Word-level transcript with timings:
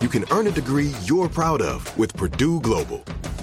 You 0.00 0.08
can 0.08 0.24
earn 0.30 0.46
a 0.46 0.52
degree 0.52 0.92
you're 1.02 1.28
proud 1.28 1.60
of 1.60 1.96
with 1.98 2.16
Purdue 2.16 2.60
Global. 2.60 2.98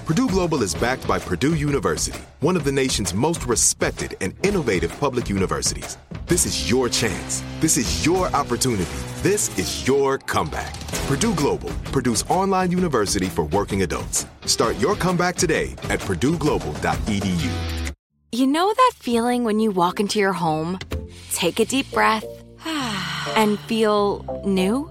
Purdue 0.06 0.26
Global 0.26 0.62
is 0.62 0.74
backed 0.74 1.06
by 1.06 1.18
Purdue 1.18 1.54
University, 1.54 2.18
one 2.40 2.56
of 2.56 2.64
the 2.64 2.72
nation's 2.72 3.12
most 3.12 3.44
respected 3.44 4.16
and 4.22 4.32
innovative 4.42 4.98
public 4.98 5.28
universities. 5.28 5.98
This 6.24 6.46
is 6.46 6.70
your 6.70 6.88
chance. 6.88 7.42
This 7.60 7.76
is 7.76 8.06
your 8.06 8.28
opportunity. 8.28 8.96
This 9.16 9.56
is 9.58 9.86
your 9.86 10.16
comeback. 10.16 10.72
Purdue 11.08 11.34
Global, 11.34 11.68
Purdue's 11.92 12.22
online 12.30 12.70
university 12.70 13.26
for 13.26 13.44
working 13.44 13.82
adults. 13.82 14.24
Start 14.46 14.78
your 14.78 14.96
comeback 14.96 15.36
today 15.36 15.72
at 15.90 16.00
purdueglobal.edu. 16.00 17.92
You 18.32 18.46
know 18.46 18.72
that 18.72 18.92
feeling 18.96 19.44
when 19.44 19.60
you 19.60 19.70
walk 19.70 20.00
into 20.00 20.18
your 20.18 20.32
home, 20.32 20.78
take 21.32 21.60
a 21.60 21.66
deep 21.66 21.90
breath, 21.92 22.24
and 23.36 23.58
feel 23.60 24.42
new? 24.46 24.90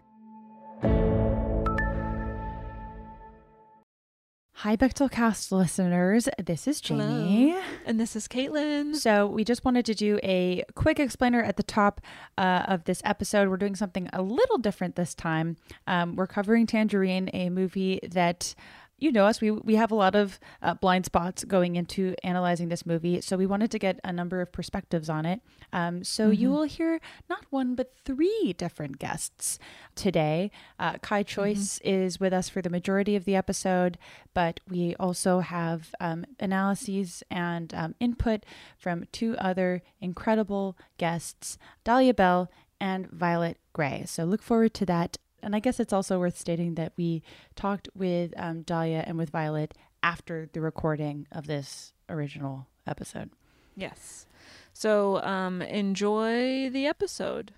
Hi, 4.61 4.77
Bechdel 4.77 5.09
Cast 5.09 5.51
listeners. 5.51 6.29
This 6.37 6.67
is 6.67 6.81
Jamie. 6.81 7.55
And 7.83 7.99
this 7.99 8.15
is 8.15 8.27
Caitlin. 8.27 8.95
So, 8.95 9.25
we 9.25 9.43
just 9.43 9.65
wanted 9.65 9.87
to 9.87 9.95
do 9.95 10.19
a 10.21 10.63
quick 10.75 10.99
explainer 10.99 11.41
at 11.41 11.57
the 11.57 11.63
top 11.63 11.99
uh, 12.37 12.65
of 12.67 12.83
this 12.83 13.01
episode. 13.03 13.49
We're 13.49 13.57
doing 13.57 13.75
something 13.75 14.07
a 14.13 14.21
little 14.21 14.59
different 14.59 14.95
this 14.95 15.15
time. 15.15 15.57
Um, 15.87 16.15
we're 16.15 16.27
covering 16.27 16.67
Tangerine, 16.67 17.31
a 17.33 17.49
movie 17.49 18.01
that 18.11 18.53
you 19.01 19.11
know 19.11 19.25
us, 19.25 19.41
we, 19.41 19.51
we 19.51 19.75
have 19.75 19.91
a 19.91 19.95
lot 19.95 20.15
of 20.15 20.39
uh, 20.61 20.75
blind 20.75 21.05
spots 21.05 21.43
going 21.43 21.75
into 21.75 22.15
analyzing 22.23 22.69
this 22.69 22.85
movie. 22.85 23.19
So, 23.19 23.35
we 23.35 23.45
wanted 23.45 23.71
to 23.71 23.79
get 23.79 23.99
a 24.03 24.13
number 24.13 24.39
of 24.39 24.51
perspectives 24.51 25.09
on 25.09 25.25
it. 25.25 25.41
Um, 25.73 26.03
so, 26.03 26.29
you 26.29 26.49
will 26.51 26.63
hear 26.63 27.01
not 27.29 27.45
one, 27.49 27.75
but 27.75 27.93
three 28.05 28.53
different 28.57 28.99
guests 28.99 29.59
today. 29.95 30.51
Uh, 30.79 30.93
Kai 31.01 31.23
Choyce 31.23 31.79
is 31.83 32.19
with 32.19 32.31
us 32.31 32.47
for 32.47 32.61
the 32.61 32.69
majority 32.69 33.15
of 33.15 33.25
the 33.25 33.35
episode, 33.35 33.97
but 34.33 34.59
we 34.69 34.95
also 34.99 35.39
have 35.39 35.93
um, 35.99 36.23
analyses 36.39 37.23
and 37.31 37.73
um, 37.73 37.95
input 37.99 38.45
from 38.77 39.05
two 39.11 39.35
other 39.37 39.81
incredible 39.99 40.77
guests, 40.97 41.57
Dahlia 41.83 42.13
Belle 42.13 42.49
and 42.79 43.09
Violet 43.11 43.57
Gray. 43.73 44.03
So 44.05 44.23
look 44.25 44.41
forward 44.41 44.73
to 44.75 44.85
that. 44.87 45.17
And 45.41 45.55
I 45.55 45.59
guess 45.59 45.79
it's 45.79 45.93
also 45.93 46.19
worth 46.19 46.37
stating 46.37 46.75
that 46.75 46.93
we 46.97 47.23
talked 47.55 47.89
with 47.95 48.33
um, 48.37 48.61
Dahlia 48.61 49.03
and 49.05 49.17
with 49.17 49.29
Violet 49.29 49.73
after 50.03 50.49
the 50.51 50.61
recording 50.61 51.27
of 51.31 51.47
this 51.47 51.93
original 52.09 52.67
episode. 52.87 53.31
Yes. 53.75 54.25
So 54.73 55.21
um, 55.23 55.61
enjoy 55.61 56.69
the 56.69 56.87
episode. 56.87 57.53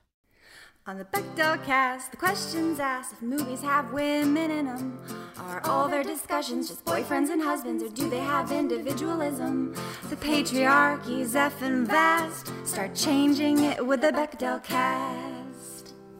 On 0.85 0.97
the 0.97 1.05
Bechdel 1.05 1.63
cast, 1.63 2.11
the 2.11 2.17
questions 2.17 2.77
asked 2.77 3.13
if 3.13 3.21
movies 3.21 3.61
have 3.61 3.93
women 3.93 4.51
in 4.51 4.65
them. 4.65 4.99
Are 5.37 5.61
all 5.63 5.87
their 5.87 6.03
discussions 6.03 6.67
just 6.67 6.83
boyfriends 6.83 7.29
and 7.29 7.41
husbands, 7.41 7.81
or 7.81 7.89
do 7.89 8.09
they 8.09 8.19
have 8.19 8.51
individualism? 8.51 9.73
The 10.09 10.17
patriarchy's 10.17 11.35
effing 11.35 11.87
vast. 11.87 12.51
Start 12.67 12.95
changing 12.95 13.63
it 13.63 13.85
with 13.85 14.01
the 14.01 14.11
Bechdel 14.11 14.61
cast. 14.61 15.32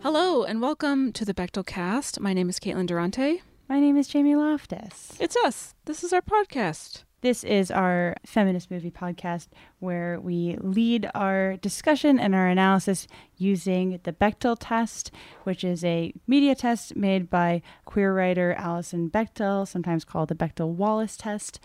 Hello 0.03 0.43
and 0.43 0.61
welcome 0.61 1.13
to 1.13 1.23
the 1.23 1.33
Bechdel 1.33 1.65
cast. 1.65 2.19
My 2.19 2.33
name 2.33 2.49
is 2.49 2.59
Caitlin 2.59 2.87
Durante. 2.87 3.41
My 3.69 3.79
name 3.79 3.95
is 3.95 4.09
Jamie 4.09 4.35
Loftus. 4.35 5.13
It's 5.17 5.37
us. 5.37 5.75
This 5.85 6.03
is 6.03 6.11
our 6.11 6.21
podcast. 6.21 7.03
This 7.21 7.45
is 7.45 7.71
our 7.71 8.17
feminist 8.25 8.69
movie 8.69 8.91
podcast 8.91 9.47
where 9.79 10.19
we 10.19 10.57
lead 10.59 11.09
our 11.15 11.55
discussion 11.55 12.19
and 12.19 12.35
our 12.35 12.47
analysis 12.47 13.07
using 13.37 14.01
the 14.03 14.11
Bechdel 14.11 14.57
test, 14.59 15.09
which 15.45 15.63
is 15.63 15.85
a 15.85 16.13
media 16.27 16.53
test 16.53 16.97
made 16.97 17.29
by 17.29 17.61
queer 17.85 18.13
writer 18.13 18.53
Alison 18.57 19.09
Bechdel, 19.09 19.65
sometimes 19.65 20.03
called 20.03 20.27
the 20.27 20.35
Bechdel 20.35 20.73
Wallace 20.73 21.15
test. 21.15 21.61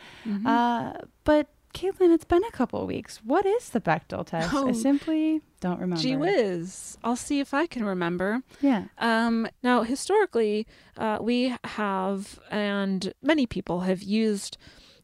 Uh, 0.46 0.92
but 1.24 1.48
Caitlin, 1.74 2.12
it's 2.14 2.24
been 2.24 2.44
a 2.44 2.50
couple 2.50 2.84
weeks. 2.86 3.18
What 3.24 3.46
is 3.46 3.70
the 3.70 3.80
Bechdel 3.80 4.26
test? 4.26 4.52
I 4.52 4.58
Oh. 4.58 4.72
simply 4.72 5.42
don't 5.60 5.78
remember. 5.80 6.02
Gee 6.02 6.16
whiz. 6.16 6.98
I'll 7.04 7.16
see 7.16 7.40
if 7.40 7.52
I 7.54 7.66
can 7.66 7.84
remember. 7.84 8.42
Yeah. 8.60 8.84
Um, 8.98 9.46
now, 9.62 9.82
historically, 9.82 10.66
uh, 10.96 11.18
we 11.20 11.54
have, 11.64 12.38
and 12.50 13.12
many 13.22 13.46
people 13.46 13.80
have 13.80 14.02
used 14.02 14.56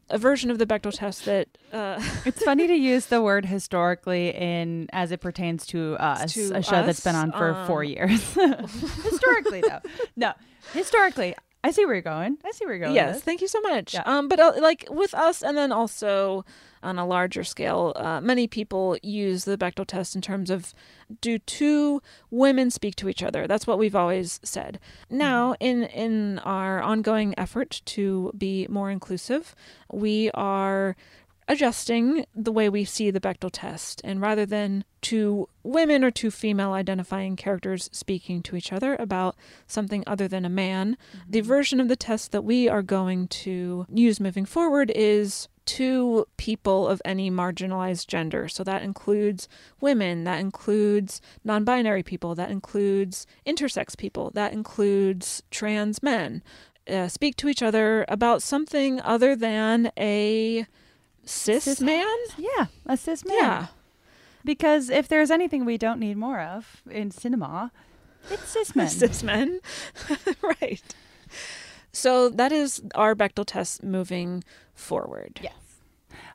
a 0.09 0.17
version 0.19 0.51
of 0.51 0.59
the 0.59 0.65
Bechdel 0.67 0.93
test 0.93 1.25
that 1.25 1.47
uh, 1.73 1.99
It's 2.25 2.43
funny 2.43 2.67
to 2.67 2.75
use 2.75 3.07
the 3.07 3.21
word 3.21 3.45
historically 3.45 4.29
in 4.35 4.87
as 4.93 5.11
it 5.11 5.19
pertains 5.19 5.65
to 5.67 5.95
us, 5.99 6.33
To 6.33 6.51
a 6.57 6.61
show 6.61 6.85
that's 6.85 6.99
been 6.99 7.15
on 7.15 7.31
for 7.31 7.63
four 7.67 7.83
um, 7.83 7.89
years. 7.89 8.21
historically, 9.03 9.61
though, 9.61 9.81
no, 10.15 10.33
historically, 10.73 11.33
I 11.67 11.71
see 11.71 11.83
where 11.85 11.95
you're 11.95 12.01
going. 12.15 12.37
I 12.45 12.51
see 12.51 12.65
where 12.65 12.75
you're 12.75 12.85
going. 12.85 12.95
yes 12.95 13.21
thank 13.27 13.41
you 13.41 13.47
so 13.55 13.59
much 13.71 13.93
Yeah. 13.95 14.03
um 14.05 14.27
but 14.31 14.39
uh, 14.39 14.53
like 14.69 14.81
with 15.01 15.13
us 15.27 15.41
and 15.41 15.57
then 15.57 15.71
also 15.71 16.45
on 16.83 16.99
a 16.99 17.05
larger 17.15 17.43
scale 17.43 17.93
uh, 17.95 18.21
many 18.21 18.45
people 18.47 18.85
use 19.01 19.45
the 19.45 19.57
bechdel 19.57 19.87
test 19.87 20.15
in 20.15 20.21
terms 20.21 20.49
of 20.55 20.73
do 21.21 21.33
two 21.39 22.01
women 22.29 22.69
speak 22.69 22.95
to 23.01 23.09
each 23.09 23.23
other 23.23 23.47
that's 23.47 23.65
what 23.65 23.77
we've 23.79 23.95
always 24.03 24.39
said 24.43 24.73
now 25.09 25.55
in 25.59 25.83
in 26.05 26.39
our 26.39 26.81
ongoing 26.91 27.33
effort 27.45 27.81
to 27.85 28.31
be 28.37 28.67
more 28.69 28.89
inclusive 28.91 29.55
we 29.91 30.29
are 30.35 30.95
adjusting 31.47 32.25
the 32.33 32.51
way 32.51 32.69
we 32.69 32.83
see 32.83 33.11
the 33.11 33.19
Bechdel 33.19 33.49
test. 33.51 34.01
And 34.03 34.19
rather 34.19 34.45
than 34.45 34.83
two 35.01 35.47
women 35.63 36.03
or 36.03 36.11
two 36.11 36.31
female 36.31 36.73
identifying 36.73 37.35
characters 37.35 37.89
speaking 37.91 38.41
to 38.43 38.55
each 38.55 38.73
other 38.73 38.95
about 38.95 39.35
something 39.67 40.03
other 40.07 40.27
than 40.27 40.45
a 40.45 40.49
man, 40.49 40.97
the 41.27 41.41
version 41.41 41.79
of 41.79 41.87
the 41.87 41.95
test 41.95 42.31
that 42.31 42.43
we 42.43 42.67
are 42.67 42.81
going 42.81 43.27
to 43.27 43.85
use 43.89 44.19
moving 44.19 44.45
forward 44.45 44.91
is 44.95 45.47
two 45.65 46.25
people 46.37 46.87
of 46.87 47.01
any 47.05 47.29
marginalized 47.29 48.07
gender. 48.07 48.47
So 48.47 48.63
that 48.63 48.83
includes 48.83 49.47
women, 49.79 50.23
that 50.23 50.39
includes 50.39 51.21
non 51.43 51.63
binary 51.63 52.03
people, 52.03 52.35
that 52.35 52.51
includes 52.51 53.27
intersex 53.45 53.97
people, 53.97 54.31
that 54.33 54.53
includes 54.53 55.43
trans 55.51 56.01
men. 56.01 56.43
Uh, 56.87 57.07
speak 57.07 57.35
to 57.35 57.49
each 57.49 57.63
other 57.63 58.05
about 58.07 58.43
something 58.43 59.01
other 59.01 59.35
than 59.35 59.91
a 59.97 60.67
cis, 61.25 61.63
Cis- 61.65 61.81
man. 61.81 62.07
Yeah, 62.37 62.67
a 62.85 62.97
cis 62.97 63.25
man. 63.25 63.37
Yeah. 63.37 63.67
Because 64.43 64.89
if 64.89 65.07
there's 65.07 65.31
anything 65.31 65.65
we 65.65 65.77
don't 65.77 65.99
need 65.99 66.17
more 66.17 66.39
of 66.39 66.81
in 66.89 67.11
cinema, 67.11 67.71
it's 68.29 68.47
cis 68.49 68.75
men. 68.75 68.87
cis 68.89 69.23
men. 69.23 69.59
right. 70.61 70.83
So 71.91 72.29
that 72.29 72.51
is 72.51 72.81
our 72.93 73.15
Bechdel 73.15 73.45
test 73.45 73.83
moving 73.83 74.43
forward. 74.73 75.39
Yes. 75.41 75.53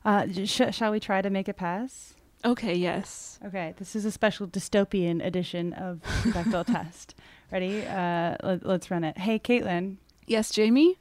Uh, 0.03 0.27
sh- 0.45 0.75
shall 0.75 0.91
we 0.91 0.99
try 0.99 1.21
to 1.21 1.29
make 1.29 1.47
it 1.47 1.55
pass? 1.55 2.15
Okay, 2.43 2.73
yes. 2.73 3.39
Okay, 3.45 3.75
this 3.77 3.95
is 3.95 4.03
a 4.03 4.11
special 4.11 4.47
dystopian 4.47 5.23
edition 5.23 5.73
of 5.73 6.01
the 6.23 6.29
Bechdel 6.31 6.65
test. 6.65 7.13
Ready? 7.51 7.85
Uh, 7.85 8.35
let, 8.41 8.65
let's 8.65 8.89
run 8.89 9.03
it. 9.03 9.17
Hey, 9.19 9.37
Caitlin, 9.37 9.97
Yes, 10.25 10.49
Jamie? 10.51 10.97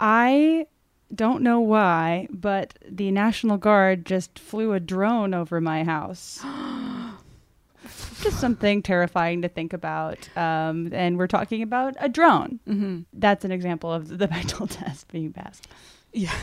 I 0.00 0.66
don't 1.14 1.42
know 1.42 1.60
why, 1.60 2.28
but 2.30 2.74
the 2.88 3.10
National 3.10 3.56
Guard 3.58 4.04
just 4.04 4.38
flew 4.38 4.72
a 4.72 4.80
drone 4.80 5.34
over 5.34 5.60
my 5.60 5.84
house. 5.84 6.44
just 8.20 8.40
something 8.40 8.82
terrifying 8.82 9.42
to 9.42 9.48
think 9.48 9.72
about. 9.72 10.28
Um, 10.36 10.90
and 10.92 11.18
we're 11.18 11.26
talking 11.26 11.62
about 11.62 11.94
a 12.00 12.08
drone. 12.08 12.60
Mm-hmm. 12.66 13.00
That's 13.12 13.44
an 13.44 13.52
example 13.52 13.92
of 13.92 14.18
the 14.18 14.28
mental 14.30 14.66
test 14.66 15.08
being 15.08 15.32
passed. 15.32 15.68
Yeah. 16.12 16.34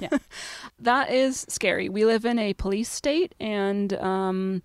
Yeah. 0.00 0.18
that 0.80 1.10
is 1.10 1.44
scary. 1.48 1.88
We 1.88 2.04
live 2.04 2.24
in 2.24 2.38
a 2.38 2.54
police 2.54 2.90
state 2.90 3.34
and 3.38 3.92
um 3.94 4.62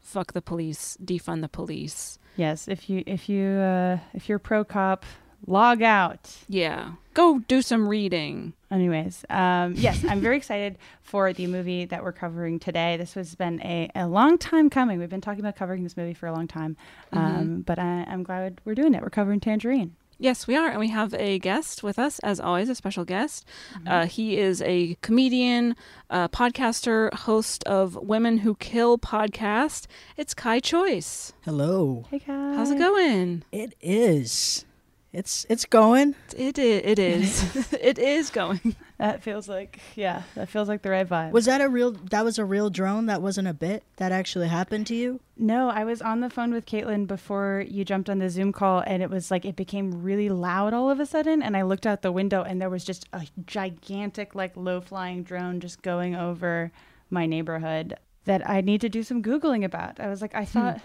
fuck 0.00 0.32
the 0.32 0.42
police, 0.42 0.96
defund 1.02 1.40
the 1.40 1.48
police. 1.48 2.18
Yes, 2.36 2.68
if 2.68 2.88
you 2.88 3.02
if 3.06 3.28
you 3.28 3.46
uh, 3.46 3.98
if 4.12 4.28
you're 4.28 4.38
pro 4.38 4.64
cop, 4.64 5.04
log 5.46 5.82
out. 5.82 6.36
Yeah. 6.48 6.92
Go 7.14 7.40
do 7.40 7.62
some 7.62 7.88
reading. 7.88 8.52
Anyways, 8.74 9.24
um, 9.30 9.74
yes, 9.76 10.04
I'm 10.08 10.20
very 10.20 10.36
excited 10.36 10.78
for 11.02 11.32
the 11.32 11.46
movie 11.46 11.84
that 11.84 12.02
we're 12.02 12.12
covering 12.12 12.58
today. 12.58 12.96
This 12.96 13.14
has 13.14 13.36
been 13.36 13.60
a, 13.62 13.88
a 13.94 14.08
long 14.08 14.36
time 14.36 14.68
coming. 14.68 14.98
We've 14.98 15.08
been 15.08 15.20
talking 15.20 15.40
about 15.40 15.54
covering 15.54 15.84
this 15.84 15.96
movie 15.96 16.14
for 16.14 16.26
a 16.26 16.32
long 16.32 16.48
time, 16.48 16.76
um, 17.12 17.60
but 17.60 17.78
I, 17.78 18.04
I'm 18.08 18.24
glad 18.24 18.60
we're 18.64 18.74
doing 18.74 18.94
it. 18.94 19.00
We're 19.00 19.10
covering 19.10 19.38
Tangerine. 19.38 19.94
Yes, 20.18 20.46
we 20.46 20.56
are. 20.56 20.68
And 20.70 20.80
we 20.80 20.88
have 20.88 21.14
a 21.14 21.38
guest 21.38 21.82
with 21.82 21.98
us, 21.98 22.18
as 22.20 22.40
always, 22.40 22.68
a 22.68 22.74
special 22.74 23.04
guest. 23.04 23.44
Uh, 23.86 24.06
he 24.06 24.38
is 24.38 24.62
a 24.62 24.96
comedian, 25.02 25.76
uh, 26.10 26.28
podcaster, 26.28 27.12
host 27.12 27.62
of 27.64 27.96
Women 27.96 28.38
Who 28.38 28.54
Kill 28.56 28.98
podcast. 28.98 29.86
It's 30.16 30.34
Kai 30.34 30.60
Choyce. 30.60 31.32
Hello. 31.44 32.06
Hey 32.10 32.18
guys, 32.20 32.56
How's 32.56 32.70
it 32.70 32.78
going? 32.78 33.44
It 33.52 33.74
is. 33.80 34.64
It's 35.14 35.46
it's 35.48 35.64
going. 35.64 36.16
It 36.36 36.58
is. 36.58 36.82
It 36.84 36.98
is. 36.98 37.72
it 37.80 37.98
is 38.00 38.30
going. 38.30 38.74
That 38.98 39.22
feels 39.22 39.48
like 39.48 39.78
yeah, 39.94 40.22
that 40.34 40.48
feels 40.48 40.68
like 40.68 40.82
the 40.82 40.90
right 40.90 41.08
vibe. 41.08 41.30
Was 41.30 41.44
that 41.44 41.60
a 41.60 41.68
real? 41.68 41.92
That 41.92 42.24
was 42.24 42.36
a 42.36 42.44
real 42.44 42.68
drone. 42.68 43.06
That 43.06 43.22
wasn't 43.22 43.46
a 43.46 43.54
bit. 43.54 43.84
That 43.96 44.10
actually 44.10 44.48
happened 44.48 44.88
to 44.88 44.96
you. 44.96 45.20
No, 45.36 45.68
I 45.68 45.84
was 45.84 46.02
on 46.02 46.18
the 46.18 46.28
phone 46.28 46.52
with 46.52 46.66
Caitlin 46.66 47.06
before 47.06 47.64
you 47.68 47.84
jumped 47.84 48.10
on 48.10 48.18
the 48.18 48.28
Zoom 48.28 48.52
call, 48.52 48.82
and 48.86 49.04
it 49.04 49.10
was 49.10 49.30
like 49.30 49.44
it 49.44 49.54
became 49.54 50.02
really 50.02 50.28
loud 50.28 50.74
all 50.74 50.90
of 50.90 50.98
a 50.98 51.06
sudden. 51.06 51.42
And 51.44 51.56
I 51.56 51.62
looked 51.62 51.86
out 51.86 52.02
the 52.02 52.10
window, 52.10 52.42
and 52.42 52.60
there 52.60 52.70
was 52.70 52.84
just 52.84 53.06
a 53.12 53.24
gigantic, 53.46 54.34
like 54.34 54.56
low 54.56 54.80
flying 54.80 55.22
drone 55.22 55.60
just 55.60 55.82
going 55.82 56.16
over 56.16 56.72
my 57.08 57.26
neighborhood 57.26 57.96
that 58.24 58.48
I 58.48 58.62
need 58.62 58.80
to 58.80 58.88
do 58.88 59.04
some 59.04 59.22
googling 59.22 59.64
about. 59.64 60.00
I 60.00 60.08
was 60.08 60.20
like, 60.20 60.34
I 60.34 60.44
hmm. 60.44 60.58
thought, 60.58 60.80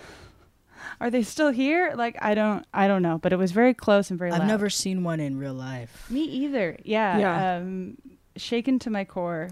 are 0.99 1.09
they 1.09 1.23
still 1.23 1.49
here? 1.51 1.93
Like, 1.95 2.17
I 2.21 2.33
don't, 2.35 2.65
I 2.73 2.87
don't 2.87 3.01
know, 3.01 3.17
but 3.17 3.33
it 3.33 3.37
was 3.37 3.51
very 3.51 3.73
close 3.73 4.09
and 4.09 4.17
very. 4.19 4.31
I've 4.31 4.39
loud. 4.39 4.47
never 4.47 4.69
seen 4.69 5.03
one 5.03 5.19
in 5.19 5.37
real 5.37 5.53
life. 5.53 6.09
Me 6.09 6.23
either. 6.23 6.77
Yeah. 6.83 7.17
Yeah. 7.17 7.55
Um, 7.57 7.97
shaken 8.35 8.79
to 8.79 8.89
my 8.89 9.05
core. 9.05 9.49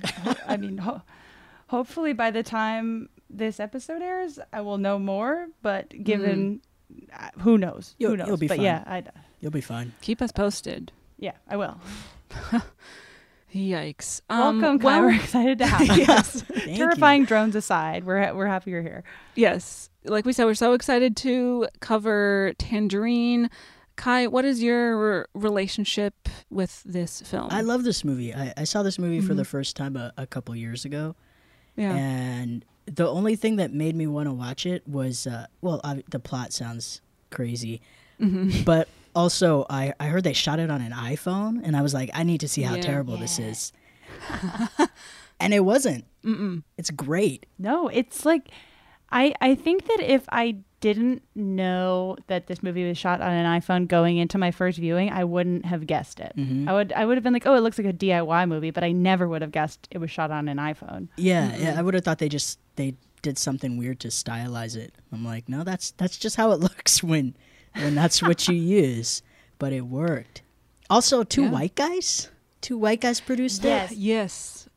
I 0.47 0.57
mean, 0.57 0.77
ho- 0.77 1.01
hopefully 1.68 2.13
by 2.13 2.31
the 2.31 2.44
time 2.44 3.09
this 3.29 3.59
episode 3.59 4.01
airs, 4.01 4.39
I 4.53 4.62
will 4.62 4.77
know 4.77 4.97
more. 5.00 5.47
But 5.62 5.89
given, 6.03 6.62
uh, 7.13 7.29
who 7.39 7.57
knows? 7.57 7.95
You'll- 8.00 8.12
who 8.12 8.18
knows? 8.18 8.27
you'll 8.27 8.38
be 8.38 8.47
but 8.47 8.57
fine. 8.57 8.65
yeah, 8.65 8.83
I, 8.88 9.03
You'll 9.39 9.51
be 9.51 9.62
fine. 9.62 9.94
Keep 10.01 10.21
us 10.21 10.31
posted. 10.31 10.91
yeah, 11.19 11.33
I 11.47 11.57
will. 11.57 11.79
Yikes. 13.53 14.21
Um, 14.29 14.62
Welcome, 14.62 14.79
Kai. 14.79 14.85
well- 14.85 15.01
We're 15.03 15.15
excited 15.15 15.57
to 15.59 15.65
have 15.68 15.81
you. 15.97 16.03
yes. 16.06 16.41
Thank 16.44 16.77
Terrifying 16.77 17.25
drones 17.25 17.56
aside, 17.56 18.03
we're 18.03 18.21
ha- 18.24 18.33
we're 18.33 18.47
happy 18.47 18.71
you're 18.71 18.81
here. 18.81 19.03
Yes. 19.35 19.89
Like 20.07 20.25
we 20.25 20.33
said, 20.33 20.45
we're 20.45 20.54
so 20.56 20.74
excited 20.74 21.15
to 21.18 21.68
cover 21.80 22.54
Tangerine. 22.57 23.50
Kai, 23.95 24.27
what 24.27 24.45
is 24.45 24.62
your 24.62 25.27
relationship 25.33 26.13
with 26.51 26.83
this 26.86 27.21
film? 27.21 27.48
I 27.50 27.62
love 27.62 27.83
this 27.83 28.04
movie. 28.04 28.33
I, 28.33 28.54
I 28.56 28.63
saw 28.63 28.83
this 28.83 29.00
movie 29.00 29.19
for 29.21 29.30
Mm-hmm. 29.30 29.38
the 29.38 29.45
first 29.45 29.75
time 29.75 29.95
a, 29.98 30.13
a 30.18 30.27
couple 30.27 30.56
years 30.56 30.86
ago, 30.86 31.15
yeah. 31.75 31.95
and 31.95 32.63
the 32.86 33.07
only 33.07 33.36
thing 33.36 33.56
that 33.56 33.74
made 33.74 33.95
me 33.95 34.06
want 34.06 34.27
to 34.30 34.33
watch 34.33 34.65
it 34.68 34.88
was, 34.88 35.25
uh, 35.27 35.48
well, 35.62 35.81
I, 35.83 36.04
the 36.12 36.19
plot 36.19 36.53
sounds 36.53 37.01
crazy, 37.31 37.81
Mm-hmm. 38.21 38.63
but 38.65 38.88
also 39.15 39.65
I, 39.69 39.94
I 40.00 40.07
heard 40.07 40.24
they 40.24 40.33
shot 40.33 40.60
it 40.60 40.69
on 40.69 40.80
an 40.81 40.92
iPhone, 40.92 41.62
and 41.63 41.75
I 41.75 41.81
was 41.81 41.94
like, 41.95 42.12
I 42.13 42.21
need 42.24 42.42
to 42.42 42.48
see 42.48 42.62
how 42.62 42.75
Yeah. 42.75 42.81
terrible 42.81 43.18
this 43.18 43.39
is. 43.39 43.74
and 45.39 45.53
it 45.53 45.62
wasn't. 45.62 46.06
Mm-mm. 46.24 46.63
It's 46.77 46.89
great. 46.92 47.45
No, 47.57 47.88
it's 47.88 48.25
like 48.25 48.50
I 49.12 49.33
I 49.42 49.56
think 49.56 49.86
that 49.88 50.00
if 50.01 50.24
I 50.30 50.57
didn't 50.80 51.24
know 51.33 52.15
that 52.27 52.45
this 52.45 52.62
movie 52.62 52.88
was 52.88 52.98
shot 53.00 53.19
on 53.19 53.31
an 53.31 53.59
iPhone 53.59 53.88
going 53.88 54.18
into 54.18 54.38
my 54.38 54.51
first 54.51 54.77
viewing, 54.77 55.09
I 55.12 55.24
wouldn't 55.24 55.65
have 55.65 55.88
guessed 55.88 56.19
it. 56.19 56.33
Mm-hmm. 56.38 56.69
I 56.69 56.74
would 56.74 56.94
I 56.94 57.06
would 57.06 57.18
have 57.18 57.24
been 57.24 57.33
like, 57.33 57.48
"Oh, 57.48 57.56
it 57.56 57.62
looks 57.62 57.77
like 57.77 57.88
a 57.88 57.94
DIY 57.94 58.48
movie," 58.48 58.71
but 58.71 58.83
I 58.83 58.92
never 58.92 59.27
would 59.27 59.42
have 59.42 59.51
guessed 59.51 59.88
it 59.92 59.98
was 59.98 60.12
shot 60.12 60.30
on 60.31 60.48
an 60.48 60.57
iPhone. 60.57 61.07
Yeah, 61.15 61.56
yeah. 61.56 61.69
Mm-hmm. 61.71 61.80
I 61.80 61.81
would 61.81 61.94
have 61.94 62.04
thought 62.04 62.19
they 62.19 62.30
just 62.30 62.59
they 62.75 62.95
did 63.24 63.38
something 63.38 63.77
weird 63.77 64.00
to 64.01 64.09
stylize 64.09 64.75
it. 64.75 64.94
I'm 65.12 65.25
like, 65.25 65.50
no, 65.50 65.63
that's 65.63 65.92
that's 65.92 66.18
just 66.18 66.36
how 66.36 66.51
it 66.51 66.60
looks 66.68 67.01
when 67.01 67.36
when 67.75 67.95
that's 67.95 68.21
what 68.21 68.48
you 68.48 68.56
use. 68.86 69.21
But 69.60 69.74
it 69.74 69.81
worked. 69.88 70.44
Also, 70.89 71.24
two 71.24 71.44
Yeah. 71.44 71.50
white 71.51 71.75
guys, 71.75 72.30
two 72.62 72.77
white 72.77 73.01
guys 73.01 73.19
produced 73.19 73.63
Yes. 73.63 73.92
it. 73.92 73.98
yes. 73.98 74.69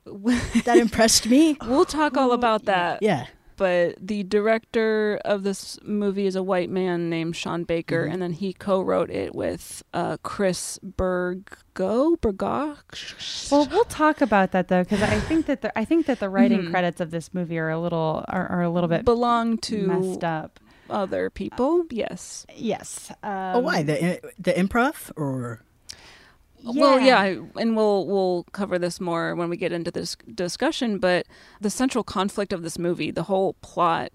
That 0.65 0.79
impressed 0.79 1.27
me. 1.29 1.57
we'll 1.67 1.85
talk 1.85 2.17
all 2.17 2.33
about 2.33 2.65
that. 2.65 3.03
Yeah, 3.03 3.27
But 3.61 3.97
the 4.01 4.23
director 4.23 5.21
of 5.23 5.43
this 5.43 5.79
movie 5.85 6.25
is 6.27 6.35
a 6.35 6.43
white 6.43 6.71
man 6.71 7.11
named 7.11 7.37
Sean 7.37 7.65
Baker, 7.65 8.05
Mm-hmm. 8.05 8.13
and 8.15 8.23
then 8.23 8.33
he 8.33 8.55
co-wrote 8.55 9.11
it 9.11 9.35
with 9.35 9.83
uh, 9.93 10.17
Chris 10.23 10.79
Bergo. 10.83 12.17
Bergo. 12.23 13.51
Well, 13.53 13.69
we'll 13.71 13.85
talk 13.85 14.23
about 14.23 14.53
that 14.53 14.69
though, 14.69 14.83
because 14.83 15.03
I 15.03 15.21
think 15.21 15.45
that 15.45 15.61
the 15.61 15.79
I 15.79 15.85
think 15.85 16.07
that 16.07 16.21
the 16.21 16.31
writing 16.31 16.63
Mhm. 16.63 16.71
credits 16.71 17.01
of 17.03 17.11
this 17.11 17.35
movie 17.35 17.59
are 17.59 17.69
a 17.69 17.79
little 17.79 18.25
are, 18.29 18.47
are 18.49 18.63
a 18.63 18.71
little 18.71 18.89
bit 18.89 19.05
belong 19.05 19.59
to 19.59 19.87
messed 19.89 20.25
up. 20.25 20.59
other 20.89 21.29
people. 21.29 21.85
Yes. 21.91 22.47
Yes. 22.57 23.11
Um, 23.23 23.57
oh, 23.57 23.59
why 23.61 23.83
the 23.83 24.21
the 24.39 24.53
improv 24.55 25.13
or 25.17 25.61
Well, 26.65 27.01
yeah, 27.01 27.37
and 27.57 27.77
we'll 27.77 28.07
we'll 28.07 28.45
cover 28.53 28.79
this 28.79 29.01
more 29.01 29.35
when 29.35 29.49
we 29.49 29.57
get 29.57 29.73
into 29.73 29.91
this 29.91 30.17
discussion. 30.35 30.99
But 30.99 31.27
the 31.61 31.71
central 31.71 32.05
conflict 32.05 32.53
of 32.53 32.63
this 32.63 32.79
movie, 32.79 33.11
the 33.11 33.25
whole 33.25 33.55
plot, 33.63 34.13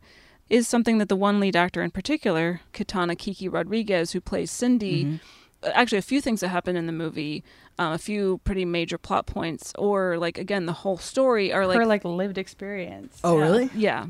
is 0.50 0.68
something 0.68 0.98
that 1.00 1.10
the 1.10 1.16
one 1.16 1.40
lead 1.40 1.56
actor 1.56 1.82
in 1.82 1.92
particular, 1.92 2.62
Katana 2.74 3.16
Kiki 3.16 3.50
Rodriguez, 3.50 4.12
who 4.12 4.22
plays 4.22 4.52
Cindy, 4.52 5.20
actually 5.64 5.98
a 5.98 6.04
few 6.04 6.22
things 6.22 6.42
that 6.42 6.50
happen 6.50 6.76
in 6.76 6.86
the 6.86 6.92
movie, 6.94 7.44
um, 7.80 7.94
a 7.94 7.98
few 7.98 8.40
pretty 8.44 8.66
major 8.66 8.98
plot 9.00 9.26
points, 9.26 9.74
or 9.80 10.18
like 10.18 10.38
again 10.38 10.66
the 10.68 10.74
whole 10.74 10.98
story 10.98 11.52
are 11.52 11.66
like 11.66 11.78
her 11.78 11.86
like 11.86 12.06
lived 12.06 12.38
experience. 12.38 13.20
oh 13.24 13.38
Yeah. 13.38 13.44
really? 13.44 13.70
yeah. 13.74 14.06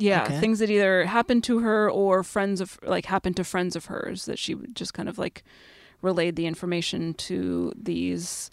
Yeah, 0.00 0.24
Okay. 0.26 0.38
things 0.38 0.60
that 0.60 0.70
either 0.70 1.06
happened 1.06 1.42
to 1.44 1.58
her 1.58 1.90
or 1.90 2.22
friends 2.22 2.60
of 2.60 2.78
like 2.84 3.06
happened 3.06 3.36
to 3.36 3.42
friends 3.44 3.74
of 3.74 3.86
hers 3.86 4.26
that 4.26 4.38
she 4.38 4.54
would 4.54 4.76
just 4.76 4.94
kind 4.94 5.08
of 5.08 5.18
like 5.18 5.42
relayed 6.02 6.36
the 6.36 6.46
information 6.46 7.14
to 7.14 7.72
these 7.76 8.50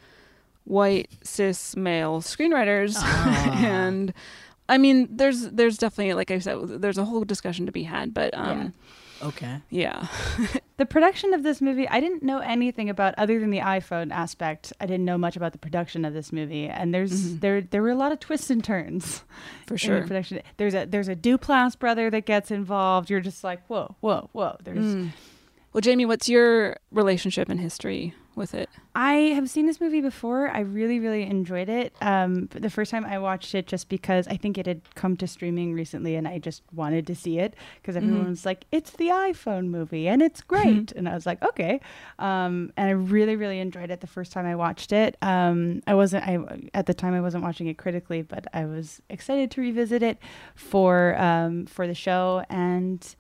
white 0.64 1.10
cis 1.24 1.76
male 1.76 2.22
screenwriters 2.22 2.96
ah. 2.98 3.64
and 3.66 4.14
I 4.68 4.78
mean 4.78 5.08
there's 5.12 5.50
there's 5.52 5.78
definitely 5.78 6.14
like 6.16 6.32
I 6.32 6.40
said 6.40 6.58
there's 6.82 6.98
a 6.98 7.06
whole 7.06 7.24
discussion 7.24 7.68
to 7.68 7.72
be 7.72 7.84
had 7.84 8.14
but 8.14 8.34
um 8.36 8.74
Okay. 9.22 9.62
yeah. 9.70 10.08
The 10.78 10.86
production 10.86 11.34
of 11.34 11.42
this 11.42 11.62
movie, 11.62 11.88
I 11.88 12.02
didn't 12.02 12.22
know 12.22 12.40
anything 12.40 12.90
about 12.90 13.16
other 13.18 13.40
than 13.40 13.50
the 13.50 13.60
iPhone 13.60 14.12
aspect. 14.12 14.74
I 14.82 14.86
didn't 14.86 15.06
know 15.06 15.18
much 15.18 15.38
about 15.38 15.54
the 15.54 15.58
production 15.58 16.04
of 16.04 16.14
this 16.14 16.34
movie, 16.34 16.68
and 16.68 16.94
there's 16.94 17.14
mm-hmm. 17.14 17.40
there 17.40 17.62
there 17.62 17.82
were 17.82 17.92
a 17.92 17.96
lot 17.96 18.12
of 18.12 18.20
twists 18.20 18.50
and 18.50 18.62
turns 18.62 19.24
For 19.68 19.76
in 19.76 19.78
sure. 19.78 20.02
the 20.02 20.08
production. 20.08 20.42
There's 20.58 20.74
a 20.74 20.86
there's 20.86 21.08
a 21.08 21.16
Duplass 21.16 21.80
brother 21.80 22.10
that 22.10 22.26
gets 22.26 22.52
involved. 22.52 23.10
You're 23.10 23.22
just 23.22 23.42
like, 23.42 23.66
whoa, 23.68 23.96
whoa, 24.02 24.30
whoa. 24.34 24.58
There's 24.66 24.84
mm. 24.84 25.12
Well, 25.76 25.82
Jamie, 25.82 26.06
what's 26.06 26.30
your 26.30 26.78
relationship 26.90 27.50
and 27.50 27.60
history 27.60 28.14
with 28.34 28.54
it? 28.54 28.70
I 28.96 29.16
have 29.36 29.50
seen 29.50 29.66
this 29.66 29.82
movie 29.82 30.00
before. 30.00 30.48
I 30.48 30.62
really, 30.62 31.02
really 31.02 31.24
enjoyed 31.24 31.68
it. 31.68 31.94
Um, 32.00 32.48
the 32.48 32.70
first 32.70 32.92
time 32.92 33.04
I 33.04 33.20
watched 33.20 33.54
it, 33.54 33.68
just 33.68 33.90
because 33.90 34.26
I 34.30 34.38
think 34.38 34.58
it 34.58 34.68
had 34.68 34.82
come 34.96 35.18
to 35.18 35.28
streaming 35.28 35.74
recently, 35.74 36.16
and 36.16 36.30
I 36.30 36.40
just 36.40 36.64
wanted 36.72 37.06
to 37.08 37.14
see 37.14 37.40
it 37.40 37.56
because 37.82 37.98
everyone 37.98 38.30
was 38.30 38.46
like, 38.46 38.64
"It's 38.72 38.92
the 38.92 39.10
iPhone 39.10 39.68
movie, 39.68 40.08
and 40.08 40.22
it's 40.22 40.40
great," 40.40 40.92
and 40.96 41.10
I 41.10 41.14
was 41.14 41.26
like, 41.26 41.44
"Okay." 41.44 41.82
Um, 42.20 42.72
and 42.78 42.88
I 42.88 42.92
really, 42.92 43.36
really 43.36 43.60
enjoyed 43.60 43.92
it 43.92 44.00
the 44.00 44.08
first 44.08 44.32
time 44.32 44.46
I 44.46 44.56
watched 44.56 44.94
it. 44.94 45.18
Um, 45.22 45.82
I 45.88 45.94
wasn't, 45.94 46.24
I 46.26 46.38
at 46.74 46.86
the 46.86 46.94
time 46.94 47.14
I 47.14 47.20
wasn't 47.20 47.44
watching 47.44 47.68
it 47.68 47.78
critically, 47.78 48.22
but 48.22 48.48
I 48.54 48.64
was 48.64 49.02
excited 49.10 49.52
to 49.52 49.60
revisit 49.60 50.02
it 50.02 50.20
for 50.56 51.18
um, 51.18 51.66
for 51.66 51.86
the 51.86 51.94
show. 51.94 52.46
And 52.50 53.14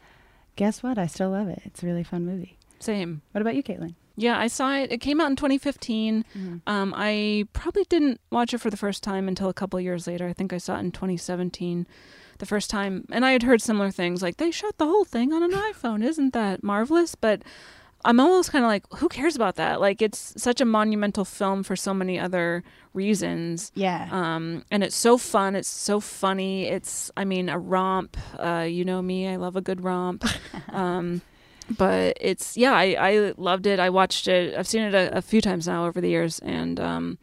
guess 0.56 0.82
what? 0.84 0.98
I 0.98 1.08
still 1.08 1.30
love 1.30 1.48
it. 1.48 1.62
It's 1.66 1.84
a 1.84 1.86
really 1.86 2.04
fun 2.04 2.26
movie. 2.26 2.58
Same. 2.80 3.22
What 3.32 3.42
about 3.42 3.56
you, 3.56 3.64
Caitlin? 3.64 3.96
Yeah, 4.18 4.40
I 4.40 4.48
saw 4.48 4.74
it. 4.76 4.92
It 4.92 5.00
came 5.00 5.20
out 5.20 5.30
in 5.30 5.36
2015. 5.36 6.24
Um, 6.68 6.94
I 6.96 7.46
probably 7.54 7.84
didn't 7.90 8.22
watch 8.32 8.54
it 8.54 8.60
for 8.60 8.70
the 8.70 8.78
first 8.78 9.04
time 9.04 9.28
until 9.28 9.50
a 9.50 9.54
couple 9.54 9.80
years 9.82 10.08
later. 10.08 10.28
I 10.28 10.34
think 10.34 10.54
I 10.54 10.58
saw 10.58 10.78
it 10.78 10.82
in 10.82 10.92
2017, 10.94 11.86
the 12.38 12.46
first 12.46 12.70
time. 12.70 13.06
And 13.12 13.26
I 13.26 13.32
had 13.34 13.44
heard 13.44 13.62
similar 13.62 13.92
things 13.92 14.22
like 14.22 14.38
they 14.38 14.52
shot 14.52 14.78
the 14.78 14.86
whole 14.86 15.04
thing 15.04 15.34
on 15.34 15.44
an 15.44 15.52
iPhone. 15.52 16.04
Isn't 16.04 16.32
that 16.34 16.64
marvelous? 16.64 17.16
But 17.16 17.42
I'm 18.06 18.20
almost 18.20 18.52
kind 18.52 18.64
of 18.64 18.70
like, 18.70 18.86
who 18.98 19.10
cares 19.10 19.36
about 19.36 19.56
that? 19.56 19.82
Like, 19.82 20.02
it's 20.02 20.34
such 20.38 20.62
a 20.62 20.66
monumental 20.66 21.26
film 21.26 21.64
for 21.64 21.76
so 21.76 21.94
many 21.94 22.20
other 22.20 22.64
reasons. 22.94 23.72
Yeah. 23.76 24.08
Um, 24.12 24.64
and 24.72 24.84
it's 24.84 24.96
so 24.96 25.18
fun. 25.18 25.56
It's 25.56 25.68
so 25.68 26.00
funny. 26.00 26.68
It's, 26.68 27.12
I 27.18 27.26
mean, 27.26 27.50
a 27.50 27.60
romp. 27.60 28.16
Uh, 28.40 28.66
you 28.70 28.86
know 28.86 29.02
me. 29.02 29.28
I 29.28 29.36
love 29.36 29.56
a 29.56 29.62
good 29.62 29.84
romp. 29.84 30.24
um, 30.70 31.22
but 31.78 32.18
it's 32.22 32.56
yeah, 32.56 32.74
I, 32.74 32.96
I 33.00 33.34
loved 33.38 33.66
it. 33.66 33.80
I 33.80 33.90
watched 33.90 34.28
it. 34.28 34.56
I've 34.56 34.68
seen 34.68 34.84
it 34.84 34.94
a, 34.94 35.18
a 35.18 35.22
few 35.22 35.42
times 35.42 35.68
now 35.68 35.86
over 35.86 36.00
the 36.00 36.10
years, 36.10 36.40
and 36.40 36.80
um, 36.80 37.18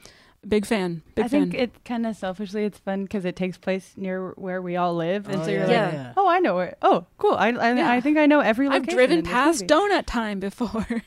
big 0.46 0.66
fan. 0.66 1.02
Big 1.14 1.24
I 1.24 1.28
fan. 1.28 1.50
think 1.50 1.54
it 1.54 1.84
kind 1.84 2.06
of 2.06 2.16
selfishly 2.16 2.64
it's 2.64 2.78
fun 2.78 3.04
because 3.04 3.24
it 3.24 3.36
takes 3.36 3.56
place 3.58 3.92
near 3.96 4.30
where 4.32 4.60
we 4.62 4.76
all 4.76 4.94
live, 4.94 5.28
and 5.28 5.40
Oh, 5.40 5.44
so 5.44 5.50
you're 5.50 5.66
yeah, 5.70 5.84
like, 5.84 5.92
yeah. 5.94 6.12
oh, 6.16 6.28
I 6.28 6.38
know 6.40 6.56
where. 6.56 6.76
Oh, 6.82 7.06
cool. 7.18 7.34
I 7.34 7.48
I, 7.50 7.74
Yeah. 7.74 7.90
I 7.90 8.00
think 8.00 8.18
I 8.18 8.26
know 8.26 8.40
every. 8.40 8.68
I've 8.68 8.86
driven 8.86 9.18
in 9.18 9.24
this 9.24 9.32
past 9.32 9.60
movie. 9.62 9.74
Donut 9.74 10.04
Time 10.06 10.40
before. 10.40 10.86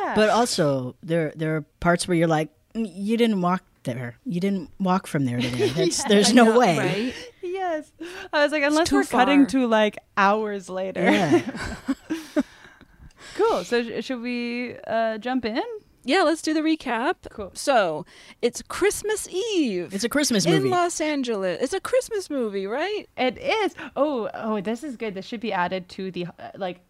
Yeah, 0.00 0.14
But 0.14 0.30
also, 0.30 0.96
there 1.02 1.32
there 1.36 1.56
are 1.56 1.62
parts 1.80 2.08
where 2.08 2.16
you're 2.16 2.28
like, 2.28 2.48
"Mm, 2.74 2.90
you 2.94 3.16
didn't 3.18 3.42
walk 3.42 3.62
there. 3.82 4.16
You 4.24 4.40
didn't 4.40 4.70
walk 4.80 5.06
from 5.06 5.26
there 5.26 5.38
to 5.40 5.48
there. 5.48 5.68
That's, 5.76 6.04
there's 6.04 6.32
no 6.32 6.58
way. 6.58 6.78
right? 6.78 7.14
yes. 7.42 7.92
I 8.32 8.42
was 8.44 8.50
like, 8.52 8.62
unless 8.62 8.88
too 8.88 8.96
we're 8.96 9.04
cutting 9.04 9.40
far. 9.42 9.50
to 9.60 9.66
like 9.66 9.98
hours 10.16 10.70
later. 10.70 11.02
Yeah. 11.02 11.42
cool. 13.34 13.64
So 13.64 13.82
sh- 13.82 14.04
should 14.04 14.20
we 14.22 14.76
uh, 14.86 15.18
jump 15.18 15.44
in? 15.44 15.62
Yeah, 16.04 16.22
let's 16.22 16.42
do 16.42 16.52
the 16.54 16.60
recap. 16.60 17.14
Cool. 17.30 17.50
So 17.54 18.04
it's 18.42 18.62
Christmas 18.62 19.28
Eve. 19.28 19.94
It's 19.94 20.04
a 20.04 20.08
Christmas 20.08 20.46
movie 20.46 20.66
in. 20.66 20.70
Los 20.70 21.00
Angeles. 21.00 21.62
It's 21.62 21.72
a 21.72 21.80
Christmas 21.80 22.28
movie, 22.30 22.66
right? 22.66 23.08
It 23.16 23.38
is. 23.38 23.74
Oh, 23.96 24.28
oh, 24.34 24.60
this 24.60 24.84
is 24.84 24.96
good. 24.96 25.14
This 25.14 25.26
should 25.26 25.40
be 25.40 25.52
added 25.52 25.88
to 25.90 26.10
the 26.10 26.26
uh, 26.26 26.50
like 26.56 26.80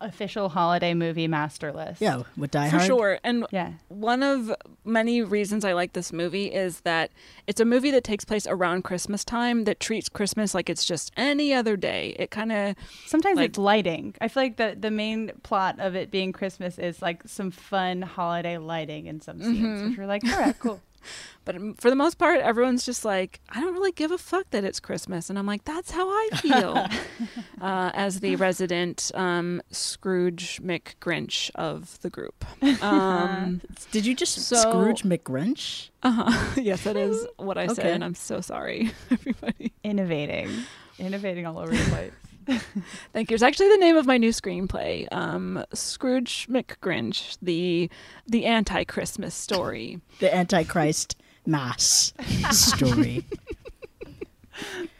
official 0.00 0.48
holiday 0.48 0.94
movie 0.94 1.28
master 1.28 1.72
list. 1.72 2.00
yeah, 2.00 2.22
with 2.36 2.50
Die 2.50 2.70
For 2.70 2.76
Hard. 2.76 2.86
sure. 2.86 3.18
And 3.24 3.46
Yeah. 3.50 3.72
one 3.88 4.22
of 4.22 4.52
many 4.84 5.22
reasons 5.22 5.64
I 5.64 5.72
like 5.72 5.92
this 5.92 6.12
movie 6.12 6.46
is 6.46 6.80
that 6.80 7.10
it's 7.46 7.60
a 7.60 7.64
movie 7.64 7.90
that 7.90 8.04
takes 8.04 8.24
place 8.24 8.46
around 8.46 8.82
Christmas 8.84 9.24
time 9.24 9.64
that 9.64 9.80
treats 9.80 10.08
Christmas 10.08 10.54
like 10.54 10.68
it's 10.70 10.84
just 10.84 11.12
any 11.16 11.52
other 11.54 11.76
day. 11.76 12.14
It 12.18 12.30
kind 12.30 12.52
of 12.52 12.74
Sometimes 13.06 13.36
Like- 13.36 13.50
it's 13.50 13.58
lighting. 13.58 14.14
I 14.20 14.28
feel 14.28 14.42
like 14.44 14.56
the 14.56 14.76
the 14.78 14.90
main 14.90 15.30
plot 15.42 15.78
of 15.80 15.94
it 15.94 16.10
being 16.10 16.32
Christmas 16.32 16.78
is 16.78 17.00
like 17.02 17.22
some 17.26 17.50
fun 17.50 18.02
holiday 18.02 18.58
lighting 18.58 19.06
in 19.06 19.20
some 19.20 19.40
scenes, 19.42 19.56
Mm-hmm. 19.58 19.90
which 19.90 19.98
are 19.98 20.06
like, 20.06 20.22
all 20.24 20.38
right, 20.40 20.58
cool. 20.58 20.80
But 21.46 21.56
for 21.78 21.90
the 21.90 21.96
most 21.96 22.16
part, 22.16 22.40
everyone's 22.40 22.86
just 22.86 23.04
like, 23.04 23.38
I 23.50 23.60
don't 23.60 23.74
really 23.74 23.92
give 23.92 24.10
a 24.10 24.16
fuck 24.16 24.48
that 24.52 24.64
it's 24.64 24.80
Christmas. 24.80 25.28
And 25.28 25.38
I'm 25.38 25.44
like, 25.46 25.62
that's 25.64 25.90
how 25.90 26.08
I 26.08 26.28
feel 26.36 26.86
uh, 27.60 27.90
as 27.92 28.20
the 28.20 28.36
resident 28.36 29.10
um, 29.14 29.60
Scrooge 29.70 30.62
McGrinch 30.62 31.50
of 31.54 32.00
the 32.00 32.08
group. 32.08 32.46
Um, 32.82 33.60
Did 33.92 34.06
you 34.06 34.14
just 34.14 34.38
So- 34.38 34.56
Scrooge 34.56 35.02
McGrinch? 35.02 35.90
uh-huh. 36.02 36.52
yes, 36.60 36.84
that 36.84 36.96
is 36.96 37.26
what 37.36 37.58
I 37.58 37.66
said. 37.66 37.86
And 37.86 38.02
I'm 38.04 38.14
so 38.14 38.40
sorry, 38.40 38.92
everybody. 39.10 39.72
Innovating, 39.82 40.50
innovating 40.98 41.44
all 41.46 41.58
over 41.58 41.72
the 41.72 41.90
place. 41.90 42.12
Thank 43.12 43.30
you. 43.30 43.34
It's 43.34 43.42
actually 43.42 43.70
the 43.70 43.78
name 43.78 43.96
of 43.96 44.06
my 44.06 44.18
new 44.18 44.30
screenplay, 44.30 45.06
um, 45.12 45.64
Scrooge 45.72 46.46
McGrinch, 46.48 47.36
the 47.40 47.90
the 48.26 48.46
anti-Christmas 48.46 49.34
story. 49.34 50.00
The 50.20 50.34
Antichrist 50.34 51.16
mass 51.46 52.14
story. 52.50 53.24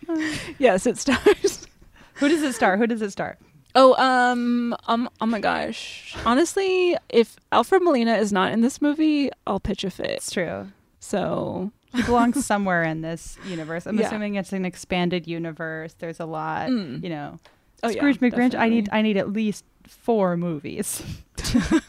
yes, 0.59 0.87
it 0.87 0.99
stars. 0.99 1.67
Who 2.15 2.29
does 2.29 2.43
it 2.43 2.55
star? 2.55 2.77
Who 2.77 2.87
does 2.87 3.03
it 3.03 3.13
star? 3.13 3.39
Oh, 3.75 3.95
um, 3.95 4.77
um, 4.87 5.09
oh 5.21 5.27
my 5.27 5.41
gosh. 5.41 6.17
Honestly, 6.25 6.97
if 7.09 7.37
Alfred 7.51 7.83
Molina 7.83 8.15
is 8.17 8.33
not 8.33 8.53
in 8.53 8.61
this 8.61 8.81
movie, 8.81 9.31
I'll 9.47 9.61
pitch 9.61 9.83
a 9.85 9.91
fit. 9.91 10.11
It's 10.11 10.31
true. 10.31 10.69
So 11.01 11.73
He 11.95 12.03
belongs 12.03 12.45
somewhere 12.45 12.83
in 12.83 13.01
this 13.03 13.39
universe. 13.47 13.87
I'm 13.87 13.99
Yeah. 13.99 14.07
assuming 14.07 14.35
it's 14.35 14.53
an 14.53 14.65
expanded 14.65 15.27
universe. 15.27 15.95
There's 15.99 16.21
a 16.21 16.27
lot, 16.27 16.69
Mm. 16.71 17.03
you 17.03 17.09
know. 17.11 17.39
Oh, 17.83 17.89
yeah, 17.89 17.97
Scrooge 17.99 18.19
McGrinch. 18.21 18.55
I 18.55 18.69
need. 18.69 18.89
I 18.93 19.03
need 19.03 19.17
at 19.17 19.33
least 19.33 19.65
four 19.87 20.37
movies 20.37 21.03
to 21.37 21.83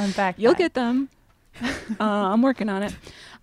unpack. 0.00 0.38
you'll 0.38 0.52
that. 0.52 0.58
get 0.58 0.74
them. 0.74 1.08
uh, 1.62 2.04
I'm 2.04 2.42
working 2.42 2.68
on 2.68 2.82
it. 2.82 2.94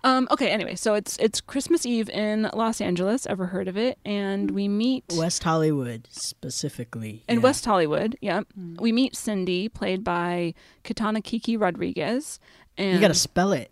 Um, 0.04 0.28
okay. 0.30 0.50
Anyway, 0.50 0.74
so 0.74 0.94
it's 0.94 1.16
it's 1.18 1.40
Christmas 1.40 1.86
Eve 1.86 2.10
in 2.10 2.50
Los 2.52 2.80
Angeles. 2.80 3.26
Ever 3.26 3.46
heard 3.46 3.68
of 3.68 3.76
it? 3.78 3.98
And 4.04 4.50
we 4.50 4.68
meet 4.68 5.04
West 5.16 5.42
Hollywood 5.44 6.08
specifically. 6.10 7.22
in 7.28 7.36
yeah. 7.36 7.42
West 7.42 7.64
Hollywood. 7.64 8.16
Yeah, 8.20 8.42
we 8.78 8.92
meet 8.92 9.16
Cindy, 9.16 9.68
played 9.68 10.04
by 10.04 10.54
Katana 10.84 11.22
Kiki 11.22 11.56
Rodriguez. 11.56 12.38
And 12.76 12.94
You 12.94 13.00
got 13.00 13.08
to 13.08 13.14
spell 13.14 13.52
it. 13.52 13.70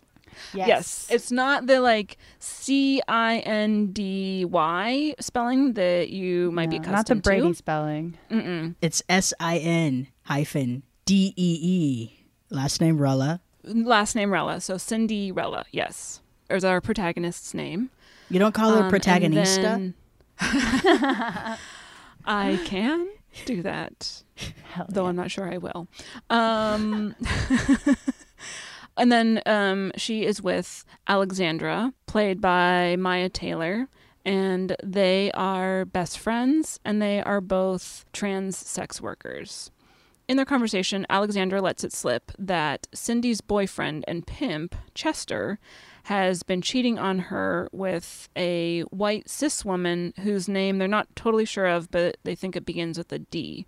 Yes. 0.53 1.07
It's 1.09 1.31
not 1.31 1.67
the 1.67 1.79
like 1.81 2.17
C 2.39 3.01
I 3.07 3.39
N 3.39 3.87
D 3.91 4.45
Y 4.45 5.15
spelling 5.19 5.73
that 5.73 6.09
you 6.09 6.51
might 6.51 6.69
be 6.69 6.79
No, 6.79 6.83
accustomed 6.89 7.17
not 7.19 7.23
the 7.23 7.29
Brady 7.29 7.47
to. 7.49 7.53
spelling. 7.55 8.17
Mm-mm. 8.29 8.75
It's 8.81 9.01
S 9.09 9.33
I 9.39 9.57
N 9.57 10.07
hyphen 10.23 10.83
D 11.05 11.33
E 11.35 11.59
E. 11.61 12.25
Last 12.49 12.81
name 12.81 12.97
Rella. 12.99 13.41
Last 13.63 14.15
name 14.15 14.31
Rella. 14.31 14.59
So 14.61 14.77
Cindy 14.77 15.31
Rella, 15.31 15.65
yes. 15.71 16.21
Is 16.49 16.65
our 16.65 16.81
protagonist's 16.81 17.53
name. 17.53 17.89
You 18.29 18.39
don't 18.39 18.53
call 18.53 18.69
Um, 18.71 18.75
her 18.77 18.81
and 18.83 18.89
protagonista? 18.89 19.61
then- 19.61 19.93
I 22.25 22.59
can 22.65 23.07
do 23.45 23.61
that. 23.61 24.23
Hell 24.73 24.85
though 24.89 25.05
I'm 25.05 25.15
not 25.15 25.31
sure 25.31 25.51
I 25.51 25.57
will. 25.57 25.87
Um, 26.29 27.15
and 28.97 29.11
then 29.11 29.41
um, 29.45 29.91
she 29.95 30.25
is 30.25 30.41
with 30.41 30.85
Alexandra, 31.07 31.93
played 32.05 32.41
by 32.41 32.95
Mya 32.97 33.29
Taylor, 33.29 33.87
and 34.25 34.75
they 34.83 35.31
are 35.31 35.85
best 35.85 36.19
friends, 36.19 36.79
and 36.85 37.01
they 37.01 37.21
are 37.21 37.41
both 37.41 38.05
trans 38.13 38.57
sex 38.57 39.01
workers. 39.01 39.71
In 40.27 40.37
their 40.37 40.45
conversation, 40.45 41.05
Alexandra 41.09 41.61
lets 41.61 41.83
it 41.83 41.91
slip 41.91 42.31
that 42.37 42.87
Cindy's 42.93 43.41
boyfriend 43.41 44.05
and 44.07 44.25
pimp, 44.25 44.75
Chester, 44.93 45.59
has 46.03 46.43
been 46.43 46.61
cheating 46.61 46.97
on 46.97 47.19
her 47.19 47.67
with 47.71 48.29
a 48.35 48.81
white 48.83 49.29
cis 49.29 49.65
woman 49.65 50.13
whose 50.21 50.47
name 50.47 50.77
they're 50.77 50.87
not 50.87 51.15
totally 51.15 51.45
sure 51.45 51.67
of, 51.67 51.91
but 51.91 52.17
they 52.23 52.35
think 52.35 52.55
it 52.55 52.65
begins 52.65 52.97
with 52.97 53.11
a 53.11 53.19
D 53.19 53.65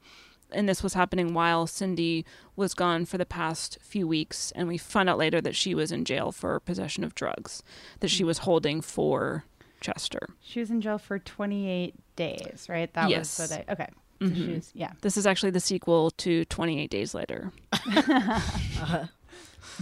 and 0.53 0.67
this 0.69 0.81
was 0.83 0.93
happening 0.93 1.33
while 1.33 1.67
Cindy 1.67 2.25
was 2.55 2.73
gone 2.73 3.05
for 3.05 3.17
the 3.17 3.25
past 3.25 3.77
few 3.81 4.07
weeks, 4.07 4.51
and 4.55 4.67
we 4.67 4.77
find 4.77 5.09
out 5.09 5.17
later 5.17 5.41
that 5.41 5.55
she 5.55 5.73
was 5.75 5.91
in 5.91 6.05
jail 6.05 6.31
for 6.31 6.59
possession 6.59 7.03
of 7.03 7.15
drugs 7.15 7.63
that 7.99 8.09
she 8.09 8.23
was 8.23 8.39
holding 8.39 8.81
for 8.81 9.43
Chester. 9.81 10.29
She 10.41 10.59
was 10.59 10.69
in 10.71 10.81
jail 10.81 10.97
for 10.97 11.19
28 11.19 11.93
days, 12.15 12.67
right? 12.69 12.93
That 12.93 13.09
Yes. 13.09 13.39
was 13.39 13.49
what 13.51 13.65
I. 13.69 13.71
Okay. 13.73 13.87
So 14.21 14.27
she 14.29 14.33
Mhm. 14.35 14.55
was, 14.55 14.71
yeah. 14.73 14.91
This 15.01 15.17
is 15.17 15.27
actually 15.27 15.49
the 15.51 15.59
sequel 15.59 16.11
to 16.11 16.45
28 16.45 16.89
Days 16.89 17.13
Later. 17.13 17.51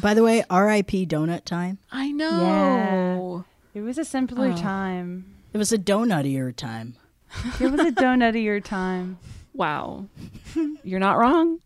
By 0.01 0.13
the 0.13 0.23
way, 0.23 0.43
R.I.P. 0.49 1.05
Donut 1.07 1.43
Time. 1.45 1.77
I 1.91 2.11
know. 2.11 3.45
Yeah. 3.73 3.79
It 3.81 3.83
was 3.83 3.97
a 3.97 4.05
simpler 4.05 4.53
Oh. 4.53 4.57
time. 4.57 5.25
It 5.53 5.57
was 5.57 5.71
a 5.71 5.77
donutier 5.77 6.55
time. 6.55 6.95
It 7.59 7.71
was 7.71 7.81
a 7.81 7.91
donutier 7.91 8.63
time. 8.63 9.17
Wow. 9.53 10.07
You're 10.83 10.99
not 10.99 11.17
wrong. 11.17 11.59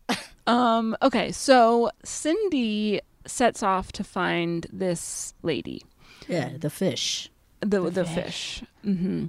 Um, 0.46 0.96
okay, 1.02 1.32
so 1.32 1.90
Cindy 2.04 3.00
sets 3.26 3.62
off 3.62 3.92
to 3.92 4.04
find 4.04 4.66
this 4.72 5.34
lady. 5.42 5.84
Yeah, 6.28 6.52
the 6.58 6.70
fish. 6.70 7.30
the 7.60 7.80
the, 7.90 8.04
fish. 8.04 8.62
hmm 8.82 9.26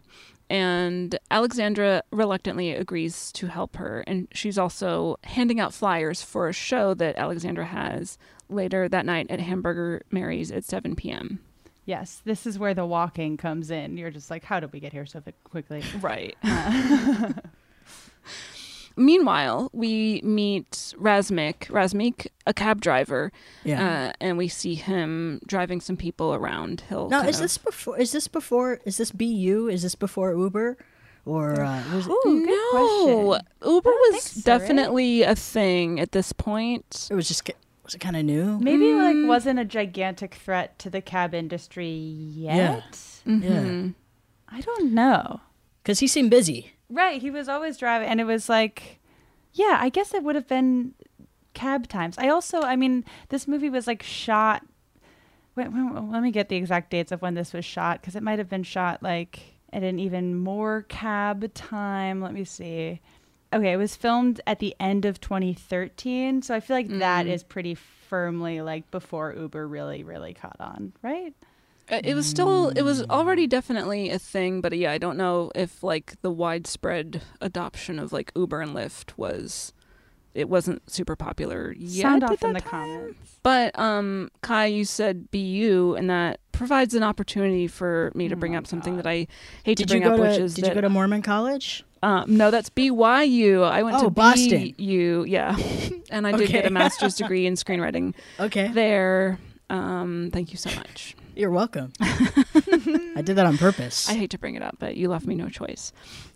And 0.49 1.17
Alexandra 1.31 2.03
reluctantly 2.11 2.71
agrees 2.71 3.31
to 3.33 3.47
help 3.47 3.75
her, 3.77 4.03
and 4.07 4.27
she's 4.31 4.57
also 4.57 5.17
handing 5.23 5.59
out 5.59 5.73
flyers 5.73 6.21
for 6.21 6.47
a 6.47 6.53
show 6.53 6.93
that 6.95 7.17
Alexandra 7.17 7.65
has 7.65 8.17
later 8.49 8.87
that 8.87 9.05
night 9.05 9.27
at 9.29 9.39
Hamburger 9.39 10.03
Mary's 10.11 10.51
at 10.51 10.63
7 10.63 10.95
p.m. 10.95 11.39
Yes, 11.85 12.21
this 12.25 12.45
is 12.45 12.59
where 12.59 12.73
the 12.73 12.85
walking 12.85 13.37
comes 13.37 13.71
in. 13.71 13.97
You're 13.97 14.11
just 14.11 14.29
like, 14.29 14.43
how 14.43 14.59
did 14.59 14.73
we 14.73 14.79
get 14.79 14.91
here 14.91 15.05
so 15.05 15.23
quickly? 15.43 15.83
Right. 16.01 16.35
Meanwhile, 19.00 19.69
we 19.74 20.22
meet 20.24 20.72
Razmik, 21.00 21.67
Razmik, 21.67 22.27
a 22.48 22.53
cab 22.53 22.81
driver, 22.81 23.31
Yeah. 23.63 24.10
uh, 24.10 24.13
and 24.19 24.39
we 24.39 24.48
see 24.48 24.74
him 24.74 25.39
driving 25.46 25.81
some 25.81 25.96
people 25.98 26.34
around. 26.34 26.81
He'll 26.89 27.07
Now, 27.07 27.22
is 27.22 27.36
of- 27.36 27.43
this 27.43 27.57
before? 27.60 28.00
Is 28.00 28.12
this 28.12 28.27
before? 28.27 28.79
Is 28.86 28.98
this 28.98 29.12
BU? 29.12 29.69
Is 29.72 29.84
this 29.84 29.93
before 29.93 30.34
Uber? 30.36 30.77
Or 31.25 31.62
uh, 31.62 31.84
was 31.93 32.07
it, 32.07 32.10
Ooh, 32.12 32.22
good 32.24 32.50
no, 32.50 32.72
question. 32.72 33.48
Uber 33.75 33.89
was 33.91 34.12
think 34.12 34.24
so, 34.24 34.38
right? 34.51 34.60
definitely 34.60 35.22
a 35.24 35.36
thing 35.36 36.00
at 36.00 36.12
this 36.13 36.31
point. 36.34 37.07
it 37.12 37.13
was 37.15 37.27
just? 37.27 37.51
Was 37.84 37.93
it 37.96 38.00
kind 38.00 38.15
of 38.17 38.24
new? 38.25 38.57
Maybe 38.60 38.93
like 38.96 39.15
wasn't 39.27 39.60
a 39.60 39.65
gigantic 39.65 40.36
threat 40.36 40.79
to 40.79 40.89
the 40.89 41.01
cab 41.01 41.34
industry 41.36 41.88
yet. 41.89 42.98
Mhm. 43.27 43.93
I 44.50 44.62
don't 44.62 44.93
know. 44.93 45.41
Because 45.84 46.00
he 46.00 46.07
seemed 46.07 46.31
busy. 46.31 46.74
Right, 46.89 47.22
he 47.22 47.29
was 47.32 47.50
always 47.50 47.77
driving, 47.77 48.08
and 48.08 48.22
it 48.22 48.24
was 48.25 48.48
like, 48.48 49.00
yeah, 49.53 49.77
I 49.79 49.89
guess 49.89 50.13
it 50.13 50.24
would 50.24 50.36
have 50.36 50.48
been 50.48 50.94
cab 51.53 51.88
times. 51.88 52.17
I 52.17 52.29
also, 52.29 52.62
I 52.62 52.75
mean, 52.75 53.03
this 53.29 53.48
movie 53.48 53.70
was 53.70 53.88
like 53.88 54.03
shot. 54.03 54.63
Wait, 55.56 55.67
wait, 55.72 56.01
let 56.12 56.22
me 56.22 56.32
get 56.32 56.50
the 56.50 56.56
exact 56.56 56.91
dates 56.91 57.12
of 57.12 57.22
when 57.22 57.34
this 57.34 57.51
was 57.51 57.65
shot 57.65 58.00
because 58.00 58.15
it 58.15 58.24
might 58.24 58.38
have 58.39 58.48
been 58.50 58.63
shot 58.63 59.01
like 59.01 59.39
at 59.74 59.84
an 59.84 59.98
even 60.00 60.36
more 60.36 60.86
cab 60.88 61.51
time. 61.56 62.22
Let 62.22 62.34
me 62.34 62.44
see. 62.46 63.01
Okay, 63.51 63.74
it 63.74 63.77
was 63.77 63.96
filmed 63.96 64.39
at 64.46 64.60
the 64.60 64.75
end 64.79 65.03
of 65.06 65.20
2013, 65.20 66.41
so 66.41 66.53
I 66.53 66.60
feel 66.60 66.75
like 66.77 66.89
that 67.00 67.25
Mm. 67.25 67.29
is 67.29 67.44
pretty 67.44 67.75
firmly 67.75 68.62
like 68.62 68.89
before 68.91 69.34
Uber 69.38 69.67
really, 69.67 70.03
really 70.03 70.34
caught 70.34 70.58
on, 70.60 70.94
right? 71.01 71.34
Uh, 71.89 72.01
It 72.03 72.13
was 72.15 72.25
still, 72.27 72.70
it 72.70 72.82
was 72.82 73.03
already 73.03 73.48
definitely 73.48 74.10
a 74.10 74.20
thing, 74.20 74.62
but 74.62 74.75
yeah, 74.77 74.91
I 74.91 74.98
don't 74.98 75.17
know 75.17 75.51
if 75.56 75.82
like 75.84 76.15
the 76.22 76.32
widespread 76.32 77.22
adoption 77.41 77.98
of 78.00 78.12
like 78.12 78.32
Uber 78.36 78.60
and 78.62 78.72
Lyft 78.75 79.12
was, 79.17 79.74
it 80.34 80.50
wasn't 80.50 80.89
super 80.89 81.15
popular 81.15 81.74
yet. 81.77 82.01
Sound 82.03 82.24
off 82.24 82.44
in 82.44 82.53
the 82.53 82.60
time. 82.62 82.70
comments. 82.70 83.39
But 83.41 83.77
um, 83.79 84.29
Kai, 84.41 84.65
you 84.67 84.84
said 84.86 85.32
BU, 85.32 85.96
and 85.98 86.10
that 86.10 86.39
provides 86.51 86.94
an 86.94 87.03
opportunity 87.03 87.67
for 87.67 88.12
me 88.13 88.27
to 88.27 88.36
Oh 88.36 88.38
bring 88.38 88.56
up 88.56 88.67
something 88.67 88.96
God. 88.98 89.06
that 89.06 89.10
I 89.10 89.27
hate 89.63 89.77
Did 89.77 89.88
to 89.88 89.94
bring 89.94 90.03
up, 90.03 90.15
to 90.17 90.22
which 90.22 90.38
is 90.38 90.53
Did 90.56 90.65
that 90.65 90.70
you 90.70 90.75
go 90.75 90.82
to 90.82 90.89
Mormon 90.89 91.22
college? 91.22 91.84
um, 92.03 92.25
no, 92.38 92.51
that's 92.51 92.70
BYU. 92.70 93.63
I 93.63 93.82
went 93.84 93.98
Oh, 93.98 94.03
to 94.03 94.10
Boston. 94.12 94.74
BU, 94.77 95.25
yeah, 95.27 95.58
and 96.12 96.27
I 96.27 96.34
did 96.34 96.50
get 96.51 96.65
a 96.65 96.70
master's 96.70 97.15
degree 97.15 97.46
in 97.48 97.53
screenwriting 97.56 98.13
Okay, 98.39 98.67
there. 98.67 99.39
Um, 99.70 100.29
thank 100.34 100.51
you 100.51 100.58
so 100.58 100.70
much. 100.75 101.15
You're 101.38 101.51
welcome. 101.51 101.94
I 102.01 103.22
did 103.24 103.36
that 103.36 103.46
on 103.46 103.58
purpose. 103.58 104.10
I 104.10 104.13
hate 104.15 104.32
to 104.32 104.38
bring 104.38 104.56
it 104.56 104.62
up, 104.62 104.75
but 104.79 104.98
you 104.98 105.10
left 105.10 105.25
me 105.25 105.36
no 105.36 105.50
choice. 105.50 105.94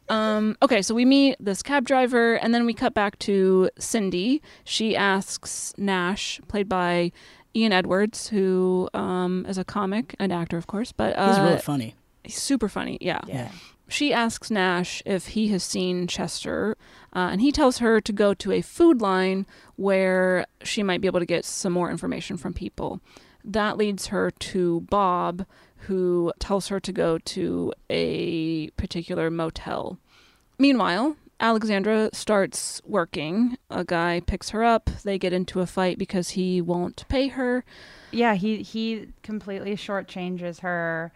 Um, 0.10 0.58
okay, 0.62 0.81
so 0.81 0.93
we 0.93 1.05
meet 1.05 1.36
this 1.39 1.63
cab 1.63 1.86
driver, 1.86 2.36
and 2.36 2.53
then 2.53 2.65
we 2.65 2.74
cut 2.74 2.93
back 2.93 3.17
to 3.20 3.70
Cindy. 3.79 4.41
She 4.63 4.96
asks 4.96 5.74
Nash, 5.77 6.39
played 6.48 6.67
by 6.67 7.12
Ian 7.55 7.72
Edwards, 7.72 8.27
who 8.29 8.89
um, 8.93 9.46
is 9.48 9.58
a 9.58 9.63
comic, 9.63 10.15
an 10.20 10.31
actor, 10.31 10.58
of 10.58 10.67
course, 10.67 10.91
but 10.91 11.15
uh, 11.17 11.29
He's 11.34 11.39
really 11.39 11.60
funny. 11.60 11.96
he's 12.24 12.38
super 12.38 12.67
funny. 12.70 12.98
Yeah. 13.01 13.22
Yeah. 13.27 13.51
She 13.88 14.13
asks 14.13 14.50
Nash 14.50 15.03
if 15.05 15.27
he 15.29 15.50
has 15.50 15.63
seen 15.63 16.08
Chester, 16.08 16.77
uh, 17.13 17.27
and 17.31 17.41
he 17.41 17.51
tells 17.51 17.79
her 17.79 18.00
to 18.00 18.13
go 18.13 18.34
to 18.34 18.51
a 18.53 18.62
food 18.62 19.01
line 19.01 19.46
where 19.75 20.46
she 20.63 20.81
might 20.81 21.01
be 21.01 21.08
able 21.08 21.20
to 21.20 21.25
get 21.25 21.43
some 21.43 21.74
more 21.74 21.91
information 21.91 22.38
from 22.38 22.53
people. 22.53 23.01
That 23.43 23.77
leads 23.77 24.07
her 24.07 24.31
to 24.31 24.81
Bob, 24.81 25.45
who 25.88 26.31
tells 26.39 26.67
her 26.67 26.79
to 26.79 26.91
go 26.91 27.17
to 27.17 27.74
a 27.89 28.69
particular 28.71 29.29
motel. 29.29 29.98
Meanwhile, 30.60 31.15
Alexandra 31.39 32.12
starts 32.13 32.81
working. 32.86 33.57
A 33.71 33.83
guy 33.83 34.21
picks 34.25 34.51
her 34.51 34.63
up. 34.63 34.91
They 35.03 35.17
get 35.17 35.33
into 35.33 35.60
a 35.60 35.65
fight 35.65 35.98
because 35.98 36.31
he 36.31 36.62
won't 36.62 37.07
pay 37.07 37.29
her. 37.29 37.65
Yeah, 38.12 38.36
he 38.36 38.62
he 38.62 39.07
completely 39.24 39.75
shortchanges 39.75 40.60
her 40.60 41.12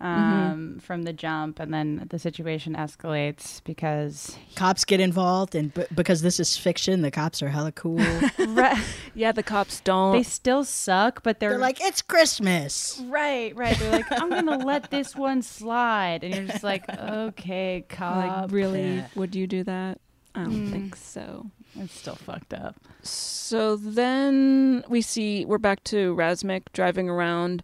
um, 0.00 0.78
from 0.80 1.02
the 1.04 1.12
jump, 1.12 1.58
and 1.60 1.72
then 1.72 2.06
the 2.10 2.18
situation 2.18 2.74
escalates 2.74 3.62
because 3.64 4.36
Cops 4.54 4.84
get 4.84 5.00
involved, 5.00 5.54
and 5.54 5.72
b- 5.72 5.84
because 5.94 6.20
this 6.22 6.38
is 6.40 6.56
fiction, 6.56 7.00
the 7.02 7.10
cops 7.10 7.42
are 7.42 7.48
hella 7.48 7.72
cool. 7.72 7.98
Right. 8.38 8.82
Yeah, 9.14 9.32
the 9.32 9.42
cops 9.42 9.80
don't. 9.80 10.12
they 10.12 10.22
still 10.22 10.64
suck, 10.64 11.22
but 11.22 11.40
they're, 11.40 11.50
They're 11.50 11.58
like, 11.58 11.80
it's 11.80 12.02
Christmas. 12.02 13.00
right, 13.06 13.54
right. 13.56 13.78
They're 13.78 13.90
like, 13.92 14.12
I'm 14.12 14.28
gonna 14.30 14.58
let 14.58 14.90
this 14.90 15.16
one 15.16 15.42
slide, 15.42 16.22
and 16.24 16.34
you're 16.34 16.44
just 16.46 16.64
like, 16.64 16.84
okay, 16.88 17.84
cop. 17.88 18.42
like, 18.44 18.52
really? 18.52 18.96
Yeah. 18.96 19.06
Would 19.14 19.34
you 19.34 19.46
do 19.46 19.64
that? 19.64 20.00
I 20.34 20.42
don't 20.44 20.70
think 20.70 20.96
so. 20.96 21.50
It's 21.76 21.94
still 21.94 22.16
fucked 22.16 22.52
up. 22.54 22.76
So 23.02 23.76
then 23.76 24.84
we 24.88 25.00
see 25.00 25.44
we're 25.44 25.58
back 25.58 25.82
to 25.84 26.14
Razmik 26.16 26.62
driving 26.72 27.08
around, 27.08 27.62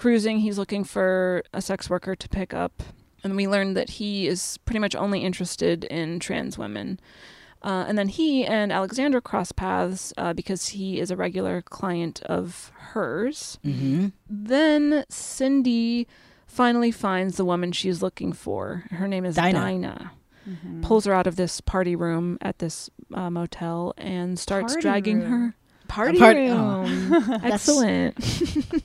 cruising. 0.00 0.38
He's 0.38 0.56
looking 0.56 0.82
for 0.82 1.42
a 1.52 1.60
sex 1.60 1.90
worker 1.90 2.16
to 2.16 2.28
pick 2.28 2.54
up, 2.54 2.82
and 3.22 3.36
we 3.36 3.46
learn 3.46 3.74
that 3.74 3.90
he 3.90 4.26
is 4.26 4.58
pretty 4.64 4.78
much 4.78 4.96
only 4.96 5.20
interested 5.20 5.84
in 5.84 6.18
trans 6.18 6.56
women. 6.56 6.98
Uh, 7.62 7.84
and 7.86 7.98
then 7.98 8.08
he 8.08 8.46
and 8.46 8.72
Alexandra 8.72 9.20
cross 9.20 9.52
paths 9.52 10.14
uh, 10.16 10.32
because 10.32 10.68
he 10.68 10.98
is 10.98 11.10
a 11.10 11.16
regular 11.16 11.60
client 11.60 12.22
of 12.22 12.72
hers. 12.74 13.58
Mm-hmm. 13.62 14.08
Then 14.30 15.04
Cindy 15.10 16.08
finally 16.46 16.90
finds 16.90 17.36
the 17.36 17.44
woman 17.44 17.70
she's 17.70 18.00
looking 18.02 18.32
for. 18.32 18.84
Her 18.90 19.06
name 19.06 19.26
is 19.26 19.36
Dinah. 19.36 19.58
Dinah. 19.58 20.12
Mm-hmm. 20.48 20.80
Pulls 20.80 21.04
her 21.04 21.12
out 21.12 21.26
of 21.26 21.36
this 21.36 21.60
party 21.60 21.94
room 21.94 22.38
at 22.40 22.58
this 22.58 22.88
uh, 23.12 23.28
motel 23.28 23.92
and 23.98 24.38
starts 24.38 24.72
Party 24.72 24.80
dragging 24.80 25.20
room. 25.20 25.30
her. 25.30 25.54
Party 25.90 26.18
part- 26.18 26.36
room. 26.36 27.10
That's- 27.10 27.68
Excellent. 27.68 28.14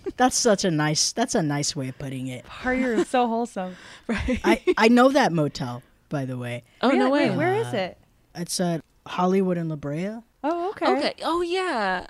That's 0.17 0.37
such 0.37 0.63
a 0.65 0.71
nice. 0.71 1.11
That's 1.11 1.35
a 1.35 1.41
nice 1.43 1.75
way 1.75 1.89
of 1.89 1.97
putting 1.99 2.27
it. 2.27 2.45
Party 2.45 2.81
is 2.83 3.07
so 3.07 3.27
wholesome. 3.27 3.75
right. 4.07 4.39
I 4.43 4.61
I 4.77 4.87
know 4.87 5.09
that 5.09 5.31
motel, 5.31 5.83
by 6.09 6.25
the 6.25 6.37
way. 6.37 6.63
oh 6.81 6.89
no 6.91 7.09
way. 7.09 7.29
Wait, 7.29 7.37
where 7.37 7.53
is 7.55 7.73
it? 7.73 7.97
It's 8.33 8.59
at 8.59 8.81
Hollywood 9.05 9.57
and 9.57 9.69
La 9.69 9.75
Brea. 9.75 10.17
Oh, 10.43 10.69
okay. 10.71 10.87
Okay. 10.87 11.13
Oh 11.23 11.41
yeah. 11.41 12.07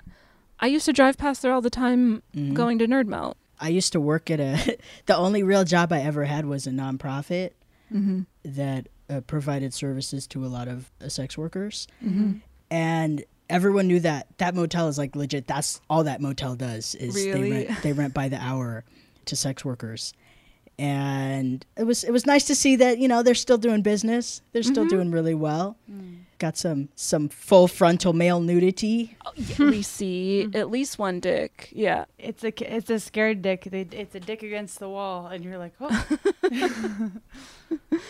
I 0.60 0.66
used 0.68 0.86
to 0.86 0.92
drive 0.92 1.18
past 1.18 1.42
there 1.42 1.52
all 1.52 1.60
the 1.60 1.68
time 1.70 2.22
Mhm. 2.34 2.54
going 2.54 2.78
to 2.78 2.86
Nerd 2.86 3.06
Melt. 3.06 3.36
I 3.60 3.68
used 3.68 3.92
to 3.92 4.00
work 4.00 4.30
at 4.30 4.40
a. 4.40 4.76
the 5.06 5.16
only 5.16 5.42
real 5.42 5.64
job 5.64 5.92
I 5.92 6.00
ever 6.00 6.24
had 6.24 6.46
was 6.46 6.66
a 6.66 6.70
nonprofit 6.70 7.50
Mm-hmm. 7.94 8.22
that 8.44 8.88
uh, 9.08 9.20
provided 9.20 9.72
services 9.72 10.26
to 10.28 10.44
a 10.44 10.48
lot 10.48 10.66
of 10.68 10.90
uh, 11.00 11.08
sex 11.08 11.38
workers, 11.38 11.86
Mm-hmm. 12.04 12.38
and 12.70 13.24
everyone 13.48 13.86
knew 13.86 14.00
that 14.00 14.26
that 14.38 14.54
motel 14.54 14.88
is 14.88 14.98
like 14.98 15.14
legit. 15.16 15.46
That's 15.46 15.80
all 15.90 16.04
that 16.04 16.20
motel 16.20 16.54
does 16.56 16.94
is 16.94 17.14
Really? 17.14 17.50
they 17.50 17.66
rent 17.66 17.82
they 17.82 17.92
rent 17.92 18.14
by 18.14 18.28
the 18.28 18.38
hour 18.42 18.84
to 19.26 19.36
sex 19.36 19.64
workers, 19.64 20.12
and 20.78 21.64
it 21.76 21.84
was 21.84 22.04
it 22.04 22.10
was 22.12 22.26
nice 22.26 22.44
to 22.46 22.54
see 22.54 22.76
that 22.76 22.98
you 22.98 23.08
know 23.08 23.22
they're 23.22 23.34
still 23.34 23.58
doing 23.58 23.82
business. 23.82 24.42
They're 24.52 24.62
still 24.62 24.84
Mm-hmm. 24.84 24.96
doing 24.96 25.10
really 25.10 25.34
well. 25.34 25.76
Got 26.38 26.58
some 26.58 26.90
some 26.96 27.30
full 27.30 27.66
frontal 27.66 28.12
male 28.12 28.40
nudity. 28.40 29.16
we 29.58 29.80
see 29.80 30.48
at 30.52 30.70
least 30.70 30.98
one 30.98 31.18
dick. 31.18 31.70
Yeah. 31.72 32.04
It's 32.18 32.44
a 32.44 32.52
it's 32.74 32.90
a 32.90 33.00
scared 33.00 33.40
dick. 33.40 33.64
They, 33.70 33.86
it's 33.90 34.14
a 34.14 34.20
dick 34.20 34.42
against 34.42 34.78
the 34.78 34.88
wall, 34.90 35.28
and 35.28 35.42
you're 35.42 35.56
like, 35.56 35.72
oh. 35.80 36.06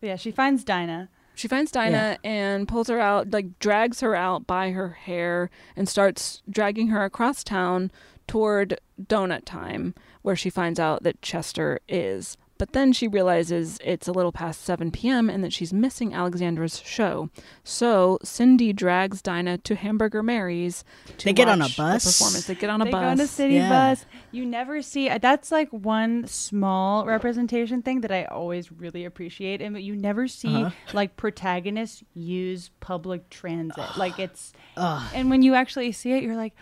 yeah, 0.00 0.16
she 0.16 0.30
finds 0.30 0.64
Dinah. 0.64 1.08
She 1.34 1.48
finds 1.48 1.70
Dinah 1.72 2.18
and 2.22 2.68
pulls 2.68 2.88
her 2.88 3.00
out, 3.00 3.30
like 3.30 3.58
drags 3.58 4.00
her 4.00 4.14
out 4.14 4.46
by 4.46 4.70
her 4.70 4.90
hair 4.90 5.50
and 5.74 5.88
starts 5.88 6.42
dragging 6.48 6.88
her 6.88 7.04
across 7.04 7.42
town 7.42 7.90
toward 8.26 8.78
donut 9.02 9.44
time, 9.44 9.94
where 10.22 10.36
she 10.36 10.50
finds 10.50 10.78
out 10.78 11.02
that 11.02 11.22
Chester 11.22 11.80
is. 11.88 12.36
But 12.58 12.74
then 12.74 12.92
she 12.92 13.08
realizes 13.08 13.78
it's 13.82 14.06
a 14.06 14.12
little 14.12 14.30
past 14.30 14.62
7 14.62 14.92
p.m. 14.92 15.28
and 15.28 15.42
that 15.42 15.52
she's 15.52 15.72
missing 15.72 16.14
Alexandra's 16.14 16.80
show. 16.84 17.28
So 17.64 18.18
Cindy 18.22 18.72
drags 18.72 19.20
Dinah 19.20 19.58
to 19.58 19.74
Hamburger 19.74 20.22
Mary's. 20.22 20.84
To 21.18 21.24
They 21.24 21.32
get 21.32 21.48
on 21.48 21.60
a 21.60 21.64
watch 21.64 21.76
the 21.76 21.82
bus? 21.82 22.04
performance. 22.18 22.46
They 22.46 22.54
get 22.54 22.70
on 22.70 22.80
a 22.80 22.84
they 22.84 22.90
bus. 22.92 23.00
go 23.00 23.06
on 23.08 23.20
a 23.20 23.26
city 23.26 23.54
Yeah. 23.54 23.68
bus. 23.68 24.06
You 24.30 24.46
never 24.46 24.80
see. 24.80 25.08
uh, 25.08 25.18
That's 25.18 25.50
like 25.50 25.70
one 25.70 26.26
small 26.28 27.04
representation 27.04 27.82
thing 27.82 28.02
that 28.02 28.12
I 28.12 28.24
always 28.26 28.70
really 28.70 29.04
appreciate, 29.06 29.60
and 29.60 29.76
you 29.82 29.96
never 29.96 30.28
see 30.28 30.54
Uh-huh. 30.54 30.70
like 30.92 31.16
protagonists 31.16 32.04
use 32.14 32.70
public 32.78 33.28
transit. 33.28 33.84
like 33.96 34.20
it's, 34.20 34.52
Ugh. 34.76 35.10
and 35.14 35.30
when 35.30 35.42
you 35.42 35.54
actually 35.54 35.90
see 35.90 36.12
it, 36.12 36.22
you're 36.22 36.36
like, 36.36 36.54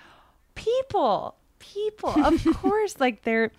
people, 0.54 1.36
people, 1.58 2.14
of 2.24 2.42
course, 2.56 2.98
like 2.98 3.22
they're. 3.22 3.50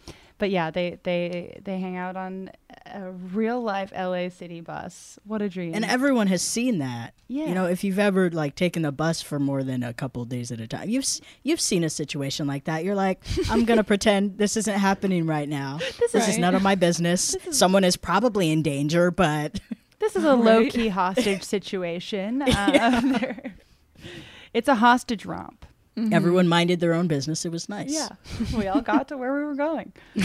But 0.41 0.49
yeah, 0.49 0.71
they 0.71 0.97
they 1.04 1.62
they 1.63 1.80
hang 1.80 1.97
out 1.97 2.17
on 2.17 2.49
a 2.88 3.12
real 3.12 3.62
life 3.62 3.91
LA 3.95 4.30
city 4.30 4.60
bus. 4.60 5.19
What 5.23 5.39
a 5.43 5.47
dream! 5.47 5.75
And 5.75 5.86
everyone 5.86 6.25
has 6.27 6.41
seen 6.41 6.80
that. 6.80 7.13
Yeah. 7.27 7.45
You 7.45 7.54
know, 7.54 7.67
if 7.67 7.84
you've 7.84 7.99
ever 7.99 8.32
like 8.32 8.56
taken 8.56 8.82
the 8.82 8.91
bus 8.91 9.21
for 9.21 9.38
more 9.39 9.62
than 9.63 9.84
a 9.84 9.93
couple 9.93 10.25
days 10.25 10.51
at 10.51 10.60
a 10.60 10.65
time, 10.67 10.89
you've 10.89 11.06
you've 11.43 11.62
seen 11.62 11.84
a 11.84 11.91
situation 11.91 12.47
like 12.47 12.63
that. 12.63 12.84
You're 12.84 12.95
like, 12.95 13.21
I'm 13.51 13.65
gonna 13.65 13.84
pretend 13.84 14.39
this 14.39 14.58
isn't 14.58 14.80
happening 14.80 15.27
right 15.27 15.47
now. 15.47 15.77
This, 15.99 16.15
is 16.15 16.27
Right. 16.27 16.39
none 16.39 16.56
of 16.56 16.63
my 16.63 16.73
business. 16.88 17.36
Someone 17.51 17.84
is 17.84 17.95
probably 17.95 18.49
in 18.49 18.63
danger, 18.63 19.12
but 19.12 19.60
This 19.99 20.15
is 20.15 20.23
a 20.23 20.34
low 20.34 20.65
key 20.67 20.88
hostage 20.88 21.43
situation. 21.43 22.41
Um, 22.41 23.12
they're- 23.13 23.54
it's 24.56 24.67
a 24.67 24.73
hostage 24.75 25.23
romp. 25.23 25.67
Everyone 25.97 26.47
minded 26.47 26.80
their 26.80 26.93
own 26.93 27.08
business. 27.08 27.45
It 27.45 27.51
was 27.51 27.69
nice. 27.69 27.91
Yeah, 27.91 28.10
we 28.58 28.67
all 28.67 28.82
got 28.82 29.08
to 29.10 29.17
where 29.17 29.34
we 29.36 29.43
were 29.43 29.56
going. 29.56 29.93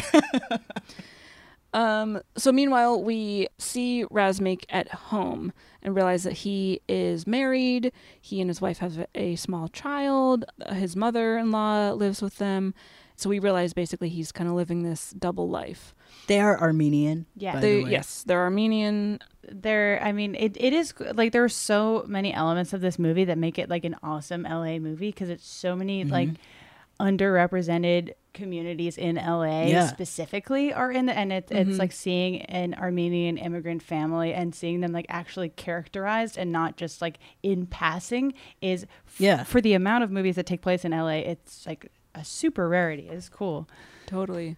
Um, 1.77 2.23
so 2.39 2.53
meanwhile, 2.53 3.03
we 3.03 3.49
see 3.59 4.07
Razmik 4.11 4.65
at 4.71 4.89
home 4.89 5.53
and 5.83 5.95
realize 5.95 6.23
that 6.23 6.33
he 6.33 6.81
is 6.89 7.27
married. 7.27 7.93
He 8.19 8.41
and 8.41 8.49
his 8.49 8.63
wife 8.63 8.79
have 8.79 9.07
a 9.15 9.37
small 9.37 9.69
child. 9.69 10.47
His 10.73 10.97
mother-in-law 10.97 11.93
lives 11.93 12.23
with 12.23 12.39
them, 12.39 12.73
So 13.17 13.29
we 13.31 13.39
realize 13.39 13.73
basically 13.73 14.09
he's 14.11 14.31
kind 14.31 14.49
of 14.49 14.55
living 14.55 14.83
this 14.83 15.11
double 15.19 15.49
life. 15.49 15.95
They 16.27 16.39
are 16.41 16.61
Armenian. 16.61 17.27
Yeah. 17.35 17.55
by 17.55 17.61
They, 17.61 17.77
the 17.79 17.85
way. 17.85 17.91
yes, 17.91 18.23
they're 18.27 18.43
Armenian. 18.43 19.21
there 19.49 20.01
i 20.03 20.11
mean 20.11 20.35
it, 20.35 20.57
it 20.59 20.73
is 20.73 20.93
like 21.15 21.31
there 21.33 21.45
are 21.45 21.49
so 21.49 22.05
many 22.09 22.35
elements 22.35 22.73
of 22.73 22.81
this 22.81 22.99
movie 22.99 23.25
that 23.25 23.39
make 23.39 23.61
it 23.61 23.71
like 23.71 23.85
an 23.85 23.95
awesome 24.03 24.43
la 24.43 24.77
movie 24.79 25.11
because 25.13 25.29
it's 25.31 25.47
so 25.47 25.77
many 25.77 26.03
mm-hmm. 26.03 26.13
like 26.13 26.29
underrepresented 26.99 28.13
communities 28.35 28.99
in 28.99 29.17
la 29.17 29.45
Yeah. 29.63 29.87
specifically 29.87 30.73
are 30.73 30.91
in 30.93 31.07
the 31.07 31.13
and 31.17 31.33
it, 31.33 31.49
it's 31.51 31.71
mm-hmm. 31.71 31.79
like 31.79 31.93
seeing 31.93 32.43
an 32.43 32.75
armenian 32.75 33.39
immigrant 33.39 33.83
family 33.83 34.35
and 34.35 34.55
seeing 34.55 34.81
them 34.81 34.93
like 34.93 35.07
actually 35.09 35.49
characterized 35.49 36.37
and 36.37 36.53
not 36.53 36.77
just 36.77 37.01
like 37.01 37.19
in 37.43 37.67
passing 37.67 38.35
is 38.61 38.85
f- 39.07 39.21
Yeah. 39.21 39.45
for 39.45 39.61
the 39.61 39.73
amount 39.75 40.05
of 40.05 40.11
movies 40.11 40.37
that 40.37 40.45
take 40.47 40.61
place 40.61 40.85
in 40.85 40.91
la 40.93 41.07
it's 41.09 41.67
like 41.67 41.91
a 42.17 42.25
super 42.25 42.69
rarity 42.69 43.09
it's 43.09 43.29
cool 43.29 43.69
Totally. 44.07 44.57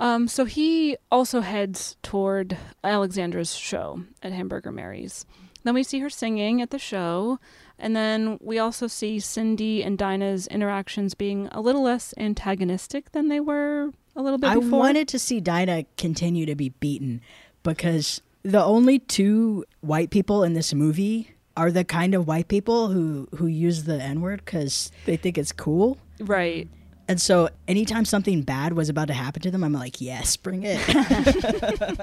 Um, 0.00 0.28
so 0.28 0.44
he 0.44 0.96
also 1.10 1.40
heads 1.40 1.96
toward 2.02 2.56
Alexandra's 2.84 3.54
show 3.54 4.02
at 4.22 4.32
Hamburger 4.32 4.70
Mary's. 4.70 5.26
Then 5.64 5.74
we 5.74 5.82
see 5.82 5.98
her 6.00 6.10
singing 6.10 6.62
at 6.62 6.70
the 6.70 6.78
show, 6.78 7.40
and 7.78 7.96
then 7.96 8.38
we 8.40 8.58
also 8.58 8.86
see 8.86 9.18
Cindy 9.18 9.82
and 9.82 9.98
Dinah's 9.98 10.46
interactions 10.46 11.14
being 11.14 11.48
a 11.50 11.60
little 11.60 11.82
less 11.82 12.14
antagonistic 12.16 13.10
than 13.10 13.28
they 13.28 13.40
were 13.40 13.90
a 14.14 14.22
little 14.22 14.38
bit 14.38 14.48
before. 14.48 14.62
I 14.62 14.64
before. 14.64 14.78
wanted 14.78 15.08
to 15.08 15.18
see 15.18 15.40
Dinah 15.40 15.84
continue 15.96 16.46
to 16.46 16.54
be 16.54 16.68
beaten 16.68 17.20
because 17.64 18.22
the 18.44 18.62
only 18.62 19.00
two 19.00 19.64
white 19.80 20.10
people 20.10 20.44
in 20.44 20.52
this 20.54 20.72
movie 20.72 21.32
are 21.56 21.72
the 21.72 21.82
kind 21.84 22.14
of 22.14 22.28
white 22.28 22.46
people 22.46 22.88
who 22.88 23.26
who 23.36 23.48
use 23.48 23.82
the 23.82 24.00
N 24.00 24.20
word 24.20 24.42
because 24.44 24.92
they 25.06 25.16
think 25.16 25.36
it's 25.36 25.50
cool. 25.52 25.98
Right. 26.20 26.68
And 27.10 27.18
so 27.20 27.48
anytime 27.66 28.04
something 28.04 28.42
bad 28.42 28.74
was 28.74 28.90
about 28.90 29.08
to 29.08 29.14
happen 29.14 29.40
to 29.42 29.50
them, 29.50 29.64
I'm 29.64 29.72
like, 29.72 29.98
yes, 30.00 30.36
bring 30.36 30.62
it. 30.64 30.78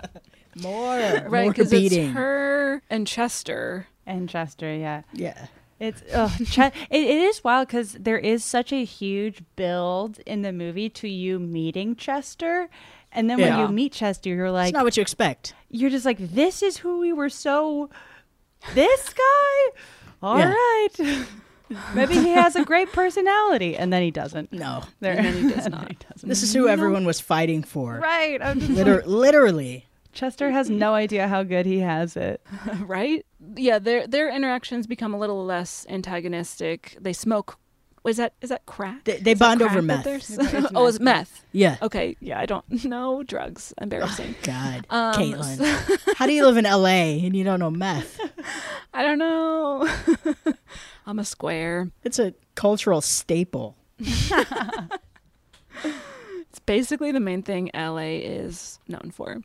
more, 0.56 0.98
Right, 0.98 1.30
more 1.30 1.52
because 1.54 1.72
it's 1.72 1.96
her 2.14 2.82
and 2.90 3.06
Chester. 3.06 3.88
and 4.06 4.30
chester 4.30 4.74
yeah 4.76 5.02
yeah. 5.14 5.48
It's 5.80 6.02
ugh, 6.14 6.32
Ch- 6.48 6.60
it, 6.60 6.72
it 6.90 7.18
is 7.22 7.44
wild 7.44 7.68
because 7.68 7.94
there 8.00 8.18
is 8.18 8.44
such 8.46 8.72
a 8.72 8.86
huge 8.86 9.44
build 9.58 10.20
in 10.26 10.42
the 10.42 10.54
movie 10.54 10.90
to 10.92 11.08
you 11.10 11.38
meeting 11.38 11.98
Chester, 11.98 12.70
and 13.12 13.30
then 13.30 13.42
when 13.42 13.60
you 13.60 13.68
meet 13.68 13.92
Chester, 13.92 14.30
you're 14.30 14.52
like, 14.52 14.70
It's 14.70 14.74
not 14.74 14.86
what 14.86 14.96
you 14.96 15.02
expect. 15.02 15.54
you're 15.70 15.90
just 15.90 16.06
like, 16.06 16.18
this 16.18 16.64
is 16.64 16.78
who 16.78 17.00
we 17.00 17.12
were 17.12 17.28
so. 17.30 17.90
This 18.74 19.10
guy, 19.14 19.80
all 20.24 20.40
Yeah. 20.40 20.54
right, 20.54 21.26
maybe 21.94 22.14
he 22.16 22.30
has 22.30 22.56
a 22.56 22.64
great 22.64 22.92
personality, 22.92 23.76
and 23.76 23.92
then 23.92 24.02
he 24.02 24.12
doesn't. 24.12 24.52
No. 24.54 24.84
There, 25.00 25.14
And 25.18 25.26
then 25.26 25.34
he 25.50 25.50
does 25.56 25.68
not. 25.70 25.88
he 25.90 25.98
doesn't. 26.12 26.28
This 26.30 26.44
is 26.44 26.54
who 26.54 26.68
everyone 26.68 27.06
was 27.06 27.20
fighting 27.20 27.64
for. 27.64 28.00
right. 28.00 28.42
I'm 28.42 28.60
just 28.60 28.72
Liter- 28.72 28.96
like, 28.98 29.06
literally. 29.08 29.86
Chester 30.14 30.50
has 30.52 30.70
no 30.70 30.94
idea 30.94 31.28
how 31.28 31.44
good 31.44 31.66
he 31.66 31.80
has 31.80 32.16
it. 32.16 32.40
right? 32.80 33.26
Yeah, 33.58 33.80
their 33.80 34.08
their 34.08 34.30
interactions 34.34 34.88
become 34.88 35.14
a 35.14 35.18
little 35.18 35.44
less 35.46 35.86
antagonistic. 35.90 36.98
They 37.02 37.12
smoke. 37.14 37.58
Is 38.08 38.18
that 38.18 38.34
is 38.40 38.50
that 38.50 38.66
crack? 38.68 39.04
They- 39.04 39.18
they 39.18 39.34
bond 39.34 39.62
over 39.64 39.82
crack 39.82 40.04
that 40.04 40.06
meth. 40.06 40.30
It's 40.30 40.54
meth. 40.54 40.72
oh, 40.76 40.86
it's 40.88 41.00
meth. 41.00 41.44
Yeah. 41.52 41.78
Okay, 41.82 42.16
yeah, 42.22 42.40
I 42.40 42.46
don't 42.46 42.86
know 42.86 43.24
drugs. 43.24 43.74
Embarrassing. 43.82 44.36
God, 44.44 44.86
Um, 44.90 45.16
Caitlin. 45.16 46.16
How 46.16 46.28
do 46.28 46.32
you 46.34 46.46
live 46.46 46.56
in 46.58 46.64
LA 46.66 47.26
and 47.26 47.36
you 47.36 47.44
don't 47.44 47.60
know 47.60 47.72
meth? 47.72 48.18
I 48.94 49.02
don't 49.04 49.18
know. 49.18 49.90
I'm 51.06 51.20
a 51.20 51.26
square. 51.26 51.90
It's 52.04 52.20
a 52.20 52.34
cultural 52.56 53.02
staple. 53.02 53.76
It's 56.50 56.60
basically 56.66 57.12
the 57.12 57.20
main 57.20 57.44
thing 57.44 57.70
LA 57.76 58.20
is 58.24 58.80
known 58.88 59.12
for. 59.14 59.42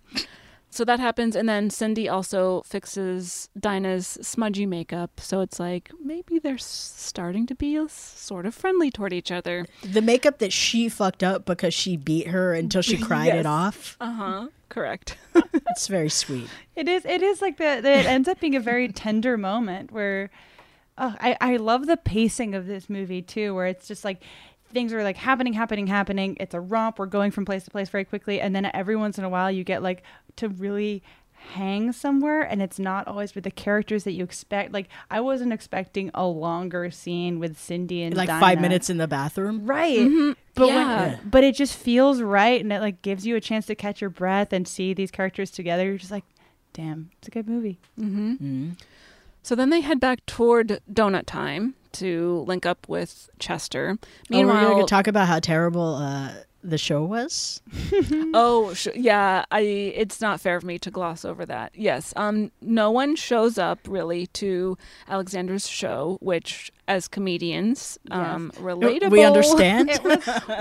So 0.72 0.84
that 0.84 1.00
happens, 1.00 1.34
and 1.34 1.48
then 1.48 1.68
Cindy 1.68 2.08
also 2.08 2.62
fixes 2.64 3.48
Dinah's 3.58 4.06
smudgy 4.22 4.64
makeup. 4.64 5.18
So 5.18 5.40
it's 5.40 5.58
like 5.58 5.90
maybe 6.00 6.38
they're 6.38 6.58
starting 6.58 7.46
to 7.48 7.56
be 7.56 7.84
sort 7.88 8.46
of 8.46 8.54
friendly 8.54 8.92
toward 8.92 9.12
each 9.12 9.32
other. 9.32 9.66
The 9.82 10.00
makeup 10.02 10.38
that 10.38 10.52
she 10.52 10.88
fucked 10.88 11.24
up 11.24 11.44
because 11.46 11.74
she 11.74 11.96
beat 11.96 12.28
her 12.28 12.54
until 12.54 12.82
she 12.82 12.96
cried 13.02 13.26
Yes. 13.26 13.40
it 13.40 13.46
off. 13.46 13.96
Uh 14.00 14.12
huh. 14.12 14.46
Correct. 14.68 15.16
It's 15.34 15.88
very 15.88 16.10
sweet. 16.10 16.48
It 16.76 16.88
is. 16.88 17.04
It 17.04 17.22
is 17.22 17.42
like 17.42 17.56
that. 17.58 17.84
It 17.84 18.06
ends 18.06 18.28
up 18.28 18.38
being 18.40 18.54
a 18.54 18.60
very 18.60 18.88
tender 18.88 19.36
moment 19.36 19.90
where, 19.92 20.30
oh, 21.00 21.14
I 21.18 21.36
I 21.40 21.56
love 21.56 21.86
the 21.86 21.96
pacing 21.96 22.54
of 22.54 22.66
this 22.66 22.88
movie 22.88 23.22
too, 23.22 23.54
where 23.54 23.66
it's 23.66 23.88
just 23.88 24.04
like 24.04 24.22
things 24.72 24.92
are 24.92 25.02
like 25.02 25.16
happening, 25.16 25.52
happening, 25.54 25.88
happening. 25.88 26.36
It's 26.38 26.54
a 26.54 26.60
romp. 26.60 26.98
We're 27.00 27.06
going 27.06 27.32
from 27.32 27.44
place 27.44 27.64
to 27.64 27.70
place 27.70 27.88
very 27.88 28.04
quickly, 28.04 28.40
and 28.40 28.54
then 28.54 28.70
every 28.72 28.94
once 28.94 29.18
in 29.18 29.24
a 29.24 29.28
while 29.28 29.50
you 29.50 29.64
get 29.64 29.82
like 29.82 30.02
to 30.36 30.48
really 30.48 31.02
hang 31.54 31.90
somewhere 31.90 32.42
and 32.42 32.60
it's 32.60 32.78
not 32.78 33.08
always 33.08 33.34
with 33.34 33.44
the 33.44 33.50
characters 33.50 34.04
that 34.04 34.12
you 34.12 34.22
expect 34.22 34.72
like 34.72 34.88
i 35.10 35.18
wasn't 35.18 35.50
expecting 35.52 36.10
a 36.14 36.24
longer 36.26 36.90
scene 36.90 37.38
with 37.38 37.58
cindy 37.58 38.02
and 38.02 38.14
Like 38.14 38.28
Dinah. 38.28 38.40
five 38.40 38.60
minutes 38.60 38.90
in 38.90 38.98
the 38.98 39.08
bathroom. 39.08 39.64
right 39.64 39.98
mm-hmm. 39.98 40.32
but 40.54 40.68
Yeah. 40.68 41.08
when, 41.16 41.20
but 41.30 41.42
it 41.42 41.54
just 41.54 41.74
feels 41.74 42.20
right 42.20 42.60
and 42.60 42.70
it 42.70 42.80
like 42.80 43.00
gives 43.00 43.26
you 43.26 43.36
a 43.36 43.40
chance 43.40 43.66
to 43.66 43.74
catch 43.74 44.02
your 44.02 44.10
breath 44.10 44.52
and 44.52 44.68
see 44.68 44.92
these 44.92 45.10
characters 45.10 45.50
together 45.50 45.84
you're 45.84 45.96
just 45.96 46.10
like 46.10 46.24
damn 46.74 47.10
it's 47.18 47.28
a 47.28 47.30
good 47.30 47.48
movie 47.48 47.80
mm-hmm. 47.98 48.32
Mm-hmm. 48.32 48.70
So 49.42 49.54
then 49.54 49.70
they 49.70 49.80
head 49.80 50.00
back 50.00 50.24
toward 50.26 50.80
donut 50.92 51.26
time 51.26 51.74
to 51.92 52.44
link 52.46 52.66
up 52.66 52.88
with 52.88 53.30
Chester. 53.38 53.96
Oh, 54.00 54.06
we're 54.30 54.36
Meanwhile, 54.36 54.70
going 54.70 54.86
to 54.86 54.90
talk 54.90 55.06
about 55.06 55.28
how 55.28 55.40
terrible 55.40 55.96
uh, 55.96 56.32
the 56.62 56.78
show 56.78 57.02
was. 57.04 57.62
oh 58.34 58.74
sh- 58.74 58.88
yeah, 58.94 59.44
I 59.50 59.60
it's 59.60 60.20
not 60.20 60.40
fair 60.40 60.56
of 60.56 60.64
me 60.64 60.78
to 60.80 60.90
gloss 60.90 61.24
over 61.24 61.46
that. 61.46 61.72
Yes, 61.74 62.12
um, 62.16 62.52
no 62.60 62.90
one 62.90 63.16
shows 63.16 63.58
up 63.58 63.78
really 63.88 64.26
to 64.28 64.76
Alexander's 65.08 65.66
show, 65.66 66.18
which 66.20 66.70
as 66.86 67.08
comedians, 67.08 67.98
um, 68.10 68.52
relatable. 68.56 69.10
We 69.10 69.24
understand. 69.24 69.98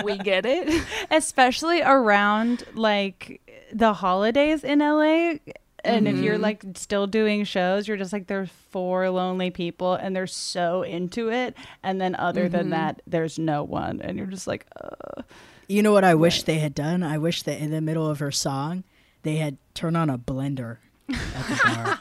we 0.04 0.18
get 0.18 0.46
it. 0.46 0.84
especially 1.12 1.82
around 1.82 2.64
like 2.74 3.42
the 3.74 3.94
holidays 3.94 4.64
in 4.64 4.80
LA. 4.80 5.36
And 5.84 6.08
if 6.08 6.18
you're 6.18 6.38
like 6.38 6.64
still 6.76 7.08
doing 7.08 7.44
shows, 7.44 7.88
you're 7.88 7.98
just 7.98 8.12
like 8.14 8.28
there's 8.28 8.50
four 8.72 9.10
lonely 9.10 9.50
people 9.52 9.94
and 9.96 10.16
they're 10.16 10.28
so 10.28 10.84
into 10.84 11.30
it. 11.32 11.56
And 11.84 12.00
then 12.02 12.16
other 12.16 12.50
than 12.50 12.70
that, 12.72 13.02
there's 13.08 13.40
no 13.40 13.64
one, 13.64 14.02
and 14.02 14.18
you're 14.18 14.28
just 14.28 14.48
like, 14.48 14.66
uh. 14.82 15.22
You 15.68 15.84
know 15.84 15.92
what 15.92 16.04
I 16.04 16.16
wish 16.16 16.44
they 16.44 16.58
had 16.60 16.74
done? 16.74 17.04
I 17.04 17.18
wish 17.18 17.44
that 17.44 17.60
in 17.62 17.70
the 17.72 17.82
middle 17.82 18.10
of 18.10 18.20
her 18.20 18.32
song, 18.32 18.84
they 19.24 19.36
had 19.38 19.58
turned 19.76 19.96
on 19.98 20.10
a 20.10 20.18
blender 20.18 20.78
at 21.10 21.16
the 21.48 21.60
bar. 21.64 22.00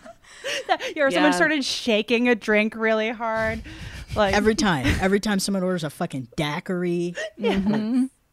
or 0.97 1.11
someone 1.11 1.31
Yeah. 1.33 1.37
started 1.37 1.65
shaking 1.65 2.29
a 2.29 2.35
drink 2.35 2.75
really 2.77 3.11
hard, 3.11 3.63
like 4.17 4.35
every 4.35 4.55
time. 4.69 4.87
Every 5.01 5.21
time 5.21 5.39
someone 5.39 5.63
orders 5.63 5.85
a 5.85 5.91
fucking 5.91 6.29
daiquiri. 6.37 7.15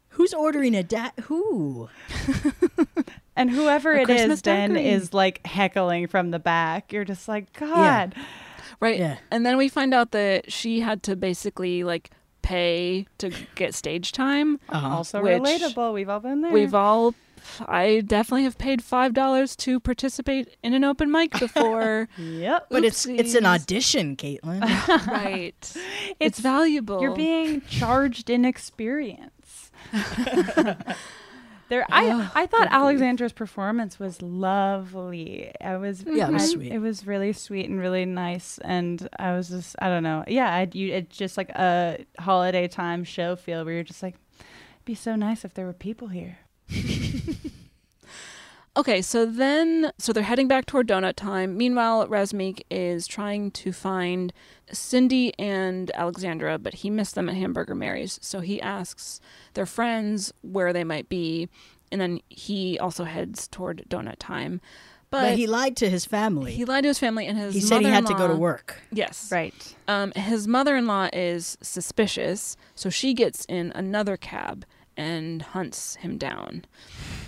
Who's 0.09 0.33
ordering 0.33 0.75
a 0.75 0.83
da? 0.83 1.09
Who? 1.23 1.89
and 3.35 3.49
whoever 3.49 3.91
A 3.93 3.97
it 3.97 4.01
is 4.01 4.05
Christmas 4.05 4.41
then 4.41 4.73
daiquiri. 4.73 4.89
is 4.93 5.13
like 5.13 5.45
heckling 5.45 6.07
from 6.07 6.31
the 6.31 6.39
back. 6.39 6.91
You're 6.93 7.05
just 7.05 7.27
like, 7.27 7.51
God, 7.53 8.15
Right. 8.81 8.99
Yeah. 8.99 9.17
And 9.31 9.45
then 9.45 9.57
we 9.57 9.69
find 9.69 9.93
out 9.93 10.11
that 10.11 10.51
she 10.51 10.81
had 10.81 11.01
to 11.03 11.15
basically 11.15 11.83
like 11.83 12.11
pay 12.41 13.07
to 13.19 13.31
get 13.55 13.73
stage 13.73 14.11
time. 14.11 14.59
Uh-huh. 14.69 14.87
also 14.97 15.21
relatable. 15.21 15.93
We've 15.93 16.09
all 16.09 16.19
been 16.19 16.41
there. 16.41 16.51
We've 16.51 16.73
all 16.75 17.15
I 17.67 18.01
definitely 18.05 18.43
have 18.43 18.57
paid 18.57 18.83
five 18.83 19.13
dollars 19.13 19.55
to 19.57 19.79
participate 19.79 20.55
in 20.63 20.73
an 20.73 20.83
open 20.83 21.11
mic 21.11 21.31
before. 21.39 22.09
yep. 22.17 22.67
But 22.69 22.83
it's 22.83 23.05
it's 23.05 23.33
an 23.35 23.45
audition, 23.45 24.15
Caitlin. 24.17 24.61
right. 25.07 25.55
It's, 25.59 25.77
It's- 26.19 26.39
valuable. 26.39 27.01
You're 27.01 27.15
being 27.15 27.61
charged 27.61 28.29
in 28.29 28.45
experience. 28.45 29.71
There, 31.69 31.85
I 31.89 32.05
oh, 32.11 32.31
I 32.35 32.45
thought 32.45 32.67
Alexandra's 32.71 33.33
performance 33.33 33.99
was 33.99 34.21
lovely. 34.21 35.51
I 35.61 35.77
was 35.77 36.03
Yeah, 36.07 36.27
it 36.27 36.33
was 36.33 36.43
I- 36.43 36.45
sweet. 36.47 36.71
It 36.71 36.79
was 36.79 37.05
really 37.07 37.33
sweet 37.33 37.69
and 37.69 37.79
really 37.79 38.05
nice, 38.05 38.57
and 38.59 39.07
I 39.17 39.33
was 39.35 39.49
just 39.49 39.75
I 39.79 39.87
don't 39.89 40.03
know. 40.03 40.23
Yeah, 40.27 40.53
I, 40.53 40.69
you 40.73 40.93
it's 40.93 41.17
just 41.17 41.37
like 41.37 41.49
a 41.49 42.05
holiday 42.19 42.67
time 42.67 43.03
show 43.03 43.35
feel 43.35 43.65
where 43.65 43.73
you're 43.75 43.83
just 43.83 44.03
like, 44.03 44.15
it'd 44.39 44.85
be 44.85 44.95
so 44.95 45.15
nice 45.15 45.43
if 45.45 45.53
there 45.53 45.65
were 45.65 45.73
people 45.73 46.09
here. 46.09 46.39
Okay, 48.77 49.01
so 49.01 49.25
then, 49.25 49.93
so 49.97 50.11
they're 50.11 50.21
heading 50.21 50.49
back 50.49 50.65
toward 50.65 50.85
donut 50.85 51.15
time. 51.15 51.55
Meanwhile, 51.55 52.09
Razmik 52.09 52.63
is 52.69 53.07
trying 53.07 53.51
to 53.51 53.71
find 53.71 54.33
Cindy 54.71 55.33
and 55.39 55.91
Alexandra, 55.95 56.57
but 56.57 56.75
he 56.75 56.89
missed 56.89 57.15
them 57.15 57.29
at 57.29 57.35
Hamburger 57.35 57.75
Mary's. 57.75 58.19
So 58.21 58.39
he 58.39 58.61
asks 58.61 59.19
their 59.53 59.65
friends 59.65 60.33
where 60.41 60.73
they 60.73 60.83
might 60.83 61.07
be, 61.09 61.49
and 61.91 61.99
then 62.01 62.19
he 62.29 62.77
also 62.79 63.03
heads 63.03 63.47
toward 63.47 63.85
donut 63.89 64.15
time. 64.19 64.61
But, 65.11 65.21
But 65.21 65.37
he 65.37 65.45
lied 65.47 65.77
to 65.77 65.89
his 65.89 66.03
family. 66.05 66.51
he 66.53 66.65
lied 66.65 66.83
to 66.83 66.87
his 66.89 66.99
family, 66.99 67.25
and 67.27 67.37
his 67.37 67.53
mother- 67.53 67.59
He 67.59 67.61
said 67.65 67.81
he 67.81 67.87
had 67.89 68.07
to 68.07 68.15
go 68.15 68.27
to 68.27 68.35
work. 68.35 68.81
Yes, 68.91 69.29
Right. 69.31 69.53
Um, 69.87 70.11
his 70.13 70.47
mother-in-law 70.47 71.09
is 71.13 71.57
suspicious, 71.61 72.57
so 72.73 72.89
she 72.89 73.13
gets 73.13 73.45
in 73.45 73.71
another 73.75 74.17
cab 74.17 74.65
and 74.97 75.41
hunts 75.41 75.95
him 75.97 76.17
down. 76.17 76.65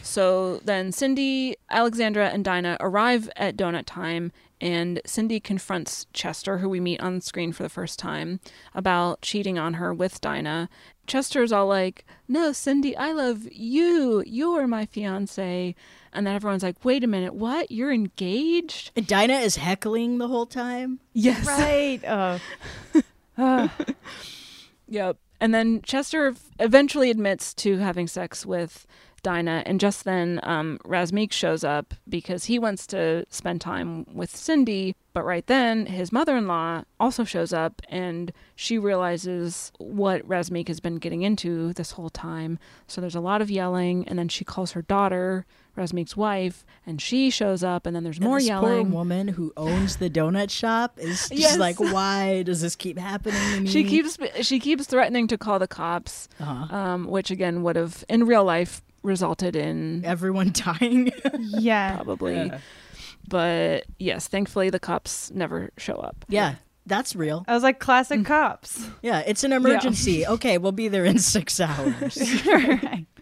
So 0.02 0.58
then 0.66 0.92
Cindy, 0.92 1.56
Alexandra, 1.70 2.30
and 2.30 2.44
Dinah 2.44 2.78
arrive 2.80 3.30
at 3.36 3.56
donut 3.58 3.84
time, 3.86 4.32
and 4.60 5.02
Cindy 5.06 5.40
confronts 5.40 6.08
Chester, 6.14 6.58
who 6.60 6.70
we 6.70 6.80
meet 6.80 7.00
on 7.00 7.22
screen 7.22 7.52
for 7.52 7.64
the 7.64 7.70
first 7.70 8.00
time, 8.00 8.40
about 8.74 9.22
cheating 9.22 9.58
on 9.58 9.76
her 9.76 9.94
with 9.94 10.22
Dinah. 10.22 10.70
Chester's 11.06 11.52
all 11.52 11.68
like, 11.68 12.06
No, 12.28 12.52
Cindy, 12.52 12.96
I 12.98 13.12
love 13.12 13.48
you. 13.52 14.24
You're 14.26 14.68
my 14.68 14.86
fiance. 14.86 15.76
And 16.12 16.28
then 16.28 16.36
everyone's 16.36 16.64
like, 16.64 16.84
Wait 16.84 17.04
a 17.04 17.08
minute, 17.08 17.34
what? 17.34 17.72
You're 17.72 17.94
engaged? 17.94 18.92
And 18.96 19.08
Dinah 19.08 19.40
is 19.40 19.58
heckling 19.58 20.18
the 20.18 20.28
whole 20.28 20.46
time. 20.46 21.00
Yes. 21.14 21.46
Right. 21.46 22.02
Oh. 23.40 23.72
Yep. 24.88 25.18
And 25.40 25.54
then 25.54 25.82
Chester 25.84 26.34
eventually 26.60 27.12
admits 27.12 27.54
to 27.56 27.78
having 27.78 28.08
sex 28.08 28.46
with 28.46 28.88
Dinah, 29.24 29.64
and 29.66 29.80
just 29.80 30.04
then 30.06 30.40
um, 30.44 30.80
Razmik 30.86 31.32
shows 31.32 31.64
up 31.64 31.94
because 32.08 32.46
he 32.46 32.60
wants 32.60 32.86
to 32.88 33.26
spend 33.30 33.62
time 33.62 34.06
with 34.14 34.36
Cindy. 34.36 34.96
But 35.14 35.26
right 35.26 35.46
then, 35.48 35.88
his 35.88 36.12
mother 36.12 36.38
in 36.38 36.48
law 36.48 36.84
also 37.00 37.24
shows 37.24 37.52
up, 37.52 37.82
and 37.90 38.32
she 38.56 38.78
realizes 38.78 39.72
what 39.80 40.28
Razmik 40.28 40.68
has 40.68 40.80
been 40.80 40.98
getting 40.98 41.24
into 41.24 41.74
this 41.74 41.92
whole 41.92 42.12
time. 42.12 42.60
So 42.88 43.02
there's 43.02 43.16
a 43.16 43.20
lot 43.20 43.42
of 43.42 43.50
yelling, 43.50 44.08
and 44.08 44.20
then 44.20 44.28
she 44.28 44.46
calls 44.46 44.74
her 44.74 44.84
daughter, 44.84 45.46
Razmik's 45.76 46.16
wife, 46.16 46.64
and 46.86 47.02
she 47.02 47.32
shows 47.32 47.64
up, 47.64 47.86
and 47.88 47.96
then 47.96 48.04
there's 48.04 48.20
more 48.22 48.38
this 48.38 48.48
yelling. 48.48 48.86
Poor 48.86 48.94
woman 48.94 49.28
who 49.30 49.54
owns 49.58 49.98
the 49.98 50.10
donut 50.10 50.52
shop 50.52 51.00
is 51.00 51.30
just 51.30 51.34
Yes. 51.34 51.58
like, 51.58 51.80
why 51.80 52.44
does 52.44 52.62
this 52.62 52.76
keep 52.76 52.98
happening? 53.00 53.66
She 53.66 53.84
keeps 53.84 54.18
she 54.42 54.60
keeps 54.60 54.86
threatening 54.86 55.28
to 55.28 55.38
call 55.38 55.58
the 55.58 55.68
cops, 55.68 56.30
Uh-huh. 56.40 56.76
um, 56.76 57.08
which 57.08 57.32
again 57.32 57.64
would 57.64 57.76
have 57.76 58.04
in 58.10 58.26
real 58.26 58.44
life 58.44 58.82
resulted 59.08 59.56
in 59.56 60.04
everyone 60.06 60.52
dying. 60.80 61.12
Yeah. 61.40 61.96
probably. 61.96 62.52
But 63.28 63.86
yes, 63.98 64.28
thankfully 64.28 64.70
the 64.70 64.80
cops 64.80 65.32
never 65.32 65.72
show 65.78 65.96
up. 65.96 66.24
yeah, 66.30 66.56
that's 66.86 67.16
real. 67.16 67.44
I 67.48 67.54
was 67.54 67.64
like 67.64 67.80
classic 67.80 68.24
cops. 68.26 68.88
Yeah, 69.02 69.20
it's 69.26 69.44
an 69.44 69.52
emergency. 69.54 70.26
Okay, 70.26 70.58
we'll 70.58 70.72
be 70.72 70.88
there 70.88 71.04
in 71.06 71.20
six 71.20 71.60
hours. 71.68 72.18
right. 72.46 73.06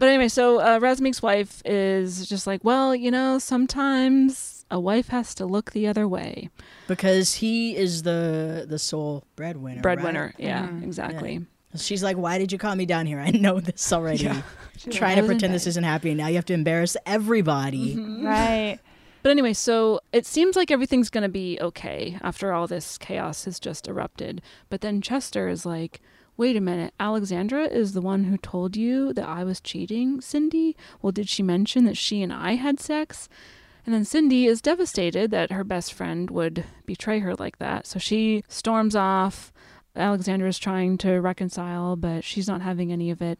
But 0.00 0.10
anyway, 0.10 0.28
so 0.28 0.60
uh, 0.60 0.78
Razmik's 0.78 1.22
wife 1.22 1.60
is 1.64 2.28
just 2.28 2.46
like, 2.46 2.62
well, 2.62 2.94
you 2.94 3.10
know, 3.10 3.40
sometimes 3.40 4.64
a 4.70 4.78
wife 4.78 5.08
has 5.08 5.34
to 5.34 5.44
look 5.44 5.72
the 5.72 5.88
other 5.88 6.06
way. 6.06 6.50
because 6.86 7.34
he 7.34 7.76
is 7.76 8.04
the 8.04 8.64
the 8.68 8.78
sole 8.78 9.24
breadwinner. 9.34 9.80
Breadwinner, 9.82 10.26
right? 10.26 10.34
yeah, 10.38 10.68
exactly. 10.82 11.44
She's 11.76 12.02
like, 12.02 12.16
"Why 12.16 12.38
did 12.38 12.50
you 12.50 12.58
call 12.58 12.74
me 12.74 12.86
down 12.86 13.06
here? 13.06 13.20
I 13.20 13.30
know 13.30 13.60
this 13.60 13.92
already." 13.92 14.24
Yeah. 14.24 14.42
Trying 14.90 15.16
to 15.16 15.24
pretend 15.24 15.52
this 15.52 15.66
isn't 15.66 15.84
happening. 15.84 16.16
Now 16.16 16.28
you 16.28 16.36
have 16.36 16.46
to 16.46 16.54
embarrass 16.54 16.96
everybody. 17.04 17.96
Mm-hmm. 17.96 18.26
Right. 18.26 18.78
But 19.22 19.30
anyway, 19.30 19.52
so 19.52 20.00
it 20.12 20.24
seems 20.24 20.56
like 20.56 20.70
everything's 20.70 21.10
going 21.10 21.22
to 21.22 21.28
be 21.28 21.58
okay 21.60 22.16
after 22.22 22.52
all 22.52 22.66
this 22.66 22.96
chaos 22.96 23.44
has 23.44 23.58
just 23.58 23.88
erupted. 23.88 24.40
But 24.70 24.80
then 24.80 25.02
Chester 25.02 25.48
is 25.48 25.66
like, 25.66 26.00
wait 26.36 26.56
a 26.56 26.60
minute, 26.60 26.94
Alexandra 27.00 27.64
is 27.64 27.92
the 27.92 28.00
one 28.00 28.24
who 28.24 28.38
told 28.38 28.76
you 28.76 29.12
that 29.14 29.28
I 29.28 29.42
was 29.42 29.60
cheating, 29.60 30.20
Cindy? 30.20 30.76
Well, 31.02 31.12
did 31.12 31.28
she 31.28 31.42
mention 31.42 31.84
that 31.84 31.96
she 31.96 32.22
and 32.22 32.32
I 32.32 32.54
had 32.54 32.78
sex? 32.78 33.28
And 33.84 33.94
then 33.94 34.04
Cindy 34.04 34.46
is 34.46 34.62
devastated 34.62 35.30
that 35.32 35.50
her 35.50 35.64
best 35.64 35.92
friend 35.92 36.30
would 36.30 36.64
betray 36.86 37.18
her 37.18 37.34
like 37.34 37.58
that. 37.58 37.86
So 37.86 37.98
she 37.98 38.44
storms 38.46 38.94
off. 38.94 39.52
Alexandra 39.98 40.48
is 40.48 40.58
trying 40.58 40.98
to 40.98 41.20
reconcile, 41.20 41.96
but 41.96 42.24
she's 42.24 42.48
not 42.48 42.62
having 42.62 42.92
any 42.92 43.10
of 43.10 43.20
it. 43.20 43.38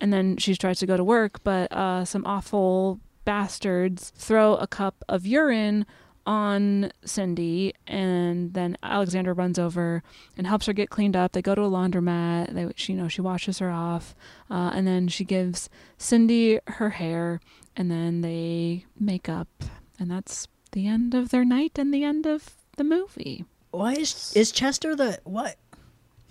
And 0.00 0.12
then 0.12 0.36
she 0.36 0.56
tries 0.56 0.78
to 0.80 0.86
go 0.86 0.96
to 0.96 1.04
work, 1.04 1.42
but 1.44 1.70
uh, 1.72 2.04
some 2.04 2.26
awful 2.26 2.98
bastards 3.24 4.12
throw 4.16 4.56
a 4.56 4.66
cup 4.66 5.04
of 5.08 5.26
urine 5.26 5.86
on 6.24 6.92
Cindy, 7.04 7.74
and 7.86 8.54
then 8.54 8.76
Alexandra 8.82 9.32
runs 9.32 9.58
over 9.58 10.02
and 10.36 10.46
helps 10.46 10.66
her 10.66 10.72
get 10.72 10.90
cleaned 10.90 11.16
up. 11.16 11.32
They 11.32 11.42
go 11.42 11.54
to 11.54 11.62
a 11.62 11.70
laundromat. 11.70 12.54
They, 12.54 12.68
she, 12.76 12.92
you 12.92 12.98
know, 12.98 13.08
she 13.08 13.20
washes 13.20 13.58
her 13.58 13.70
off, 13.70 14.14
uh, 14.50 14.70
and 14.74 14.86
then 14.86 15.08
she 15.08 15.24
gives 15.24 15.68
Cindy 15.98 16.60
her 16.66 16.90
hair, 16.90 17.40
and 17.76 17.90
then 17.90 18.20
they 18.20 18.86
make 18.98 19.28
up, 19.28 19.48
and 19.98 20.10
that's 20.10 20.46
the 20.72 20.86
end 20.86 21.14
of 21.14 21.30
their 21.30 21.44
night 21.44 21.78
and 21.78 21.92
the 21.92 22.04
end 22.04 22.26
of 22.26 22.54
the 22.76 22.84
movie. 22.84 23.44
Why 23.70 23.94
is 23.94 24.32
is 24.36 24.52
Chester 24.52 24.94
the 24.94 25.18
what? 25.24 25.56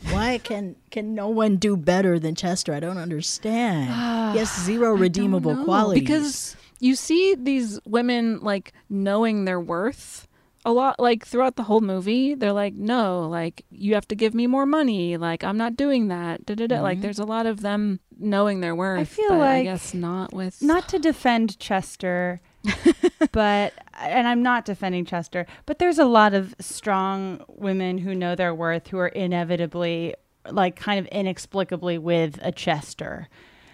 Why 0.09 0.39
can 0.39 0.75
can 0.89 1.13
no 1.13 1.29
one 1.29 1.57
do 1.57 1.77
better 1.77 2.19
than 2.19 2.35
Chester? 2.35 2.73
I 2.73 2.79
don't 2.79 2.97
understand. 2.97 3.89
Yes, 4.35 4.59
zero 4.65 4.93
redeemable 4.93 5.55
know, 5.55 5.63
qualities. 5.63 6.01
because 6.01 6.55
you 6.79 6.95
see 6.95 7.35
these 7.35 7.79
women 7.85 8.39
like 8.41 8.73
knowing 8.89 9.45
their 9.45 9.59
worth 9.59 10.27
a 10.65 10.71
lot 10.71 10.99
like 10.99 11.25
throughout 11.25 11.55
the 11.55 11.63
whole 11.63 11.81
movie 11.81 12.35
they're 12.35 12.53
like 12.53 12.75
no 12.75 13.27
like 13.27 13.65
you 13.71 13.95
have 13.95 14.07
to 14.07 14.15
give 14.15 14.33
me 14.33 14.45
more 14.45 14.65
money 14.65 15.17
like 15.17 15.43
i'm 15.43 15.57
not 15.57 15.75
doing 15.75 16.07
that 16.09 16.45
da, 16.45 16.53
da, 16.53 16.67
da. 16.67 16.81
like 16.81 16.97
mm-hmm. 16.97 17.01
there's 17.01 17.17
a 17.17 17.23
lot 17.23 17.47
of 17.47 17.61
them 17.61 17.99
knowing 18.19 18.59
their 18.61 18.75
worth 18.75 18.99
i 18.99 19.03
feel 19.03 19.29
but 19.29 19.41
i 19.41 19.55
like- 19.55 19.63
guess 19.63 19.93
not 19.93 20.33
with 20.33 20.61
Not 20.61 20.87
to 20.89 20.99
defend 20.99 21.57
Chester, 21.59 22.39
but 23.31 23.73
and 24.01 24.27
I'm 24.27 24.41
not 24.43 24.65
defending 24.65 25.05
Chester, 25.05 25.45
but 25.65 25.79
there's 25.79 25.99
a 25.99 26.05
lot 26.05 26.33
of 26.33 26.55
strong 26.59 27.43
women 27.47 27.97
who 27.99 28.15
know 28.15 28.35
their 28.35 28.53
worth 28.53 28.87
who 28.87 28.97
are 28.97 29.07
inevitably 29.07 30.15
like 30.49 30.75
kind 30.75 30.99
of 30.99 31.05
inexplicably 31.07 31.97
with 31.97 32.39
a 32.41 32.51
Chester. 32.51 33.27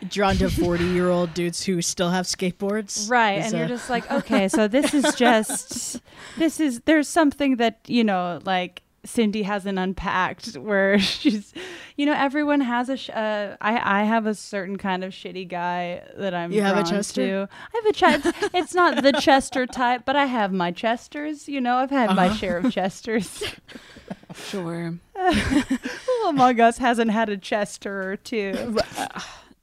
drawn 0.10 0.36
to 0.38 0.50
forty 0.64 0.86
year 0.86 1.10
old 1.10 1.34
dudes 1.34 1.64
who 1.66 1.82
still 1.82 2.10
have 2.10 2.26
skateboards. 2.26 3.10
Right. 3.10 3.42
And 3.42 3.54
you're 3.54 3.68
just 3.68 3.90
like, 3.90 4.10
okay, 4.12 4.48
so 4.48 4.68
this 4.68 4.94
is 4.94 5.16
just 5.16 6.02
this 6.38 6.60
is 6.60 6.82
there's 6.82 7.08
something 7.08 7.56
that, 7.58 7.80
you 7.88 8.04
know, 8.04 8.40
like 8.46 8.84
Cindy 9.08 9.44
hasn't 9.44 9.80
unpacked 9.80 10.56
where 10.56 11.00
she's 11.20 11.54
you 11.96 12.06
know, 12.06 12.14
everyone 12.14 12.62
has 12.62 12.90
a 12.90 12.98
sh- 12.98 13.10
uh, 13.10 13.56
I 13.62 14.02
I 14.02 14.04
have 14.04 14.28
a 14.28 14.36
certain 14.36 14.78
kind 14.78 15.04
of 15.04 15.12
shitty 15.14 15.48
guy 15.48 16.04
that 16.18 16.34
I'm 16.34 16.52
You 16.52 16.62
have 16.62 16.78
a 16.78 16.84
Chester? 16.84 17.26
to. 17.26 17.50
I 17.74 17.78
have 17.78 17.86
a 17.86 17.94
Chester. 17.94 18.34
it's 18.54 18.74
not 18.76 19.02
the 19.04 19.14
Chester 19.14 19.66
type, 19.66 20.04
but 20.06 20.16
I 20.16 20.26
have 20.26 20.52
my 20.54 20.72
Chesters, 20.72 21.48
you 21.50 21.60
know. 21.62 21.78
I've 21.78 21.90
had 21.90 22.16
my 22.16 22.28
Uh-huh. 22.28 22.36
share 22.36 22.58
of 22.58 22.72
Chesters. 22.72 23.44
sure 24.36 24.98
Who 25.16 26.28
among 26.28 26.60
us 26.60 26.78
hasn't 26.78 27.12
had 27.12 27.30
a 27.30 27.38
Chester 27.38 28.12
or 28.12 28.18
two? 28.18 28.78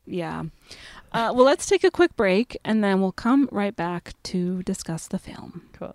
yeah 0.07 0.42
uh, 1.12 1.33
well 1.35 1.44
let's 1.44 1.66
take 1.66 1.85
a 1.85 1.90
quick 1.90 2.16
break 2.16 2.59
and 2.64 2.83
then 2.83 3.00
we'll 3.00 3.12
come 3.12 3.48
right 3.52 3.76
back 3.76 4.14
to 4.24 4.62
discuss 4.64 5.07
the 5.07 5.18
film 5.18 5.68
Cool. 5.72 5.94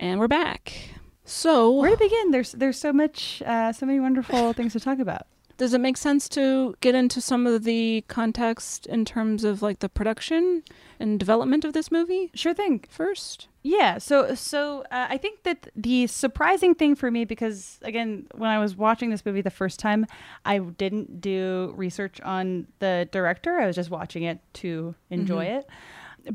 And 0.00 0.20
we're 0.20 0.28
back. 0.28 0.90
So 1.24 1.72
Where 1.72 1.90
to 1.90 1.96
begin? 1.96 2.30
There's 2.30 2.52
there's 2.52 2.78
so 2.78 2.92
much, 2.92 3.42
uh, 3.44 3.72
so 3.72 3.84
many 3.86 4.00
wonderful 4.00 4.52
things 4.54 4.72
to 4.72 4.80
talk 4.80 4.98
about. 4.98 5.26
does 5.56 5.74
it 5.74 5.80
make 5.80 5.96
sense 5.96 6.28
to 6.30 6.74
get 6.80 6.94
into 6.94 7.20
some 7.20 7.46
of 7.46 7.64
the 7.64 8.04
context 8.08 8.86
in 8.86 9.04
terms 9.04 9.44
of 9.44 9.60
like 9.60 9.80
the 9.80 9.88
production 9.88 10.62
and 11.00 11.18
development 11.18 11.64
of 11.64 11.72
this 11.72 11.90
movie 11.90 12.30
Sure 12.34 12.54
thing. 12.54 12.84
first? 12.88 13.48
Yeah, 13.62 13.98
so 13.98 14.34
so 14.34 14.82
uh, 14.90 15.06
I 15.10 15.18
think 15.18 15.42
that 15.42 15.68
the 15.76 16.06
surprising 16.06 16.74
thing 16.74 16.94
for 16.94 17.10
me, 17.10 17.24
because 17.26 17.78
again, 17.82 18.26
when 18.34 18.48
I 18.48 18.58
was 18.58 18.76
watching 18.76 19.10
this 19.10 19.26
movie 19.26 19.42
the 19.42 19.50
first 19.50 19.78
time, 19.78 20.06
I 20.46 20.58
didn't 20.58 21.20
do 21.20 21.74
research 21.76 22.20
on 22.22 22.68
the 22.78 23.08
director. 23.12 23.58
I 23.60 23.66
was 23.66 23.76
just 23.76 23.90
watching 23.90 24.22
it 24.22 24.38
to 24.54 24.94
enjoy 25.10 25.44
it. 25.44 25.66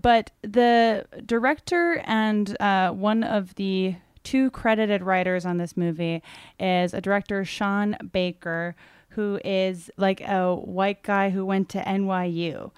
But 0.01 0.31
the 0.41 1.05
director 1.25 2.01
and 2.05 2.59
uh, 2.61 2.91
one 2.91 3.23
of 3.23 3.55
the 3.55 3.95
two 4.23 4.49
credited 4.51 5.03
writers 5.03 5.45
on 5.45 5.57
this 5.57 5.75
movie 5.75 6.23
is 6.59 6.93
a 6.93 7.01
director, 7.01 7.43
Sean 7.45 7.97
Baker, 8.11 8.75
who 9.09 9.39
is 9.43 9.91
like 9.97 10.21
a 10.21 10.55
white 10.55 11.03
guy 11.03 11.29
who 11.29 11.45
went 11.45 11.69
to 11.69 11.79
NYU, 11.83 12.71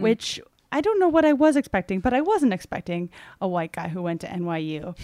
which 0.00 0.40
I 0.72 0.80
don't 0.80 1.00
know 1.00 1.08
what 1.08 1.24
I 1.24 1.32
was 1.32 1.56
expecting, 1.56 2.00
but 2.00 2.12
I 2.12 2.20
wasn't 2.20 2.52
expecting 2.52 3.10
a 3.40 3.48
white 3.48 3.72
guy 3.72 3.88
who 3.88 4.02
went 4.02 4.20
to 4.20 4.26
NYU. 4.28 4.96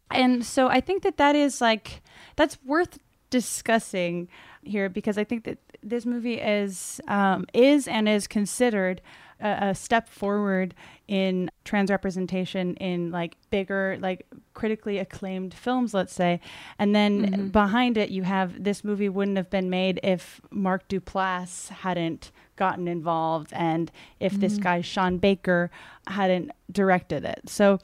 and 0.10 0.44
so 0.44 0.68
I 0.68 0.80
think 0.80 1.02
that 1.02 1.18
that 1.18 1.36
is 1.36 1.60
like, 1.60 2.02
that's 2.36 2.58
worth 2.64 2.98
discussing 3.30 4.28
here 4.62 4.88
because 4.88 5.18
I 5.18 5.24
think 5.24 5.44
that 5.44 5.58
this 5.82 6.06
movie 6.06 6.40
is, 6.40 7.00
um, 7.06 7.46
is 7.52 7.86
and 7.86 8.08
is 8.08 8.26
considered 8.26 9.02
a, 9.40 9.68
a 9.68 9.74
step 9.74 10.08
forward 10.08 10.74
in 11.08 11.50
trans 11.64 11.90
representation 11.90 12.74
in 12.76 13.10
like 13.10 13.36
bigger, 13.50 13.98
like 14.00 14.26
critically 14.54 14.98
acclaimed 14.98 15.54
films, 15.54 15.94
let's 15.94 16.14
say. 16.14 16.40
And 16.78 16.94
then 16.94 17.48
behind 17.50 17.96
it, 17.98 18.10
you 18.10 18.22
have 18.22 18.62
this 18.64 18.84
movie 18.84 19.08
wouldn't 19.08 19.36
have 19.36 19.50
been 19.50 19.70
made 19.70 20.00
if 20.02 20.40
Mark 20.50 20.88
Duplass 20.88 21.68
hadn't 21.68 22.32
gotten 22.56 22.86
involved 22.86 23.52
and 23.52 23.90
if 24.20 24.38
this 24.38 24.58
guy, 24.58 24.80
Sean 24.80 25.18
Baker, 25.18 25.70
hadn't 26.06 26.52
directed 26.70 27.24
it. 27.24 27.42
So 27.46 27.80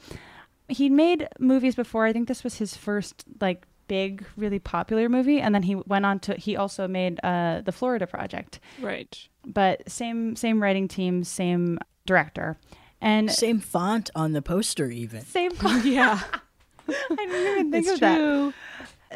he'd 0.69 0.91
made 0.91 1.27
movies 1.39 1.75
before. 1.75 2.05
I 2.05 2.13
think 2.13 2.27
this 2.27 2.43
was 2.43 2.55
his 2.57 2.75
first 2.75 3.25
like 3.41 3.65
big, 3.87 4.25
really 4.37 4.59
popular 4.59 5.09
movie. 5.09 5.41
And 5.41 5.53
then 5.53 5.63
he 5.63 5.75
went 5.75 6.05
on 6.05 6.19
to, 6.19 6.35
he 6.35 6.55
also 6.55 6.87
made 6.87 7.19
uh, 7.23 7.61
The 7.61 7.73
Florida 7.73 8.07
Project 8.07 8.59
Right. 8.79 9.27
But 9.45 9.89
same 9.89 10.35
same 10.35 10.61
writing 10.61 10.87
team, 10.87 11.23
same 11.23 11.79
director, 12.05 12.57
and 12.99 13.31
Same 13.31 13.59
font 13.59 14.09
on 14.15 14.33
the 14.33 14.41
poster, 14.41 14.89
even. 14.89 15.21
same. 15.25 15.51
Font, 15.55 15.85
yeah. 15.85 16.19
I 16.87 17.15
didn't 17.15 17.51
even 17.53 17.71
think 17.71 17.85
It's 17.87 17.93
of 17.95 17.99
that. 18.01 18.53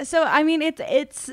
So 0.06 0.24
I 0.24 0.44
mean, 0.44 0.62
it's 0.62 0.82
it's 0.90 1.32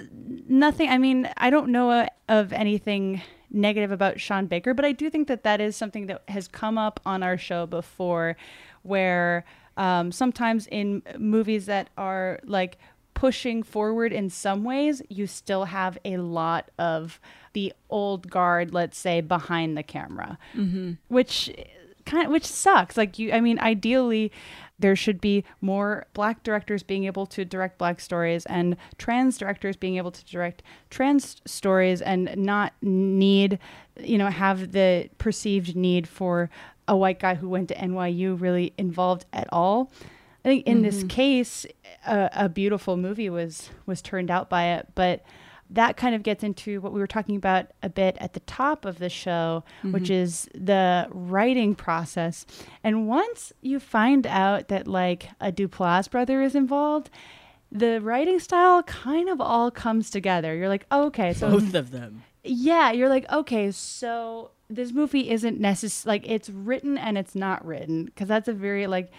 nothing. 0.48 0.88
I 0.88 0.98
mean, 0.98 1.28
I 1.37 1.50
don't 1.50 1.68
know 1.70 1.90
uh, 1.90 2.07
of 2.28 2.52
anything 2.52 3.22
negative 3.50 3.90
about 3.90 4.20
Sean 4.20 4.46
Baker, 4.46 4.72
but 4.72 4.85
I 4.85 4.92
do 4.92 5.11
think 5.11 5.28
that 5.28 5.42
that 5.44 5.61
is 5.61 5.76
something 5.76 6.07
that 6.07 6.22
has 6.28 6.48
come 6.48 6.78
up 6.78 7.00
on 7.05 7.22
our 7.22 7.37
show 7.37 7.66
before, 7.66 8.37
where 8.83 9.44
um, 9.76 10.12
sometimes 10.12 10.66
in 10.68 11.02
movies 11.18 11.66
that 11.66 11.90
are 11.96 12.38
like 12.44 12.78
pushing 13.14 13.62
forward 13.62 14.12
in 14.12 14.31
some 14.31 14.64
ways, 14.64 15.02
you 15.09 15.26
still 15.26 15.64
have 15.66 15.98
a 16.05 16.16
lot 16.18 16.70
of 16.78 17.20
the 17.52 17.72
old 17.90 18.30
guard, 18.30 18.72
let's 18.72 18.98
say, 18.98 19.20
behind 19.20 19.76
the 19.76 19.82
camera, 19.82 20.38
mm-hmm. 20.54 20.92
which 21.08 21.50
kind 22.04 22.26
of, 22.26 22.32
which 22.32 22.46
sucks. 22.46 22.96
Like 22.96 23.18
you, 23.18 23.32
I 23.32 23.40
mean, 23.40 23.58
ideally, 23.58 24.32
there 24.78 24.96
should 24.96 25.20
be 25.20 25.44
more 25.60 26.06
black 26.12 26.42
directors 26.42 26.82
being 26.82 27.04
able 27.04 27.26
to 27.26 27.44
direct 27.44 27.78
black 27.78 28.00
stories 28.00 28.44
and 28.46 28.76
trans 28.98 29.38
directors 29.38 29.76
being 29.76 29.96
able 29.96 30.10
to 30.10 30.24
direct 30.24 30.62
trans 30.90 31.40
stories 31.46 32.02
and 32.02 32.34
not 32.36 32.72
need, 32.82 33.58
you 34.00 34.18
know, 34.18 34.28
have 34.28 34.72
the 34.72 35.08
perceived 35.18 35.76
need 35.76 36.08
for 36.08 36.50
a 36.88 36.96
white 36.96 37.20
guy 37.20 37.36
who 37.36 37.48
went 37.48 37.68
to 37.68 37.74
NYU 37.76 38.38
really 38.40 38.72
involved 38.76 39.24
at 39.32 39.48
all. 39.52 39.92
I 40.44 40.48
think 40.48 40.66
in 40.66 40.82
this 40.82 40.98
mm-hmm. 40.98 41.08
case, 41.08 41.66
a, 42.04 42.28
a 42.32 42.48
beautiful 42.48 42.96
movie 42.96 43.30
was 43.30 43.70
was 43.86 44.02
turned 44.02 44.30
out 44.30 44.50
by 44.50 44.64
it, 44.72 44.88
but 44.96 45.24
that 45.74 45.96
kind 45.96 46.14
of 46.14 46.22
gets 46.22 46.44
into 46.44 46.80
what 46.80 46.92
we 46.92 47.00
were 47.00 47.06
talking 47.06 47.37
about 47.37 47.66
a 47.82 47.88
bit 47.88 48.16
at 48.20 48.35
the 48.35 48.40
top 48.40 48.85
of 48.85 48.98
the 48.98 49.08
show, 49.08 49.64
which 49.82 50.04
mm-hmm. 50.04 50.12
is 50.12 50.48
the 50.54 51.08
writing 51.11 51.74
process. 51.74 52.46
And 52.85 53.08
once 53.08 53.52
you 53.61 53.80
find 53.80 54.26
out 54.26 54.68
that 54.68 54.87
like 54.87 55.30
a 55.40 55.50
Duplass 55.50 56.11
brother 56.11 56.42
is 56.42 56.54
involved, 56.54 57.11
the 57.70 58.00
writing 58.00 58.38
style 58.38 58.82
kind 58.82 59.28
of 59.28 59.40
all 59.40 59.70
comes 59.70 60.11
together. 60.11 60.54
You're 60.54 60.68
like, 60.68 60.87
oh, 60.90 61.06
okay, 61.06 61.32
so 61.32 61.50
Both 61.50 61.74
of 61.74 61.90
them. 61.90 62.22
yeah, 62.44 62.92
you're 62.92 63.08
like, 63.08 63.30
okay, 63.32 63.70
so 63.70 64.50
this 64.68 64.92
movie 64.92 65.30
isn't 65.30 65.58
necessary. 65.58 66.18
Like, 66.18 66.28
it's 66.28 66.50
written 66.50 66.98
and 66.98 67.16
it's 67.16 67.35
not 67.35 67.64
written 67.64 68.04
because 68.04 68.28
that's 68.28 68.48
a 68.48 68.52
very 68.52 68.87
like 68.87 69.11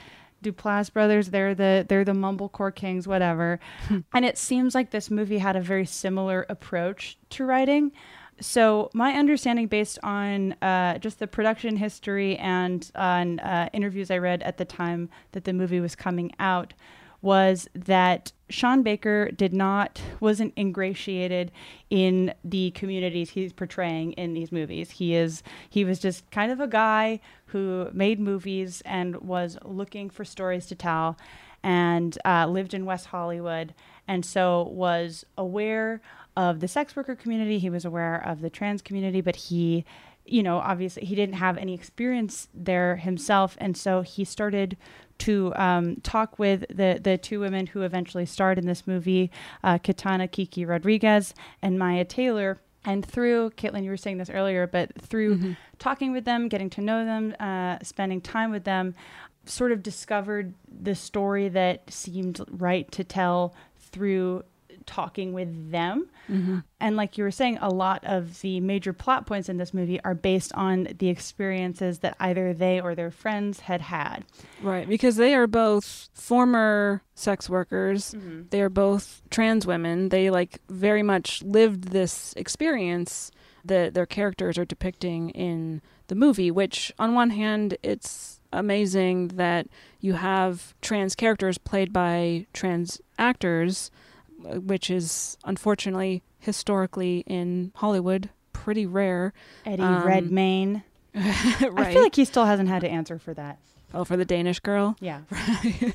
Duplass 0.43 0.91
brothers. 0.91 1.29
They're 1.29 1.55
the 1.55 1.85
they're 1.87 2.05
the 2.05 2.13
mumblecore 2.13 2.73
kings, 2.73 3.07
whatever. 3.07 3.59
and 4.13 4.25
it 4.25 4.37
seems 4.37 4.75
like 4.75 4.91
this 4.91 5.09
movie 5.09 5.39
had 5.39 5.55
a 5.55 5.61
very 5.61 5.85
similar 5.85 6.45
approach 6.49 7.17
to 7.31 7.45
writing. 7.45 7.91
So 8.39 8.89
my 8.93 9.13
understanding, 9.13 9.67
based 9.67 9.99
on 10.03 10.53
uh, 10.53 10.97
just 10.97 11.19
the 11.19 11.27
production 11.27 11.77
history 11.77 12.35
and 12.37 12.89
on 12.95 13.39
uh, 13.39 13.69
interviews 13.73 14.11
I 14.11 14.17
read 14.17 14.41
at 14.43 14.57
the 14.57 14.65
time 14.65 15.09
that 15.31 15.43
the 15.43 15.53
movie 15.53 15.79
was 15.79 15.95
coming 15.95 16.31
out, 16.39 16.73
was 17.23 17.69
that 17.73 18.33
Sean 18.49 18.83
Baker 18.83 19.31
did 19.31 19.53
not 19.53 19.99
wasn't 20.19 20.53
ingratiated 20.57 21.51
in 21.89 22.33
the 22.43 22.71
communities 22.71 23.31
he's 23.31 23.53
portraying 23.53 24.11
in 24.11 24.33
these 24.33 24.51
movies. 24.51 24.91
He 24.91 25.15
is 25.15 25.41
he 25.69 25.85
was 25.85 25.99
just 25.99 26.29
kind 26.29 26.51
of 26.51 26.59
a 26.59 26.67
guy 26.67 27.21
who 27.47 27.89
made 27.93 28.19
movies 28.19 28.83
and 28.85 29.15
was 29.21 29.57
looking 29.63 30.09
for 30.09 30.25
stories 30.25 30.67
to 30.67 30.75
tell, 30.75 31.17
and 31.63 32.17
uh, 32.25 32.45
lived 32.45 32.73
in 32.73 32.85
West 32.85 33.07
Hollywood, 33.07 33.73
and 34.05 34.25
so 34.25 34.63
was 34.63 35.25
aware 35.37 36.01
of 36.35 36.59
the 36.59 36.67
sex 36.67 36.95
worker 36.95 37.15
community. 37.15 37.57
He 37.57 37.69
was 37.69 37.85
aware 37.85 38.21
of 38.23 38.41
the 38.41 38.49
trans 38.49 38.81
community, 38.81 39.21
but 39.21 39.37
he 39.37 39.85
you 40.25 40.41
know, 40.41 40.59
obviously 40.59 41.05
he 41.05 41.15
didn't 41.15 41.35
have 41.35 41.57
any 41.57 41.73
experience 41.73 42.47
there 42.53 42.97
himself, 42.97 43.57
and 43.59 43.75
so 43.75 44.01
he 44.01 44.23
started 44.23 44.77
to 45.19 45.53
um, 45.55 45.97
talk 45.97 46.39
with 46.39 46.65
the 46.69 46.99
the 47.01 47.17
two 47.17 47.39
women 47.39 47.67
who 47.67 47.81
eventually 47.81 48.25
starred 48.25 48.57
in 48.57 48.65
this 48.65 48.85
movie, 48.87 49.31
uh, 49.63 49.77
Kitana 49.77 50.29
Kiki 50.31 50.65
Rodriguez 50.65 51.33
and 51.61 51.77
Mya 51.79 52.05
Taylor. 52.05 52.59
And 52.85 53.05
through 53.05 53.51
Caitlin, 53.51 53.85
you 53.85 53.89
were 53.91 53.97
saying 53.97 54.17
this 54.17 54.29
earlier, 54.29 54.67
but 54.67 54.91
through 55.01 55.55
talking 55.79 56.11
with 56.11 56.25
them, 56.25 56.49
getting 56.49 56.69
to 56.71 56.81
know 56.81 57.05
them, 57.05 57.33
uh, 57.39 57.77
spending 57.81 58.19
time 58.19 58.51
with 58.51 58.65
them, 58.65 58.93
sort 59.45 59.71
of 59.71 59.81
discovered 59.81 60.53
the 60.67 60.93
story 60.93 61.47
that 61.49 61.89
seemed 61.89 62.41
right 62.49 62.91
to 62.91 63.05
tell 63.05 63.55
through 63.79 64.43
talking 64.85 65.33
with 65.33 65.71
them. 65.71 66.09
Mm-hmm. 66.29 66.59
And 66.79 66.95
like 66.95 67.17
you 67.17 67.23
were 67.23 67.31
saying, 67.31 67.57
a 67.61 67.69
lot 67.69 68.03
of 68.05 68.41
the 68.41 68.59
major 68.59 68.93
plot 68.93 69.25
points 69.25 69.49
in 69.49 69.57
this 69.57 69.73
movie 69.73 69.99
are 70.03 70.13
based 70.13 70.53
on 70.53 70.87
the 70.97 71.09
experiences 71.09 71.99
that 71.99 72.15
either 72.19 72.53
they 72.53 72.79
or 72.79 72.95
their 72.95 73.11
friends 73.11 73.61
had 73.61 73.81
had. 73.81 74.25
Right, 74.61 74.87
because 74.87 75.15
they 75.15 75.33
are 75.33 75.47
both 75.47 76.09
former 76.13 77.01
sex 77.15 77.49
workers. 77.49 78.13
Mm-hmm. 78.13 78.43
They 78.49 78.61
are 78.61 78.69
both 78.69 79.21
trans 79.29 79.65
women. 79.65 80.09
They 80.09 80.29
like 80.29 80.59
very 80.69 81.03
much 81.03 81.41
lived 81.43 81.85
this 81.85 82.33
experience 82.37 83.31
that 83.65 83.93
their 83.93 84.05
characters 84.05 84.57
are 84.57 84.65
depicting 84.65 85.29
in 85.29 85.81
the 86.07 86.15
movie, 86.15 86.51
which 86.51 86.91
on 86.99 87.13
one 87.13 87.29
hand 87.29 87.77
it's 87.81 88.41
amazing 88.51 89.29
that 89.29 89.67
you 89.99 90.13
have 90.13 90.75
trans 90.81 91.15
characters 91.15 91.57
played 91.57 91.91
by 91.91 92.45
trans 92.53 93.01
actors, 93.17 93.89
which 94.43 94.89
is 94.89 95.37
unfortunately 95.43 96.23
historically 96.39 97.23
in 97.27 97.71
Hollywood 97.75 98.29
pretty 98.53 98.85
rare. 98.85 99.33
Eddie 99.65 99.81
Um, 99.83 100.05
Redmayne. 100.05 100.83
I 101.15 101.91
feel 101.93 102.01
like 102.03 102.15
he 102.15 102.25
still 102.25 102.45
hasn't 102.45 102.69
had 102.69 102.81
to 102.81 102.89
answer 102.89 103.19
for 103.19 103.33
that. 103.33 103.59
oh, 103.93 104.03
for 104.03 104.17
the 104.17 104.25
Danish 104.25 104.59
girl. 104.59 104.95
Yeah. 104.99 105.21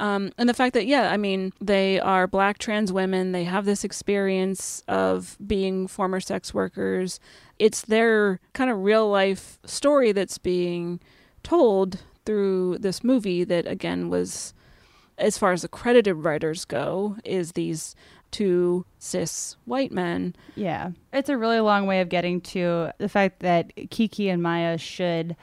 Um, 0.00 0.30
and 0.38 0.48
the 0.48 0.54
fact 0.54 0.74
that, 0.74 0.86
yeah, 0.86 1.10
I 1.10 1.16
mean, 1.16 1.52
they 1.60 1.98
are 1.98 2.28
black 2.28 2.58
trans 2.58 2.92
women. 2.92 3.32
They 3.32 3.42
have 3.42 3.64
this 3.64 3.82
experience 3.82 4.80
of 4.86 5.36
being 5.44 5.88
former 5.88 6.20
sex 6.20 6.54
workers. 6.54 7.18
It's 7.58 7.80
their 7.82 8.38
kind 8.52 8.70
of 8.70 8.78
real 8.84 9.08
life 9.10 9.58
story 9.64 10.12
that's 10.12 10.38
being 10.38 11.00
told 11.42 11.98
through 12.24 12.78
this 12.78 13.02
movie 13.02 13.42
that, 13.42 13.66
again, 13.66 14.08
was, 14.08 14.54
as 15.18 15.36
far 15.38 15.52
as 15.52 15.64
accredited 15.64 16.16
writers 16.16 16.64
go, 16.64 17.16
is 17.24 17.52
these 17.52 17.94
two 18.30 18.84
cis 18.98 19.56
white 19.64 19.90
men. 19.92 20.34
Yeah. 20.54 20.90
It's 21.12 21.28
a 21.30 21.36
really 21.36 21.60
long 21.60 21.86
way 21.86 22.00
of 22.00 22.08
getting 22.08 22.40
to 22.42 22.90
the 22.98 23.08
fact 23.08 23.40
that 23.40 23.72
Kiki 23.90 24.28
and 24.28 24.42
Mya 24.42 24.76
should, 24.78 25.34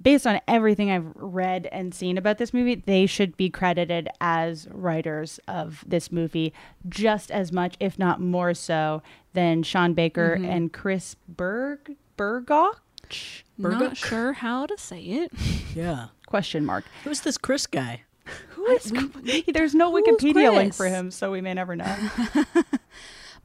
based 0.00 0.24
on 0.26 0.40
everything 0.46 0.88
I've 0.90 1.10
read 1.16 1.68
and 1.72 1.92
seen 1.92 2.16
about 2.16 2.38
this 2.38 2.54
movie, 2.54 2.76
they 2.76 3.06
should 3.06 3.36
be 3.36 3.50
credited 3.50 4.08
as 4.20 4.68
writers 4.70 5.40
of 5.48 5.82
this 5.86 6.12
movie 6.12 6.52
just 6.88 7.32
as 7.32 7.50
much, 7.50 7.74
if 7.80 7.98
not 7.98 8.20
more 8.20 8.54
so, 8.54 9.02
than 9.32 9.64
Sean 9.64 9.94
Baker 9.94 10.36
Mhm. 10.40 10.48
and 10.48 10.72
Chris 10.72 11.16
Berg 11.28 11.96
Bergoch? 12.16 12.78
Not 13.56 13.96
sure 13.96 14.34
how 14.34 14.66
to 14.66 14.76
say 14.78 15.00
it. 15.02 15.32
Yeah. 15.74 16.06
Question 16.26 16.64
mark. 16.64 16.84
Who's 17.04 17.20
this 17.20 17.38
Chris 17.38 17.66
guy? 17.66 18.02
Who 18.50 18.66
is 18.70 18.92
There's 19.46 19.74
no 19.74 19.92
Wikipedia 19.92 20.54
link 20.54 20.74
for 20.74 20.86
him, 20.86 21.10
so 21.10 21.30
we 21.30 21.40
may 21.40 21.54
never 21.54 21.76
know. 21.76 21.96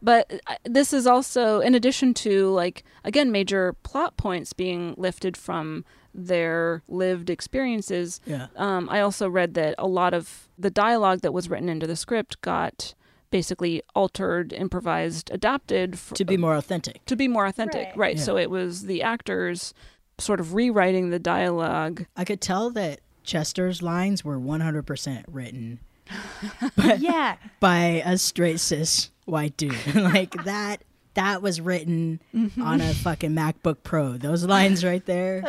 But 0.01 0.41
uh, 0.47 0.55
this 0.65 0.91
is 0.91 1.07
also, 1.07 1.61
in 1.61 1.75
addition 1.75 2.13
to, 2.15 2.49
like, 2.49 2.83
again, 3.05 3.31
major 3.31 3.71
plot 3.83 4.17
points 4.17 4.51
being 4.51 4.95
lifted 4.97 5.37
from 5.37 5.85
their 6.13 6.83
lived 6.89 7.29
experiences. 7.29 8.19
Yeah. 8.25 8.47
Um, 8.57 8.89
I 8.91 8.99
also 8.99 9.29
read 9.29 9.53
that 9.53 9.75
a 9.77 9.87
lot 9.87 10.13
of 10.13 10.49
the 10.59 10.69
dialogue 10.69 11.21
that 11.21 11.31
was 11.33 11.49
written 11.49 11.69
into 11.69 11.87
the 11.87 11.95
script 11.95 12.41
got 12.41 12.93
basically 13.31 13.81
altered, 13.95 14.51
improvised, 14.51 15.31
adapted 15.31 15.93
f- 15.93 16.11
To 16.15 16.25
be 16.25 16.35
more 16.37 16.55
authentic. 16.55 17.03
to 17.05 17.15
be 17.15 17.29
more 17.29 17.45
authentic. 17.45 17.87
Right. 17.87 17.97
Right. 17.97 18.15
Yeah. 18.17 18.23
So 18.23 18.37
it 18.37 18.49
was 18.49 18.83
the 18.87 19.01
actors 19.03 19.73
sort 20.19 20.41
of 20.41 20.53
rewriting 20.53 21.11
the 21.11 21.17
dialogue. 21.19 22.05
I 22.17 22.25
could 22.25 22.41
tell 22.41 22.69
that 22.71 22.99
Chester's 23.23 23.81
lines 23.81 24.23
were 24.23 24.39
100% 24.39 25.23
written 25.27 25.79
yeah. 26.97 27.35
by 27.59 28.01
a 28.05 28.17
straight 28.17 28.59
cis 28.59 29.11
white 29.25 29.57
dude. 29.57 29.95
like 29.95 30.31
that 30.43 30.83
that 31.15 31.41
was 31.41 31.61
written 31.61 32.19
mm-hmm. 32.33 32.61
on 32.61 32.81
a 32.81 32.93
fucking 32.93 33.31
MacBook 33.31 33.77
Pro. 33.83 34.17
Those 34.17 34.45
lines 34.45 34.83
right 34.83 35.05
there. 35.05 35.43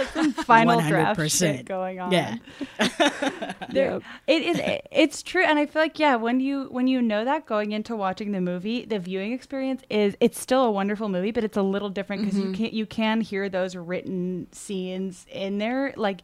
Final 0.45 0.81
draft 0.81 1.19
100%. 1.19 1.39
shit 1.39 1.65
going 1.65 2.01
on. 2.01 2.13
Yeah. 2.13 2.37
There, 3.71 4.01
it 4.29 4.43
is. 4.43 4.59
it- 4.59 4.87
It's 4.93 5.23
true, 5.23 5.43
and 5.43 5.59
I 5.59 5.67
feel 5.67 5.83
like 5.83 5.99
yeah, 5.99 6.15
when 6.17 6.39
you 6.39 6.67
when 6.71 6.87
you 6.87 7.03
know 7.03 7.25
that 7.25 7.47
going 7.47 7.73
into 7.73 7.97
watching 7.97 8.31
the 8.31 8.41
movie, 8.41 8.85
the 8.85 9.01
viewing 9.01 9.33
experience 9.33 9.83
is 9.91 10.17
it's 10.21 10.39
still 10.39 10.65
a 10.65 10.71
wonderful 10.71 11.09
movie, 11.09 11.33
but 11.33 11.43
it's 11.43 11.57
a 11.57 11.63
little 11.63 11.89
different 11.89 12.23
because 12.23 12.39
you 12.39 12.45
mm-hmm. 12.45 12.65
can 12.65 12.75
you 12.75 12.87
can 12.87 13.21
hear 13.21 13.49
those 13.49 13.75
written 13.75 14.47
scenes 14.53 15.27
in 15.33 15.59
there, 15.59 15.93
like 15.97 16.23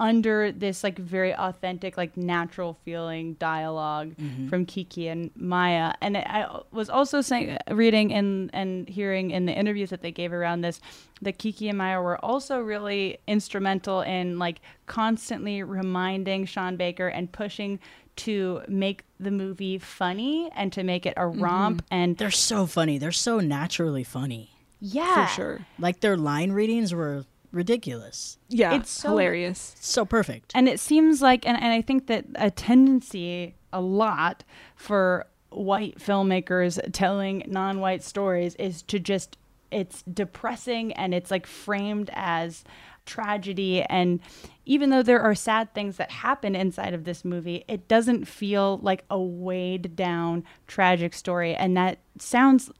under 0.00 0.52
this 0.52 0.84
like 0.84 0.98
very 0.98 1.34
authentic, 1.34 1.96
like 1.96 2.16
natural 2.16 2.78
feeling 2.84 3.34
dialog 3.34 4.14
mm-hmm. 4.16 4.48
from 4.48 4.64
Kiki 4.64 5.08
and 5.08 5.30
Mya. 5.34 5.94
And 6.00 6.16
I 6.16 6.60
was 6.70 6.88
also 6.88 7.20
saying, 7.20 7.58
reading 7.70 8.12
and 8.12 8.50
and 8.52 8.88
hearing 8.88 9.32
in 9.32 9.46
the 9.46 9.52
interviews 9.52 9.90
that 9.90 10.02
they 10.02 10.12
gave 10.12 10.32
around 10.32 10.60
this, 10.60 10.80
that 11.22 11.38
Kiki 11.38 11.68
and 11.68 11.78
Mya 11.78 12.00
were 12.00 12.22
also 12.24 12.60
really 12.60 13.18
instrumental 13.26 14.02
in 14.02 14.38
like 14.38 14.60
constantly 14.86 15.62
reminding 15.62 16.46
Sean 16.46 16.76
Baker 16.76 17.08
and 17.08 17.30
pushing 17.32 17.80
to 18.16 18.62
make 18.68 19.04
the 19.20 19.30
movie 19.30 19.78
funny 19.78 20.50
and 20.54 20.72
to 20.72 20.82
make 20.82 21.06
it 21.06 21.14
a 21.16 21.22
mm-hmm. 21.22 21.42
romp 21.42 21.84
and 21.90 22.16
They're 22.16 22.30
so 22.30 22.66
funny. 22.66 22.98
They're 22.98 23.12
so 23.12 23.40
naturally 23.40 24.04
funny. 24.04 24.50
yeah 24.80 25.26
For 25.26 25.34
sure. 25.34 25.66
Like 25.78 26.00
their 26.00 26.16
line 26.16 26.52
readings 26.52 26.92
were 26.94 27.24
ridiculous. 27.52 28.38
Yeah. 28.48 28.74
It's 28.74 28.90
so- 28.90 29.10
hilarious. 29.10 29.74
So 29.80 30.04
perfect. 30.04 30.52
And 30.54 30.68
it 30.68 30.80
seems 30.80 31.22
like, 31.22 31.46
and, 31.46 31.56
and 31.56 31.72
I 31.72 31.82
think 31.82 32.06
that 32.06 32.26
a 32.34 32.50
tendency 32.50 33.54
a 33.72 33.80
lot 33.80 34.44
for 34.76 35.26
white 35.50 35.98
filmmakers 35.98 36.78
telling 36.92 37.42
non 37.46 37.80
white 37.80 38.02
stories 38.02 38.54
is 38.56 38.82
to 38.82 38.98
just, 38.98 39.36
it's 39.70 40.02
depressing 40.02 40.92
and 40.94 41.14
it's 41.14 41.30
like 41.30 41.46
framed 41.46 42.10
as 42.14 42.64
tragedy. 43.06 43.82
And 43.82 44.20
even 44.66 44.90
though 44.90 45.02
there 45.02 45.20
are 45.20 45.34
sad 45.34 45.72
things 45.74 45.96
that 45.96 46.10
happen 46.10 46.54
inside 46.54 46.94
of 46.94 47.04
this 47.04 47.24
movie, 47.24 47.64
it 47.66 47.88
doesn't 47.88 48.26
feel 48.26 48.78
like 48.82 49.04
a 49.10 49.18
weighed 49.18 49.96
down 49.96 50.44
tragic 50.66 51.14
story. 51.14 51.54
And 51.54 51.76
that 51.76 51.98
sounds, 52.18 52.70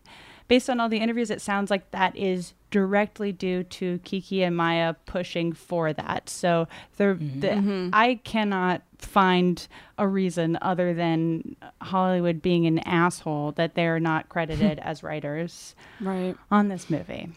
based 0.47 0.69
on 0.69 0.81
all 0.81 0.89
the 0.89 0.99
interviews, 0.99 1.31
it 1.31 1.41
sounds 1.41 1.71
like 1.71 1.91
that 1.93 2.15
is 2.17 2.53
directly 2.71 3.33
due 3.33 3.63
to 3.65 3.99
Kiki 4.05 4.43
and 4.43 4.57
Mya 4.57 4.97
pushing 5.07 5.53
for 5.53 5.93
that. 5.93 6.29
So 6.29 6.69
the, 6.97 7.05
mm-hmm. 7.05 7.41
the 7.41 7.49
mm-hmm. 7.49 7.91
I 7.93 8.21
cannot 8.25 8.83
find 8.99 9.67
a 9.97 10.07
reason 10.07 10.59
other 10.61 10.93
than 10.93 11.57
Hollywood 11.81 12.43
being 12.43 12.67
an 12.67 12.81
asshole 12.81 13.53
that 13.53 13.75
they're 13.75 14.01
not 14.01 14.29
credited 14.29 14.79
as 14.83 15.03
writers 15.03 15.75
Right. 16.01 16.37
on 16.51 16.69
this 16.69 16.91
movie. 16.91 17.31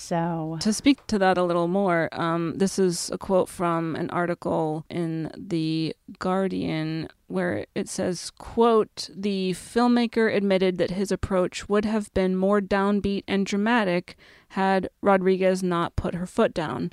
So 0.00 0.56
To 0.60 0.72
speak 0.72 1.06
to 1.08 1.18
that 1.18 1.36
a 1.36 1.44
little 1.44 1.68
more, 1.68 2.08
um, 2.12 2.54
this 2.56 2.78
is 2.78 3.10
a 3.10 3.18
quote 3.18 3.48
from 3.48 3.94
an 3.96 4.08
article 4.10 4.86
in 4.88 5.30
the 5.36 5.94
Guardian 6.18 7.08
where 7.26 7.66
it 7.74 7.86
says, 7.88 8.30
"quote 8.30 9.10
The 9.14 9.52
filmmaker 9.52 10.34
admitted 10.34 10.78
that 10.78 10.90
his 10.90 11.12
approach 11.12 11.68
would 11.68 11.84
have 11.84 12.12
been 12.14 12.34
more 12.34 12.60
downbeat 12.60 13.24
and 13.28 13.44
dramatic 13.44 14.16
had 14.48 14.88
Rodriguez 15.02 15.62
not 15.62 15.94
put 15.96 16.14
her 16.14 16.26
foot 16.26 16.52
down. 16.54 16.90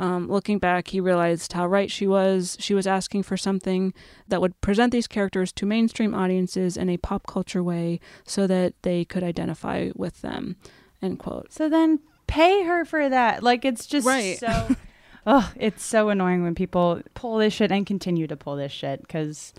Um, 0.00 0.28
looking 0.28 0.58
back, 0.58 0.88
he 0.88 1.00
realized 1.00 1.52
how 1.52 1.66
right 1.66 1.90
she 1.90 2.06
was. 2.06 2.56
She 2.60 2.74
was 2.74 2.86
asking 2.86 3.22
for 3.22 3.36
something 3.36 3.94
that 4.26 4.40
would 4.40 4.60
present 4.60 4.92
these 4.92 5.06
characters 5.06 5.52
to 5.52 5.64
mainstream 5.64 6.12
audiences 6.12 6.76
in 6.76 6.88
a 6.90 6.98
pop 6.98 7.26
culture 7.26 7.62
way, 7.62 8.00
so 8.24 8.46
that 8.48 8.74
they 8.82 9.04
could 9.04 9.22
identify 9.22 9.90
with 9.94 10.20
them." 10.22 10.56
End 11.00 11.18
quote. 11.20 11.52
so 11.52 11.68
then 11.68 12.00
pay 12.28 12.62
her 12.64 12.84
for 12.84 13.08
that. 13.08 13.42
Like 13.42 13.64
it's 13.64 13.86
just 13.86 14.06
Right. 14.06 14.38
so 14.38 14.76
Oh, 15.26 15.52
it's 15.56 15.84
so 15.84 16.08
annoying 16.08 16.42
when 16.44 16.54
people 16.54 17.02
pull 17.14 17.36
this 17.38 17.52
shit 17.52 17.70
and 17.72 17.84
continue 17.84 18.26
to 18.28 18.36
pull 18.36 18.54
this 18.56 18.70
shit 18.72 19.00
because 19.02 19.52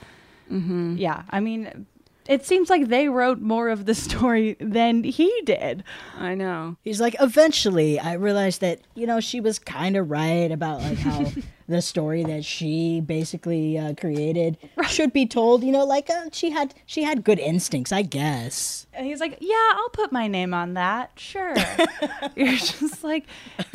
Mm-hmm. 0.50 0.96
yeah, 0.98 1.24
I 1.30 1.42
mean 1.42 1.86
it 2.30 2.46
seems 2.46 2.70
like 2.70 2.90
they 2.90 3.10
wrote 3.10 3.40
more 3.40 3.70
of 3.70 3.86
the 3.86 3.96
story 4.08 4.56
than 4.60 5.04
he 5.04 5.34
did. 5.44 5.84
I 6.18 6.36
know. 6.36 6.78
He's 6.84 7.02
like, 7.02 7.16
eventually, 7.20 8.00
I 8.00 8.14
realized 8.14 8.62
that 8.62 8.82
you 8.96 9.08
know 9.08 9.20
she 9.20 9.42
was 9.42 9.58
kind 9.60 9.98
of 9.98 10.10
right 10.10 10.52
about 10.52 10.82
like 10.82 11.00
how 11.00 11.26
the 11.68 11.82
story 11.82 12.24
that 12.24 12.46
she 12.46 13.02
basically 13.02 13.78
uh, 13.78 13.96
created 13.96 14.58
should 14.88 15.12
be 15.12 15.26
told. 15.26 15.64
You 15.64 15.72
know, 15.72 15.84
like 15.86 16.10
uh, 16.10 16.30
she 16.32 16.52
had 16.52 16.76
she 16.86 17.02
had 17.04 17.24
good 17.24 17.40
instincts, 17.40 17.92
I 17.92 18.04
guess. 18.04 18.86
And 18.94 19.08
he's 19.08 19.20
like, 19.20 19.40
"Yeah, 19.42 19.72
I'll 19.74 19.90
put 19.90 20.12
my 20.12 20.28
name 20.28 20.54
on 20.54 20.76
that. 20.76 21.12
Sure." 21.18 21.56
You're 22.36 22.54
just 22.54 23.04
like, 23.04 23.26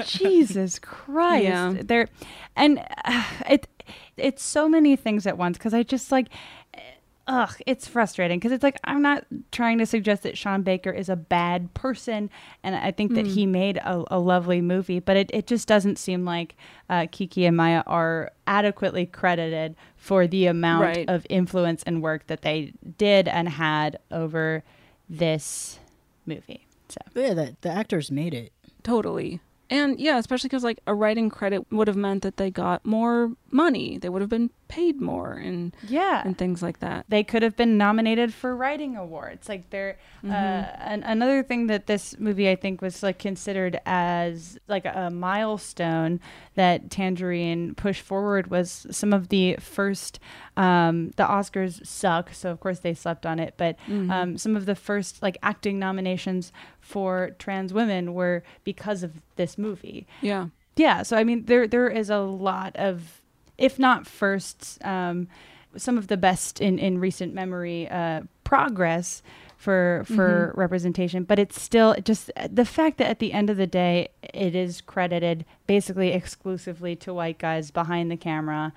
Jesus 0.05 0.79
Christ. 0.79 1.45
Yeah. 1.45 1.75
There, 1.83 2.09
and 2.55 2.85
uh, 3.05 3.25
it, 3.51 3.67
it's 4.17 4.45
so 4.45 4.69
many 4.69 4.95
things 4.95 5.27
at 5.27 5.37
once 5.37 5.59
because 5.59 5.75
I 5.75 5.83
just 5.83 6.13
like, 6.13 6.29
ugh, 7.27 7.55
it's 7.67 7.87
frustrating 7.89 8.39
because 8.39 8.53
it's 8.53 8.63
like 8.63 8.79
I'm 8.85 9.03
not 9.03 9.25
trying 9.53 9.79
to 9.79 9.87
suggest 9.87 10.23
that 10.25 10.37
Sean 10.37 10.63
Baker 10.63 10.91
is 10.91 11.09
a 11.09 11.17
bad 11.17 11.73
person, 11.75 12.31
and 12.63 12.75
I 12.77 12.91
think 12.91 13.15
that 13.15 13.27
he 13.27 13.47
made 13.47 13.79
a, 13.79 14.05
a 14.11 14.19
lovely 14.19 14.61
movie, 14.61 15.01
but 15.01 15.17
it, 15.17 15.31
it 15.33 15.47
just 15.47 15.67
doesn't 15.69 15.99
seem 15.99 16.25
like 16.25 16.57
uh, 16.91 17.07
Kiki 17.11 17.47
and 17.47 17.57
Mya 17.57 17.83
are 17.87 18.31
adequately 18.47 19.07
credited 19.07 19.75
for 19.97 20.27
the 20.27 20.47
amount 20.47 20.83
Right. 20.83 21.09
of 21.09 21.27
influence 21.31 21.83
and 21.85 22.03
work 22.03 22.27
that 22.27 22.43
they 22.43 22.73
did 22.99 23.27
and 23.29 23.49
had 23.49 23.99
over 24.11 24.63
this 25.09 25.79
movie. 26.27 26.67
So 26.89 26.99
yeah, 27.15 27.35
the, 27.35 27.57
the 27.63 27.71
actors 27.71 28.11
made 28.11 28.35
it. 28.35 28.53
Totally. 28.83 29.41
And 29.75 29.99
yeah, 29.99 30.19
especially 30.19 30.49
because 30.49 30.63
like 30.63 30.79
a 30.87 30.95
writing 30.95 31.31
credit 31.31 31.67
would 31.73 31.89
have 31.89 31.97
meant 31.97 32.23
that 32.23 32.37
they 32.37 32.51
got 32.51 32.87
more 32.87 33.33
money. 33.51 33.99
They 33.99 34.09
would 34.09 34.23
have 34.23 34.31
been 34.31 34.51
paid 34.67 35.01
more 35.01 35.35
and 35.35 35.77
yeah 35.87 36.23
and 36.25 36.37
things 36.37 36.63
like 36.63 36.81
that. 36.81 37.05
They 37.09 37.23
could 37.23 37.43
have 37.43 37.57
been 37.57 37.77
nominated 37.77 38.33
for 38.33 38.57
writing 38.57 38.97
awards. 38.97 39.49
Like 39.49 39.71
they're 39.71 39.99
uh, 40.25 40.29
an, 40.29 41.03
another 41.03 41.43
thing 41.43 41.67
that 41.67 41.87
this 41.87 42.19
movie 42.19 42.49
I 42.49 42.57
think 42.57 42.83
was 42.83 43.03
like 43.03 43.19
considered 43.19 43.81
as 43.85 44.59
like 44.69 44.85
a, 44.85 45.11
milestone 45.11 46.21
that 46.55 46.91
Tangerine 46.91 47.75
pushed 47.75 48.03
forward 48.03 48.49
was 48.49 48.87
some 48.91 49.13
of 49.13 49.29
the 49.29 49.57
first. 49.57 50.19
Um, 50.57 51.11
the 51.17 51.25
Oscars 51.25 51.85
suck, 51.85 52.33
so 52.33 52.51
of 52.51 52.61
course 52.61 52.79
they 52.79 52.95
slept 52.95 53.27
on 53.27 53.39
it. 53.41 53.55
But 53.57 53.77
um, 54.11 54.39
some 54.39 54.57
of 54.57 54.67
the 54.67 54.75
first 54.77 55.21
like 55.21 55.37
acting 55.43 55.79
nominations 55.79 56.53
for 56.85 57.31
trans 57.39 57.73
women 57.73 58.15
were 58.15 58.43
because 58.63 59.03
of 59.03 59.13
this 59.37 59.57
movie. 59.57 60.07
Yeah. 60.21 60.49
Yeah, 60.77 61.03
so 61.03 61.17
I 61.17 61.25
mean, 61.25 61.45
there 61.47 61.67
there 61.67 61.89
is 61.89 62.11
a 62.11 62.19
lot 62.19 62.75
of, 62.77 63.23
if 63.57 63.79
not 63.79 64.07
firsts, 64.07 64.79
um, 64.83 65.29
some 65.77 65.97
of 65.97 66.09
the 66.09 66.17
best 66.17 66.61
in 66.61 66.79
in 66.79 66.99
recent 66.99 67.33
memory 67.33 67.89
uh, 67.89 68.23
progress 68.43 69.23
for 69.57 70.05
for 70.07 70.53
representation. 70.57 71.23
But 71.23 71.39
it's 71.39 71.63
still 71.63 71.95
just 72.05 72.31
the 72.51 72.65
fact 72.65 72.99
that 72.99 73.09
at 73.09 73.19
the 73.21 73.33
end 73.33 73.51
of 73.51 73.57
the 73.57 73.69
day, 73.69 74.09
it 74.23 74.57
is 74.57 74.81
credited 74.81 75.45
basically 75.67 76.11
exclusively 76.11 76.97
to 76.97 77.15
white 77.15 77.39
guys 77.39 77.71
behind 77.71 78.11
the 78.11 78.17
camera, 78.17 78.73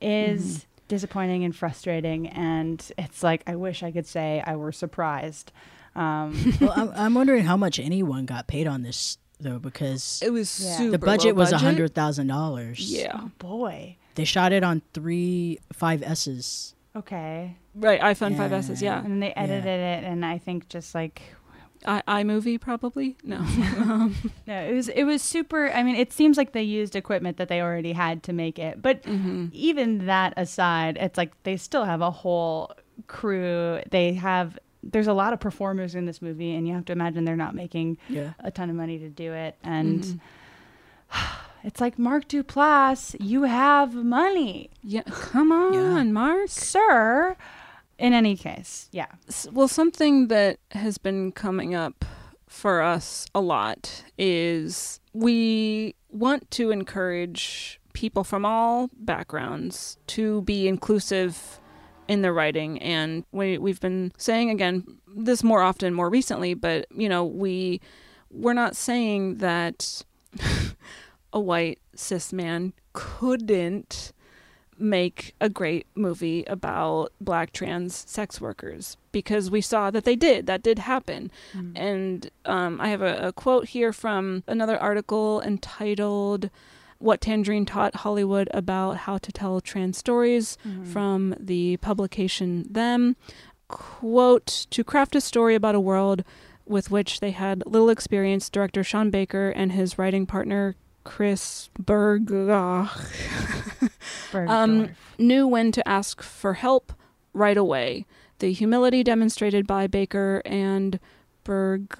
is 0.00 0.66
disappointing 0.88 1.44
and 1.44 1.54
frustrating. 1.54 2.26
And 2.28 2.84
it's 2.98 3.22
like 3.22 3.44
I 3.46 3.54
wish 3.54 3.84
I 3.84 3.92
could 3.92 4.06
say 4.06 4.42
I 4.44 4.56
were 4.56 4.72
surprised. 4.72 5.52
Um, 5.98 6.54
well, 6.60 6.72
I'm, 6.76 6.90
I'm 6.94 7.14
wondering 7.14 7.44
how 7.44 7.56
much 7.56 7.78
anyone 7.78 8.24
got 8.26 8.46
paid 8.46 8.66
on 8.66 8.82
this 8.82 9.18
though, 9.40 9.58
because 9.58 10.20
It 10.24 10.30
was 10.30 10.60
Yeah. 10.64 10.76
super 10.76 10.90
the 10.92 10.98
budget 10.98 11.34
low 11.34 11.40
was 11.40 11.52
a 11.52 11.58
hundred 11.58 11.94
thousand 11.94 12.26
dollars. 12.28 12.78
Yeah. 12.80 13.12
oh, 13.14 13.30
boy, 13.38 13.96
they 14.14 14.24
shot 14.24 14.52
it 14.52 14.62
on 14.64 14.82
three 14.94 15.58
five 15.72 16.02
S's. 16.02 16.74
okay. 16.96 17.56
Right. 17.74 18.00
iPhone 18.00 18.34
5S's. 18.36 18.82
Yeah. 18.82 19.04
And 19.04 19.22
they 19.22 19.32
edited 19.34 19.64
it, 19.66 20.02
and 20.02 20.24
I 20.26 20.38
think 20.38 20.68
just 20.68 20.96
like 20.96 21.22
I 21.86 22.02
iMovie 22.08 22.60
probably. 22.60 23.16
No. 23.22 23.38
No, 24.48 24.54
it 24.62 24.74
was 24.74 24.88
it 24.88 25.04
was 25.04 25.22
super. 25.22 25.70
I 25.70 25.82
mean, 25.84 25.94
it 25.94 26.12
seems 26.12 26.36
like 26.36 26.50
they 26.52 26.62
used 26.64 26.96
equipment 26.96 27.36
that 27.36 27.48
they 27.48 27.60
already 27.60 27.92
had 27.92 28.22
to 28.24 28.32
make 28.32 28.58
it. 28.58 28.82
But 28.82 29.06
even 29.52 30.06
that 30.06 30.34
aside, 30.36 30.96
it's 31.00 31.16
like 31.16 31.30
they 31.44 31.56
still 31.56 31.84
have 31.84 32.00
a 32.00 32.10
whole 32.10 32.72
crew. 33.06 33.80
They 33.90 34.14
have 34.14 34.58
there's 34.82 35.06
a 35.06 35.12
lot 35.12 35.32
of 35.32 35.40
performers 35.40 35.94
in 35.94 36.04
this 36.06 36.22
movie, 36.22 36.54
and 36.54 36.66
you 36.68 36.74
have 36.74 36.84
to 36.86 36.92
imagine 36.92 37.24
they're 37.24 37.36
not 37.36 37.54
making 37.54 37.98
Yeah. 38.08 38.32
a 38.40 38.50
ton 38.50 38.70
of 38.70 38.76
money 38.76 38.98
to 38.98 39.08
do 39.08 39.32
it. 39.32 39.56
And 39.62 40.02
mm-hmm. 40.04 41.36
it's 41.64 41.80
like 41.80 41.98
Mark 41.98 42.28
Duplass, 42.28 43.16
you 43.20 43.42
have 43.44 43.94
money, 43.94 44.70
yeah. 44.82 45.02
Come 45.10 45.52
on, 45.52 46.12
Mark. 46.12 46.48
sir. 46.48 47.36
In 47.98 48.12
any 48.12 48.36
case, 48.36 48.88
yeah. 48.92 49.06
Well, 49.50 49.66
something 49.66 50.28
that 50.28 50.58
has 50.70 50.98
been 50.98 51.32
coming 51.32 51.74
up 51.74 52.04
for 52.46 52.80
us 52.80 53.26
a 53.34 53.40
lot 53.40 54.04
is 54.16 55.00
we 55.12 55.96
want 56.08 56.48
to 56.52 56.70
encourage 56.70 57.80
people 57.94 58.22
from 58.22 58.44
all 58.44 58.88
backgrounds 59.00 59.98
to 60.06 60.42
be 60.42 60.68
inclusive 60.68 61.58
in 62.08 62.22
their 62.22 62.32
writing. 62.32 62.80
And 62.82 63.24
we 63.30 63.58
we've 63.58 63.80
been 63.80 64.12
saying 64.16 64.50
again 64.50 64.84
this 65.14 65.44
more 65.44 65.62
often 65.62 65.94
more 65.94 66.10
recently 66.10 66.54
but 66.54 66.86
you 66.94 67.08
know 67.08 67.24
we 67.24 67.80
we're 68.30 68.52
not 68.54 68.76
saying 68.76 69.36
that 69.36 70.02
a 71.32 71.40
white 71.40 71.78
cis 71.94 72.32
man 72.32 72.72
couldn't 72.92 74.12
make 74.80 75.34
a 75.40 75.48
great 75.48 75.86
movie 75.96 76.44
about 76.44 77.12
black 77.20 77.52
trans 77.52 78.04
sex 78.08 78.40
workers 78.40 78.96
because 79.10 79.50
we 79.50 79.60
saw 79.60 79.90
that 79.90 80.04
they 80.04 80.14
did 80.14 80.46
that 80.46 80.62
did 80.62 80.78
happen. 80.78 81.30
And 81.74 82.30
um, 82.44 82.80
i 82.80 82.88
have 82.88 83.02
a, 83.02 83.28
a 83.28 83.32
quote 83.32 83.66
here 83.66 83.92
from 83.92 84.44
another 84.46 84.78
article 84.78 85.40
entitled 85.42 86.50
what 86.98 87.20
tangerine 87.20 87.64
taught 87.64 87.94
hollywood 87.96 88.48
about 88.52 88.96
how 88.98 89.18
to 89.18 89.30
tell 89.32 89.60
trans 89.60 89.96
stories 89.98 90.58
from 90.84 91.34
the 91.38 91.76
publication 91.78 92.66
them. 92.70 93.16
Quote 93.68 94.66
to 94.70 94.82
craft 94.82 95.14
a 95.14 95.20
story 95.20 95.54
about 95.54 95.74
a 95.74 95.80
world 95.80 96.24
with 96.66 96.90
which 96.90 97.20
they 97.20 97.30
had 97.30 97.62
little 97.66 97.90
experience 97.90 98.48
director 98.50 98.82
sean 98.82 99.10
baker 99.10 99.50
and 99.50 99.72
his 99.72 99.98
writing 99.98 100.26
partner 100.26 100.74
chris 101.04 101.70
berg 101.78 102.30
um, 104.48 104.90
knew 105.18 105.46
when 105.46 105.72
to 105.72 105.86
ask 105.88 106.22
for 106.22 106.54
help 106.54 106.92
right 107.32 107.56
away. 107.56 108.04
The 108.40 108.52
humility 108.52 109.02
demonstrated 109.02 109.66
by 109.66 109.86
Baker 109.86 110.42
and 110.44 111.00
Berg 111.44 111.96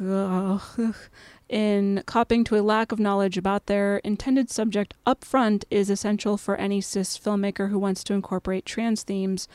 in 1.48 2.02
copping 2.06 2.44
to 2.44 2.56
a 2.56 2.62
lack 2.62 2.92
of 2.92 2.98
knowledge 2.98 3.38
about 3.38 3.66
their 3.66 3.98
intended 3.98 4.50
subject 4.50 4.94
up 5.06 5.24
front 5.24 5.64
is 5.70 5.90
essential 5.90 6.36
for 6.36 6.56
any 6.56 6.80
cis 6.80 7.18
filmmaker 7.18 7.70
who 7.70 7.78
wants 7.78 8.04
to 8.04 8.14
incorporate 8.14 8.66
trans 8.66 9.02
themes 9.02 9.48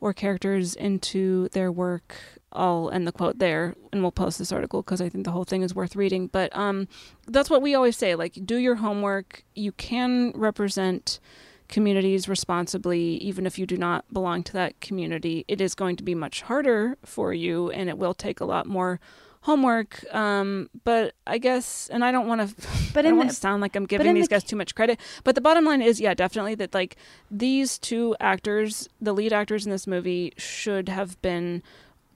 or 0.00 0.12
characters 0.12 0.74
into 0.74 1.48
their 1.50 1.72
work. 1.72 2.16
I'll 2.52 2.90
end 2.90 3.06
the 3.06 3.12
quote 3.12 3.38
there 3.38 3.74
and 3.92 4.02
we'll 4.02 4.12
post 4.12 4.38
this 4.38 4.52
article 4.52 4.82
because 4.82 5.00
I 5.00 5.08
think 5.08 5.24
the 5.24 5.32
whole 5.32 5.44
thing 5.44 5.62
is 5.62 5.74
worth 5.74 5.96
reading. 5.96 6.28
But 6.28 6.54
um, 6.56 6.88
that's 7.26 7.50
what 7.50 7.62
we 7.62 7.74
always 7.74 7.96
say 7.96 8.14
like, 8.14 8.38
do 8.44 8.56
your 8.56 8.76
homework. 8.76 9.44
You 9.54 9.72
can 9.72 10.32
represent 10.34 11.20
communities 11.68 12.28
responsibly, 12.28 13.16
even 13.18 13.44
if 13.44 13.58
you 13.58 13.66
do 13.66 13.76
not 13.76 14.04
belong 14.12 14.42
to 14.42 14.52
that 14.54 14.80
community. 14.80 15.44
It 15.48 15.60
is 15.60 15.74
going 15.74 15.96
to 15.96 16.02
be 16.02 16.14
much 16.14 16.42
harder 16.42 16.96
for 17.04 17.34
you 17.34 17.70
and 17.70 17.88
it 17.88 17.98
will 17.98 18.14
take 18.14 18.40
a 18.40 18.46
lot 18.46 18.66
more 18.66 19.00
homework 19.42 20.04
um 20.14 20.68
but 20.84 21.14
i 21.26 21.38
guess 21.38 21.88
and 21.92 22.04
i 22.04 22.10
don't 22.12 22.26
want 22.26 22.40
to 22.40 22.68
But 22.94 23.06
i 23.06 23.10
don't 23.10 23.18
want 23.18 23.30
to 23.30 23.36
sound 23.36 23.62
like 23.62 23.76
i'm 23.76 23.86
giving 23.86 24.14
these 24.14 24.28
the 24.28 24.34
guys 24.34 24.44
too 24.44 24.56
much 24.56 24.74
credit 24.74 24.98
but 25.24 25.34
the 25.34 25.40
bottom 25.40 25.64
line 25.64 25.82
is 25.82 26.00
yeah 26.00 26.14
definitely 26.14 26.54
that 26.56 26.74
like 26.74 26.96
these 27.30 27.78
two 27.78 28.16
actors 28.20 28.88
the 29.00 29.12
lead 29.12 29.32
actors 29.32 29.64
in 29.64 29.70
this 29.70 29.86
movie 29.86 30.32
should 30.36 30.88
have 30.88 31.20
been 31.22 31.62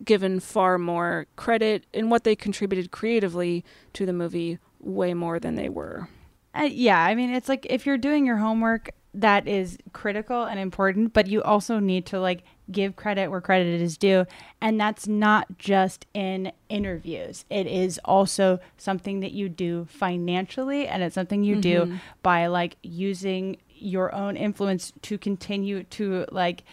given 0.05 0.41
far 0.41 0.79
more 0.79 1.27
credit 1.37 1.87
in 1.93 2.11
what 2.11 2.25
they 2.25 2.35
contributed 2.35 2.91
creatively 2.91 3.65
to 3.93 4.07
the 4.07 4.13
movie 4.13 4.59
way 4.81 5.15
more 5.15 5.39
than 5.39 5.55
they 5.55 5.69
were. 5.69 6.09
Uh, 6.55 6.69
yeah, 6.71 7.03
I 7.03 7.15
mean, 7.15 7.31
it's 7.31 7.49
like 7.49 7.67
if 7.71 7.87
you're 7.87 7.99
doing 7.99 8.27
your 8.27 8.37
homework, 8.37 8.91
that 9.15 9.47
is 9.47 9.79
critical 9.93 10.45
and 10.45 10.59
important, 10.59 11.13
but 11.13 11.27
you 11.27 11.43
also 11.43 11.79
need 11.79 12.07
to 12.07 12.19
like 12.21 12.43
give 12.71 12.97
credit 12.97 13.31
where 13.31 13.41
credit 13.41 13.81
is 13.81 13.99
due. 13.99 14.25
And 14.61 14.81
that's 14.81 15.07
not 15.07 15.59
just 15.59 16.07
in 16.15 16.53
interviews, 16.69 17.45
it 17.51 17.67
is 17.67 18.01
also 18.05 18.59
something 18.79 19.21
that 19.21 19.33
you 19.33 19.49
do 19.49 19.87
financially, 19.91 20.87
and 20.87 21.03
it's 21.03 21.15
something 21.15 21.45
you 21.45 21.57
do 21.57 21.83
mm-hmm. 21.83 21.97
by 22.23 22.47
like 22.47 22.77
using 22.83 23.59
your 23.69 24.15
own 24.15 24.37
influence 24.37 24.93
to 25.03 25.19
continue 25.19 25.83
to 25.85 26.25
like 26.31 26.65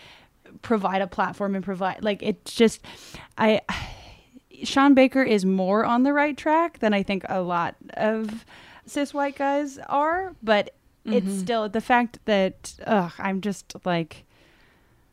provide 0.62 1.02
a 1.02 1.08
platform 1.08 1.56
and 1.56 1.64
provide 1.64 2.04
like 2.04 2.22
it's 2.22 2.54
just 2.54 2.82
I 3.38 3.62
Sean 4.64 4.94
Baker 4.94 5.24
is 5.24 5.46
more 5.46 5.86
on 5.86 6.04
the 6.04 6.14
right 6.14 6.38
track 6.38 6.80
than 6.80 6.94
I 6.94 7.04
think 7.04 7.24
a 7.30 7.42
lot 7.42 7.76
of 7.96 8.46
cis 8.86 9.14
white 9.14 9.38
guys 9.38 9.78
are, 9.88 10.36
but 10.44 10.74
it's 11.14 11.34
still 11.40 11.70
the 11.70 11.82
fact 11.82 12.20
that 12.26 12.74
ugh, 12.86 13.12
I'm 13.20 13.42
just 13.42 13.76
like 13.86 14.26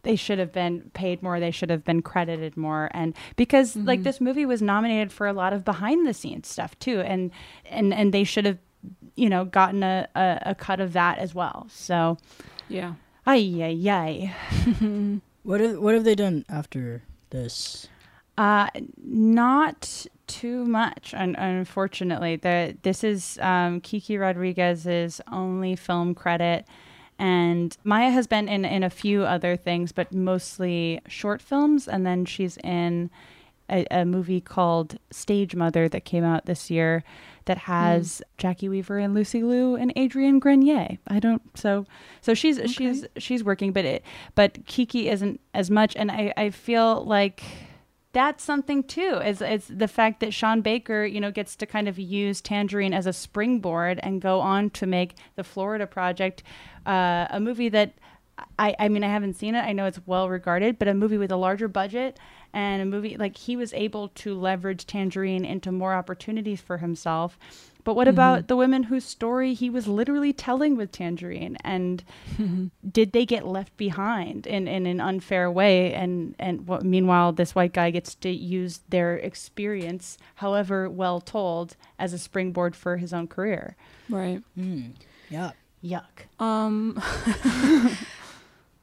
they 0.02 0.16
should 0.16 0.38
have 0.38 0.52
been 0.52 0.90
paid 0.94 1.22
more, 1.22 1.40
they 1.40 1.50
should 1.50 1.70
have 1.70 1.84
been 1.84 2.00
credited 2.00 2.56
more 2.56 2.90
and 2.94 3.14
because 3.36 3.76
like 3.76 4.02
this 4.04 4.20
movie 4.20 4.46
was 4.46 4.62
nominated 4.62 5.12
for 5.12 5.26
a 5.26 5.32
lot 5.32 5.52
of 5.52 5.64
behind 5.64 6.06
the 6.06 6.14
scenes 6.14 6.46
stuff 6.48 6.78
too 6.78 7.00
and 7.00 7.30
and 7.64 7.92
and 7.92 8.14
they 8.14 8.24
should 8.24 8.44
have 8.44 8.58
you 9.16 9.28
know 9.28 9.44
gotten 9.44 9.82
a, 9.82 10.06
a, 10.14 10.38
a 10.46 10.54
cut 10.54 10.80
of 10.80 10.92
that 10.92 11.18
as 11.18 11.34
well. 11.34 11.66
So 11.70 12.18
yeah 12.68 12.94
ay 13.26 13.42
ay 13.62 13.90
ay. 13.90 15.20
What 15.46 15.60
have 15.60 15.78
what 15.78 15.94
have 15.94 16.02
they 16.02 16.16
done 16.16 16.44
after 16.48 17.02
this? 17.30 17.86
Uh, 18.36 18.68
not 19.00 20.06
too 20.26 20.64
much, 20.64 21.14
un- 21.14 21.36
unfortunately. 21.36 22.36
The 22.36 22.76
this 22.82 23.04
is 23.04 23.38
um, 23.40 23.80
Kiki 23.80 24.18
Rodriguez's 24.18 25.20
only 25.30 25.76
film 25.76 26.14
credit, 26.14 26.66
and 27.18 27.76
Mya 27.84 28.10
has 28.10 28.26
been 28.26 28.48
in 28.48 28.64
in 28.64 28.82
a 28.82 28.90
few 28.90 29.24
other 29.24 29.56
things, 29.56 29.92
but 29.92 30.12
mostly 30.12 31.00
short 31.08 31.40
films. 31.40 31.88
And 31.88 32.06
then 32.06 32.24
she's 32.24 32.56
in 32.58 33.10
a, 33.70 33.86
a 33.90 34.04
movie 34.04 34.40
called 34.40 34.98
Stage 35.10 35.54
Mother 35.54 35.88
that 35.88 36.04
came 36.04 36.24
out 36.24 36.46
this 36.46 36.70
year 36.70 37.02
that 37.46 37.58
has 37.58 38.22
Jacki 38.38 38.68
Weaver 38.68 38.98
and 38.98 39.14
Lucy 39.14 39.42
Liu 39.42 39.76
and 39.76 39.92
Adrian 39.96 40.38
Grenier. 40.38 40.98
I 41.06 41.18
don't 41.20 41.42
so 41.56 41.86
so 42.20 42.34
she's 42.34 42.60
she's 42.70 43.06
she's 43.16 43.44
working, 43.44 43.72
but 43.72 43.84
it 43.84 44.04
but 44.34 44.66
Kiki 44.66 45.08
isn't 45.08 45.40
as 45.54 45.70
much, 45.70 45.96
and 45.96 46.10
I 46.10 46.32
I 46.36 46.50
feel 46.50 47.04
like 47.04 47.42
that's 48.16 48.42
something 48.42 48.82
too. 48.82 49.20
Is 49.22 49.42
it's 49.42 49.68
the 49.68 49.86
fact 49.86 50.20
that 50.20 50.32
Sean 50.32 50.62
Baker, 50.62 51.04
you 51.04 51.20
know, 51.20 51.30
gets 51.30 51.54
to 51.56 51.66
kind 51.66 51.86
of 51.86 51.98
use 51.98 52.40
Tangerine 52.40 52.94
as 52.94 53.06
a 53.06 53.12
springboard 53.12 54.00
and 54.02 54.22
go 54.22 54.40
on 54.40 54.70
to 54.70 54.86
make 54.86 55.16
the 55.34 55.44
Florida 55.44 55.86
Project, 55.86 56.42
uh, 56.86 57.26
a 57.28 57.38
movie 57.38 57.68
that 57.68 57.92
I, 58.58 58.74
I 58.78 58.88
mean, 58.88 59.04
I 59.04 59.08
haven't 59.08 59.34
seen 59.34 59.54
it. 59.54 59.60
I 59.60 59.74
know 59.74 59.84
it's 59.84 60.00
well 60.06 60.30
regarded, 60.30 60.78
but 60.78 60.88
a 60.88 60.94
movie 60.94 61.18
with 61.18 61.30
a 61.30 61.36
larger 61.36 61.68
budget 61.68 62.18
and 62.54 62.80
a 62.80 62.86
movie 62.86 63.18
like 63.18 63.36
he 63.36 63.54
was 63.54 63.74
able 63.74 64.08
to 64.08 64.34
leverage 64.34 64.86
Tangerine 64.86 65.44
into 65.44 65.70
more 65.70 65.92
opportunities 65.92 66.62
for 66.62 66.78
himself. 66.78 67.38
But 67.86 67.94
what 67.94 68.08
about 68.08 68.38
Mm-hmm. 68.40 68.46
the 68.48 68.56
women 68.56 68.82
whose 68.82 69.04
story 69.04 69.54
he 69.54 69.70
was 69.70 69.86
literally 69.86 70.32
telling 70.32 70.76
with 70.76 70.90
Tangerine? 70.90 71.56
And 71.62 72.02
did 72.98 73.12
they 73.12 73.24
get 73.24 73.46
left 73.46 73.76
behind 73.76 74.44
in, 74.46 74.66
in 74.66 74.86
an 74.86 75.00
unfair 75.00 75.48
way? 75.50 75.94
And 75.94 76.34
and 76.40 76.66
what, 76.66 76.82
meanwhile, 76.82 77.30
this 77.32 77.54
white 77.54 77.72
guy 77.72 77.90
gets 77.92 78.16
to 78.16 78.28
use 78.28 78.80
their 78.88 79.16
experience, 79.16 80.18
however 80.42 80.90
well 80.90 81.20
told, 81.20 81.76
as 81.96 82.12
a 82.12 82.18
springboard 82.18 82.74
for 82.74 82.96
his 82.96 83.12
own 83.14 83.28
career. 83.28 83.76
Right. 84.10 84.42
Yeah. 85.30 85.52
Yuck. 85.84 86.26
Um, 86.40 87.00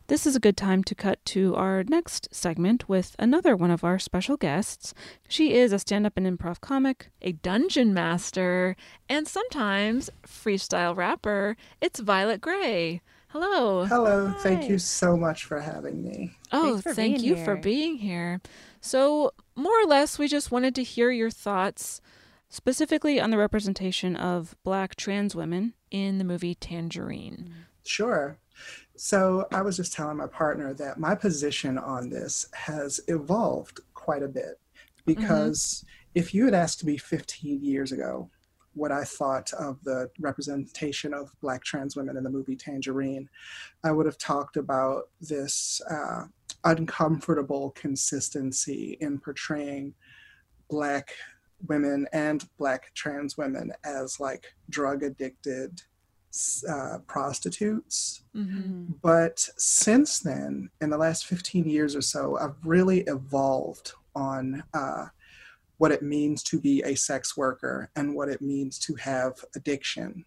this 0.07 0.25
is 0.25 0.35
a 0.35 0.39
good 0.39 0.57
time 0.57 0.83
to 0.83 0.95
cut 0.95 1.23
to 1.25 1.55
our 1.55 1.83
next 1.83 2.33
segment 2.33 2.89
with 2.89 3.15
another 3.17 3.55
one 3.55 3.71
of 3.71 3.83
our 3.83 3.99
special 3.99 4.37
guests. 4.37 4.93
She 5.27 5.53
is 5.53 5.71
a 5.71 5.79
stand 5.79 6.05
up 6.05 6.17
and 6.17 6.27
improv 6.27 6.61
comic, 6.61 7.09
a 7.21 7.31
dungeon 7.31 7.93
master, 7.93 8.75
and 9.07 9.27
sometimes 9.27 10.09
freestyle 10.25 10.95
rapper. 10.95 11.55
It's 11.81 11.99
Violet 11.99 12.41
Gray. 12.41 13.01
Hello. 13.29 13.85
Hello, 13.85 14.31
thank 14.39 14.69
you 14.69 14.77
so 14.77 15.17
much 15.17 15.45
for 15.45 15.59
having 15.59 16.03
me. 16.03 16.37
Oh, 16.51 16.77
thank 16.77 17.21
being 17.21 17.37
you 17.37 17.43
for 17.43 17.55
being 17.55 17.97
here. 17.97 18.41
So, 18.79 19.31
more 19.55 19.81
or 19.81 19.87
less, 19.87 20.19
we 20.19 20.27
just 20.27 20.51
wanted 20.51 20.75
to 20.75 20.83
hear 20.83 21.09
your 21.09 21.31
thoughts 21.31 21.99
specifically 22.49 23.19
on 23.19 23.31
the 23.31 23.37
representation 23.39 24.15
of 24.15 24.55
black 24.63 24.95
trans 24.95 25.33
women 25.33 25.73
in 25.89 26.19
the 26.19 26.23
movie 26.23 26.53
Tangerine. 26.53 27.51
Sure. 27.83 28.37
So, 28.95 29.47
I 29.51 29.61
was 29.61 29.77
just 29.77 29.93
telling 29.93 30.17
my 30.17 30.27
partner 30.27 30.73
that 30.75 30.99
my 30.99 31.15
position 31.15 31.77
on 31.77 32.09
this 32.09 32.47
has 32.53 32.99
evolved 33.07 33.79
quite 33.93 34.23
a 34.23 34.27
bit 34.27 34.59
because 35.05 35.83
if 36.15 36.33
you 36.33 36.45
had 36.45 36.53
asked 36.53 36.83
me 36.83 36.97
15 36.97 37.63
years 37.63 37.91
ago 37.91 38.29
what 38.75 38.91
I 38.91 39.03
thought 39.03 39.51
of 39.53 39.83
the 39.83 40.09
representation 40.19 41.13
of 41.13 41.31
Black 41.41 41.63
trans 41.63 41.95
women 41.95 42.17
in 42.17 42.23
the 42.23 42.29
movie 42.29 42.55
Tangerine, 42.55 43.29
I 43.83 43.91
would 43.91 44.05
have 44.05 44.17
talked 44.17 44.57
about 44.57 45.09
this 45.21 45.79
uh, 45.89 46.25
uncomfortable 46.63 47.71
consistency 47.71 48.97
in 48.99 49.19
portraying 49.19 49.93
Black 50.69 51.11
women 51.67 52.07
and 52.13 52.47
Black 52.57 52.93
trans 52.95 53.37
women 53.37 53.71
as 53.85 54.19
like 54.19 54.53
drug 54.69 55.03
addicted 55.03 55.81
uh, 56.69 56.99
prostitutes. 57.07 58.23
Mm-hmm. 58.35 58.93
But 59.01 59.39
since 59.57 60.19
then, 60.19 60.69
in 60.81 60.89
the 60.89 60.97
last 60.97 61.25
15 61.25 61.69
years 61.69 61.95
or 61.95 62.01
so, 62.01 62.37
I've 62.37 62.55
really 62.63 63.01
evolved 63.01 63.93
on 64.15 64.63
uh, 64.73 65.07
what 65.77 65.91
it 65.91 66.01
means 66.01 66.43
to 66.43 66.59
be 66.59 66.81
a 66.83 66.95
sex 66.95 67.35
worker 67.35 67.89
and 67.95 68.15
what 68.15 68.29
it 68.29 68.41
means 68.41 68.79
to 68.79 68.95
have 68.95 69.33
addiction. 69.55 70.25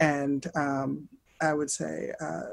And 0.00 0.46
um, 0.54 1.08
I 1.40 1.54
would 1.54 1.70
say 1.70 2.12
uh, 2.20 2.50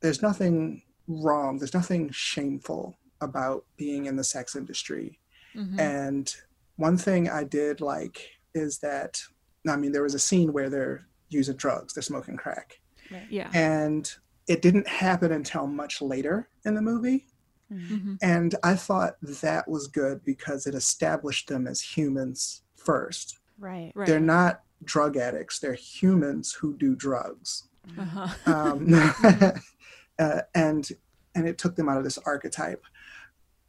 there's 0.00 0.22
nothing 0.22 0.82
wrong, 1.06 1.58
there's 1.58 1.74
nothing 1.74 2.10
shameful 2.10 2.96
about 3.20 3.64
being 3.76 4.06
in 4.06 4.16
the 4.16 4.24
sex 4.24 4.56
industry. 4.56 5.18
Mm-hmm. 5.54 5.78
And 5.78 6.34
one 6.76 6.96
thing 6.96 7.28
I 7.28 7.44
did 7.44 7.80
like 7.80 8.30
is 8.54 8.78
that, 8.78 9.20
I 9.68 9.76
mean, 9.76 9.92
there 9.92 10.02
was 10.02 10.14
a 10.14 10.18
scene 10.18 10.52
where 10.52 10.70
they're 10.70 11.06
using 11.30 11.56
drugs, 11.56 11.94
they're 11.94 12.02
smoking 12.02 12.36
crack. 12.36 12.80
Yeah. 13.28 13.50
And 13.54 14.10
it 14.46 14.62
didn't 14.62 14.88
happen 14.88 15.32
until 15.32 15.66
much 15.66 16.00
later 16.00 16.48
in 16.64 16.74
the 16.74 16.82
movie. 16.82 17.26
Mhm. 17.72 18.18
And 18.20 18.54
I 18.62 18.74
thought 18.74 19.16
that 19.22 19.68
was 19.68 19.86
good 19.86 20.24
because 20.24 20.66
it 20.66 20.74
established 20.74 21.48
them 21.48 21.66
as 21.66 21.80
humans 21.80 22.62
first. 22.76 23.38
Right. 23.58 23.92
Right. 23.94 24.06
They're 24.06 24.20
not 24.20 24.62
drug 24.82 25.16
addicts, 25.16 25.58
they're 25.58 25.74
humans 25.74 26.52
who 26.52 26.76
do 26.76 26.96
drugs. 26.96 27.64
Uh-huh. 27.98 28.28
Um, 28.46 28.88
uh, 30.18 30.42
and 30.54 30.88
and 31.34 31.48
it 31.48 31.58
took 31.58 31.76
them 31.76 31.88
out 31.88 31.98
of 31.98 32.04
this 32.04 32.18
archetype. 32.18 32.84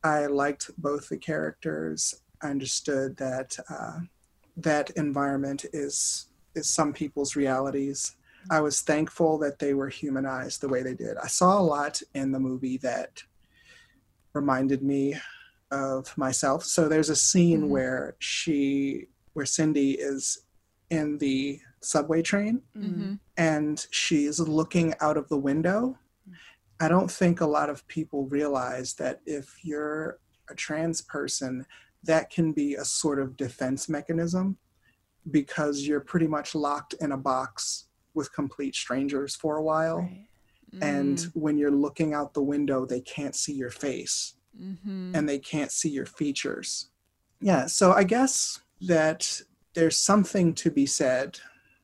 I 0.04 0.26
liked 0.26 0.72
both 0.78 1.10
the 1.10 1.18
characters. 1.18 2.16
I 2.42 2.50
understood 2.50 3.18
that 3.18 3.58
uh, 3.70 4.00
that 4.58 4.90
environment 4.92 5.66
is 5.74 5.74
is 5.74 6.28
some 6.62 6.94
people's 6.94 7.36
realities. 7.36 8.16
Mm-hmm. 8.44 8.54
I 8.54 8.62
was 8.62 8.82
thankful 8.82 9.38
that 9.40 9.60
they 9.60 9.74
were 9.74 9.90
humanized 9.90 10.62
the 10.62 10.70
way 10.70 10.84
they 10.84 10.94
did. 10.94 11.18
I 11.18 11.28
saw 11.28 11.60
a 11.60 11.62
lot 11.62 12.02
in 12.14 12.32
the 12.32 12.40
movie 12.40 12.78
that 12.78 13.24
reminded 14.34 14.82
me 14.82 15.16
of 15.72 16.18
myself. 16.18 16.64
So 16.64 16.88
there's 16.88 17.10
a 17.10 17.16
scene 17.16 17.62
mm-hmm. 17.62 17.70
where 17.70 18.16
she 18.20 19.08
where 19.34 19.46
Cindy 19.46 19.92
is 19.92 20.44
in 20.90 21.18
the 21.20 21.60
subway 21.80 22.22
train 22.22 22.62
Mhm. 22.78 23.20
and 23.38 23.88
she's 23.92 24.40
looking 24.40 24.94
out 25.00 25.16
of 25.18 25.30
the 25.30 25.38
window. 25.38 25.98
Mm-hmm. 26.28 26.34
I 26.82 26.90
don't 26.90 27.10
think 27.10 27.40
a 27.40 27.46
lot 27.46 27.70
of 27.70 27.88
people 27.88 28.28
realize 28.28 28.94
that 28.96 29.22
if 29.26 29.64
you're 29.64 30.20
a 30.50 30.56
trans 30.56 31.02
person, 31.02 31.66
that 32.04 32.30
can 32.30 32.52
be 32.52 32.76
a 32.76 32.84
sort 32.84 33.20
of 33.20 33.38
defense 33.38 33.88
mechanism 33.88 34.58
because 35.30 35.86
you're 35.88 36.00
pretty 36.00 36.28
much 36.28 36.56
locked 36.56 36.94
in 37.00 37.12
a 37.12 37.18
box 37.18 37.86
with 38.14 38.34
complete 38.34 38.76
strangers 38.76 39.36
for 39.36 39.58
a 39.58 39.64
while. 39.64 39.98
Right. 40.00 40.28
And 40.82 41.18
Mm. 41.18 41.36
when 41.36 41.58
you're 41.58 41.70
looking 41.72 42.14
out 42.14 42.34
the 42.34 42.42
window, 42.42 42.86
they 42.86 43.02
can't 43.02 43.36
see 43.36 43.54
your 43.54 43.70
face 43.70 44.36
Mhm. 44.60 45.16
and 45.16 45.28
they 45.30 45.38
can't 45.40 45.72
see 45.72 45.90
your 45.90 46.06
features. 46.06 46.90
Yeah, 47.40 47.66
so 47.68 47.92
I 47.92 48.04
guess 48.04 48.62
that 48.82 49.42
there's 49.74 49.98
something 49.98 50.54
to 50.56 50.72
be 50.72 50.86
said 50.86 51.40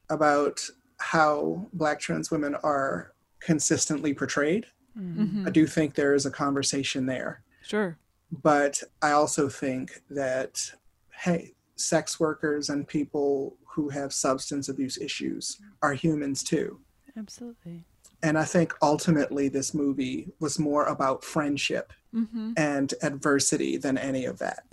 about 0.09 0.69
how 0.99 1.69
Black 1.73 1.99
trans 1.99 2.31
women 2.31 2.55
are 2.55 3.13
consistently 3.39 4.13
portrayed. 4.13 4.65
Mhm. 4.97 5.45
I 5.47 5.51
do 5.51 5.67
think 5.67 5.93
there 5.95 6.13
is 6.15 6.25
a 6.25 6.31
conversation 6.31 7.05
there. 7.05 7.43
Sure. 7.61 7.97
But 8.31 8.83
I 9.01 9.11
also 9.11 9.47
think 9.47 10.01
that, 10.09 10.71
hey, 11.11 11.53
sex 11.77 12.19
workers 12.19 12.69
and 12.69 12.87
people 12.87 13.55
who 13.65 13.89
have 13.89 14.11
substance 14.13 14.69
abuse 14.69 14.97
issues 14.97 15.59
are 15.81 15.93
humans 15.93 16.43
too. 16.43 16.79
Absolutely. 17.15 17.83
And 18.23 18.37
I 18.37 18.45
think 18.45 18.73
ultimately 18.81 19.47
this 19.47 19.73
movie 19.73 20.29
was 20.39 20.57
more 20.59 20.85
about 20.85 21.23
friendship 21.23 21.93
Mm-hmm. 22.15 22.53
and 22.55 22.93
adversity 23.03 23.75
than 23.77 23.97
any 23.97 24.25
of 24.25 24.39
that. 24.39 24.63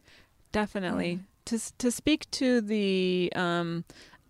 Definitely. 0.52 1.18
To 1.46 1.58
to 1.78 1.90
speak 1.90 2.30
to 2.30 2.60
the 2.60 3.30
um 3.34 3.84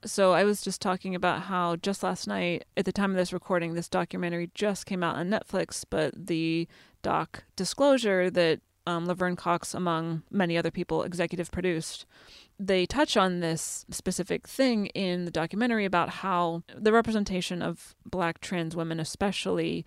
so 0.05 0.33
I 0.33 0.45
was 0.45 0.62
just 0.62 0.81
talking 0.81 1.14
about 1.14 1.43
how 1.43 1.77
just 1.77 2.03
last 2.03 2.27
night 2.27 2.64
at 2.77 2.87
the 2.87 2.93
time 2.93 3.11
of 3.11 3.16
this 3.16 3.33
recording 3.33 3.75
this 3.75 3.89
documentary 3.89 4.51
just 4.55 4.87
came 4.87 5.03
out 5.05 5.16
on 5.16 5.29
Netflix, 5.29 5.85
but 5.89 6.14
the 6.27 6.66
doc 7.03 7.45
Disclosure 7.57 8.31
that 8.31 8.61
um, 8.87 9.07
Laverne 9.07 9.37
Cox, 9.37 9.75
among 9.75 10.22
many 10.31 10.59
other 10.59 10.70
people, 10.70 11.03
executive 11.03 11.51
produced, 11.51 12.05
they 12.59 12.86
touch 12.86 13.16
on 13.16 13.40
this 13.40 13.84
specific 13.90 14.46
thing 14.46 14.86
in 14.86 15.24
the 15.24 15.30
documentary 15.30 15.84
about 15.84 16.09
how 16.09 16.62
the 16.74 16.92
representation 16.92 17.62
of 17.62 17.94
black 18.07 18.40
trans 18.40 18.76
women, 18.76 19.00
especially 19.00 19.84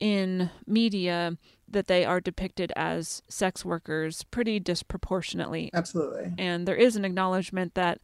in 0.00 0.50
media, 0.66 1.36
that 1.68 1.86
they 1.86 2.04
are 2.04 2.20
depicted 2.20 2.72
as 2.74 3.22
sex 3.28 3.64
workers 3.64 4.24
pretty 4.24 4.58
disproportionately. 4.58 5.70
Absolutely. 5.72 6.32
And 6.38 6.66
there 6.66 6.74
is 6.74 6.96
an 6.96 7.04
acknowledgement 7.04 7.74
that 7.74 8.00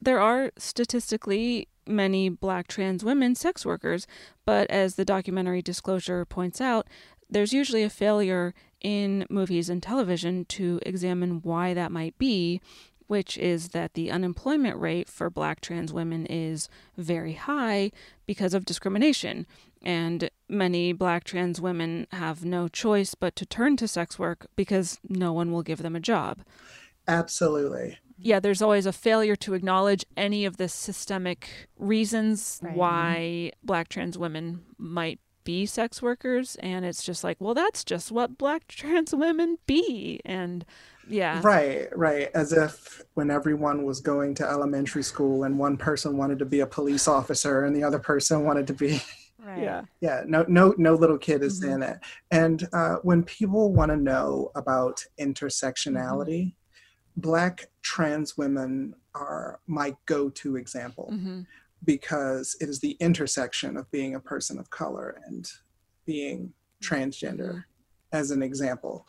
there 0.00 0.20
are 0.20 0.52
statistically 0.56 1.68
many 1.86 2.28
black 2.28 2.68
trans 2.68 3.02
women 3.02 3.34
sex 3.34 3.66
workers, 3.66 4.06
but 4.44 4.70
as 4.70 4.94
the 4.94 5.04
documentary 5.04 5.62
Disclosure 5.62 6.24
points 6.24 6.60
out, 6.60 6.86
there's 7.28 7.52
usually 7.52 7.82
a 7.82 7.90
failure 7.90 8.54
in 8.80 9.26
movies 9.28 9.68
and 9.68 9.82
television 9.82 10.44
to 10.44 10.78
examine 10.86 11.42
why 11.42 11.74
that 11.74 11.90
might 11.90 12.16
be, 12.18 12.60
which 13.08 13.36
is 13.36 13.68
that 13.70 13.94
the 13.94 14.10
unemployment 14.10 14.78
rate 14.78 15.08
for 15.08 15.28
black 15.28 15.60
trans 15.60 15.92
women 15.92 16.24
is 16.26 16.68
very 16.96 17.32
high 17.34 17.90
because 18.26 18.54
of 18.54 18.64
discrimination. 18.64 19.46
And 19.82 20.30
many 20.48 20.92
black 20.92 21.24
trans 21.24 21.60
women 21.60 22.06
have 22.12 22.44
no 22.44 22.68
choice 22.68 23.14
but 23.14 23.34
to 23.36 23.46
turn 23.46 23.76
to 23.78 23.88
sex 23.88 24.18
work 24.18 24.46
because 24.56 24.98
no 25.08 25.32
one 25.32 25.50
will 25.52 25.62
give 25.62 25.82
them 25.82 25.94
a 25.96 26.00
job. 26.00 26.40
Absolutely. 27.06 27.98
Yeah, 28.20 28.40
there's 28.40 28.60
always 28.62 28.86
a 28.86 28.92
failure 28.92 29.36
to 29.36 29.54
acknowledge 29.54 30.04
any 30.16 30.44
of 30.44 30.56
the 30.56 30.68
systemic 30.68 31.68
reasons 31.78 32.60
Right. 32.62 32.76
why 32.76 33.52
black 33.62 33.88
trans 33.88 34.18
women 34.18 34.64
might 34.76 35.20
be 35.44 35.64
sex 35.64 36.02
workers 36.02 36.56
and 36.56 36.84
it's 36.84 37.02
just 37.02 37.24
like 37.24 37.38
well 37.40 37.54
that's 37.54 37.82
just 37.82 38.12
what 38.12 38.36
black 38.36 38.68
trans 38.68 39.14
women 39.14 39.56
be 39.66 40.20
and 40.22 40.66
yeah 41.08 41.40
Right, 41.42 41.88
right. 41.96 42.30
As 42.34 42.52
if 42.52 43.02
when 43.14 43.30
everyone 43.30 43.84
was 43.84 44.00
going 44.00 44.34
to 44.36 44.44
elementary 44.48 45.02
school 45.02 45.44
and 45.44 45.58
one 45.58 45.76
person 45.76 46.16
wanted 46.16 46.38
to 46.40 46.44
be 46.44 46.60
a 46.60 46.66
police 46.66 47.08
officer 47.08 47.64
and 47.64 47.74
the 47.74 47.82
other 47.82 47.98
person 47.98 48.44
wanted 48.44 48.66
to 48.68 48.74
be 48.74 49.00
Right. 49.40 49.62
yeah 49.62 49.82
yeah 50.00 50.22
no 50.26 50.44
no 50.48 50.74
no 50.78 50.94
little 50.94 51.16
kid 51.16 51.42
is 51.44 51.58
Mhm. 51.58 51.62
saying 51.62 51.80
that 51.80 52.02
and 52.32 52.68
uh, 52.72 52.96
when 53.02 53.22
people 53.22 53.72
want 53.72 53.90
to 53.90 53.96
know 53.96 54.50
about 54.56 55.04
intersectionality 55.18 56.54
black 57.16 57.66
trans 57.82 58.36
women 58.36 58.94
are 59.14 59.60
my 59.66 59.96
go-to 60.06 60.56
example 60.56 61.10
Mhm. 61.12 61.46
because 61.84 62.56
it 62.60 62.68
is 62.68 62.80
the 62.80 62.96
intersection 63.00 63.76
of 63.76 63.90
being 63.92 64.14
a 64.16 64.20
person 64.20 64.58
of 64.58 64.70
color 64.70 65.20
and 65.26 65.50
being 66.04 66.52
transgender 66.82 67.64
as 68.12 68.30
an 68.32 68.42
example 68.42 69.06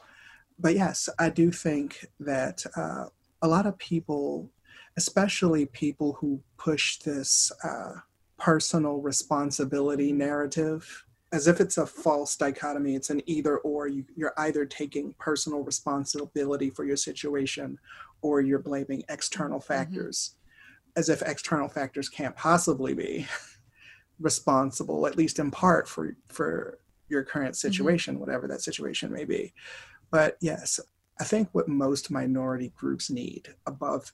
but 0.59 0.75
yes 0.75 1.09
i 1.17 1.29
do 1.29 1.51
think 1.51 2.05
that 2.19 2.65
uh, 2.75 3.05
a 3.41 3.47
lot 3.47 3.65
of 3.65 3.77
people 3.77 4.49
especially 4.97 5.65
people 5.67 6.13
who 6.13 6.41
push 6.57 6.97
this 6.99 7.51
uh, 7.63 7.93
personal 8.37 8.97
responsibility 9.01 10.11
narrative 10.11 11.05
as 11.31 11.47
if 11.47 11.61
it's 11.61 11.77
a 11.77 11.85
false 11.85 12.35
dichotomy 12.35 12.95
it's 12.95 13.09
an 13.09 13.21
either 13.25 13.57
or 13.59 13.87
you, 13.87 14.03
you're 14.15 14.33
either 14.37 14.65
taking 14.65 15.13
personal 15.19 15.61
responsibility 15.61 16.69
for 16.69 16.85
your 16.85 16.97
situation 16.97 17.77
or 18.21 18.41
you're 18.41 18.59
blaming 18.59 19.03
external 19.09 19.59
factors 19.59 20.35
as 20.95 21.07
if 21.07 21.21
external 21.21 21.69
factors 21.69 22.09
can't 22.09 22.35
possibly 22.35 22.93
be 22.93 23.27
responsible 24.19 25.07
at 25.07 25.17
least 25.17 25.39
in 25.39 25.49
part 25.51 25.87
for 25.87 26.15
for 26.27 26.79
your 27.09 27.23
current 27.23 27.55
situation 27.55 28.19
whatever 28.19 28.47
that 28.47 28.61
situation 28.61 29.11
may 29.11 29.23
be 29.23 29.53
but 30.11 30.37
yes 30.41 30.79
i 31.19 31.23
think 31.23 31.49
what 31.51 31.67
most 31.67 32.11
minority 32.11 32.71
groups 32.75 33.09
need 33.09 33.53
above 33.65 34.13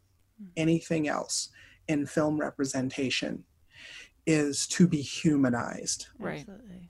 anything 0.57 1.07
else 1.07 1.49
in 1.87 2.05
film 2.05 2.39
representation 2.39 3.43
is 4.25 4.67
to 4.67 4.87
be 4.87 5.01
humanized 5.01 6.07
right 6.19 6.39
Absolutely. 6.39 6.89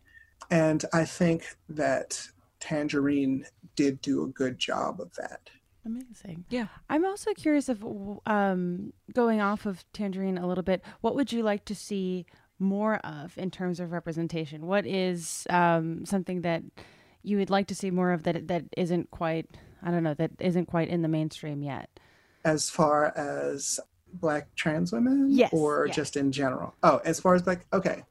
and 0.51 0.85
i 0.93 1.03
think 1.05 1.43
that 1.69 2.27
tangerine 2.59 3.45
did 3.75 4.01
do 4.01 4.23
a 4.23 4.27
good 4.27 4.57
job 4.57 4.99
of 5.01 5.13
that 5.15 5.49
Amazing. 5.85 6.45
Yeah. 6.49 6.67
I'm 6.89 7.05
also 7.05 7.31
curious 7.33 7.69
of 7.69 7.85
um, 8.25 8.91
going 9.13 9.39
off 9.39 9.67
of 9.67 9.85
Tangerine 9.93 10.37
a 10.37 10.47
little 10.47 10.63
bit. 10.63 10.81
What 11.01 11.15
would 11.15 11.31
you 11.31 11.43
like 11.43 11.63
to 11.65 11.75
see 11.75 12.25
more 12.57 12.95
of 12.97 13.37
in 13.37 13.51
terms 13.51 13.79
of 13.79 13.91
representation? 13.91 14.65
What 14.65 14.87
is 14.87 15.45
um, 15.49 16.05
something 16.05 16.41
that 16.41 16.63
you 17.26 17.38
would 17.38 17.49
like 17.49 17.67
to 17.67 17.76
see 17.76 17.91
more 17.91 18.11
of 18.11 18.23
that 18.23 18.47
that 18.47 18.63
isn't 18.78 19.09
quite 19.11 19.47
I 19.84 19.91
don't 19.91 20.03
know 20.03 20.13
that 20.15 20.32
isn't 20.39 20.65
quite 20.67 20.89
in 20.89 21.01
the 21.01 21.07
mainstream 21.07 21.61
yet? 21.63 21.89
as 22.45 22.69
far 22.69 23.11
as 23.17 23.80
black 24.13 24.53
trans 24.55 24.91
women 24.93 25.28
Yes, 25.32 25.49
or 25.51 25.88
yeah. 25.88 25.93
just 25.93 26.15
in 26.15 26.32
general 26.32 26.76
oh 26.84 27.01
as 27.03 27.19
far 27.19 27.34
as 27.36 27.41
black 27.41 27.65
okay 27.73 28.03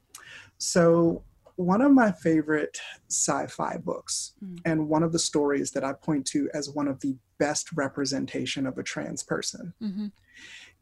so 0.57 1.23
one 1.55 1.81
of 1.81 1.91
my 1.93 2.11
favorite 2.11 2.77
sci-fi 3.09 3.77
books 3.77 4.33
Mm. 4.43 4.59
and 4.65 4.89
one 4.89 5.03
of 5.03 5.11
the 5.13 5.19
stories 5.19 5.71
that 5.71 5.83
i 5.85 5.93
point 5.93 6.25
to 6.27 6.49
as 6.53 6.69
one 6.69 6.87
of 6.89 6.99
the 6.99 7.15
best 7.39 7.71
representation 7.73 8.67
of 8.67 8.77
a 8.77 8.83
trans 8.83 9.23
person 9.23 9.73
mm-hmm. 9.81 10.07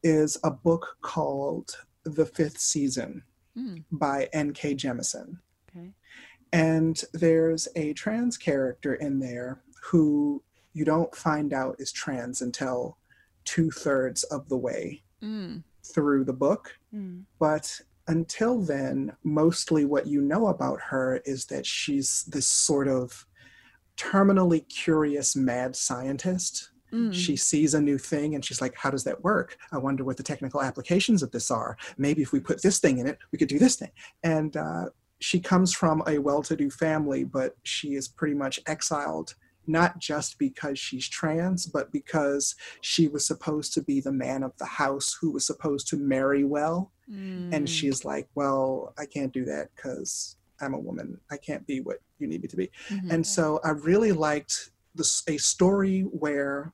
is 0.01 0.37
a 0.43 0.49
book 0.51 0.97
called 1.01 1.75
the 2.05 2.25
fifth 2.25 2.59
season 2.59 3.23
Mm. 3.55 3.83
by 3.91 4.27
nk 4.33 4.75
jemisin 4.81 5.27
Okay. 5.27 5.42
And 6.53 7.03
there's 7.13 7.67
a 7.75 7.93
trans 7.93 8.37
character 8.37 8.93
in 8.93 9.19
there 9.19 9.63
who 9.81 10.41
you 10.73 10.85
don't 10.85 11.13
find 11.15 11.51
out 11.51 11.75
is 11.79 11.91
trans 11.91 12.41
until 12.41 12.97
two 13.43 13.71
thirds 13.71 14.23
of 14.23 14.47
the 14.49 14.57
way 14.57 15.01
mm. 15.21 15.63
through 15.83 16.23
the 16.23 16.33
book. 16.33 16.77
Mm. 16.93 17.23
But 17.39 17.81
until 18.07 18.61
then, 18.61 19.13
mostly 19.23 19.83
what 19.83 20.07
you 20.07 20.21
know 20.21 20.47
about 20.47 20.79
her 20.79 21.21
is 21.25 21.45
that 21.47 21.65
she's 21.65 22.23
this 22.25 22.45
sort 22.45 22.87
of 22.87 23.25
terminally 23.97 24.67
curious 24.69 25.35
mad 25.35 25.75
scientist. 25.75 26.69
Mm. 26.91 27.13
She 27.13 27.35
sees 27.35 27.73
a 27.73 27.81
new 27.81 27.97
thing 27.97 28.35
and 28.35 28.45
she's 28.45 28.61
like, 28.61 28.75
How 28.75 28.91
does 28.91 29.03
that 29.05 29.23
work? 29.23 29.57
I 29.71 29.79
wonder 29.79 30.03
what 30.03 30.17
the 30.17 30.23
technical 30.23 30.61
applications 30.61 31.23
of 31.23 31.31
this 31.31 31.49
are. 31.49 31.77
Maybe 31.97 32.21
if 32.21 32.31
we 32.31 32.39
put 32.39 32.61
this 32.61 32.79
thing 32.79 32.99
in 32.99 33.07
it, 33.07 33.17
we 33.31 33.39
could 33.39 33.47
do 33.47 33.57
this 33.57 33.75
thing. 33.75 33.91
And 34.21 34.55
uh, 34.55 34.89
she 35.23 35.39
comes 35.39 35.71
from 35.71 36.03
a 36.05 36.17
well 36.17 36.41
to 36.43 36.53
do 36.53 36.69
family, 36.69 37.23
but 37.23 37.55
she 37.63 37.95
is 37.95 38.09
pretty 38.09 38.35
much 38.35 38.59
exiled, 38.67 39.35
not 39.65 39.97
just 39.97 40.37
because 40.37 40.77
she's 40.77 41.07
trans, 41.07 41.65
but 41.65 41.93
because 41.93 42.55
she 42.81 43.07
was 43.07 43.25
supposed 43.25 43.73
to 43.73 43.81
be 43.81 44.01
the 44.01 44.11
man 44.11 44.43
of 44.43 44.51
the 44.57 44.65
house 44.65 45.17
who 45.21 45.31
was 45.31 45.45
supposed 45.45 45.87
to 45.87 45.95
marry 45.95 46.43
well. 46.43 46.91
Mm. 47.09 47.53
And 47.53 47.69
she's 47.69 48.03
like, 48.03 48.27
Well, 48.35 48.93
I 48.97 49.05
can't 49.05 49.31
do 49.31 49.45
that 49.45 49.69
because 49.73 50.35
I'm 50.59 50.73
a 50.73 50.79
woman. 50.79 51.17
I 51.31 51.37
can't 51.37 51.65
be 51.65 51.79
what 51.79 51.99
you 52.19 52.27
need 52.27 52.41
me 52.41 52.49
to 52.49 52.57
be. 52.57 52.69
Mhm. 52.89 53.11
And 53.11 53.25
so 53.25 53.61
I 53.63 53.69
really 53.69 54.11
liked 54.11 54.71
this, 54.93 55.23
a 55.29 55.37
story 55.37 56.01
where 56.01 56.73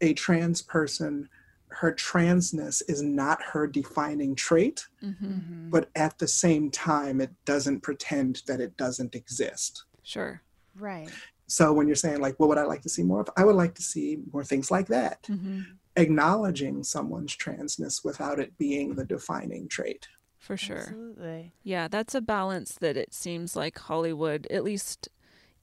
a 0.00 0.14
trans 0.14 0.62
person, 0.62 1.28
her 1.76 1.92
transness 1.92 2.82
is 2.88 3.02
not 3.02 3.42
her 3.42 3.66
defining 3.66 4.34
trait, 4.34 4.86
Mhm. 5.02 5.16
Mhm. 5.20 5.70
but 5.70 5.90
at 5.96 6.18
the 6.18 6.28
same 6.28 6.70
time, 6.70 7.20
it 7.20 7.32
doesn't 7.44 7.80
pretend 7.80 8.42
that 8.46 8.60
it 8.60 8.76
doesn't 8.76 9.14
exist. 9.14 9.84
sure 10.02 10.42
Right. 10.76 11.10
So 11.46 11.72
when 11.72 11.86
you're 11.86 11.96
saying 11.96 12.20
like, 12.20 12.38
what 12.40 12.48
would 12.48 12.58
I 12.58 12.64
like 12.64 12.82
to 12.82 12.88
see 12.88 13.02
more 13.02 13.20
of? 13.20 13.30
I 13.36 13.44
would 13.44 13.54
like 13.56 13.74
to 13.76 13.82
see 13.82 14.18
more 14.32 14.44
things 14.44 14.70
like 14.70 14.88
that, 14.88 15.22
mm-hmm. 15.24 15.60
acknowledging 15.96 16.82
someone's 16.84 17.36
transness 17.36 18.04
without 18.04 18.38
it 18.40 18.56
being 18.58 18.94
the 18.94 19.04
defining 19.04 19.68
trait. 19.68 20.08
for 20.38 20.56
sure 20.58 20.76
Absolutely. 20.78 21.54
Yeah, 21.62 21.88
that's 21.88 22.14
a 22.14 22.20
balance 22.20 22.72
that 22.80 22.96
it 22.98 23.14
seems 23.14 23.56
like 23.56 23.78
Hollywood, 23.78 24.46
at 24.50 24.62
least, 24.64 25.08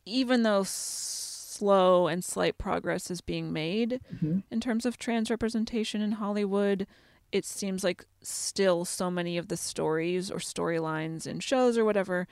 even 0.06 0.42
though 0.42 0.62
s- 0.62 1.31
slow 1.66 2.08
and 2.08 2.24
slight 2.24 2.58
progress 2.58 3.12
is 3.12 3.22
being 3.22 3.54
made 3.54 4.02
Mhm. 4.16 4.42
in 4.50 4.60
terms 4.60 4.84
of 4.84 4.98
trans 4.98 5.30
representation 5.30 6.02
in 6.02 6.14
Hollywood, 6.14 6.88
it 7.32 7.46
seems 7.46 7.84
like 7.84 8.04
still 8.24 8.84
so 8.84 9.12
many 9.12 9.38
of 9.38 9.48
the 9.48 9.56
stories 9.58 10.32
or 10.32 10.38
storylines 10.40 11.28
in 11.28 11.40
shows 11.40 11.78
or 11.78 11.86
whatever 11.86 12.28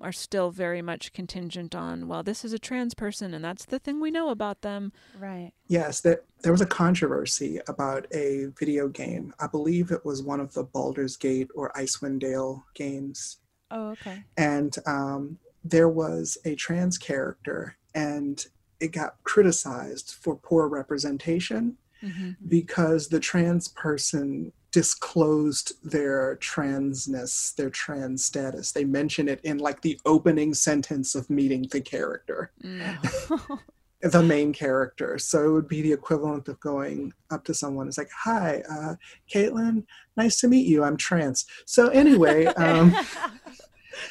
are 0.00 0.10
still 0.12 0.50
very 0.50 0.82
much 0.82 1.12
contingent 1.12 1.74
on, 1.76 2.08
well, 2.08 2.24
this 2.24 2.44
is 2.44 2.52
a 2.52 2.58
trans 2.58 2.92
person 2.94 3.32
and 3.34 3.44
that's 3.44 3.66
the 3.66 3.78
thing 3.78 4.00
we 4.00 4.10
know 4.10 4.30
about 4.30 4.62
them. 4.62 4.90
Right. 5.16 5.52
Yes, 5.68 6.00
that 6.00 6.24
there 6.42 6.50
was 6.50 6.60
a 6.60 6.66
controversy 6.66 7.60
about 7.68 8.06
a 8.12 8.46
video 8.58 8.88
game. 8.88 9.32
I 9.38 9.46
believe 9.46 9.92
it 9.92 10.04
was 10.04 10.22
one 10.24 10.40
of 10.40 10.54
the 10.54 10.64
Baldur's 10.64 11.16
Gate 11.16 11.50
or 11.54 11.70
Icewind 11.76 12.18
Dale 12.18 12.64
games. 12.74 13.38
Oh, 13.70 13.90
okay. 13.92 14.22
and 14.36 14.74
um, 14.86 15.38
there 15.64 15.88
was 15.88 16.36
a 16.44 16.54
trans 16.56 16.98
character 16.98 17.76
and 17.94 18.44
it 18.82 18.92
got 18.92 19.16
criticized 19.24 20.08
for 20.22 20.34
poor 20.36 20.68
representation 20.68 21.76
Mm-hmm. 22.02 22.30
because 22.48 23.06
the 23.06 23.20
trans 23.20 23.68
person 23.68 24.50
disclosed 24.72 25.74
their 25.88 26.34
transness 26.38 27.54
their 27.54 27.70
trans 27.70 28.24
status 28.24 28.72
they 28.72 28.84
mention 28.84 29.28
it 29.28 29.40
in 29.44 29.58
like 29.58 29.80
the 29.82 30.00
opening 30.04 30.52
sentence 30.52 31.14
of 31.14 31.30
meeting 31.30 31.64
the 31.70 31.80
character 31.80 32.50
Mm. 32.64 33.60
the 34.02 34.20
main 34.22 34.52
character 34.52 35.16
so 35.16 35.44
it 35.46 35.52
would 35.52 35.68
be 35.68 35.80
the 35.80 35.92
equivalent 35.92 36.48
of 36.48 36.58
going 36.58 37.12
up 37.30 37.44
to 37.44 37.54
someone 37.54 37.86
it's 37.86 37.98
like 37.98 38.10
hi 38.24 38.62
uh, 38.68 38.94
caitlin 39.32 39.84
nice 40.16 40.40
to 40.40 40.48
meet 40.48 40.66
you 40.66 40.82
i'm 40.82 40.96
trans 40.96 41.46
so 41.66 41.86
anyway 41.90 42.46
um, 42.66 42.92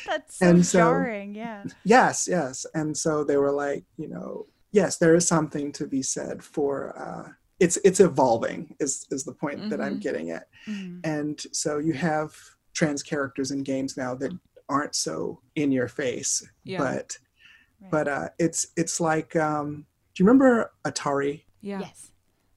That's 0.06 0.38
so 0.38 0.46
And 0.48 0.66
so- 0.66 0.80
jarring. 0.80 1.36
Yeah. 1.36 1.64
Yes, 1.84 2.28
yes. 2.30 2.66
And 2.74 2.96
so 2.96 3.24
they 3.26 3.36
were 3.38 3.52
like, 3.52 3.84
you 3.98 4.08
know, 4.08 4.46
yes, 4.72 4.98
there 4.98 5.16
is 5.16 5.28
something 5.28 5.72
to 5.74 5.88
be 5.88 6.02
said 6.02 6.44
for 6.44 6.98
uh 6.98 7.30
it's 7.60 7.78
it's 7.84 8.00
evolving 8.00 8.76
is 8.80 9.06
is 9.12 9.24
the 9.24 9.34
point 9.34 9.70
that 9.70 9.80
I'm 9.82 9.98
Mhm. 9.98 10.02
getting 10.02 10.32
at. 10.32 10.48
Mhm. 10.68 11.00
And 11.04 11.40
so 11.52 11.78
you 11.78 11.94
have 11.94 12.34
trans 12.74 13.04
characters 13.04 13.52
in 13.52 13.64
games 13.64 13.98
now 13.98 14.16
that 14.16 14.32
aren't 14.70 14.96
so 14.96 15.42
in 15.56 15.72
your 15.72 15.88
face, 15.88 16.44
Yeah. 16.64 16.80
but 16.80 17.18
Right. 17.82 17.92
but 17.92 18.08
uh 18.08 18.30
it's 18.40 18.68
it's 18.78 19.00
like 19.00 19.36
um 19.36 19.86
do 20.16 20.24
you 20.24 20.28
remember 20.28 20.72
Atari? 20.86 21.44
Yeah. 21.62 21.82
Yes. 21.82 22.12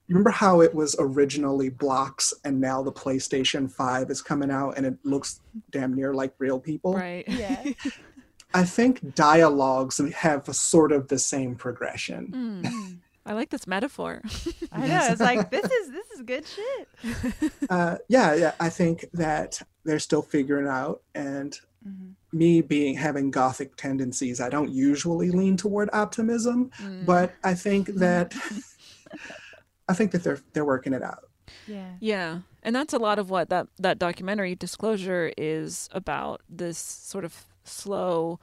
You 0.07 0.15
remember 0.15 0.31
how 0.31 0.61
it 0.61 0.75
was 0.75 0.95
originally 0.99 1.71
blocks 1.71 2.35
and 2.45 2.61
now 2.61 2.83
the 2.83 2.93
PlayStation 2.93 3.71
5 3.71 4.11
is 4.11 4.21
coming 4.21 4.51
out 4.51 4.77
and 4.77 4.85
it 4.85 4.97
looks 5.05 5.41
damn 5.71 5.95
near 5.95 6.13
like 6.13 6.35
real 6.39 6.61
people? 6.61 6.95
Right. 6.95 7.25
Yeah. 7.29 7.63
I 8.55 8.65
think 8.65 9.15
dialogues 9.15 10.01
have 10.15 10.49
a 10.49 10.55
sort 10.55 10.93
of 10.93 11.09
the 11.09 11.19
same 11.19 11.57
progression. 11.57 12.63
Mm. 12.65 12.99
I 13.27 13.33
like 13.33 13.51
this 13.51 13.67
metaphor. 13.67 14.23
I 14.71 14.87
know. 14.87 15.07
It's 15.11 15.21
like 15.21 15.51
this 15.51 15.65
is 15.65 15.91
this 15.91 16.11
is 16.13 16.23
good 16.23 16.47
shit. 16.47 17.53
Uh, 17.71 17.97
yeah, 18.09 18.35
yeah. 18.35 18.53
I 18.61 18.69
think 18.69 19.07
that 19.15 19.61
they're 19.85 19.99
still 19.99 20.23
figuring 20.23 20.69
out, 20.69 21.03
and 21.15 21.59
Mhm. 21.87 22.15
me 22.33 22.63
being 22.63 22.97
having 22.97 23.31
gothic 23.31 23.77
tendencies, 23.77 24.41
I 24.41 24.49
don't 24.49 24.71
usually 24.71 25.31
lean 25.31 25.57
toward 25.57 25.91
optimism, 25.93 26.71
Mm. 26.79 27.05
but 27.07 27.33
I 27.43 27.55
think 27.55 27.89
that 27.97 28.35
I 29.89 29.95
think 29.95 30.13
that 30.13 30.23
they're 30.25 30.41
they're 30.53 30.65
working 30.65 30.93
it 30.95 31.03
out. 31.03 31.29
Yeah. 31.67 31.93
Yeah. 32.01 32.39
And 32.63 32.75
that's 32.75 32.95
a 32.95 32.99
lot 32.99 33.19
of 33.19 33.29
what 33.29 33.51
that, 33.51 33.67
that 33.79 33.99
documentary 33.99 34.55
Disclosure 34.55 35.33
is 35.37 35.89
about 35.93 36.41
this 36.49 36.79
sort 36.79 37.25
of 37.25 37.45
slow 37.65 38.39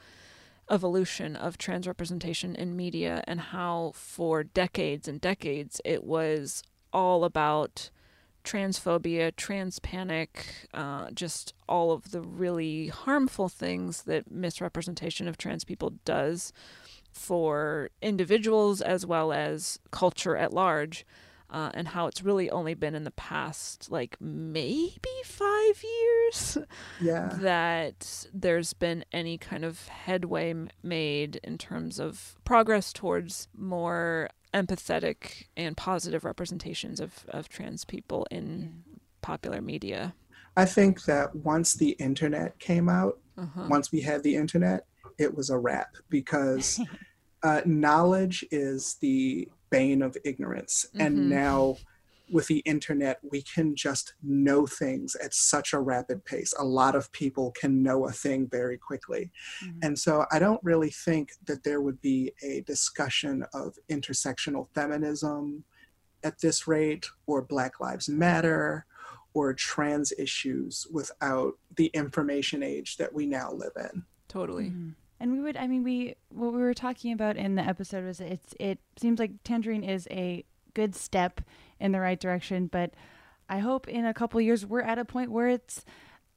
evolution 0.70 1.36
of 1.36 1.58
trans 1.58 1.88
representation 1.88 2.56
in 2.56 2.76
media 2.76 3.24
and 3.28 3.40
how 3.40 3.92
for 3.94 4.44
decades 4.44 5.08
and 5.08 5.20
decades 5.20 5.82
it 5.84 6.04
was 6.04 6.64
all 6.94 7.24
about 7.24 7.90
transphobia, 8.44 9.36
trans 9.36 9.80
panic, 9.80 10.68
uh, 10.74 11.12
just 11.12 11.54
all 11.70 11.92
of 11.92 12.12
the 12.12 12.22
really 12.22 12.88
harmful 12.88 13.50
things 13.50 14.04
that 14.04 14.32
misrepresentation 14.32 15.28
of 15.28 15.38
trans 15.38 15.64
people 15.64 15.94
does 16.06 16.52
for 17.12 17.90
individuals 18.02 18.82
as 18.82 19.06
well 19.06 19.32
as 19.32 19.80
culture 19.92 20.36
at 20.38 20.54
large 20.54 21.06
uh, 21.52 21.70
and 21.74 21.90
how 21.90 22.08
it's 22.08 22.24
really 22.24 22.50
only 22.50 22.74
been 22.74 22.96
in 22.96 23.04
the 23.04 23.12
past 23.12 23.92
like 23.92 24.16
maybe 24.22 25.00
five 25.26 25.84
years 25.84 26.58
Yeah. 27.02 27.30
that 27.42 28.26
there's 28.34 28.74
been 28.74 29.04
any 29.12 29.38
kind 29.38 29.66
of 29.66 29.88
headway 29.90 30.52
m- 30.52 30.70
made 30.82 31.40
in 31.44 31.58
terms 31.58 32.00
of 32.00 32.36
progress 32.46 32.94
towards 32.94 33.48
more 33.58 34.30
empathetic 34.54 35.46
and 35.58 35.76
positive 35.78 36.24
representations 36.26 37.00
of, 37.00 37.26
of 37.30 37.50
trans 37.50 37.86
people 37.86 38.26
in 38.32 38.84
popular 39.22 39.62
media. 39.62 40.14
I 40.58 40.66
think 40.66 41.04
that 41.06 41.36
once 41.36 41.76
the 41.76 41.92
internet 41.92 42.58
came 42.60 42.90
out, 42.90 43.20
Uh-huh. 43.38 43.68
once 43.70 43.92
we 43.92 44.02
had 44.02 44.24
the 44.24 44.36
internet, 44.36 44.86
it 45.18 45.34
was 45.36 45.50
a 45.50 45.58
wrap 45.58 45.96
because 46.10 46.80
uh, 47.44 47.62
knowledge 47.66 48.46
is 48.52 48.96
the 49.02 49.48
bane 49.72 50.02
of 50.02 50.16
ignorance. 50.24 50.86
Mhm. 50.94 51.06
And 51.06 51.30
now 51.30 51.78
with 52.32 52.48
the 52.48 52.60
internet, 52.60 53.20
we 53.30 53.42
can 53.42 53.76
just 53.76 54.14
know 54.24 54.66
things 54.66 55.16
at 55.16 55.34
such 55.34 55.74
a 55.74 55.80
rapid 55.80 56.24
pace. 56.24 56.54
A 56.58 56.64
lot 56.64 56.96
of 56.96 57.12
people 57.12 57.52
can 57.52 57.84
know 57.84 58.06
a 58.06 58.12
thing 58.12 58.48
very 58.48 58.78
quickly. 58.78 59.32
And 59.82 60.00
so 60.00 60.26
I 60.32 60.40
don't 60.40 60.64
really 60.64 60.92
think 60.92 61.34
that 61.46 61.64
there 61.64 61.82
would 61.82 62.00
be 62.00 62.32
a 62.42 62.62
discussion 62.62 63.44
of 63.54 63.78
intersectional 63.90 64.70
feminism 64.74 65.66
at 66.24 66.40
this 66.40 66.68
rate 66.68 67.10
or 67.26 67.42
Black 67.42 67.82
Lives 67.82 68.08
Matter 68.08 68.86
or 69.34 69.54
trans 69.54 70.14
issues 70.18 70.88
without 70.92 71.58
the 71.76 71.88
information 71.88 72.64
age 72.64 72.96
that 72.98 73.14
we 73.14 73.26
now 73.26 73.52
live 73.52 73.74
in. 73.76 74.06
Totally. 74.28 74.74
And 75.22 75.32
we 75.34 75.40
would, 75.40 75.56
I 75.56 75.68
mean, 75.68 75.84
we 75.84 76.16
what 76.30 76.52
we 76.52 76.60
were 76.62 76.74
talking 76.74 77.14
about 77.14 77.38
in 77.38 77.54
the 77.56 77.62
episode 77.62 78.04
was 78.06 78.20
it's 78.20 78.56
it 78.60 78.80
seems 78.98 79.20
like 79.20 79.44
Tangerine 79.44 79.84
is 79.84 80.08
a 80.10 80.44
good 80.74 80.96
step 80.96 81.42
in 81.80 81.92
the 81.92 82.00
right 82.00 82.20
direction, 82.20 82.66
but 82.68 82.96
I 83.48 83.60
hope 83.60 83.88
in 83.88 84.04
a 84.06 84.14
couple 84.16 84.42
years 84.42 84.66
we're 84.66 84.82
at 84.82 84.98
a 84.98 85.06
point 85.06 85.30
where 85.32 85.48
it's 85.50 85.86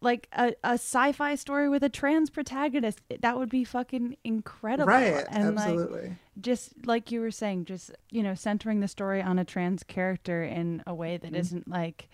like 0.02 0.28
a, 0.32 0.52
a 0.62 0.72
sci-fi 0.74 1.34
story 1.34 1.68
with 1.70 1.82
a 1.82 1.88
trans 1.88 2.28
protagonist. 2.28 3.00
That 3.20 3.38
would 3.38 3.48
be 3.48 3.64
fucking 3.64 4.18
incredible. 4.22 4.92
Right, 4.92 5.24
and 5.30 5.58
absolutely. 5.58 6.08
Like, 6.08 6.12
just 6.40 6.86
like 6.86 7.10
you 7.10 7.20
were 7.20 7.30
saying, 7.30 7.64
just 7.64 7.90
you 8.10 8.22
know, 8.22 8.34
centering 8.34 8.80
the 8.80 8.88
story 8.88 9.22
on 9.22 9.38
a 9.38 9.44
trans 9.46 9.82
character 9.82 10.42
in 10.44 10.82
a 10.86 10.94
way 10.94 11.16
that 11.16 11.32
Mhm. 11.32 11.54
not 11.54 11.68
like 11.68 12.08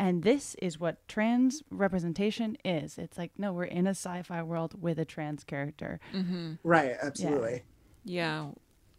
and 0.00 0.22
this 0.22 0.56
is 0.62 0.80
what 0.80 1.06
trans 1.08 1.62
representation 1.70 2.56
is. 2.64 2.96
It's 2.96 3.18
like, 3.18 3.32
no, 3.36 3.52
we're 3.52 3.64
in 3.64 3.86
a 3.86 3.90
sci-fi 3.90 4.42
world 4.42 4.80
with 4.80 4.98
a 4.98 5.04
trans 5.04 5.44
character. 5.44 6.00
Mm-hmm. 6.14 6.54
Right, 6.64 6.96
absolutely. 7.02 7.64
Yeah. 8.02 8.52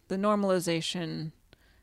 The 0.09 0.17
normalization 0.17 1.31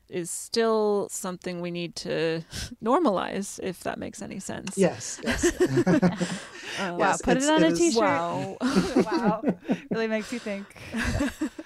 is 0.07 0.31
still 0.31 1.09
something 1.11 1.59
we 1.59 1.69
need 1.69 1.97
to 1.97 2.43
normalize, 2.83 3.59
if 3.61 3.81
that 3.81 3.99
makes 3.99 4.21
any 4.21 4.39
sense. 4.39 4.77
Yes, 4.77 5.19
yes. 5.21 5.51
Uh, 6.79 6.95
wow, 6.97 7.13
put 7.21 7.35
it 7.35 7.43
on 7.43 7.61
it 7.61 7.71
a 7.71 7.73
is- 7.73 7.77
t-shirt. 7.77 8.01
Wow. 8.01 8.55
wow. 8.61 9.43
Really 9.91 10.07
makes 10.07 10.31
you 10.31 10.39
think. 10.39 10.77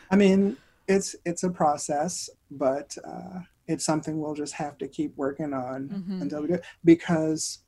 I 0.10 0.16
mean, 0.16 0.58
it's 0.88 1.16
it's 1.24 1.44
a 1.44 1.52
process, 1.52 2.32
but 2.50 2.98
uh, 3.06 3.42
it's 3.68 3.86
something 3.86 4.20
we'll 4.20 4.34
just 4.34 4.54
have 4.54 4.78
to 4.80 4.88
keep 4.88 5.16
working 5.16 5.54
on 5.54 5.90
Mhm. 5.90 6.22
until 6.22 6.42
we 6.42 6.48
do. 6.48 6.60
Because 6.84 7.60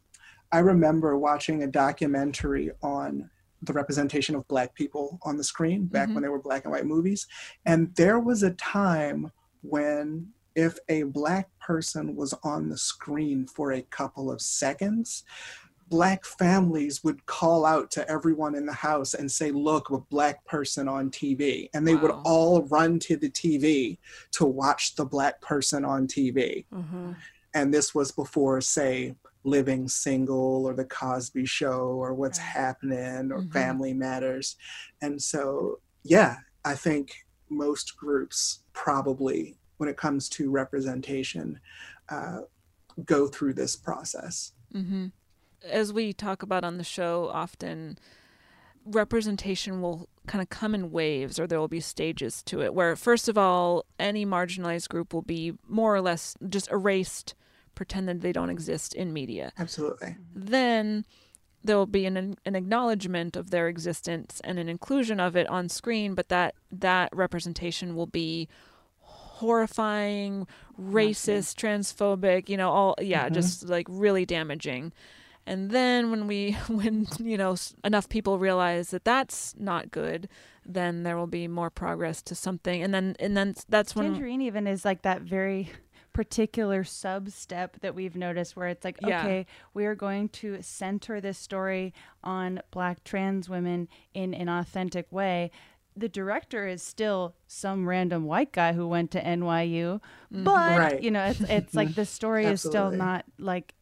I 0.52 0.60
remember 0.60 1.18
watching 1.18 1.64
a 1.64 1.68
documentary 1.68 2.72
on 2.82 3.30
the 3.62 3.74
representation 3.74 4.36
of 4.36 4.48
black 4.48 4.76
people 4.76 5.18
on 5.24 5.38
the 5.38 5.44
screen 5.44 5.86
back 5.88 6.10
Mhm. 6.10 6.14
when 6.14 6.24
they 6.24 6.30
were 6.30 6.42
black 6.42 6.66
and 6.66 6.72
white 6.72 6.86
movies, 6.86 7.28
and 7.66 7.96
there 7.96 8.20
was 8.20 8.44
a 8.44 8.52
time 8.52 9.32
when 9.62 10.32
if 10.54 10.78
a 10.88 11.04
black 11.04 11.50
person 11.60 12.16
was 12.16 12.34
on 12.44 12.70
the 12.70 12.78
screen 12.78 13.46
for 13.48 13.72
a 13.74 13.82
couple 13.82 14.32
of 14.32 14.42
seconds 14.42 15.24
black 15.88 16.26
families 16.26 17.04
would 17.04 17.26
call 17.26 17.66
out 17.66 17.92
to 17.92 18.10
everyone 18.10 18.56
in 18.56 18.66
the 18.66 18.74
house 18.74 19.14
and 19.14 19.32
say, 19.32 19.52
Look, 19.52 19.90
a 19.90 20.00
black 20.00 20.44
person 20.46 20.88
on 20.88 21.12
TV. 21.12 21.70
And 21.74 21.88
they 21.88 21.96
would 21.96 22.12
all 22.26 22.64
run 22.64 23.00
to 23.00 23.18
the 23.18 23.30
TV 23.30 23.98
to 24.32 24.46
watch 24.46 24.96
the 24.96 25.06
black 25.06 25.40
person 25.42 25.86
on 25.86 26.08
TV. 26.08 26.66
Mm-hmm. 26.74 27.12
And 27.54 27.74
this 27.74 27.94
was 27.94 28.12
before, 28.12 28.62
say, 28.62 29.16
Living 29.44 29.88
Single 29.88 30.66
or 30.66 30.74
The 30.74 30.86
Cosby 30.86 31.46
Show 31.46 31.82
or 31.82 32.14
What's 32.16 32.40
Happening 32.40 33.32
or 33.32 33.42
Mhm. 33.44 33.54
Family 33.54 33.94
Matters. 33.94 34.58
And 35.02 35.22
so, 35.22 35.80
yeah, 36.04 36.38
I 36.66 36.74
think 36.74 37.26
most 37.50 37.96
groups 37.96 38.64
probably, 38.74 39.60
when 39.78 39.88
it 39.88 39.98
comes 39.98 40.30
to 40.30 40.50
representation, 40.50 41.60
uh, 42.10 42.40
go 43.06 43.28
through 43.28 43.54
this 43.54 43.76
process. 43.76 44.54
hmm 44.72 45.08
As 45.70 45.92
we 45.94 46.14
talk 46.14 46.44
about 46.44 46.64
on 46.64 46.78
the 46.78 46.84
show 46.84 47.30
often, 47.34 47.98
representation 48.86 49.82
will 49.82 50.08
kind 50.28 50.42
of 50.42 50.50
come 50.50 50.76
in 50.76 50.92
waves 50.92 51.40
or 51.40 51.48
there 51.48 51.60
will 51.60 51.68
be 51.68 51.80
stages 51.80 52.42
to 52.44 52.62
it 52.62 52.74
where 52.74 52.96
first 52.96 53.28
of 53.28 53.38
all 53.38 53.84
any 54.00 54.26
marginalized 54.26 54.90
group 54.90 55.12
will 55.14 55.22
be 55.24 55.54
more 55.68 55.96
or 55.96 56.02
less 56.02 56.36
just 56.50 56.70
erased 56.72 57.34
pretend 57.74 58.08
that 58.08 58.22
they 58.22 58.32
don't 58.32 58.50
exist 58.52 58.94
in 58.94 59.12
media 59.12 59.52
Absolutely. 59.58 60.16
then 60.36 61.04
there 61.64 61.76
will 61.78 61.88
be 61.88 62.06
an, 62.06 62.38
an 62.46 62.56
acknowledgement 62.56 63.36
of 63.36 63.50
their 63.50 63.68
existence 63.68 64.40
and 64.44 64.60
an 64.60 64.70
inclusion 64.70 65.20
of 65.20 65.36
it 65.36 65.48
on 65.48 65.68
screen 65.68 66.14
but 66.14 66.30
that 66.30 66.54
that 66.72 67.10
representation 67.12 67.96
will 67.96 68.06
be 68.08 68.48
horrifying 69.00 70.48
racist 70.80 71.56
transphobic 71.56 72.50
you 72.50 72.58
know 72.58 72.70
all 72.70 72.96
yeah 73.00 73.30
Mhm. 73.30 73.34
just 73.34 73.68
like 73.68 73.86
really 73.90 74.26
damaging 74.26 74.94
and 75.48 75.72
then 75.72 76.12
when 76.12 76.28
we 76.28 76.52
when 76.68 77.08
you 77.20 77.38
know 77.38 77.56
enough 77.84 78.10
people 78.10 78.40
realize 78.40 78.90
that 78.92 79.06
that's 79.06 79.56
not 79.58 79.92
good 79.92 80.28
then 80.66 81.04
there 81.04 81.18
will 81.18 81.28
be 81.28 81.48
more 81.48 81.70
progress 81.70 82.22
to 82.22 82.34
something 82.36 82.82
and 82.82 82.94
then 82.94 83.16
and 83.20 83.38
then 83.38 83.54
that's 83.70 83.96
when 83.96 84.14
Tangerine 84.14 84.42
even 84.42 84.68
is 84.68 84.84
like 84.84 85.04
that 85.04 85.22
very 85.22 85.70
particular 86.16 86.86
sub 86.86 87.30
step 87.30 87.78
that 87.82 87.94
we've 87.94 88.16
noticed 88.16 88.56
where 88.56 88.70
it's 88.70 88.86
like, 88.86 88.98
Yeah. 89.02 89.20
okay, 89.20 89.46
we 89.74 89.86
are 89.86 89.96
going 89.96 90.30
to 90.30 90.62
center 90.62 91.20
this 91.20 91.38
story 91.38 91.94
on 92.24 92.62
black 92.72 93.04
trans 93.04 93.50
women 93.50 93.90
in 94.14 94.34
an 94.34 94.48
authentic 94.48 95.12
way. 95.12 95.52
The 95.94 96.08
director 96.08 96.68
is 96.68 96.82
still 96.82 97.36
some 97.48 97.86
random 97.88 98.24
white 98.24 98.54
guy 98.54 98.72
who 98.72 98.88
went 98.88 99.12
to 99.12 99.22
NYU, 99.22 100.00
mm-hmm. 100.00 100.46
but 100.46 100.80
Right. 100.80 101.04
you 101.04 101.12
know, 101.12 101.26
it's 101.26 101.42
it's 101.42 101.76
like 101.76 101.96
the 102.02 102.06
story 102.06 102.46
is 102.46 102.62
still 102.62 102.92
not 102.92 103.26
like 103.38 103.74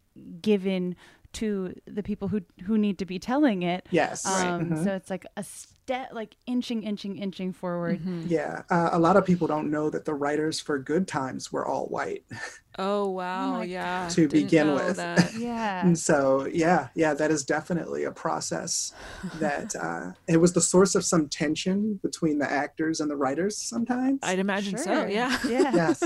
given 0.42 0.96
to 1.34 1.74
the 1.86 2.04
people 2.04 2.28
who 2.28 2.42
who 2.66 2.78
need 2.78 2.98
to 3.00 3.06
be 3.06 3.20
telling 3.20 3.64
it. 3.64 3.86
Yes. 3.92 4.26
Um, 4.26 4.70
Mhm. 4.70 4.84
So 4.84 4.92
it's 4.96 5.10
like 5.10 5.26
a 5.36 5.44
step, 5.44 6.10
like 6.14 6.36
inching, 6.48 6.84
inching, 6.84 7.18
inching 7.18 7.52
forward. 7.54 8.00
Yeah, 8.28 8.62
uh, 8.70 8.90
a 8.94 9.00
lot 9.00 9.18
of 9.18 9.26
people 9.26 9.48
don't 9.48 9.70
know 9.70 9.90
that 9.90 10.06
the 10.06 10.14
writers 10.14 10.60
for 10.60 10.78
Good 10.80 11.08
Times 11.08 11.52
were 11.52 11.66
all 11.68 11.88
white 11.88 12.24
oh 12.80 13.08
wow 13.10 13.52
my 13.58 13.64
yeah 13.66 14.08
to 14.10 14.28
didn't 14.28 14.44
begin 14.46 14.68
know 14.68 14.76
with. 14.76 14.96
that. 14.98 15.34
Yeah. 15.38 15.86
and 15.86 15.98
so, 16.00 16.46
yeah, 16.46 16.88
yeah, 16.96 17.14
that 17.14 17.30
is 17.32 17.44
definitely 17.44 18.04
a 18.06 18.12
process 18.12 18.94
that 19.40 19.76
uh, 19.76 20.12
it 20.28 20.38
was 20.38 20.54
the 20.54 20.62
source 20.62 20.96
of 20.96 21.04
some 21.06 21.28
tension 21.28 22.00
between 22.02 22.40
the 22.40 22.50
actors 22.50 23.00
and 23.02 23.10
the 23.12 23.16
writers 23.18 23.58
sometimes. 23.58 24.20
i'd 24.24 24.40
imagine 24.40 24.78
so 24.78 25.06
yeah 25.06 25.38
Yeah. 25.48 25.72
yes, 25.76 26.04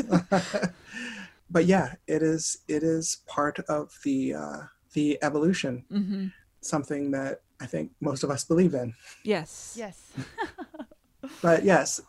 but 1.50 1.66
yeah, 1.66 1.94
it 2.08 2.22
is. 2.24 2.58
It 2.68 2.84
is 2.84 3.18
part 3.26 3.60
of 3.70 3.98
the 4.04 4.34
uh, 4.34 4.58
the 4.94 5.18
evolution. 5.22 5.84
hmm 5.90 6.28
Something 6.62 7.12
that 7.12 7.42
I 7.62 7.66
think 7.66 7.92
most 8.02 8.24
of 8.24 8.30
us 8.32 8.44
believe 8.44 8.74
in. 8.74 8.94
yes 9.24 9.76
Yes. 9.78 10.12
but 11.42 11.64
yes, 11.64 12.02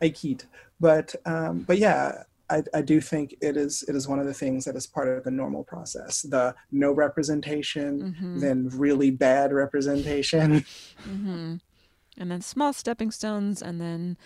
I 0.00 0.08
keat. 0.10 0.46
But 0.80 1.14
um, 1.26 1.64
but 1.66 1.78
yeah, 1.78 2.22
I, 2.50 2.62
I 2.72 2.82
do 2.82 3.00
think 3.00 3.34
it 3.40 3.56
is 3.56 3.84
it 3.88 3.94
is 3.94 4.08
one 4.08 4.18
of 4.20 4.26
the 4.26 4.34
things 4.34 4.64
that 4.64 4.76
is 4.76 4.86
part 4.86 5.08
of 5.08 5.24
the 5.24 5.30
normal 5.30 5.64
process. 5.64 6.22
The 6.22 6.54
no 6.70 6.92
representation, 6.92 8.14
Mhm. 8.20 8.40
then 8.40 8.68
really 8.72 9.10
bad 9.10 9.52
representation. 9.52 10.64
hmm 11.04 11.56
And 12.16 12.30
then 12.30 12.40
small 12.40 12.72
stepping 12.72 13.10
stones, 13.10 13.62
and 13.62 13.80
then 13.80 14.16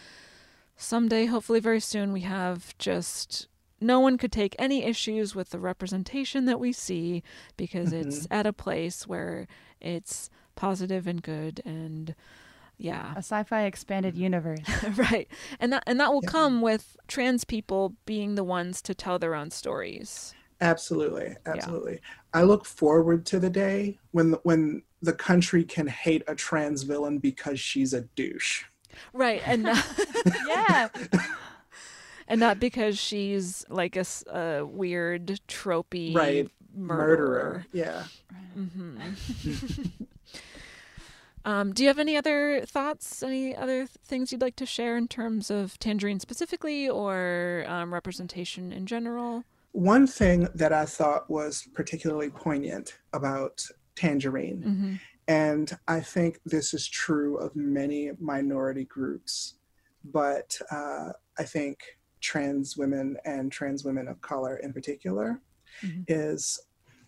someday, 0.76 1.26
hopefully 1.26 1.60
very 1.60 1.80
soon, 1.80 2.12
we 2.12 2.20
have 2.22 2.76
just 2.78 3.48
no 3.82 4.00
one 4.00 4.18
could 4.18 4.32
take 4.32 4.56
any 4.58 4.84
issues 4.84 5.34
with 5.34 5.50
the 5.50 5.58
representation 5.58 6.44
that 6.46 6.60
we 6.60 6.72
see 6.72 7.22
because 7.56 7.90
mm-hmm. 7.90 8.08
it's 8.08 8.26
at 8.30 8.46
a 8.46 8.52
place 8.52 9.06
where 9.06 9.46
it's 9.80 10.30
positive 10.54 11.06
and 11.06 11.22
good 11.22 11.60
and 11.64 12.14
yeah. 12.78 13.12
A 13.14 13.18
sci-fi 13.18 13.62
expanded 13.62 14.14
mm-hmm. 14.14 14.24
universe. 14.24 14.66
right. 14.96 15.28
And 15.60 15.72
that 15.72 15.84
and 15.86 16.00
that 16.00 16.12
will 16.12 16.22
come 16.22 16.60
with 16.60 16.96
trans 17.06 17.44
people 17.44 17.94
being 18.06 18.34
the 18.34 18.44
ones 18.44 18.82
to 18.82 18.94
tell 18.94 19.18
their 19.18 19.36
own 19.36 19.50
stories. 19.50 20.34
Absolutely, 20.60 21.36
absolutely. 21.46 22.00
I 22.32 22.42
look 22.42 22.64
forward 22.64 23.26
to 23.26 23.38
the 23.38 23.50
day 23.50 23.98
when 24.10 24.32
when 24.42 24.82
the 25.00 25.12
country 25.12 25.64
can 25.64 25.86
hate 25.86 26.22
a 26.26 26.34
trans 26.34 26.82
villain 26.82 27.18
because 27.18 27.60
she's 27.60 27.92
a 27.92 28.02
douche. 28.16 28.64
right. 29.12 29.42
And 29.46 29.64
not, 29.64 29.84
yeah. 30.48 30.88
And 32.28 32.40
not 32.40 32.58
because 32.60 32.98
she's 32.98 33.64
like 33.68 33.96
a 33.96 34.64
weird 34.64 35.40
tropey 35.48 36.14
Right. 36.14 36.48
murderer, 36.74 37.66
Yeah. 37.72 38.04
Um, 41.44 41.72
do 41.72 41.82
you 41.82 41.88
have 41.88 41.98
any 41.98 42.16
other 42.16 42.60
thoughts, 42.64 43.20
any 43.20 43.56
other 43.56 43.86
things 43.86 44.30
you'd 44.30 44.40
like 44.40 44.54
to 44.56 44.66
share 44.66 44.96
in 44.96 45.08
terms 45.08 45.50
of 45.50 45.76
Tangerine 45.80 46.20
specifically 46.20 46.88
or 46.88 47.64
um, 47.66 47.92
representation 47.92 48.72
in 48.72 48.86
general? 48.86 49.42
One 49.72 50.06
thing 50.06 50.46
that 50.54 50.72
I 50.72 50.84
thought 50.84 51.28
was 51.28 51.66
particularly 51.74 52.30
poignant 52.30 52.98
about 53.12 53.66
Tangerine, 53.96 54.62
Mm-hmm. 54.62 54.94
and 55.26 55.76
I 55.88 55.98
think 56.00 56.38
this 56.46 56.72
is 56.74 56.86
true 56.86 57.38
of 57.38 57.56
many 57.56 58.12
minority 58.20 58.84
groups, 58.84 59.54
but 60.04 60.56
uh, 60.70 61.08
I 61.38 61.42
think 61.42 61.80
trans 62.22 62.76
women 62.76 63.16
and 63.26 63.52
trans 63.52 63.84
women 63.84 64.08
of 64.08 64.20
color 64.22 64.56
in 64.58 64.72
particular 64.72 65.40
Mhm. 65.84 66.04
is 66.08 66.60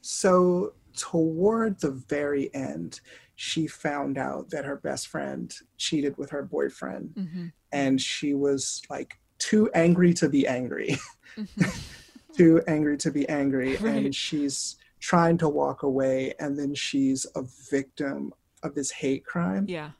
so 0.03 0.75
toward 0.97 1.81
the 1.81 1.91
very 1.91 2.55
end, 2.55 3.01
she 3.37 3.67
found 3.67 4.17
out 4.19 4.51
that 4.51 4.65
her 4.65 4.77
best 4.77 5.09
friend 5.09 5.53
cheated 5.77 6.17
with 6.19 6.31
her 6.31 6.43
boyfriend, 6.43 7.15
Mm-hmm. 7.17 7.47
and 7.73 8.01
she 8.01 8.35
was 8.35 8.83
like 8.91 9.19
too 9.39 9.71
angry 9.75 10.13
to 10.15 10.29
be 10.29 10.47
angry. 10.47 10.97
too 12.37 12.63
angry 12.67 12.97
to 12.99 13.11
be 13.11 13.29
angry 13.29 13.77
Right. 13.77 14.05
and 14.07 14.15
she's 14.15 14.77
trying 15.01 15.37
to 15.39 15.49
walk 15.49 15.83
away 15.83 16.35
and 16.41 16.59
then 16.59 16.75
she's 16.75 17.27
a 17.37 17.43
victim 17.71 18.33
of 18.63 18.75
this 18.75 18.91
hate 18.91 19.25
crime 19.25 19.67
Yeah. 19.69 19.91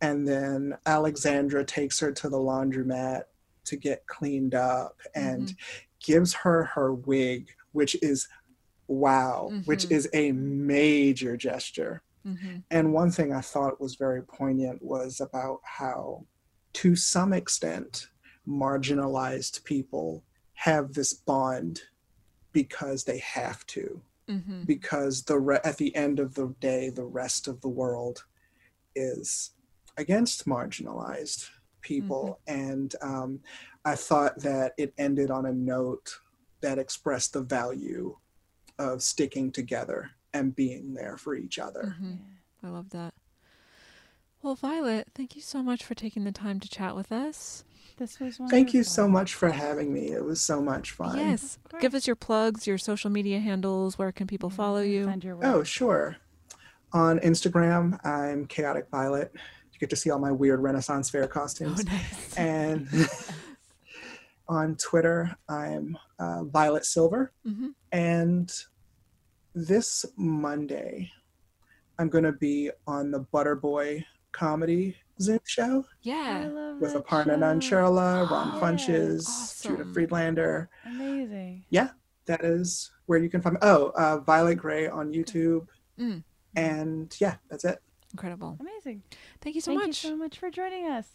and 0.00 0.26
then 0.28 0.76
alexandra 0.86 1.64
takes 1.64 1.98
her 2.00 2.12
to 2.12 2.28
the 2.28 2.36
laundromat 2.38 3.24
to 3.64 3.76
get 3.76 4.06
cleaned 4.06 4.54
up 4.54 5.00
and 5.14 5.54
gives 6.00 6.32
her 6.34 6.64
her 6.64 6.92
wig 6.92 7.50
which 7.72 7.94
is 8.02 8.28
wow 8.88 9.50
which 9.64 9.84
Mhm. 9.86 9.90
is 9.92 10.08
a 10.12 10.32
major 10.32 11.36
gesture 11.36 12.02
Mm-hmm. 12.26 12.56
and 12.70 12.92
one 12.94 13.10
thing 13.10 13.32
I 13.34 13.42
thought 13.42 13.80
was 13.80 13.96
very 13.96 14.22
poignant 14.22 14.80
was 14.82 15.20
about 15.20 15.60
how, 15.62 16.24
to 16.74 16.96
some 16.96 17.34
extent, 17.34 18.08
marginalized 18.48 19.62
people 19.64 20.24
have 20.54 20.94
this 20.94 21.12
bond 21.12 21.82
because 22.52 23.04
they 23.04 23.18
have 23.18 23.66
to, 23.66 24.00
Mm-hmm. 24.28 24.62
because 24.64 25.24
the 25.24 25.38
re- 25.38 25.60
at 25.64 25.76
the 25.76 25.94
end 25.94 26.18
of 26.18 26.32
the 26.34 26.54
day, 26.60 26.88
the 26.88 27.04
rest 27.04 27.46
of 27.46 27.60
the 27.60 27.68
world 27.68 28.24
is 28.96 29.50
against 29.98 30.46
marginalized 30.46 31.50
people, 31.84 32.40
and 32.48 32.92
um, 33.00 33.38
I 33.84 33.94
thought 33.94 34.40
that 34.40 34.72
it 34.76 34.92
ended 34.98 35.30
on 35.30 35.46
a 35.46 35.52
note 35.52 36.18
that 36.60 36.78
expressed 36.78 37.34
the 37.34 37.42
value 37.42 38.16
of 38.78 39.02
sticking 39.02 39.52
together 39.52 40.10
and 40.32 40.56
being 40.56 40.94
there 40.94 41.16
for 41.16 41.36
each 41.36 41.60
other. 41.60 41.94
Mm-hmm. 41.96 42.14
I 42.66 42.70
love 42.70 42.90
that. 42.90 43.14
Well, 44.42 44.56
Violet, 44.56 45.08
thank 45.14 45.36
you 45.36 45.42
so 45.42 45.62
much 45.62 45.84
for 45.84 45.94
taking 45.94 46.24
the 46.24 46.32
time 46.32 46.60
to 46.60 46.68
chat 46.68 46.96
with 46.96 47.12
us. 47.12 47.64
This 47.96 48.18
was 48.18 48.38
wonderful. 48.38 48.48
Thank 48.48 48.74
you 48.74 48.82
so 48.82 49.06
much 49.06 49.34
for 49.34 49.50
having 49.50 49.92
me. 49.92 50.10
It 50.10 50.24
was 50.24 50.40
so 50.40 50.60
much 50.60 50.90
fun. 50.90 51.16
Yes. 51.16 51.58
Give 51.80 51.94
us 51.94 52.06
your 52.06 52.16
plugs, 52.16 52.66
your 52.66 52.76
social 52.76 53.08
media 53.08 53.38
handles. 53.38 53.96
Where 53.98 54.10
can 54.10 54.26
people 54.26 54.50
follow 54.50 54.80
you? 54.80 55.06
Find 55.06 55.22
your 55.22 55.38
Oh, 55.42 55.62
sure. 55.62 56.16
On 56.92 57.18
Instagram, 57.20 58.04
I'm 58.04 58.46
Chaotic 58.46 58.88
Violet. 58.90 59.32
You 59.74 59.80
get 59.80 59.90
to 59.90 59.96
see 59.96 60.10
all 60.10 60.20
my 60.20 60.30
weird 60.32 60.60
Renaissance 60.60 61.10
fair 61.10 61.26
costumes. 61.26 61.84
Oh, 61.86 61.92
nice. 61.92 62.34
And 62.38 62.88
on 64.48 64.76
Twitter, 64.76 65.34
I'm 65.48 65.98
uh, 66.18 66.44
Violet 66.44 66.84
Silver. 66.84 67.32
Mhm. 67.46 67.74
And 67.92 68.52
this 69.54 70.04
Monday, 70.16 71.10
I'm 71.98 72.08
going 72.08 72.24
to 72.24 72.32
be 72.32 72.70
on 72.86 73.10
the 73.10 73.20
Butterboy 73.20 74.04
comedy 74.32 74.96
Zoom 75.20 75.38
show 75.44 75.84
I 75.88 75.94
Yeah. 76.02 76.48
love 76.52 76.80
with 76.80 76.92
that 76.92 77.04
Aparna 77.06 77.24
show. 77.24 77.36
Nancherla, 77.90 78.28
Ron 78.30 78.60
Funches, 78.60 79.62
Judah 79.62 79.82
Awesome. 79.82 79.92
Friedlander. 79.94 80.68
Amazing. 80.84 81.64
yeah, 81.70 81.90
that 82.26 82.44
is 82.44 82.90
where 83.06 83.18
you 83.20 83.28
can 83.30 83.40
find. 83.40 83.56
Oh, 83.62 83.92
uh, 83.96 84.18
Violet 84.18 84.56
Gray 84.56 84.88
on 84.88 85.12
YouTube, 85.12 85.66
Mm. 85.98 86.24
and 86.56 87.14
yeah, 87.20 87.36
that's 87.48 87.64
it. 87.64 87.80
Incredible. 88.14 88.56
Amazing. 88.60 89.02
Thank 89.40 89.56
you 89.56 89.60
so 89.60 89.72
Thank 89.72 89.88
much. 89.88 90.02
Thank 90.02 90.04
you 90.04 90.10
so 90.10 90.16
much 90.16 90.38
for 90.38 90.48
joining 90.48 90.86
us. 90.86 91.08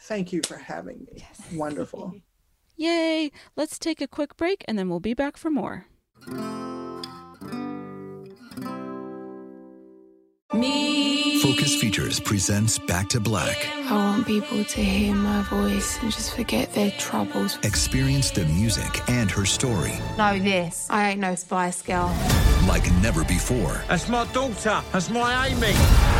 Thank 0.00 0.32
you 0.32 0.40
for 0.44 0.56
having 0.56 0.98
me. 1.06 1.18
Yes. 1.18 1.40
Wonderful. 1.54 2.12
Yay. 2.76 3.30
Let's 3.56 3.78
take 3.78 4.00
a 4.00 4.08
quick 4.08 4.36
break 4.36 4.64
and 4.66 4.76
then 4.76 4.88
we'll 4.88 4.98
be 4.98 5.14
back 5.14 5.36
for 5.36 5.48
more. 5.48 5.86
Me. 10.52 11.40
Focus 11.40 11.76
Features 11.76 12.18
presents 12.18 12.80
Back 12.80 13.08
to 13.10 13.20
Black. 13.20 13.64
I 13.88 13.94
want 13.94 14.26
people 14.26 14.64
to 14.64 14.80
hear 14.82 15.14
my 15.14 15.42
voice 15.42 16.02
and 16.02 16.10
just 16.10 16.34
forget 16.34 16.72
their 16.74 16.90
troubles. 16.92 17.56
Experience 17.62 18.32
the 18.32 18.44
music 18.46 19.08
and 19.08 19.30
her 19.30 19.44
story 19.44 19.92
Know 20.18 20.38
this. 20.40 20.88
I 20.90 21.10
ain't 21.10 21.20
no 21.20 21.36
spy 21.36 21.72
Girl. 21.86 22.12
like 22.66 22.90
never 22.94 23.22
before 23.24 23.80
That's 23.88 24.08
my 24.08 24.24
daughter. 24.32 24.82
That's 24.92 25.08
my 25.10 25.46
Amy. 25.46 26.19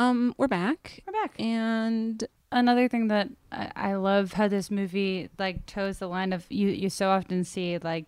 Um, 0.00 0.34
we're 0.38 0.48
back. 0.48 1.02
We're 1.06 1.12
back. 1.12 1.38
And 1.38 2.24
another 2.50 2.88
thing 2.88 3.08
that 3.08 3.28
I, 3.52 3.70
I 3.76 3.94
love 3.96 4.32
how 4.32 4.48
this 4.48 4.70
movie 4.70 5.28
like 5.38 5.66
toes 5.66 5.98
the 5.98 6.08
line 6.08 6.32
of 6.32 6.46
you 6.48 6.68
you 6.68 6.88
so 6.88 7.10
often 7.10 7.44
see 7.44 7.76
like 7.76 8.06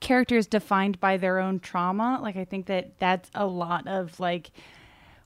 characters 0.00 0.48
defined 0.48 0.98
by 0.98 1.16
their 1.16 1.38
own 1.38 1.60
trauma 1.60 2.18
like 2.20 2.36
i 2.36 2.44
think 2.44 2.66
that 2.66 2.98
that's 2.98 3.30
a 3.34 3.46
lot 3.46 3.86
of 3.86 4.18
like 4.18 4.50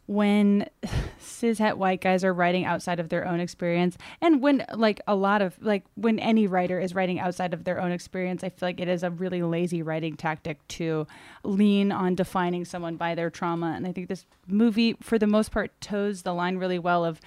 when 0.06 0.68
cishet 1.20 1.76
white 1.76 2.00
guys 2.00 2.24
are 2.24 2.34
writing 2.34 2.64
outside 2.64 3.00
of 3.00 3.08
their 3.08 3.26
own 3.26 3.40
experience 3.40 3.96
and 4.20 4.42
when 4.42 4.64
like 4.74 5.00
a 5.06 5.14
lot 5.14 5.40
of 5.40 5.56
like 5.60 5.84
when 5.94 6.18
any 6.18 6.46
writer 6.46 6.78
is 6.78 6.94
writing 6.94 7.18
outside 7.18 7.54
of 7.54 7.64
their 7.64 7.80
own 7.80 7.90
experience 7.90 8.44
i 8.44 8.48
feel 8.48 8.68
like 8.68 8.80
it 8.80 8.88
is 8.88 9.02
a 9.02 9.10
really 9.10 9.42
lazy 9.42 9.82
writing 9.82 10.16
tactic 10.16 10.66
to 10.68 11.06
lean 11.42 11.90
on 11.90 12.14
defining 12.14 12.64
someone 12.64 12.96
by 12.96 13.14
their 13.14 13.30
trauma. 13.30 13.72
And 13.76 13.86
i 13.86 13.92
think 13.92 14.08
this 14.08 14.26
movie 14.46 14.96
for 15.00 15.18
the 15.18 15.26
most 15.26 15.50
part 15.50 15.70
toes 15.80 16.22
the 16.22 16.34
line 16.34 16.58
really 16.58 16.78
well 16.78 17.04
of 17.04 17.20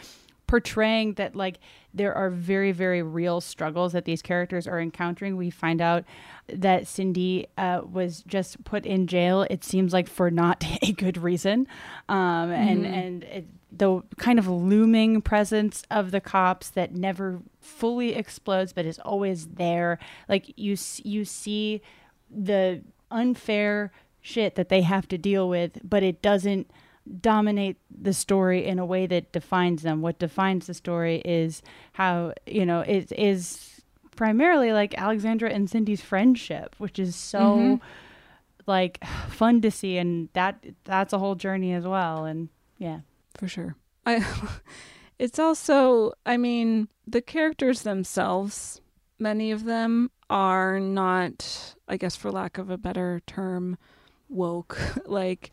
portraying 0.47 1.13
that 1.15 1.35
like 1.35 1.59
there 1.97 2.13
are 2.15 2.29
very 2.29 2.71
very 2.71 3.01
real 3.01 3.41
struggles 3.41 3.93
that 3.93 4.05
these 4.05 4.21
characters 4.21 4.67
are 4.67 4.79
encountering. 4.79 5.35
We 5.37 5.49
find 5.49 5.81
out 5.81 6.03
that 6.47 6.87
cindy 6.87 7.47
uh, 7.57 7.81
was 7.91 8.23
just 8.27 8.63
put 8.63 8.85
in 8.85 9.07
jail 9.07 9.41
it 9.49 9.63
seems 9.63 9.91
like 9.93 10.07
for 10.07 10.31
not 10.31 10.63
a 10.81 10.91
good 10.93 11.17
reason. 11.17 11.67
Um, 12.07 12.51
and 12.51 12.85
Mhm. 12.85 12.93
and 12.93 13.23
it, 13.25 13.45
the 13.69 14.01
kind 14.17 14.39
of 14.39 14.47
looming 14.47 15.21
presence 15.21 15.83
of 15.91 16.11
the 16.11 16.21
cops 16.21 16.69
that 16.69 16.95
never 16.95 17.41
fully 17.59 18.15
explodes 18.15 18.71
but 18.71 18.85
is 18.85 18.99
always 18.99 19.47
there. 19.47 19.99
Like 20.29 20.53
you 20.57 20.77
you 21.03 21.25
see 21.25 21.81
the 22.31 22.81
unfair 23.11 23.91
shit 24.21 24.55
that 24.55 24.69
they 24.69 24.81
have 24.81 25.07
to 25.07 25.17
deal 25.17 25.47
with 25.47 25.79
but 25.83 26.03
it 26.03 26.21
doesn't 26.21 26.69
dominate 27.21 27.77
the 27.89 28.13
story 28.13 28.65
in 28.65 28.79
a 28.79 28.85
way 28.85 29.05
that 29.07 29.31
defines 29.31 29.81
them. 29.83 30.01
What 30.01 30.19
defines 30.19 30.67
the 30.67 30.73
story 30.73 31.21
is 31.25 31.61
how, 31.93 32.33
you 32.45 32.65
know, 32.65 32.81
it 32.81 33.11
is 33.11 33.81
primarily 34.15 34.71
like 34.73 34.97
Alexandra 34.97 35.49
and 35.49 35.69
Cindy's 35.69 36.01
friendship, 36.01 36.75
which 36.79 36.97
is 36.99 37.15
so 37.15 37.39
Mhm. 37.39 37.81
like 38.65 39.03
fun 39.29 39.61
to 39.61 39.71
see 39.71 39.97
and 39.97 40.29
that 40.33 40.65
that's 40.83 41.13
a 41.13 41.19
whole 41.19 41.35
journey 41.35 41.71
as 41.73 41.85
well 41.85 42.25
and 42.25 42.49
yeah. 42.77 42.99
for 43.37 43.47
sure. 43.47 43.75
I 44.05 44.25
it's 45.19 45.39
also 45.39 46.13
I 46.25 46.37
mean, 46.37 46.87
the 47.05 47.21
characters 47.21 47.83
themselves, 47.83 48.81
many 49.19 49.51
of 49.51 49.63
them 49.65 50.11
are 50.29 50.79
not 50.79 51.75
I 51.87 51.95
guess 51.97 52.15
for 52.17 52.31
lack 52.31 52.57
of 52.57 52.69
a 52.69 52.77
better 52.77 53.21
term 53.27 53.77
woke. 54.29 54.77
like 55.05 55.51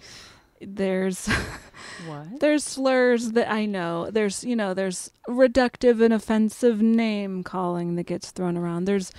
there's 0.67 1.29
What? 2.07 2.41
there's 2.41 2.65
slurs 2.65 3.33
that 3.33 3.51
I 3.51 3.67
know. 3.67 4.11
There's 4.11 4.45
you 4.45 4.57
know, 4.57 4.75
there's 4.75 5.11
reductive 5.29 6.03
and 6.03 6.13
offensive 6.13 6.83
name 6.83 7.43
calling 7.43 7.95
that 7.97 8.05
gets 8.05 8.31
thrown 8.31 8.57
around. 8.57 8.85
There's 8.85 9.13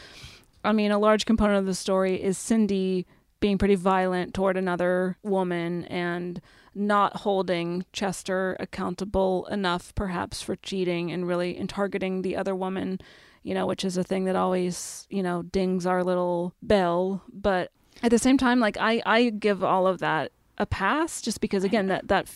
I 0.63 0.71
mean, 0.71 0.91
a 0.91 0.99
large 0.99 1.25
component 1.25 1.59
of 1.59 1.65
the 1.65 1.75
story 1.75 2.21
is 2.21 2.37
Cindy 2.37 3.05
being 3.39 3.57
pretty 3.57 3.75
violent 3.75 4.33
toward 4.33 4.57
another 4.57 5.17
woman 5.21 5.85
and 5.85 6.41
not 6.73 7.17
holding 7.17 7.85
Chester 7.93 8.57
accountable 8.59 9.45
enough, 9.51 9.93
perhaps, 9.95 10.41
for 10.41 10.55
cheating 10.55 11.11
and 11.11 11.27
really 11.27 11.55
and 11.55 11.69
targeting 11.69 12.21
the 12.21 12.35
other 12.35 12.55
woman, 12.55 12.99
you 13.43 13.53
know, 13.53 13.67
which 13.67 13.85
is 13.85 13.97
a 13.97 14.03
thing 14.03 14.25
that 14.25 14.35
always, 14.35 15.05
you 15.09 15.21
know, 15.21 15.43
dings 15.43 15.85
our 15.85 16.03
little 16.03 16.53
bell. 16.61 17.23
But 17.31 17.71
at 18.01 18.09
the 18.09 18.19
same 18.19 18.37
time, 18.37 18.59
like 18.59 18.77
I, 18.77 19.01
I 19.05 19.29
give 19.29 19.63
all 19.63 19.87
of 19.87 19.99
that 19.99 20.31
a 20.57 20.65
pass 20.65 21.21
just 21.21 21.41
because 21.41 21.63
again 21.63 21.87
that 21.87 22.07
that 22.07 22.27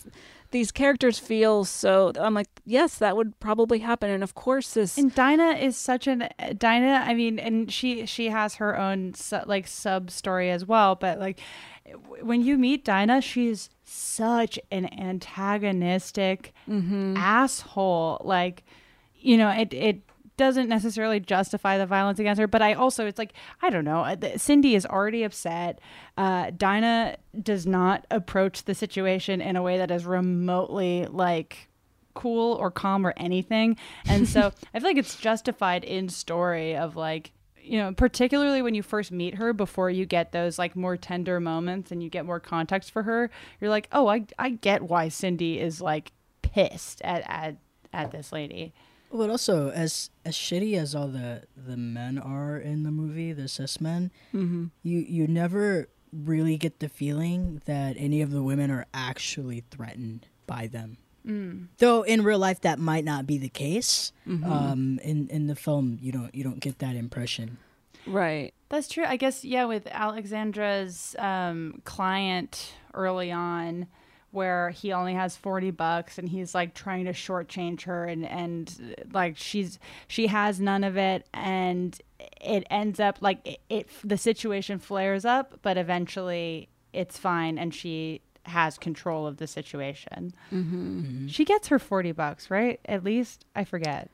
these 0.52 0.72
characters 0.72 1.20
feel 1.20 1.64
so 1.64 2.12
I'm 2.20 2.34
like, 2.34 2.48
yes, 2.66 2.98
that 2.98 3.16
would 3.16 3.40
probably 3.40 3.80
happen. 3.80 4.10
And 4.10 4.24
of 4.24 4.34
course 4.34 4.74
this 4.74 4.98
And 4.98 5.14
Dinah 5.14 5.52
is 5.52 5.78
such 5.78 6.08
an 6.08 6.28
Dinah. 6.58 7.06
I 7.06 7.14
mean, 7.14 7.38
and 7.38 7.72
she 7.72 8.06
she 8.06 8.30
has 8.30 8.56
her 8.56 8.78
own 8.78 9.14
su- 9.14 9.42
like 9.46 9.68
sub 9.68 10.10
story 10.10 10.50
as 10.50 10.66
well. 10.66 10.96
But 10.96 11.20
like 11.20 11.40
when 12.22 12.42
you 12.42 12.58
meet 12.58 12.84
Dinah, 12.84 13.22
she's 13.22 13.70
such 13.84 14.60
an 14.72 14.92
antagonistic 15.00 16.54
mm-hmm. 16.68 17.16
asshole. 17.16 18.22
Like 18.24 18.64
you 19.16 19.38
know, 19.38 19.50
it 19.50 19.74
it 19.74 20.02
doesn't 20.40 20.70
necessarily 20.70 21.20
justify 21.20 21.78
the 21.78 21.86
violence 21.86 22.18
against 22.18 22.40
her. 22.40 22.48
But 22.48 22.62
I 22.62 22.74
also, 22.74 23.06
it's 23.06 23.20
like 23.20 23.34
I 23.62 23.70
don't 23.70 23.84
know. 23.84 24.00
uh, 24.00 24.38
Cindy 24.38 24.74
is 24.74 24.86
already 24.86 25.24
upset. 25.24 25.80
Uh, 26.18 26.52
Dinah 26.56 27.18
does 27.44 27.68
not 27.68 28.08
approach 28.10 28.64
the 28.64 28.74
situation 28.74 29.42
in 29.42 29.58
a 29.58 29.62
way 29.62 29.78
that 29.78 29.92
is 29.92 30.06
remotely 30.06 31.06
like 31.08 31.68
cool 32.14 32.54
or 32.54 32.72
calm 32.72 33.06
or 33.06 33.14
anything. 33.18 33.76
And 34.08 34.28
so 34.28 34.52
I 34.74 34.80
feel 34.80 34.90
like 34.90 34.98
it's 34.98 35.18
justified 35.18 35.84
in 35.84 36.08
story 36.08 36.76
of 36.76 36.96
like, 36.96 37.34
you 37.62 37.78
know, 37.78 37.94
particularly 37.94 38.62
when 38.62 38.74
you 38.74 38.82
first 38.82 39.12
meet 39.12 39.36
her 39.36 39.52
before 39.52 39.90
you 39.90 40.06
get 40.06 40.32
those 40.32 40.58
like 40.58 40.74
more 40.74 40.96
tender 40.96 41.42
moments 41.42 41.92
and 41.92 42.02
you 42.02 42.10
get 42.10 42.26
more 42.26 42.40
context 42.40 42.92
for 42.92 43.04
her, 43.04 43.30
you're 43.60 43.70
like, 43.70 43.90
oh, 43.92 44.08
I, 44.08 44.26
I 44.40 44.52
get 44.52 44.84
why 44.84 45.10
Cindy 45.10 45.60
is 45.60 45.82
like 45.82 46.14
pissed 46.42 47.02
at, 47.04 47.24
at, 47.28 47.58
at 47.92 48.12
this 48.12 48.32
lady. 48.32 48.74
But 49.12 49.30
also, 49.30 49.72
as 49.72 50.10
as 50.24 50.36
shitty 50.36 50.76
as 50.78 50.94
all 50.94 51.08
the 51.08 51.44
the 51.58 51.78
men 51.78 52.18
are 52.20 52.58
in 52.58 52.84
the 52.84 52.92
movie, 52.92 53.34
the 53.34 53.48
cis 53.48 53.82
men, 53.82 54.12
Mhm. 54.34 54.70
you 54.84 55.00
you 55.00 55.28
never 55.28 55.90
really 56.14 56.58
get 56.58 56.80
the 56.80 56.90
feeling 56.90 57.62
that 57.66 57.96
any 57.98 58.22
of 58.22 58.32
the 58.32 58.42
women 58.44 58.72
are 58.72 58.86
actually 58.94 59.64
threatened 59.72 60.28
by 60.48 60.68
them. 60.68 60.98
Mm. 61.26 61.68
Though 61.78 62.02
in 62.04 62.24
real 62.24 62.40
life 62.40 62.62
that 62.62 62.80
might 62.80 63.04
not 63.04 63.28
be 63.28 63.38
the 63.38 63.50
case. 63.50 64.12
Mhm. 64.28 64.46
Um, 64.46 65.00
in 65.04 65.28
in 65.30 65.48
the 65.48 65.56
film, 65.56 65.98
you 66.02 66.12
don't 66.12 66.34
you 66.34 66.44
don't 66.44 66.60
get 66.60 66.80
that 66.80 66.96
impression. 66.96 67.58
Right. 68.08 68.54
That's 68.70 68.88
true. 68.88 69.04
I 69.06 69.18
guess 69.18 69.44
yeah, 69.44 69.66
with 69.66 69.88
Alexandra's 69.88 71.16
um, 71.20 71.82
client 71.84 72.74
early 72.94 73.32
on, 73.32 73.88
where 74.32 74.70
he 74.70 74.94
only 74.94 75.14
has 75.14 75.36
forty 75.36 75.72
bucks 75.72 76.18
and 76.18 76.30
he's 76.30 76.54
like 76.54 76.74
trying 76.74 77.06
to 77.06 77.14
shortchange 77.14 77.84
her, 77.84 78.06
and 78.06 78.26
and 78.26 78.96
uh, 79.00 79.04
like 79.14 79.38
she's 79.38 79.80
she 80.08 80.28
has 80.28 80.60
none 80.60 80.84
of 80.84 80.98
it, 80.98 81.28
and 81.34 82.00
it 82.42 82.66
ends 82.70 83.00
up 83.00 83.18
like 83.22 83.40
it, 83.46 83.60
it 83.70 83.90
the 84.04 84.18
situation 84.18 84.80
flares 84.80 85.26
up, 85.26 85.60
but 85.62 85.78
eventually 85.78 86.70
it's 86.94 87.18
fine, 87.18 87.58
and 87.58 87.74
she 87.74 88.22
has 88.44 88.78
control 88.78 89.28
of 89.28 89.38
the 89.38 89.46
situation. 89.48 90.34
Mm-hmm. 90.52 91.28
She 91.28 91.46
gets 91.46 91.68
her 91.68 91.80
forty 91.80 92.12
bucks, 92.12 92.50
right? 92.50 92.80
At 92.86 93.04
least 93.04 93.46
I 93.56 93.64
forget. 93.64 94.10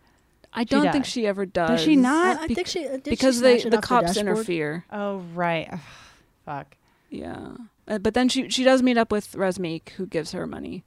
I 0.57 0.63
don't 0.63 0.89
think 0.91 1.03
she 1.05 1.28
ever 1.28 1.45
does. 1.45 1.70
Does 1.70 1.82
she 1.82 1.95
not? 1.97 2.38
I- 2.39 2.43
I 2.43 2.47
think 2.47 2.68
she- 2.68 2.84
did 2.84 3.03
she 3.05 3.09
because 3.09 3.41
they 3.41 3.57
the 3.59 3.66
off 3.68 3.72
the 3.72 3.82
cops 3.82 4.16
interfere. 4.18 4.86
Oh 4.91 5.18
right. 5.34 5.68
Ugh, 5.72 5.80
fuck. 6.45 6.78
Yeah, 7.09 7.49
uh, 7.88 7.98
but 8.00 8.14
then 8.14 8.30
she 8.30 8.50
she 8.50 8.64
does 8.64 8.82
meet 8.82 8.98
up 8.98 9.12
with 9.12 9.34
Razmik, 9.34 9.90
who 9.98 10.06
gives 10.06 10.32
her 10.32 10.46
money. 10.48 10.84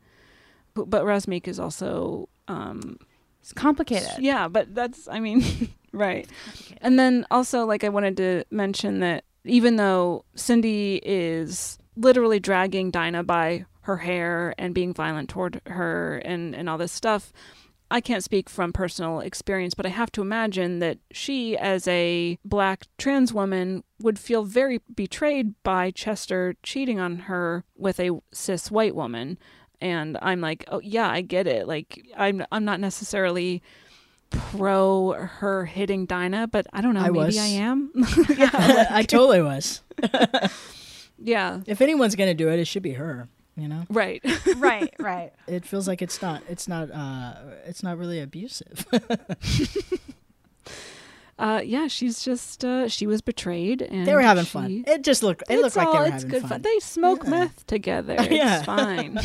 Who- 0.75 0.87
But 0.87 1.05
Razmik 1.05 1.47
is 1.49 1.59
also 1.61 2.29
um, 2.49 2.99
It's 3.41 3.53
complicated. 3.53 4.19
Yeah, 4.19 4.49
but 4.49 4.75
that's 4.75 5.09
I 5.09 5.21
mean, 5.21 5.43
right. 5.93 6.27
And 6.81 6.99
then 6.99 7.27
also 7.31 7.65
like 7.67 7.85
I 7.85 7.89
wanted 7.89 8.17
to 8.19 8.45
mention 8.51 9.01
that 9.01 9.25
even 9.45 9.77
though 9.77 10.25
Cindy 10.35 11.01
is 11.05 11.79
literally 11.97 12.39
dragging 12.41 12.91
Dinah 12.91 13.25
by 13.25 13.65
her 13.83 13.97
hair 13.99 14.55
and 14.59 14.75
being 14.75 14.93
violent 14.93 15.29
toward 15.31 15.61
her 15.67 16.19
and 16.25 16.55
and 16.55 16.69
all 16.69 16.79
this 16.79 16.93
stuff, 16.93 17.33
I 17.91 18.01
can't 18.01 18.23
speak 18.23 18.51
from 18.51 18.73
personal 18.73 19.21
experience, 19.21 19.75
but 19.75 19.87
I 19.87 19.91
have 19.91 20.13
to 20.13 20.21
imagine 20.21 20.79
that 20.81 20.99
she, 21.11 21.57
as 21.57 21.89
a 21.89 22.39
black 22.45 22.87
trans 22.99 23.33
woman, 23.33 23.83
would 24.01 24.19
feel 24.19 24.45
very 24.45 24.81
betrayed 24.95 25.55
by 25.63 25.91
Chester 25.91 26.55
cheating 26.63 27.01
on 27.01 27.21
her 27.21 27.65
with 27.77 27.99
a 27.99 28.19
cis 28.33 28.71
white 28.71 28.95
woman. 28.95 29.39
And 29.81 30.19
I'm 30.21 30.41
like, 30.41 30.65
oh 30.69 30.81
yeah, 30.81 31.09
I 31.09 31.23
get 31.23 31.47
it. 31.47 31.67
Like 31.67 32.05
I'm 32.17 32.45
I'm 32.53 32.65
not 32.65 32.81
necessarily 32.81 33.63
pro 34.31 35.13
her 35.13 35.65
hitting 35.65 36.05
Dinah, 36.05 36.49
but 36.49 36.67
I 36.73 36.83
don't 36.83 36.95
know, 36.95 37.01
I 37.01 37.11
maybe 37.11 37.19
was. 37.19 37.39
I 37.39 37.47
am. 37.47 37.93
Yeah, 38.37 38.87
I 38.91 39.03
totally 39.03 39.41
was. 39.41 39.83
yeah. 41.19 41.61
If 41.67 41.81
anyone's 41.81 42.17
gonna 42.17 42.35
do 42.35 42.49
it, 42.51 42.59
it 42.59 42.67
should 42.67 42.83
be 42.83 42.95
her. 42.95 43.29
You 43.59 43.67
know, 43.69 43.83
Right. 43.91 44.23
right, 44.57 44.95
right. 45.01 45.33
it 45.49 45.65
feels 45.67 45.89
like 45.89 46.01
it's 46.01 46.23
not. 46.23 46.43
It's 46.49 46.69
not. 46.69 46.91
Uh, 46.93 47.35
it's 47.67 47.83
not 47.83 47.99
really 47.99 48.21
abusive. 48.21 48.87
Uh, 51.39 51.61
yeah, 51.65 51.87
she's 51.87 52.25
just 52.25 52.65
uh, 52.65 52.89
she 52.89 53.07
was 53.07 53.21
betrayed, 53.21 53.81
and 53.81 54.05
they 54.05 54.13
were 54.13 54.21
having 54.21 54.43
she- 54.45 54.51
fun. 54.51 54.85
It 54.89 55.05
just 55.05 55.23
looked. 55.23 55.43
It 55.49 55.55
It's 55.55 55.63
looked 55.63 55.77
like 55.77 55.87
all- 55.87 55.93
they 55.93 55.99
were 56.01 56.07
it's 56.07 56.15
having 56.25 56.31
good 56.31 56.41
fun. 56.43 56.49
fun. 56.51 56.63
They 56.63 56.79
smoke 56.81 57.21
Yeah. 57.23 57.31
meth 57.31 57.67
together. 57.69 58.17
Yeah. 58.29 58.57
It's 58.57 58.67
fine. 58.67 59.17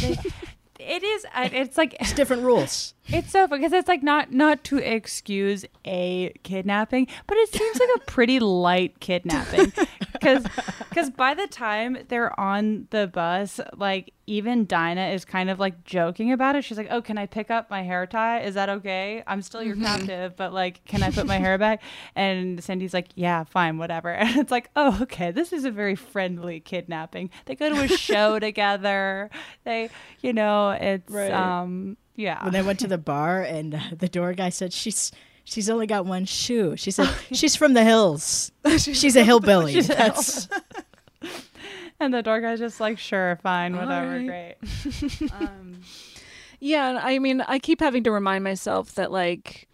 It 0.79 1.03
is. 1.03 1.25
It's 1.35 1.75
like 1.75 1.95
It's 1.99 2.13
different 2.13 2.43
rules. 2.43 2.93
It's 3.07 3.31
so 3.31 3.47
because 3.47 3.73
it's 3.73 3.87
like 3.87 4.01
not 4.01 4.31
not 4.31 4.63
to 4.65 4.77
excuse 4.77 5.65
a 5.85 6.33
kidnapping, 6.43 7.07
but 7.27 7.37
it 7.37 7.53
seems 7.53 7.79
like 7.79 7.89
a 7.97 7.99
pretty 8.07 8.39
light 8.39 8.99
kidnapping 9.01 9.73
because 10.13 10.45
because 10.89 11.09
by 11.09 11.33
the 11.33 11.47
time 11.47 11.97
they're 12.07 12.37
on 12.39 12.87
the 12.91 13.07
bus, 13.07 13.59
like 13.75 14.13
even 14.25 14.65
Dinah 14.65 15.07
is 15.09 15.25
kind 15.25 15.49
of 15.49 15.59
like 15.59 15.83
joking 15.83 16.31
about 16.31 16.55
it. 16.55 16.63
She's 16.63 16.77
like, 16.77 16.87
"Oh, 16.89 17.01
can 17.01 17.17
I 17.17 17.25
pick 17.25 17.51
up 17.51 17.69
my 17.69 17.81
hair 17.83 18.07
tie? 18.07 18.39
Is 18.39 18.55
that 18.55 18.69
okay? 18.69 19.21
I'm 19.27 19.41
still 19.41 19.61
your 19.61 19.75
captive, 19.75 20.37
but 20.37 20.53
like, 20.53 20.85
can 20.85 21.03
I 21.03 21.11
put 21.11 21.25
my 21.27 21.37
hair 21.39 21.57
back?" 21.57 21.81
And 22.15 22.63
Cindy's 22.63 22.93
like, 22.93 23.09
"Yeah, 23.15 23.43
fine, 23.43 23.77
whatever." 23.77 24.09
And 24.23 24.37
it's 24.39 24.51
like, 24.51 24.69
"Oh, 24.77 24.99
okay, 25.01 25.31
this 25.31 25.51
is 25.51 25.65
a 25.65 25.71
very 25.71 25.95
friendly 25.95 26.61
kidnapping." 26.61 27.31
They 27.45 27.55
go 27.55 27.69
to 27.69 27.81
a 27.81 27.87
show 27.89 28.39
together. 28.47 29.29
They, 29.65 29.89
you 30.21 30.31
know, 30.31 30.69
it's 30.71 31.11
Right. 31.11 31.31
um. 31.31 31.97
Yeah. 32.15 32.43
when 32.43 32.53
they 32.53 32.61
went 32.61 32.79
to 32.79 32.87
the 32.87 32.97
bar 32.97 33.41
and 33.41 33.75
uh, 33.75 33.79
the 33.97 34.07
door 34.07 34.33
guy 34.33 34.49
said 34.49 34.71
she's 34.73 35.11
she's 35.43 35.69
only 35.69 35.87
got 35.87 36.05
one 36.05 36.25
shoe. 36.25 36.75
She 36.77 36.91
said 36.91 37.09
she's 37.31 37.55
from 37.55 37.73
the 37.73 37.83
hills. 37.83 38.51
She's 38.77 39.15
a 39.15 39.23
hillbilly. 39.23 39.73
She's 39.73 39.89
a 39.89 39.95
That's 39.95 40.47
and 41.99 42.13
the 42.13 42.21
door 42.21 42.41
guy's 42.41 42.59
just 42.59 42.79
like, 42.79 42.97
sure, 42.99 43.39
fine, 43.41 43.75
whatever, 43.75 44.15
Alright. 44.17 44.57
great. 44.59 45.31
um, 45.33 45.81
Yeah, 46.59 46.99
I 47.01 47.19
mean, 47.19 47.41
I 47.41 47.59
keep 47.59 47.79
having 47.79 48.03
to 48.03 48.11
remind 48.11 48.43
myself 48.43 48.93
that 48.95 49.11
like 49.11 49.67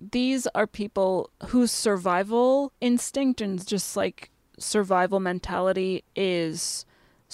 these 0.00 0.46
are 0.54 0.66
people 0.66 1.30
whose 1.48 1.70
survival 1.70 2.72
instinct 2.80 3.40
and 3.40 3.64
just 3.66 3.96
like 3.96 4.30
survival 4.58 5.20
mentality 5.20 6.04
is 6.14 6.84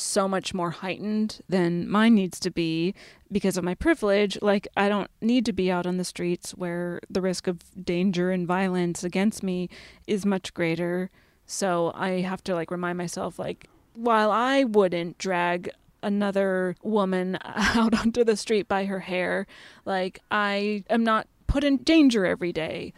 so 0.01 0.27
much 0.27 0.55
more 0.55 0.71
heightened 0.71 1.41
than 1.49 1.89
mine 1.89 2.15
needs 2.15 2.41
to 2.41 2.51
be 2.51 2.95
because 3.31 3.57
of 3.57 3.65
my 3.65 3.75
privilege. 3.75 4.39
Like, 4.41 4.67
I 4.77 4.89
don't 4.89 5.11
need 5.21 5.47
to 5.47 5.53
be 5.53 5.71
out 5.71 5.87
on 5.87 5.97
the 5.97 6.05
streets 6.05 6.53
where 6.53 7.01
the 7.09 7.21
risk 7.21 7.47
of 7.47 7.59
danger 7.85 8.31
and 8.31 8.47
violence 8.47 9.05
against 9.05 9.43
me 9.43 9.69
is 10.07 10.27
much 10.27 10.55
greater. 10.55 11.11
So 11.47 11.93
I 11.95 12.21
have 12.21 12.43
to 12.45 12.55
like 12.55 12.71
remind 12.71 12.99
myself, 12.99 13.39
like, 13.39 13.67
while 13.95 14.31
I 14.31 14.65
wouldn't 14.65 15.19
drag 15.19 15.71
another 16.03 16.77
woman 16.83 17.39
out 17.45 17.99
onto 17.99 18.25
the 18.25 18.37
street 18.37 18.69
by 18.69 18.87
her 18.87 19.01
hair, 19.01 19.47
like, 19.85 20.21
I 20.31 20.85
am 20.89 21.05
not 21.05 21.27
put 21.47 21.65
in 21.65 21.79
danger 21.79 22.25
every 22.25 22.53
day. 22.53 22.93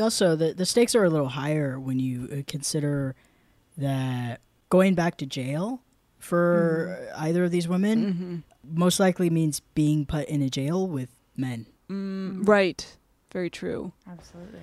Also 0.00 0.36
the 0.36 0.54
the 0.54 0.64
stakes 0.64 0.94
are 0.94 1.04
a 1.04 1.10
little 1.10 1.28
higher 1.28 1.78
when 1.78 1.98
you 1.98 2.28
uh, 2.32 2.42
consider 2.46 3.14
that 3.76 4.40
going 4.70 4.94
back 4.94 5.18
to 5.18 5.26
jail 5.26 5.82
for 6.22 6.98
mm-hmm. 7.10 7.24
either 7.24 7.44
of 7.44 7.50
these 7.50 7.66
women 7.66 8.44
mm-hmm. 8.64 8.78
most 8.80 9.00
likely 9.00 9.28
means 9.28 9.60
being 9.74 10.06
put 10.06 10.28
in 10.28 10.40
a 10.40 10.48
jail 10.48 10.86
with 10.86 11.08
men. 11.36 11.66
Mm, 11.90 11.94
mm-hmm. 11.94 12.42
right. 12.44 12.96
Very 13.32 13.50
true. 13.50 13.92
absolutely. 14.08 14.60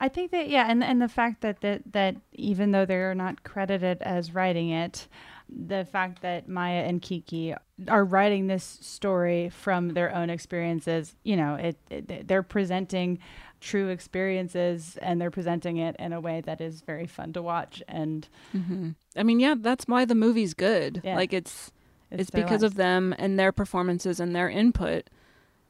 I 0.00 0.08
think 0.08 0.30
that 0.30 0.48
yeah, 0.48 0.70
and 0.70 0.82
and 0.84 1.02
the 1.02 1.08
fact 1.08 1.40
that 1.40 1.60
that 1.62 1.82
that 1.92 2.16
even 2.32 2.70
though 2.70 2.86
they're 2.86 3.16
not 3.16 3.42
credited 3.42 3.98
as 4.00 4.32
writing 4.32 4.70
it, 4.70 5.08
the 5.48 5.84
fact 5.84 6.22
that 6.22 6.48
Mya 6.48 6.84
and 6.86 7.02
Kiki 7.02 7.54
are 7.88 8.04
writing 8.04 8.46
this 8.46 8.78
story 8.80 9.48
from 9.48 9.94
their 9.94 10.14
own 10.14 10.30
experiences, 10.30 11.16
you 11.24 11.36
know, 11.36 11.56
it, 11.56 11.76
it 11.90 12.28
they're 12.28 12.44
presenting 12.44 13.18
true 13.60 13.88
experiences 13.88 14.98
and 15.02 15.20
they're 15.20 15.30
presenting 15.30 15.78
it 15.78 15.96
in 15.98 16.12
a 16.12 16.20
way 16.20 16.40
that 16.40 16.60
is 16.60 16.80
very 16.82 17.06
fun 17.06 17.32
to 17.32 17.42
watch 17.42 17.82
and 17.88 18.28
mm-hmm. 18.54 18.90
I 19.16 19.22
mean, 19.24 19.40
yeah, 19.40 19.56
that's 19.58 19.86
why 19.86 20.04
the 20.04 20.14
movie's 20.14 20.54
good. 20.54 21.00
Yeah. 21.02 21.16
Like 21.16 21.32
it's 21.32 21.72
it's, 22.10 22.30
their 22.30 22.42
because 22.42 22.62
lives. 22.62 22.72
of 22.72 22.74
them 22.76 23.14
and 23.18 23.38
their 23.38 23.52
performances 23.52 24.20
and 24.20 24.34
their 24.34 24.48
input 24.48 25.10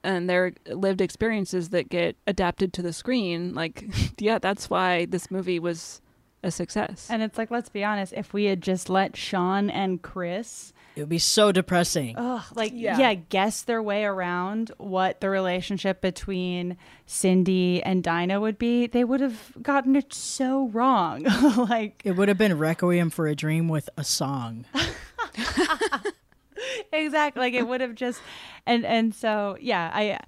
and 0.05 0.29
their 0.29 0.53
lived 0.67 1.01
experiences 1.01 1.71
that 1.71 1.89
get 1.89 2.17
adapted 2.27 2.73
to 2.75 2.83
the 2.83 2.93
screen. 2.93 3.55
Like, 3.55 3.85
yeah, 4.19 4.39
that's 4.39 4.71
why 4.71 5.07
this 5.07 5.31
movie 5.31 5.59
was 5.59 6.01
a 6.43 6.51
success. 6.51 7.09
And 7.11 7.23
it's 7.23 7.39
like, 7.39 7.51
let's 7.51 7.69
be 7.69 7.83
honest, 7.83 8.13
if 8.17 8.33
we 8.33 8.45
had 8.45 8.63
just 8.63 8.89
let 8.89 9.17
Sean 9.17 9.71
and 9.71 10.01
Chris, 10.01 10.73
It 10.99 11.03
would 11.03 11.09
be 11.09 11.19
so 11.21 11.53
depressing. 11.53 12.17
ugh, 12.19 12.43
like, 12.57 12.73
Yeah. 12.75 12.99
yeah. 12.99 13.15
guess 13.15 13.63
their 13.63 13.81
way 13.81 14.05
around 14.05 14.73
what 14.79 15.21
the 15.21 15.31
relationship 15.31 16.01
between 16.01 16.77
Cindy 17.07 17.81
and 17.83 18.03
Dinah 18.03 18.41
would 18.41 18.59
be, 18.59 18.89
they 18.89 19.05
would 19.05 19.21
have 19.21 19.53
gotten 19.63 19.95
it 19.95 20.13
so 20.13 20.67
wrong. 20.69 21.23
like, 21.57 22.03
It 22.05 22.17
would 22.17 22.27
have 22.29 22.39
been 22.39 22.59
Requiem 22.59 23.11
for 23.11 23.29
a 23.29 23.37
Dream 23.37 23.69
with 23.69 23.89
a 23.97 24.03
song. 24.03 24.65
exactly. 26.93 27.41
Like, 27.41 27.55
it 27.55 27.67
would 27.67 27.81
have 27.81 27.95
just, 27.95 28.21
and, 28.67 28.85
and 28.85 29.15
so, 29.15 29.57
yeah, 29.61 29.91
I, 29.95 30.19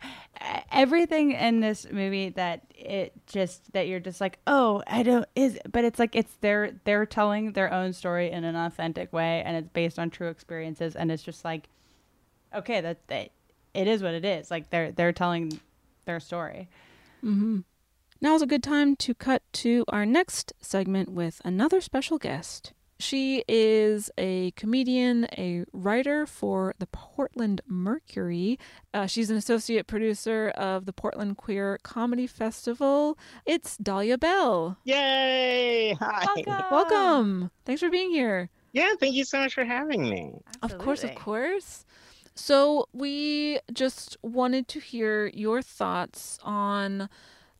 everything 0.72 1.32
in 1.32 1.60
this 1.60 1.86
movie 1.90 2.30
that 2.30 2.62
it 2.74 3.12
just, 3.26 3.72
that 3.72 3.88
you're 3.88 4.00
just 4.00 4.20
like, 4.20 4.38
oh, 4.46 4.82
I 4.86 5.02
don't, 5.02 5.26
is, 5.34 5.58
but 5.70 5.84
it's 5.84 5.98
like, 5.98 6.14
it's 6.16 6.34
their, 6.40 6.72
they're 6.84 7.06
telling 7.06 7.52
their 7.52 7.72
own 7.72 7.92
story 7.92 8.30
in 8.30 8.44
an 8.44 8.56
authentic 8.56 9.12
way 9.12 9.42
and 9.44 9.56
it's 9.56 9.68
based 9.68 9.98
on 9.98 10.10
true 10.10 10.28
experiences. 10.28 10.96
And 10.96 11.10
it's 11.10 11.22
just 11.22 11.44
like, 11.44 11.68
okay, 12.54 12.80
that, 12.80 13.06
that 13.08 13.30
it 13.74 13.86
is 13.86 14.02
what 14.02 14.14
it 14.14 14.24
is. 14.24 14.50
Like 14.50 14.70
they're 14.70 14.92
they're 14.92 15.12
telling 15.12 15.60
their 16.04 16.20
story. 16.20 16.68
Mm-hmm. 17.24 17.60
Now's 18.20 18.42
a 18.42 18.46
good 18.46 18.62
time 18.62 18.96
to 18.96 19.14
cut 19.14 19.42
to 19.54 19.84
our 19.88 20.04
next 20.04 20.52
segment 20.60 21.10
with 21.10 21.40
another 21.44 21.80
special 21.80 22.18
guest. 22.18 22.72
She 23.00 23.42
is 23.48 24.10
a 24.18 24.50
comedian, 24.52 25.26
a 25.38 25.64
writer 25.72 26.26
for 26.26 26.74
the 26.78 26.86
Portland 26.86 27.62
Mercury. 27.66 28.58
Uh, 28.92 29.06
she's 29.06 29.30
an 29.30 29.38
associate 29.38 29.86
producer 29.86 30.50
of 30.50 30.84
the 30.84 30.92
Portland 30.92 31.38
Queer 31.38 31.78
Comedy 31.82 32.26
Festival. 32.26 33.16
It's 33.46 33.78
Dahlia 33.78 34.18
Belle. 34.18 34.76
Yay! 34.84 35.96
Hi. 35.98 36.44
Welcome. 36.70 37.50
Thanks 37.64 37.80
for 37.80 37.88
being 37.88 38.10
here. 38.10 38.50
Yeah, 38.72 38.92
thank 39.00 39.14
you 39.14 39.24
so 39.24 39.38
much 39.38 39.54
for 39.54 39.64
having 39.64 40.02
me. 40.02 40.34
Of 40.60 40.76
course, 40.76 41.02
of 41.02 41.14
course. 41.14 41.86
So, 42.34 42.86
we 42.92 43.60
just 43.72 44.18
wanted 44.22 44.68
to 44.68 44.78
hear 44.78 45.28
your 45.28 45.62
thoughts 45.62 46.38
on 46.42 47.08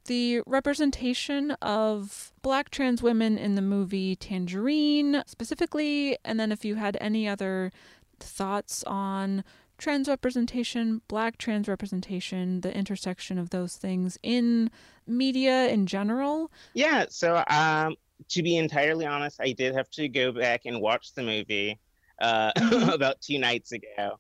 the 0.05 0.41
representation 0.47 1.53
of 1.63 2.33
black 2.43 2.71
trans 2.71 3.03
women 3.03 3.39
in 3.39 3.55
the 3.55 3.63
movie 3.63 4.17
Tangerine 4.17 5.23
specifically, 5.27 6.17
and 6.25 6.39
then 6.39 6.53
if 6.53 6.65
you 6.65 6.77
had 6.77 6.97
any 7.01 7.29
other 7.29 7.73
thoughts 8.19 8.83
on 8.85 9.45
trans 9.79 10.09
representation, 10.09 11.01
black 11.09 11.39
trans 11.39 11.69
representation, 11.69 12.61
the 12.61 12.77
intersection 12.77 13.39
of 13.39 13.51
those 13.51 13.77
things 13.77 14.19
in 14.23 14.71
media 15.07 15.69
in 15.69 15.87
general. 15.87 16.51
Yeah, 16.75 17.07
so 17.09 17.43
um, 17.49 17.97
to 18.29 18.43
be 18.43 18.57
entirely 18.57 19.07
honest, 19.07 19.41
I 19.41 19.53
did 19.53 19.75
have 19.75 19.91
to 19.93 20.09
go 20.09 20.33
back 20.33 20.67
and 20.67 20.81
watch 20.81 21.15
the 21.15 21.23
movie 21.23 21.79
uh, 22.21 22.53
about 22.93 23.21
two 23.21 23.39
nights 23.39 23.73
ago. 23.73 24.19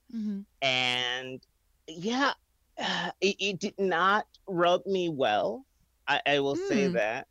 And 0.62 1.40
yeah, 1.86 2.32
uh, 2.78 3.10
it, 3.20 3.36
it 3.38 3.58
did 3.58 3.78
not 3.78 4.26
rub 4.46 4.86
me 4.86 5.08
well. 5.08 5.64
I, 6.10 6.22
I 6.26 6.40
will 6.40 6.56
say 6.56 6.88
Hmm. 6.88 6.94
that. 6.94 7.28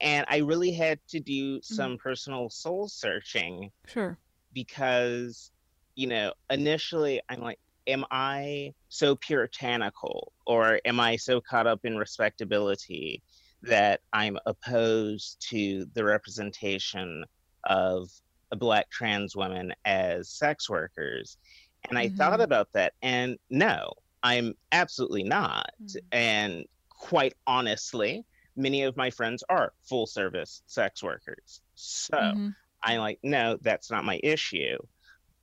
And 0.00 0.26
I 0.28 0.38
really 0.38 0.72
had 0.72 1.00
to 1.10 1.20
do 1.20 1.60
some 1.62 1.98
personal 1.98 2.50
soul 2.50 2.88
searching 2.88 3.70
Sure. 3.86 4.20
because, 4.52 5.52
you 5.96 6.06
know, 6.06 6.32
initially 6.50 7.20
I'm 7.28 7.40
like, 7.40 7.58
am 7.86 8.04
I 8.10 8.72
so 8.88 9.16
puritanical 9.16 10.32
or 10.46 10.80
am 10.84 11.00
I 11.00 11.16
so 11.16 11.40
caught 11.40 11.66
up 11.66 11.80
in 11.84 11.96
respectability 11.96 13.22
that 13.62 14.00
I'm 14.12 14.38
opposed 14.46 15.44
to 15.50 15.86
the 15.94 16.04
representation 16.04 17.24
of 17.64 18.08
a 18.52 18.56
black 18.56 18.90
trans 18.90 19.36
women 19.36 19.72
as 19.84 20.30
sex 20.30 20.68
workers? 20.70 21.38
And 21.88 21.98
I 21.98 22.08
thought 22.08 22.40
Mhm. 22.40 22.42
about 22.42 22.68
that, 22.74 22.94
and 23.02 23.38
no, 23.50 23.92
I'm 24.22 24.54
absolutely 24.72 25.24
not. 25.24 25.70
And 26.12 26.66
quite 26.98 27.34
honestly, 27.46 28.26
many 28.56 28.82
of 28.82 28.96
my 28.96 29.10
friends 29.10 29.44
are 29.48 29.74
full 29.88 30.06
service 30.06 30.62
sex 30.66 31.02
workers. 31.02 31.62
So 31.74 32.20
Mhm. 32.20 32.56
I'm 32.82 33.00
like, 33.00 33.20
no, 33.22 33.58
that's 33.62 33.90
not 33.90 34.04
my 34.04 34.20
issue. 34.22 34.78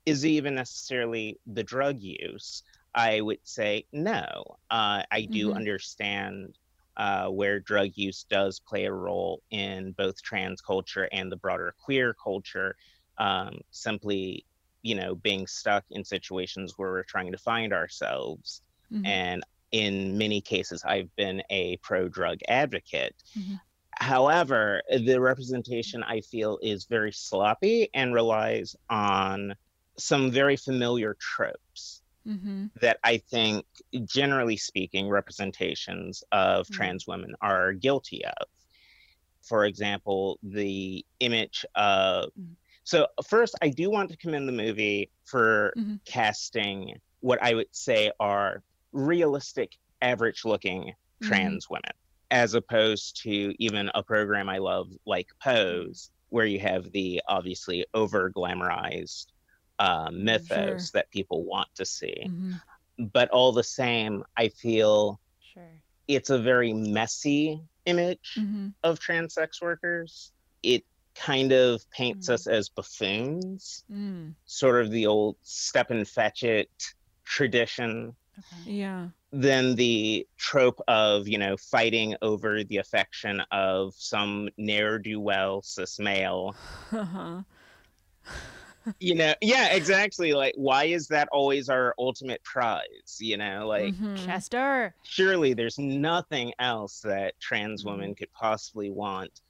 Is 0.05 0.23
it 0.23 0.29
even 0.29 0.55
necessarily 0.55 1.39
the 1.45 1.63
drug 1.63 1.99
use? 1.99 2.63
I 2.93 3.21
would 3.21 3.39
say 3.43 3.87
no. 3.91 4.59
Uh, 4.69 5.03
I 5.11 5.27
do 5.31 5.51
Mhm. 5.51 5.53
understand 5.53 6.57
uh, 6.97 7.29
where 7.29 7.59
drug 7.59 7.91
use 7.95 8.25
does 8.29 8.59
play 8.59 8.85
a 8.85 8.93
role 8.93 9.43
in 9.51 9.91
both 9.93 10.21
trans 10.21 10.61
culture 10.61 11.09
and 11.11 11.31
the 11.31 11.37
broader 11.37 11.75
queer 11.83 12.13
culture. 12.23 12.75
Um, 13.17 13.59
simply, 13.71 14.45
you 14.81 14.95
know, 14.95 15.15
being 15.15 15.47
stuck 15.47 15.85
in 15.89 16.03
situations 16.05 16.73
where 16.77 16.91
we're 16.91 17.03
trying 17.03 17.31
to 17.31 17.37
find 17.37 17.73
ourselves. 17.73 18.61
Mhm. 18.89 19.05
And 19.05 19.43
in 19.75 20.17
many 20.17 20.39
cases, 20.39 20.83
I've 20.85 21.13
been 21.17 21.43
a 21.49 21.75
pro 21.87 22.07
drug 22.07 22.37
advocate. 22.47 23.13
Mhm. 23.37 23.59
However, 23.97 24.81
the 24.89 25.19
representation 25.19 26.01
I 26.01 26.21
feel 26.21 26.57
is 26.61 26.85
very 26.85 27.11
sloppy 27.11 27.89
and 27.93 28.13
relies 28.13 28.75
on 28.89 29.53
some 29.97 30.31
very 30.31 30.55
familiar 30.55 31.15
tropes 31.19 32.01
Mm-hmm. 32.27 32.67
that 32.81 32.97
I 33.03 33.17
think, 33.17 33.65
generally 34.05 34.57
speaking, 34.57 35.09
representations 35.09 36.23
of 36.31 36.65
Mm. 36.67 36.71
trans 36.71 37.05
women 37.05 37.35
are 37.41 37.73
guilty 37.73 38.25
of. 38.25 38.47
For 39.43 39.65
example, 39.65 40.39
the 40.41 41.05
image 41.19 41.65
of. 41.75 42.31
So, 42.83 43.07
first, 43.27 43.53
I 43.61 43.69
do 43.69 43.91
want 43.91 44.09
to 44.11 44.17
commend 44.17 44.47
the 44.47 44.53
movie 44.65 45.11
for 45.25 45.73
Mhm. 45.77 45.99
casting 46.05 46.99
what 47.19 47.39
I 47.43 47.53
would 47.53 47.69
say 47.71 48.11
are 48.19 48.63
realistic, 48.95 49.73
average 50.01 50.45
looking 50.45 50.83
Mhm. 51.21 51.27
trans 51.27 51.69
women, 51.69 51.91
as 52.31 52.53
opposed 52.53 53.21
to 53.23 53.53
even 53.63 53.91
a 53.93 54.01
program 54.03 54.49
I 54.49 54.57
love 54.57 54.89
like 55.05 55.29
Pose, 55.43 56.11
where 56.29 56.45
you 56.45 56.59
have 56.59 56.91
the 56.91 57.21
obviously 57.27 57.85
over 57.93 58.31
glamorized 58.31 59.27
uh, 59.77 60.09
mythos 60.09 60.91
that 60.91 61.11
people 61.11 61.43
want 61.43 61.67
to 61.75 61.85
see. 61.85 62.15
Mhm. 62.25 62.61
But 63.11 63.29
all 63.31 63.51
the 63.51 63.63
same, 63.63 64.23
I 64.37 64.47
feel 64.47 65.19
Sure. 65.41 65.81
it's 66.07 66.29
a 66.29 66.39
very 66.39 66.71
messy 66.73 67.61
image 67.85 68.35
Mhm. 68.37 68.73
of 68.83 68.99
trans 68.99 69.33
sex 69.33 69.61
workers. 69.61 70.31
It 70.63 70.85
kind 71.13 71.51
of 71.51 71.89
paints 71.91 72.29
us 72.29 72.47
as 72.47 72.69
buffoons, 72.69 73.83
Mm. 73.91 74.35
sort 74.45 74.81
of 74.81 74.91
the 74.91 75.07
old 75.07 75.35
step 75.41 75.91
and 75.91 76.07
fetch 76.07 76.43
it 76.43 76.71
tradition. 77.25 78.15
Yeah. 78.65 79.09
Then 79.31 79.75
the 79.75 80.25
trope 80.37 80.79
of, 80.87 81.27
you 81.27 81.37
know, 81.37 81.57
fighting 81.57 82.15
over 82.21 82.63
the 82.63 82.77
affection 82.77 83.41
of 83.51 83.93
some 83.97 84.49
ne'er 84.57 84.97
do 84.99 85.19
well 85.19 85.61
cis 85.61 85.99
male. 85.99 86.55
Uh-huh. 86.91 87.41
You 88.99 89.15
know, 89.15 89.33
yeah, 89.41 89.73
exactly. 89.73 90.33
Like, 90.33 90.53
why 90.57 90.83
is 90.85 91.07
that 91.07 91.27
always 91.31 91.69
our 91.69 91.95
ultimate 91.97 92.43
prize? 92.43 93.17
You 93.19 93.35
know, 93.37 93.65
like, 93.67 93.95
Mhm. 93.95 94.23
Chester. 94.25 94.93
surely 95.03 95.55
there's 95.55 95.79
nothing 95.79 96.53
else 96.59 96.99
that 97.01 97.33
trans 97.39 97.81
Mm-hmm. 97.81 97.89
women 97.89 98.15
could 98.15 98.31
possibly 98.31 98.91
want 98.91 99.41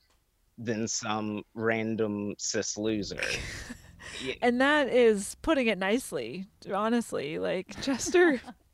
than 0.57 0.87
some 0.87 1.43
random 1.53 2.33
cis 2.37 2.77
loser. 2.77 3.19
Y- 4.25 4.37
And 4.41 4.61
that 4.61 4.87
is 4.87 5.35
putting 5.41 5.67
it 5.67 5.77
nicely, 5.77 6.47
honestly. 6.73 7.37
Like 7.37 7.75
Chester 7.81 8.39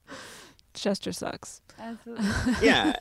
Chester 0.73 1.11
sucks. 1.11 1.61
Absolutely. 1.80 2.26
yeah, 2.61 2.93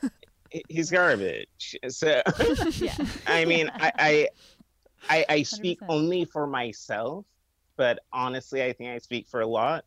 he's 0.68 0.90
garbage. 0.90 1.76
So, 1.88 2.22
yeah. 2.72 2.94
I 3.26 3.44
mean, 3.44 3.70
I, 3.74 3.92
I, 3.98 4.28
I, 5.08 5.24
I 5.28 5.42
speak 5.42 5.80
100%. 5.80 5.86
only 5.88 6.24
for 6.24 6.46
myself, 6.46 7.26
but 7.76 8.00
honestly, 8.12 8.62
I 8.62 8.72
think 8.72 8.90
I 8.90 8.98
speak 8.98 9.28
for 9.28 9.40
a 9.40 9.46
lot 9.46 9.84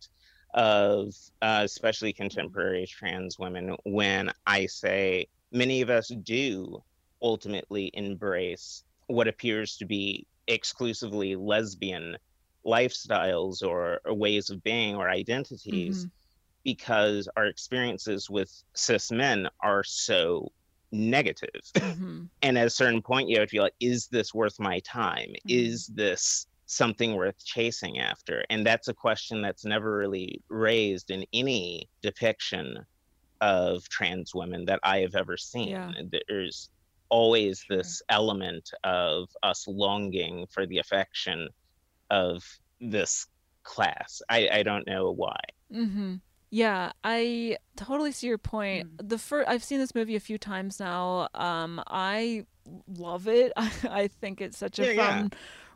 of, 0.53 1.13
uh, 1.41 1.61
especially 1.63 2.13
contemporary 2.13 2.85
trans 2.87 3.37
women, 3.39 3.75
when 3.83 4.31
I 4.45 4.65
say 4.67 5.27
many 5.51 5.81
of 5.81 5.89
us 5.89 6.09
do 6.23 6.83
ultimately 7.21 7.89
embrace 7.93 8.83
what 9.07 9.27
appears 9.27 9.77
to 9.77 9.85
be 9.85 10.25
exclusively 10.47 11.35
lesbian 11.35 12.17
lifestyles 12.65 13.61
or, 13.63 13.99
or 14.05 14.13
ways 14.13 14.49
of 14.49 14.63
being 14.63 14.95
or 14.95 15.09
identities 15.09 16.05
Mhm. 16.05 16.11
Because 16.63 17.27
our 17.37 17.45
experiences 17.45 18.29
with 18.29 18.51
cis 18.75 19.11
men 19.11 19.47
are 19.61 19.83
so 19.83 20.51
negative. 20.91 21.61
Mhm. 21.75 22.29
and 22.43 22.57
at 22.57 22.67
a 22.67 22.69
certain 22.69 23.01
point 23.01 23.27
you 23.29 23.39
have 23.39 23.47
to 23.47 23.51
feel 23.51 23.63
like 23.63 23.73
is 23.79 24.07
this 24.07 24.33
worth 24.33 24.59
my 24.59 24.79
time 24.81 25.29
Mm-hmm. 25.29 25.49
is 25.49 25.87
this 25.87 26.45
something 26.65 27.15
worth 27.15 27.43
chasing 27.43 27.99
after 27.99 28.43
and 28.49 28.65
that's 28.65 28.87
a 28.87 28.93
question 28.93 29.41
that's 29.41 29.65
never 29.65 29.97
really 29.97 30.41
raised 30.49 31.09
in 31.11 31.25
any 31.33 31.89
depiction 32.01 32.77
of 33.41 33.83
trans 33.89 34.33
women 34.35 34.65
that 34.65 34.79
i 34.83 34.99
have 34.99 35.15
ever 35.15 35.35
seen 35.37 35.69
Yeah. 35.69 35.91
there's 36.29 36.69
always 37.09 37.63
this 37.69 38.01
element 38.09 38.69
of 38.83 39.27
us 39.43 39.65
longing 39.67 40.45
for 40.51 40.65
the 40.65 40.79
affection 40.79 41.49
of 42.09 42.43
this 42.79 43.27
class 43.63 44.21
i, 44.29 44.47
I 44.51 44.63
don't 44.63 44.87
know 44.87 45.11
why 45.11 45.39
Mm-hmm. 45.73 46.15
Yeah, 46.55 46.91
I 47.03 47.57
totally 47.75 48.11
see 48.11 48.27
your 48.27 48.37
point. 48.37 48.97
Mm. 48.97 49.09
The 49.09 49.17
first 49.17 49.49
I've 49.49 49.63
seen 49.63 49.79
this 49.79 49.95
movie 49.95 50.15
a 50.15 50.19
few 50.19 50.37
times 50.37 50.79
now. 50.79 51.27
Um, 51.33 51.81
I 51.87 52.45
love 52.95 53.27
it. 53.27 53.51
I, 53.57 53.71
I 53.89 54.07
think 54.07 54.39
it's 54.39 54.57
such 54.59 54.77
a 54.77 54.85
Yeah, 54.85 54.91
yeah. 54.91 55.09
fun 55.09 55.31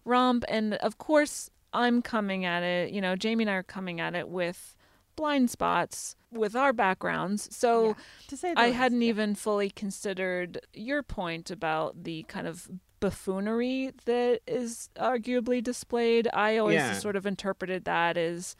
romp, 0.05 0.43
and 0.47 0.75
of 0.75 0.99
course, 0.99 1.49
I'm 1.73 2.03
coming 2.03 2.45
at 2.45 2.61
it. 2.61 2.91
You 2.91 3.01
know, 3.01 3.15
Jamie 3.15 3.43
and 3.45 3.49
I 3.49 3.55
are 3.55 3.63
coming 3.63 3.99
at 3.99 4.13
it 4.13 4.29
with 4.29 4.75
blind 5.15 5.49
spots 5.49 6.15
with 6.31 6.55
our 6.55 6.73
backgrounds. 6.73 7.49
So 7.55 7.95
To 8.27 8.37
say 8.37 8.53
I 8.55 8.67
least, 8.67 8.77
hadn't 8.77 9.01
yeah. 9.01 9.09
even 9.09 9.33
fully 9.33 9.71
considered 9.71 10.59
your 10.75 11.01
point 11.01 11.49
about 11.49 12.03
the 12.03 12.21
kind 12.27 12.45
of 12.45 12.69
buffoonery 12.99 13.91
that 14.05 14.41
is 14.45 14.89
arguably 14.95 15.63
displayed. 15.63 16.27
I 16.33 16.57
always 16.57 16.75
Yeah. 16.75 16.93
sort 16.93 17.15
of 17.15 17.25
interpreted 17.25 17.85
that 17.85 18.15
as 18.15 18.55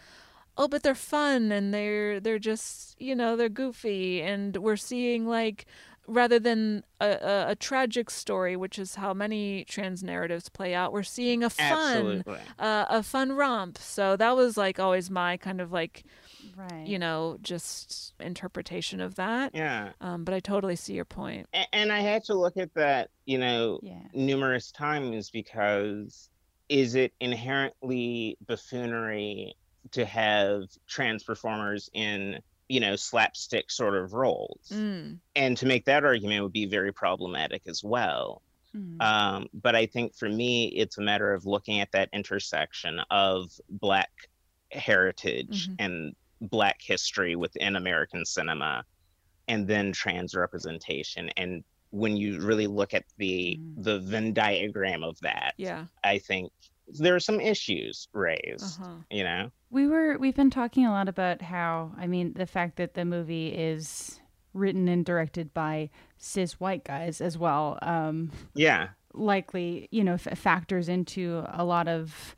oh 0.58 0.68
but 0.68 0.84
they're 0.84 0.96
fun 0.96 1.52
and 1.52 1.74
they're 1.74 2.20
they're 2.20 2.40
just 2.40 3.00
you 3.00 3.16
know 3.16 3.36
they're 3.36 3.50
goofy. 3.50 4.22
And 4.22 4.58
we're 4.58 4.76
seeing 4.78 5.28
like 5.28 5.66
rather 6.10 6.40
than 6.40 6.84
a, 7.02 7.08
a, 7.10 7.46
a 7.52 7.56
tragic 7.56 8.10
story 8.10 8.56
which 8.56 8.80
is 8.80 8.96
how 8.96 9.14
many 9.14 9.66
trans 9.66 10.02
narratives 10.02 10.48
play 10.48 10.74
out 10.74 10.94
we're 10.94 11.04
seeing 11.04 11.44
a 11.44 11.50
fun 11.50 12.24
uh, 12.60 12.86
a 12.90 13.04
fun 13.04 13.34
romp. 13.34 13.78
So 13.78 14.16
that 14.16 14.36
was 14.36 14.56
like 14.56 14.80
always 14.80 15.10
my 15.10 15.38
kind 15.38 15.60
of 15.62 15.72
like 15.72 16.04
Right. 16.56 16.88
you 16.88 16.98
know 16.98 17.38
just 17.42 18.14
interpretation 18.20 19.00
of 19.02 19.16
that. 19.16 19.54
Yeah. 19.54 19.92
Um, 20.02 20.24
but 20.24 20.34
i 20.34 20.40
totally 20.40 20.76
see 20.76 20.94
your 20.94 21.06
point. 21.06 21.48
And 21.74 21.92
I 21.92 22.00
had 22.00 22.24
to 22.26 22.34
look 22.34 22.58
at 22.58 22.74
that, 22.76 23.10
you 23.26 23.38
know, 23.38 23.80
Yeah. 23.84 24.00
numerous 24.14 24.72
times 24.72 25.30
because 25.30 26.30
is 26.70 26.96
it 26.96 27.14
inherently 27.20 28.38
buffoonery 28.48 29.56
to 29.92 30.06
have 30.06 30.64
trans 30.88 31.24
performers 31.24 31.90
in, 31.94 32.40
you 32.70 32.80
know, 32.80 32.96
slapstick 32.96 33.72
sort 33.72 33.96
of 33.96 34.14
roles? 34.14 34.70
mm. 34.72 35.20
And 35.36 35.58
to 35.58 35.66
make 35.66 35.86
that 35.86 36.04
argument 36.04 36.44
would 36.44 36.54
be 36.54 36.66
very 36.66 36.94
problematic 36.94 37.62
as 37.68 37.82
well. 37.84 38.42
Mhm. 38.76 39.02
Um, 39.02 39.48
but 39.54 39.76
I 39.76 39.86
think 39.86 40.16
for 40.16 40.30
me, 40.30 40.68
it's 40.68 40.98
a 40.98 41.02
matter 41.02 41.34
of 41.34 41.46
looking 41.46 41.80
at 41.80 41.92
that 41.92 42.10
intersection 42.14 43.00
of 43.10 43.52
Black 43.70 44.10
heritage 44.72 45.70
Mhm. 45.70 45.76
and 45.80 46.16
Black 46.42 46.78
history 46.82 47.36
within 47.36 47.76
American 47.76 48.26
cinema, 48.26 48.84
and 49.48 49.68
then 49.68 49.92
trans 49.94 50.36
representation. 50.36 51.30
And 51.38 51.64
when 51.92 52.18
you 52.18 52.42
really 52.42 52.68
look 52.68 52.94
at 52.94 53.06
the 53.18 53.58
Mhm. 53.62 53.84
the 53.84 54.00
Venn 54.00 54.34
diagram 54.34 55.04
of 55.04 55.18
that, 55.22 55.54
yeah 55.58 55.88
I 56.04 56.20
think 56.20 56.52
there 56.88 57.16
are 57.16 57.20
some 57.20 57.40
issues 57.40 58.08
raised. 58.14 58.80
uh-huh 58.82 58.96
You 59.12 59.24
know, 59.24 59.52
We 59.72 59.88
were 59.88 60.18
we've 60.18 60.36
been 60.36 60.50
talking 60.50 60.86
a 60.86 60.92
lot 60.92 61.08
about 61.10 61.42
how 61.42 61.92
I 61.98 62.08
mean 62.08 62.34
the 62.34 62.46
fact 62.48 62.78
that 62.78 62.94
the 62.94 63.06
movie 63.06 63.50
is 63.50 64.20
written 64.54 64.88
and 64.88 65.06
directed 65.06 65.54
by 65.54 65.90
cis 66.18 66.60
white 66.60 66.84
guys 66.84 67.22
as 67.22 67.38
well 67.38 67.78
um 67.84 68.32
yeah, 68.56 68.90
likely 69.14 69.88
you 69.92 70.04
know 70.04 70.14
f- 70.14 70.38
factors 70.40 70.90
into 70.90 71.44
a 71.50 71.64
lot 71.64 71.88
of 71.88 72.36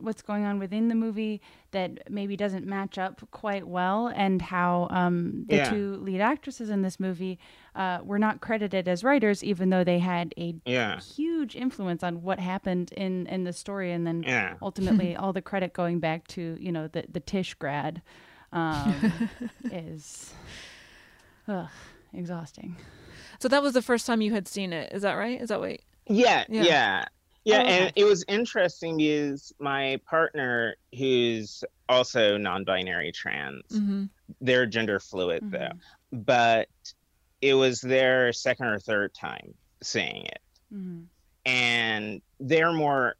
what's 0.00 0.22
going 0.22 0.44
on 0.44 0.58
within 0.58 0.88
the 0.88 0.94
movie 0.94 1.42
that 1.72 2.10
maybe 2.10 2.34
doesn't 2.36 2.64
match 2.66 2.96
up 2.96 3.20
quite 3.32 3.66
well 3.66 4.06
and 4.14 4.40
how 4.40 4.86
um, 4.90 5.44
the 5.48 5.56
Yeah. 5.56 5.70
two 5.70 5.96
lead 5.96 6.20
actresses 6.22 6.70
in 6.70 6.80
this 6.80 6.98
movie 6.98 7.38
uh, 7.74 8.00
were 8.02 8.18
not 8.18 8.40
credited 8.40 8.88
as 8.88 9.04
writers 9.04 9.42
even 9.44 9.70
though 9.70 9.84
they 9.84 9.98
had 9.98 10.32
a 10.36 10.54
yeah, 10.64 10.98
huge 11.00 11.54
influence 11.56 12.02
on 12.02 12.22
what 12.22 12.38
happened 12.40 12.92
in 12.92 13.26
in 13.26 13.44
the 13.44 13.52
story 13.52 13.92
and 13.92 14.06
then 14.06 14.22
yeah. 14.26 14.54
ultimately 14.60 15.14
all 15.20 15.32
the 15.32 15.42
credit 15.42 15.72
going 15.72 16.00
back 16.00 16.26
to 16.28 16.56
you 16.60 16.72
know 16.72 16.88
the 16.88 17.04
the 17.10 17.20
Tisch 17.20 17.54
grad 17.54 18.02
um, 18.52 19.12
is 19.72 20.32
ugh, 21.48 21.68
exhausting. 22.12 22.76
so 23.38 23.48
that 23.48 23.62
was 23.62 23.72
the 23.74 23.82
first 23.82 24.06
time 24.06 24.20
you 24.20 24.32
had 24.32 24.48
seen 24.48 24.72
it 24.72 24.92
is 24.92 25.02
that 25.02 25.14
right 25.14 25.40
is 25.40 25.48
that 25.50 25.60
what 25.60 25.78
Yeah, 26.06 26.44
Yeah. 26.48 26.62
yeah. 26.62 27.04
Yeah, 27.42 27.56
Oh, 27.56 27.60
okay. 27.62 27.78
and 27.84 27.92
it 27.96 28.04
was 28.04 28.22
interesting 28.28 28.98
because 28.98 29.50
my 29.58 29.98
partner, 30.04 30.76
who's 30.96 31.64
also 31.88 32.36
non-binary 32.36 33.12
trans, 33.12 33.62
mm-hmm. 33.72 34.04
they're 34.42 34.66
gender 34.66 35.00
fluid 35.00 35.42
Mhm. 35.44 35.50
though, 35.52 35.70
but 36.12 36.68
it 37.42 37.54
was 37.54 37.80
their 37.80 38.32
second 38.32 38.66
or 38.66 38.78
third 38.78 39.14
time 39.14 39.54
seeing 39.82 40.24
it, 40.26 40.40
Mhm. 40.74 41.06
and 41.46 42.22
they're 42.38 42.72
more 42.72 43.16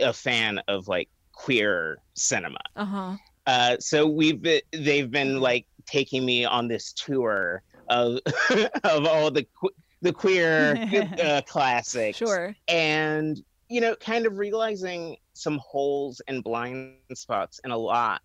a 0.00 0.12
fan 0.12 0.60
of 0.68 0.88
like 0.88 1.08
queer 1.32 1.98
cinema. 2.14 2.58
Uh-huh. 2.76 3.16
Uh, 3.46 3.76
so 3.78 4.06
we've 4.06 4.40
been, 4.42 4.60
they've 4.72 5.10
been 5.10 5.40
like 5.40 5.66
taking 5.86 6.24
me 6.24 6.44
on 6.44 6.68
this 6.68 6.92
tour 6.92 7.62
of 7.88 8.18
of 8.84 9.06
all 9.06 9.30
the 9.30 9.42
que- 9.60 9.74
the 10.02 10.12
queer 10.12 10.76
uh, 11.22 11.40
classics. 11.46 12.18
Sure. 12.18 12.54
And 12.68 13.42
you 13.68 13.80
know, 13.80 13.94
kind 13.96 14.26
of 14.26 14.38
realizing 14.38 15.16
some 15.34 15.58
holes 15.58 16.20
and 16.26 16.42
blind 16.42 16.96
spots 17.14 17.60
in 17.64 17.70
a 17.70 17.76
lot 17.78 18.20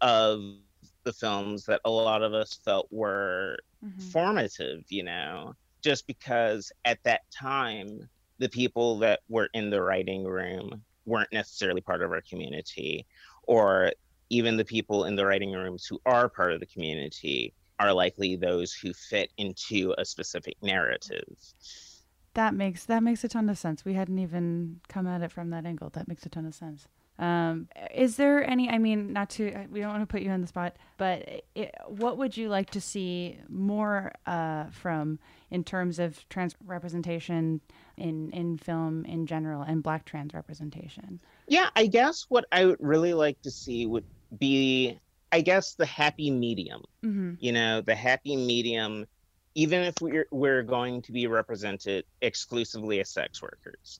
of 0.00 0.40
the 1.04 1.12
films 1.12 1.64
that 1.66 1.80
a 1.84 1.90
lot 1.90 2.22
of 2.22 2.34
us 2.34 2.54
felt 2.64 2.88
were 2.90 3.56
Mm-hmm. 3.84 4.08
formative, 4.10 4.84
you 4.88 5.04
know, 5.04 5.54
just 5.82 6.06
because 6.08 6.72
at 6.84 6.98
that 7.04 7.20
time 7.30 8.08
the 8.38 8.48
people 8.48 8.98
that 8.98 9.20
were 9.28 9.48
in 9.54 9.70
the 9.70 9.80
writing 9.80 10.24
room 10.24 10.82
weren't 11.06 11.32
necessarily 11.32 11.80
part 11.80 12.02
of 12.02 12.10
our 12.10 12.22
community 12.28 13.06
or 13.44 13.92
even 14.30 14.56
the 14.56 14.64
people 14.64 15.04
in 15.04 15.14
the 15.14 15.24
writing 15.24 15.52
rooms 15.52 15.86
who 15.86 16.00
are 16.06 16.28
part 16.28 16.52
of 16.52 16.60
the 16.60 16.66
community 16.66 17.54
are 17.78 17.92
likely 17.92 18.36
those 18.36 18.72
who 18.72 18.92
fit 18.92 19.30
into 19.38 19.94
a 19.96 20.04
specific 20.04 20.56
narrative. 20.60 21.36
That 22.34 22.54
makes 22.54 22.84
that 22.84 23.02
makes 23.02 23.24
a 23.24 23.28
ton 23.28 23.48
of 23.48 23.58
sense. 23.58 23.84
We 23.84 23.94
hadn't 23.94 24.18
even 24.18 24.80
come 24.88 25.06
at 25.06 25.22
it 25.22 25.32
from 25.32 25.50
that 25.50 25.64
angle. 25.64 25.90
That 25.90 26.08
makes 26.08 26.26
a 26.26 26.28
ton 26.28 26.46
of 26.46 26.54
sense. 26.54 26.88
Um, 27.18 27.68
is 27.92 28.16
there 28.16 28.48
any? 28.48 28.68
I 28.68 28.78
mean, 28.78 29.12
not 29.12 29.30
to 29.30 29.66
we 29.70 29.80
don't 29.80 29.90
want 29.90 30.02
to 30.02 30.06
put 30.06 30.22
you 30.22 30.30
on 30.30 30.40
the 30.40 30.46
spot, 30.46 30.76
but 30.98 31.44
it, 31.54 31.74
what 31.86 32.16
would 32.16 32.36
you 32.36 32.48
like 32.48 32.70
to 32.70 32.80
see 32.80 33.38
more 33.48 34.12
uh, 34.26 34.66
from 34.70 35.18
in 35.50 35.64
terms 35.64 35.98
of 35.98 36.28
trans 36.28 36.54
representation 36.64 37.60
in 37.96 38.30
in 38.30 38.56
film 38.56 39.04
in 39.04 39.26
general 39.26 39.62
and 39.62 39.82
Black 39.82 40.04
trans 40.04 40.32
representation? 40.32 41.18
Yeah, 41.48 41.70
I 41.74 41.86
guess 41.86 42.26
what 42.28 42.44
I 42.52 42.66
would 42.66 42.80
really 42.80 43.14
like 43.14 43.42
to 43.42 43.50
see 43.50 43.86
would 43.86 44.04
be, 44.38 44.98
I 45.32 45.40
guess, 45.40 45.74
the 45.74 45.86
happy 45.86 46.30
medium. 46.30 46.84
Mm-hmm. 47.04 47.34
You 47.40 47.50
know, 47.52 47.80
the 47.80 47.96
happy 47.96 48.36
medium, 48.36 49.06
even 49.56 49.82
if 49.82 49.94
we're 50.00 50.28
we're 50.30 50.62
going 50.62 51.02
to 51.02 51.10
be 51.10 51.26
represented 51.26 52.04
exclusively 52.22 53.00
as 53.00 53.10
sex 53.10 53.42
workers. 53.42 53.98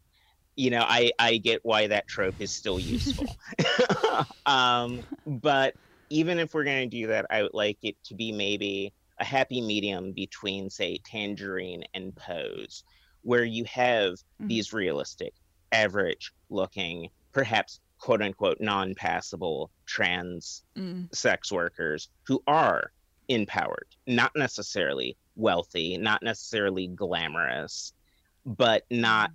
You 0.59 0.71
know, 0.71 0.85
I 0.87 1.13
I 1.21 1.37
get 1.37 1.61
why 1.63 1.87
that 1.87 2.09
trope 2.09 2.35
is 2.41 2.53
still 2.53 2.81
useful. 2.81 3.37
um, 4.47 5.05
but 5.25 5.77
even 6.11 6.41
if 6.41 6.53
we're 6.53 6.65
going 6.65 6.91
to 6.91 6.97
do 6.97 7.07
that, 7.07 7.27
I 7.31 7.43
would 7.45 7.55
like 7.55 7.79
it 7.83 7.97
to 8.07 8.17
be 8.17 8.33
maybe 8.33 8.93
a 9.21 9.25
happy 9.25 9.61
medium 9.61 10.13
between, 10.13 10.69
say, 10.69 10.99
Tangerine 11.05 11.85
and 11.95 12.17
Pose, 12.17 12.83
where 13.23 13.45
you 13.45 13.65
have 13.67 14.17
Mhm. 14.41 14.49
these 14.49 14.73
realistic, 14.73 15.35
average 15.71 16.33
looking, 16.51 17.11
perhaps 17.33 17.79
quote 18.01 18.21
unquote 18.23 18.61
non 18.61 18.97
passable 18.97 19.71
trans 19.87 20.65
Mm. 20.77 21.09
sex 21.15 21.53
workers 21.53 22.09
who 22.27 22.43
are 22.49 22.93
empowered, 23.29 23.87
not 24.09 24.33
necessarily 24.35 25.17
wealthy, 25.37 25.97
not 25.99 26.23
necessarily 26.25 26.89
glamorous, 26.89 27.93
but 28.45 28.85
not 28.91 29.31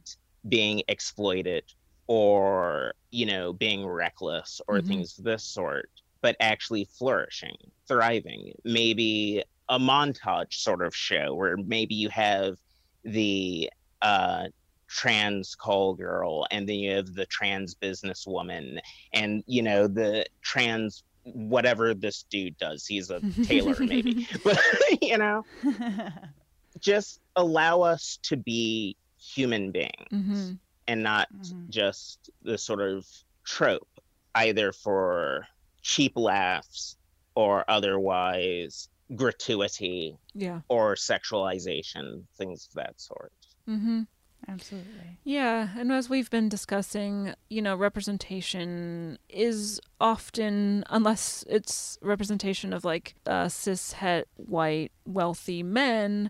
being 0.47 0.83
exploited 0.87 1.63
or, 2.07 2.93
you 3.11 3.25
know, 3.25 3.53
being 3.53 3.85
reckless 3.85 4.59
or 4.67 4.79
Mhm. 4.79 4.87
things 4.87 5.17
of 5.17 5.25
this 5.25 5.45
sort, 5.45 5.89
but 6.21 6.35
actually 6.39 6.85
flourishing, 6.85 7.55
thriving. 7.87 8.53
Maybe 8.63 9.43
a 9.69 9.79
montage 9.79 10.53
sort 10.53 10.81
of 10.81 10.95
show 10.95 11.33
where 11.33 11.55
maybe 11.57 11.95
you 11.95 12.09
have 12.09 12.55
the 13.03 13.69
uh 14.01 14.47
trans 14.89 15.55
call 15.55 15.95
girl 15.95 16.45
and 16.51 16.67
then 16.67 16.75
you 16.75 16.91
have 16.91 17.13
the 17.13 17.25
trans 17.27 17.73
businesswoman 17.75 18.79
and 19.13 19.43
you 19.47 19.61
know 19.61 19.87
the 19.87 20.25
trans 20.43 21.03
whatever 21.23 21.93
this 21.93 22.25
dude 22.29 22.55
does 22.57 22.85
he's 22.85 23.09
a 23.09 23.21
tailor 23.43 23.75
maybe 23.79 24.27
but 24.43 24.59
you 25.01 25.17
know 25.17 25.43
just 26.79 27.19
allow 27.35 27.81
us 27.81 28.19
to 28.23 28.37
be 28.37 28.95
human 29.23 29.71
beings 29.71 30.09
Mhm. 30.11 30.59
and 30.87 31.01
not 31.03 31.29
just 31.69 32.29
the 32.41 32.57
sort 32.57 32.81
of 32.81 33.05
trope 33.45 33.87
either 34.35 34.71
for 34.71 35.47
cheap 35.81 36.13
laughs 36.15 36.97
or 37.35 37.63
otherwise 37.69 38.89
gratuity 39.15 40.17
Yeah. 40.33 40.61
or 40.69 40.95
sexualization 40.95 42.25
things 42.37 42.67
of 42.67 42.73
that 42.73 42.99
sort 42.99 43.31
Mm-hmm. 43.67 44.01
Absolutely. 44.45 45.19
Yeah, 45.23 45.69
and 45.77 45.89
as 45.89 46.09
we've 46.09 46.29
been 46.29 46.49
discussing, 46.49 47.33
you 47.49 47.61
know, 47.61 47.77
representation 47.77 49.17
is 49.29 49.79
often, 50.01 50.83
unless 50.89 51.45
it's 51.47 51.97
representation 52.01 52.73
of 52.73 52.83
like 52.83 53.15
uh, 53.25 53.47
cis 53.47 53.93
het 53.93 54.27
white 54.35 54.91
wealthy 55.05 55.63
men, 55.63 56.29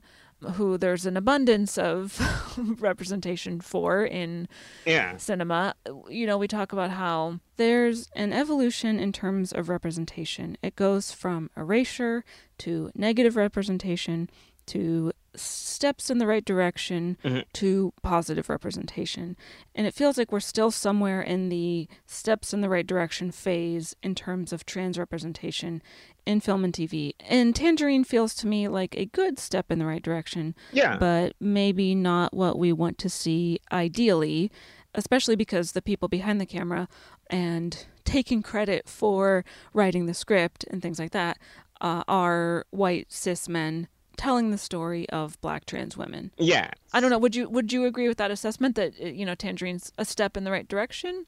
who 0.56 0.78
there's 0.78 1.06
an 1.06 1.18
abundance 1.18 1.78
of 1.78 2.20
representation 2.82 3.60
for 3.62 4.04
in 4.06 4.48
Yeah. 4.86 5.18
cinema. 5.18 5.76
You 6.10 6.26
know, 6.28 6.38
we 6.38 6.48
talk 6.48 6.74
about 6.74 6.92
how 6.92 7.40
there's 7.58 8.10
an 8.16 8.34
evolution 8.34 9.00
in 9.00 9.12
terms 9.12 9.52
of 9.52 9.70
representation. 9.70 10.58
It 10.62 10.76
goes 10.76 11.12
from 11.12 11.50
erasure 11.58 12.24
to 12.60 12.92
negative 12.96 13.36
representation 13.36 14.30
to 14.68 15.12
steps 15.36 16.10
in 16.10 16.18
the 16.20 16.28
right 16.28 16.46
direction 16.46 17.18
Mhm. 17.24 17.44
to 17.54 17.94
positive 18.02 18.50
representation. 18.50 19.36
And 19.76 19.88
it 19.88 19.94
feels 19.94 20.18
like 20.18 20.32
we're 20.32 20.40
still 20.40 20.72
somewhere 20.72 21.22
in 21.22 21.50
the 21.50 21.88
steps 22.06 22.54
in 22.54 22.62
the 22.62 22.70
right 22.70 22.86
direction 22.86 23.32
phase 23.32 23.96
in 24.04 24.16
terms 24.16 24.54
of 24.54 24.66
trans 24.66 24.98
representation 24.98 25.82
in 26.26 26.40
film 26.40 26.64
and 26.64 26.74
TV. 26.74 27.14
And 27.20 27.56
Tangerine 27.56 28.04
feels 28.04 28.34
to 28.36 28.48
me 28.48 28.68
like 28.68 28.96
a 28.96 29.06
good 29.06 29.40
step 29.40 29.72
in 29.72 29.80
the 29.80 29.86
right 29.86 30.04
direction. 30.04 30.56
Yeah. 30.72 30.98
But 30.98 31.34
maybe 31.40 31.96
not 31.96 32.34
what 32.34 32.58
we 32.58 32.72
want 32.72 32.98
to 33.00 33.10
see 33.10 33.60
ideally, 33.72 34.52
especially 34.96 35.36
because 35.36 35.72
the 35.72 35.82
people 35.82 36.08
behind 36.08 36.40
the 36.40 36.46
camera 36.46 36.88
and 37.30 37.86
taking 38.06 38.42
credit 38.44 38.88
for 38.88 39.44
writing 39.74 40.06
the 40.06 40.14
script 40.14 40.66
and 40.70 40.82
things 40.82 41.00
like 41.00 41.12
that 41.12 41.38
uh, 41.82 42.04
are 42.08 42.66
white 42.70 43.12
cis 43.12 43.50
men 43.50 43.88
telling 44.18 44.52
the 44.52 44.58
story 44.58 45.10
of 45.10 45.40
black 45.42 45.66
trans 45.66 45.98
women. 45.98 46.32
Yeah. 46.38 46.70
I 46.94 47.00
don't 47.00 47.10
know. 47.10 47.18
Would 47.18 47.36
you 47.36 47.50
would 47.50 47.72
you 47.74 47.86
agree 47.86 48.08
with 48.08 48.18
that 48.18 48.32
assessment 48.32 48.76
that 48.76 48.94
uh, 49.02 49.06
you 49.08 49.26
know 49.26 49.36
Tangerine's 49.36 49.92
a 49.98 50.06
step 50.06 50.38
in 50.38 50.44
the 50.44 50.52
right 50.52 50.68
direction? 50.68 51.26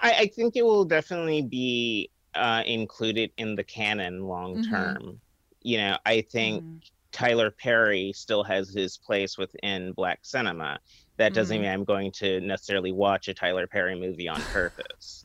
I, 0.00 0.12
I 0.12 0.26
think 0.26 0.56
it 0.56 0.64
will 0.64 0.84
definitely 0.84 1.42
be 1.42 2.10
uh, 2.34 2.62
included 2.66 3.32
in 3.36 3.56
the 3.56 3.64
canon 3.64 4.24
long 4.24 4.58
Mhm. 4.58 4.70
term. 4.70 5.20
You 5.62 5.78
know, 5.78 5.98
I 6.06 6.20
think 6.20 6.62
Tyler 7.10 7.50
Perry 7.50 8.12
still 8.14 8.44
has 8.44 8.70
his 8.70 8.96
place 8.96 9.36
within 9.36 9.92
black 9.92 10.20
cinema. 10.22 10.78
That 11.16 11.34
doesn't 11.34 11.56
Mhm. 11.58 11.62
mean 11.62 11.70
I'm 11.70 11.84
going 11.84 12.12
to 12.12 12.40
necessarily 12.40 12.92
watch 12.92 13.26
a 13.26 13.34
Tyler 13.34 13.66
Perry 13.66 13.98
movie 13.98 14.28
on 14.28 14.40
purpose. 14.52 15.24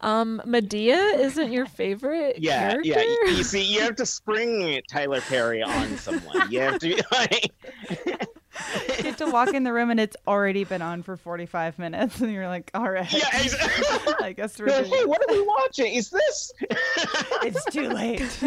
Um, 0.00 0.40
Madea 0.46 1.18
isn't 1.18 1.50
your 1.50 1.66
favorite 1.66 2.36
yeah, 2.38 2.70
character? 2.70 2.88
yeah. 2.88 3.02
You, 3.02 3.36
you 3.38 3.42
see, 3.44 3.62
you 3.62 3.80
have 3.80 3.96
to 3.96 4.06
spring 4.06 4.80
Tyler 4.88 5.20
Perry 5.22 5.62
on 5.62 5.96
someone. 5.98 6.50
You 6.52 6.60
have 6.60 6.78
to 6.80 6.88
be 6.94 7.02
like, 7.12 7.52
You 8.96 9.02
get 9.02 9.18
to 9.18 9.26
walk 9.26 9.54
in 9.54 9.64
the 9.64 9.72
room 9.72 9.90
and 9.90 9.98
it's 9.98 10.16
already 10.26 10.62
been 10.64 10.82
on 10.82 11.02
for 11.02 11.16
45 11.16 11.78
minutes, 11.80 12.20
and 12.20 12.32
you're 12.32 12.46
like, 12.48 12.70
all 12.74 12.88
right. 12.90 13.12
Yeah, 13.12 13.24
I 14.20 14.34
guess 14.36 14.58
we're 14.58 14.66
Like, 14.66 14.84
doing 14.86 14.98
hey, 15.00 15.04
what 15.04 15.20
are 15.28 15.32
we 15.34 15.42
watching? 15.42 15.94
Is 15.94 16.10
this? 16.10 16.52
it's 17.42 17.64
too 17.66 17.88
late. 17.88 18.38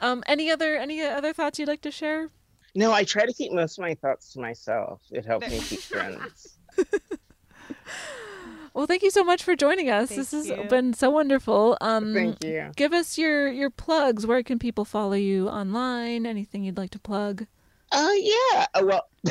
Um, 0.00 0.22
any 0.26 0.50
other 0.50 0.76
any 0.76 1.00
other 1.02 1.32
thoughts 1.32 1.58
you'd 1.58 1.68
like 1.68 1.82
to 1.82 1.90
share? 1.92 2.28
no, 2.74 2.90
I 2.92 3.04
try 3.04 3.26
to 3.26 3.32
keep 3.32 3.52
most 3.52 3.78
of 3.78 3.82
my 3.82 3.94
thoughts 3.94 4.32
to 4.32 4.40
myself. 4.40 5.00
It 5.10 5.24
helps 5.26 5.48
me 5.48 5.58
keep 5.60 5.80
friends. 5.80 6.58
Well, 8.74 8.86
thank 8.86 9.02
you 9.02 9.10
so 9.10 9.22
much 9.22 9.42
for 9.42 9.54
joining 9.54 9.90
us. 9.90 10.08
Thank 10.08 10.28
this 10.28 10.30
has 10.30 10.68
been 10.70 10.94
so 10.94 11.10
wonderful. 11.10 11.76
Um, 11.80 12.14
Thank 12.14 12.42
you. 12.42 12.70
Give 12.74 12.92
us 12.94 13.18
your 13.18 13.48
your 13.48 13.68
plugs. 13.68 14.26
Where 14.26 14.42
can 14.42 14.58
people 14.58 14.84
follow 14.84 15.12
you 15.12 15.48
online? 15.48 16.24
Anything 16.24 16.64
you'd 16.64 16.78
like 16.78 16.90
to 16.90 16.98
plug? 16.98 17.46
Uh, 17.90 18.10
yeah. 18.16 18.66
Uh, 18.74 18.82
well, 18.84 19.08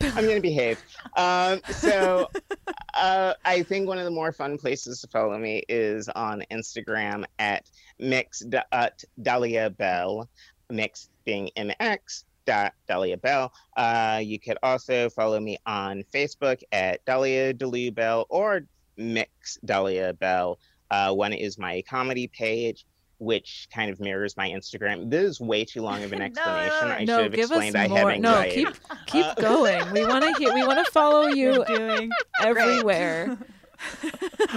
I'm 0.00 0.26
gonna 0.26 0.40
behave. 0.40 0.82
Um, 1.16 1.60
so, 1.70 2.30
uh, 2.94 3.34
I 3.44 3.62
think 3.62 3.88
one 3.88 3.98
of 3.98 4.04
the 4.04 4.10
more 4.10 4.32
fun 4.32 4.56
places 4.56 5.02
to 5.02 5.08
follow 5.08 5.36
me 5.38 5.62
is 5.68 6.08
on 6.08 6.42
Instagram 6.50 7.24
at 7.38 7.70
mix 7.98 8.40
dot 8.40 9.04
Dahlia 9.20 9.68
Belle, 9.68 10.28
mix 10.70 11.10
being 11.26 11.50
mx 11.56 11.78
dot 11.78 12.24
Dahlia 12.46 13.16
Belle. 13.16 13.52
Uh, 13.76 14.20
you 14.22 14.38
could 14.38 14.58
also 14.62 15.10
follow 15.10 15.38
me 15.40 15.58
on 15.66 16.02
Facebook 16.14 16.62
at 16.72 17.04
Dahlia 17.04 17.52
Delu 17.54 17.94
Bell 17.94 18.26
or 18.28 18.62
Mix 18.96 19.58
Dahlia 19.64 20.14
Belle. 20.14 20.58
Uh, 20.90 21.12
one 21.12 21.32
is 21.32 21.58
my 21.58 21.82
comedy 21.88 22.28
page, 22.28 22.86
which 23.18 23.66
kind 23.74 23.90
of 23.90 23.98
mirrors 23.98 24.36
my 24.36 24.48
Instagram. 24.48 25.10
This 25.10 25.30
is 25.30 25.40
way 25.40 25.64
too 25.64 25.82
long 25.82 26.02
of 26.04 26.12
an 26.12 26.22
explanation. 26.28 26.88
I 26.88 27.04
no, 27.04 27.16
should 27.16 27.24
have 27.24 27.32
give 27.34 27.50
us 27.50 27.62
explained 27.64 27.76
I 27.76 27.82
have 27.82 27.90
more. 27.90 28.16
No, 28.16 28.34
anxiety. 28.36 28.64
keep 28.64 28.76
keep 29.06 29.26
Uh, 29.26 29.34
going. 29.40 29.92
We 29.92 30.06
want 30.06 30.24
to 30.24 30.32
hear. 30.38 30.54
We 30.54 30.64
want 30.64 30.84
to 30.84 30.90
follow 30.92 31.26
you 31.28 31.64
doing 31.66 32.10
everywhere. 32.40 33.36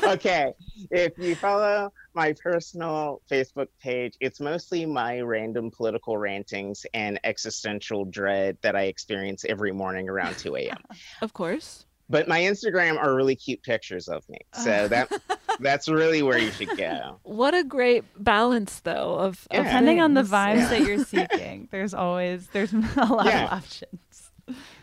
okay. 0.04 0.54
If 0.92 1.14
you 1.18 1.36
follow 1.36 1.92
my 2.14 2.34
personal 2.34 3.22
Facebook 3.30 3.68
page, 3.82 4.16
it's 4.20 4.40
mostly 4.40 4.86
my 4.86 5.20
random 5.22 5.72
political 5.72 6.18
rantings 6.18 6.86
and 6.94 7.20
existential 7.24 8.06
dread 8.06 8.58
that 8.62 8.76
I 8.76 8.84
experience 8.84 9.46
every 9.48 9.72
morning 9.72 10.10
around 10.10 10.38
2 10.38 10.56
a.m. 10.58 10.78
Of 11.22 11.34
course. 11.34 11.86
But 12.12 12.28
my 12.28 12.40
Instagram 12.40 12.98
are 12.98 13.14
really 13.14 13.36
cute 13.36 13.62
pictures 13.62 14.08
of 14.08 14.28
me. 14.30 14.40
So 14.54 14.72
uh. 14.72 14.88
that 14.88 15.12
that's 15.60 15.88
really 15.88 16.24
where 16.24 16.40
you 16.40 16.50
should 16.52 16.76
go. 16.76 17.20
What 17.24 17.54
a 17.54 17.64
great 17.64 18.04
balance, 18.18 18.80
though. 18.80 19.14
Of, 19.20 19.48
of 19.52 19.64
Depending 19.64 20.02
on 20.02 20.16
the 20.16 20.24
vibes 20.24 20.58
Yeah. 20.58 20.70
that 20.70 20.82
you're 20.82 21.04
seeking, 21.06 21.68
there's 21.72 21.94
always 21.94 22.48
there's 22.48 22.74
a 22.98 23.06
lot 23.06 23.26
Yeah. 23.28 23.46
of 23.46 23.54
options. 23.54 24.32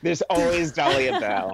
There's 0.02 0.22
always 0.22 0.70
Dahlia 0.70 1.18
Belle. 1.18 1.50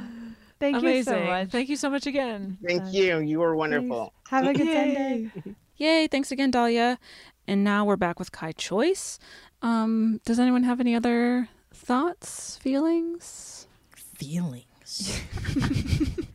Thank 0.60 0.76
Amazing. 0.76 1.14
you 1.14 1.20
so 1.20 1.24
much. 1.26 1.48
Thank 1.48 1.68
you 1.68 1.76
so 1.76 1.90
much 1.90 2.06
again. 2.06 2.58
Thank 2.64 2.92
you. 2.92 3.18
You 3.18 3.40
were 3.40 3.56
wonderful. 3.56 4.12
Have 4.28 4.46
a 4.46 4.54
good 4.54 4.66
Yay. 4.66 5.30
Sunday. 5.34 5.54
Yay! 5.76 6.06
Thanks 6.06 6.30
again, 6.30 6.52
Dahlia. 6.52 6.98
And 7.48 7.64
now 7.64 7.84
we're 7.84 7.96
back 7.96 8.20
with 8.20 8.30
Kai 8.30 8.52
Choyce. 8.52 9.18
Um, 9.60 10.20
does 10.24 10.38
anyone 10.38 10.62
have 10.62 10.78
any 10.78 10.94
other 10.94 11.48
thoughts, 11.74 12.58
feelings? 12.58 13.66
Feelings. 13.96 15.20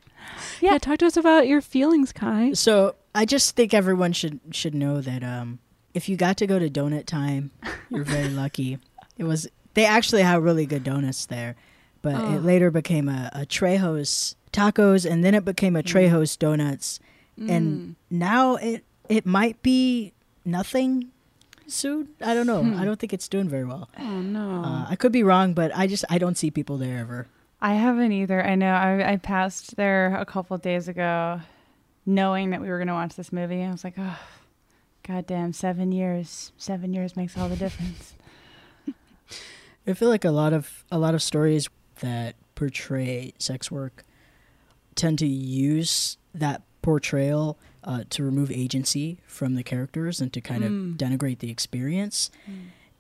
Yeah, 0.60 0.78
talk 0.78 1.00
to 1.00 1.06
us 1.06 1.18
about 1.18 1.48
your 1.48 1.62
feelings, 1.62 2.12
Kai. 2.12 2.54
So 2.54 2.96
I 3.14 3.26
just 3.26 3.56
think 3.56 3.74
everyone 3.74 4.14
should 4.14 4.40
should 4.52 4.74
know 4.74 5.02
that 5.02 5.24
um, 5.24 5.60
if 5.94 6.10
you 6.10 6.18
got 6.18 6.38
to 6.38 6.48
go 6.48 6.58
to 6.60 6.70
Donut 6.70 7.06
Time, 7.06 7.52
you're 7.90 8.04
very 8.04 8.30
lucky. 8.44 8.80
It 9.18 9.24
was 9.24 9.48
they 9.74 9.86
actually 9.86 10.24
have 10.24 10.44
really 10.44 10.66
good 10.66 10.84
donuts 10.84 11.26
there, 11.28 11.56
but 12.02 12.16
Oh. 12.16 12.36
it 12.36 12.44
later 12.44 12.72
became 12.72 13.10
a, 13.10 13.30
a 13.34 13.46
Trejo's 13.46 14.36
tacos, 14.52 15.10
and 15.10 15.24
then 15.24 15.34
it 15.34 15.46
became 15.46 15.76
a 15.76 15.84
mm. 15.84 15.86
Trejo's 15.86 16.36
donuts, 16.36 17.00
and 17.38 17.80
mm. 17.80 17.96
now 18.10 18.56
it 18.56 18.84
it 19.10 19.26
might 19.26 19.62
be 19.62 20.14
nothing 20.46 21.12
soon. 21.68 22.10
I 22.22 22.34
don't 22.34 22.48
know. 22.48 22.64
Hmm. 22.64 22.80
I 22.80 22.86
don't 22.86 23.00
think 23.00 23.14
it's 23.14 23.28
doing 23.28 23.50
very 23.50 23.66
well. 23.66 23.90
Oh 24.00 24.22
no. 24.22 24.64
Uh, 24.64 24.86
I 24.90 24.96
could 24.96 25.12
be 25.12 25.24
wrong, 25.24 25.54
but 25.54 25.72
I 25.76 25.88
just 25.88 26.06
I 26.10 26.18
don't 26.18 26.38
see 26.38 26.52
people 26.52 26.78
there 26.78 26.98
ever. 26.98 27.28
I 27.62 27.74
haven't 27.74 28.12
either. 28.12 28.46
I 28.46 28.56
know 28.56 28.72
I, 28.74 29.14
I 29.14 29.18
passed 29.18 29.76
there 29.78 30.16
a 30.16 30.26
couple 30.26 30.58
days 30.58 30.88
ago, 30.88 31.42
knowing 32.06 32.52
that 32.52 32.62
we 32.62 32.70
were 32.70 32.78
going 32.78 32.88
to 32.88 32.94
watch 32.94 33.16
this 33.16 33.34
movie. 33.34 33.64
I 33.64 33.72
was 33.72 33.84
like, 33.84 33.96
oh, 33.98 34.20
goddamn, 35.08 35.54
seven 35.54 35.92
years. 35.92 36.52
Seven 36.58 36.94
years 36.94 37.16
makes 37.16 37.38
all 37.38 37.50
the 37.50 37.56
difference. 37.56 38.14
I 39.88 39.94
feel 39.94 40.10
like 40.10 40.26
a 40.26 40.32
lot 40.32 40.54
of 40.54 40.84
a 40.92 41.00
lot 41.00 41.16
of 41.16 41.24
stories 41.24 41.68
that 42.02 42.36
portray 42.56 43.34
sex 43.40 43.70
work 43.72 44.04
tend 44.96 45.20
to 45.20 45.28
use 45.28 46.18
that 46.34 46.62
portrayal 46.82 47.58
uh, 47.84 48.04
to 48.10 48.24
remove 48.24 48.52
agency 48.52 49.20
from 49.28 49.56
the 49.56 49.64
characters 49.64 50.20
and 50.20 50.34
to 50.34 50.42
kind 50.42 50.64
of 50.64 50.72
Mm. 50.72 50.98
denigrate 50.98 51.40
the 51.40 51.50
experience. 51.52 52.30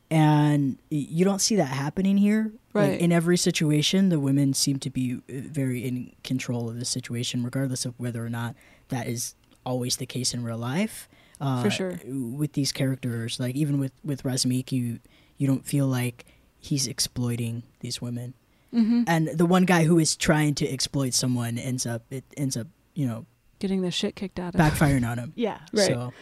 And 0.10 0.78
you 0.90 1.26
don't 1.26 1.40
see 1.42 1.56
that 1.58 1.66
happening 1.70 2.18
here. 2.18 2.54
Like, 2.74 2.92
Right. 2.92 3.02
in 3.02 3.12
every 3.12 3.38
situation, 3.38 4.10
the 4.10 4.20
women 4.20 4.54
seem 4.54 4.80
to 4.80 4.90
be 4.90 5.16
uh, 5.16 5.20
very 5.28 5.86
in 5.86 6.14
control 6.24 6.70
of 6.70 6.78
the 6.80 6.86
situation, 6.86 7.44
regardless 7.44 7.86
of 7.86 7.94
whether 8.00 8.24
or 8.26 8.30
not 8.30 8.56
that 8.90 9.08
is 9.08 9.36
always 9.66 9.98
the 9.98 10.06
case 10.06 10.34
in 10.34 10.44
real 10.44 10.58
life. 10.58 11.10
Uh, 11.42 11.64
For 11.64 11.70
sure. 11.70 12.00
With 12.06 12.54
these 12.54 12.72
characters, 12.72 13.40
like 13.40 13.56
even 13.56 13.80
with 13.80 13.92
with 14.04 14.24
Razmik, 14.24 14.72
you 14.72 15.00
you 15.38 15.46
don't 15.46 15.66
feel 15.66 15.88
like 15.88 16.26
he's 16.60 16.88
exploiting 16.88 17.64
these 17.82 18.02
women. 18.02 18.34
Mm-hmm. 18.78 19.04
And 19.08 19.28
the 19.30 19.46
one 19.46 19.66
guy 19.66 19.84
who 19.86 19.98
is 20.00 20.16
trying 20.16 20.54
to 20.56 20.70
exploit 20.72 21.14
someone 21.14 21.58
ends 21.58 21.86
up 21.86 22.04
it 22.12 22.24
ends 22.38 22.56
up 22.56 22.68
you 22.94 23.08
know 23.08 23.26
Getting 23.60 23.82
the 23.82 23.90
shit 23.92 24.16
kicked 24.16 24.40
out 24.40 24.54
of 24.54 24.60
him. 24.60 24.66
backfiring 24.70 25.08
on 25.10 25.18
him. 25.18 25.34
Yeah. 25.36 25.58
Right. 25.74 25.88
So 25.88 26.14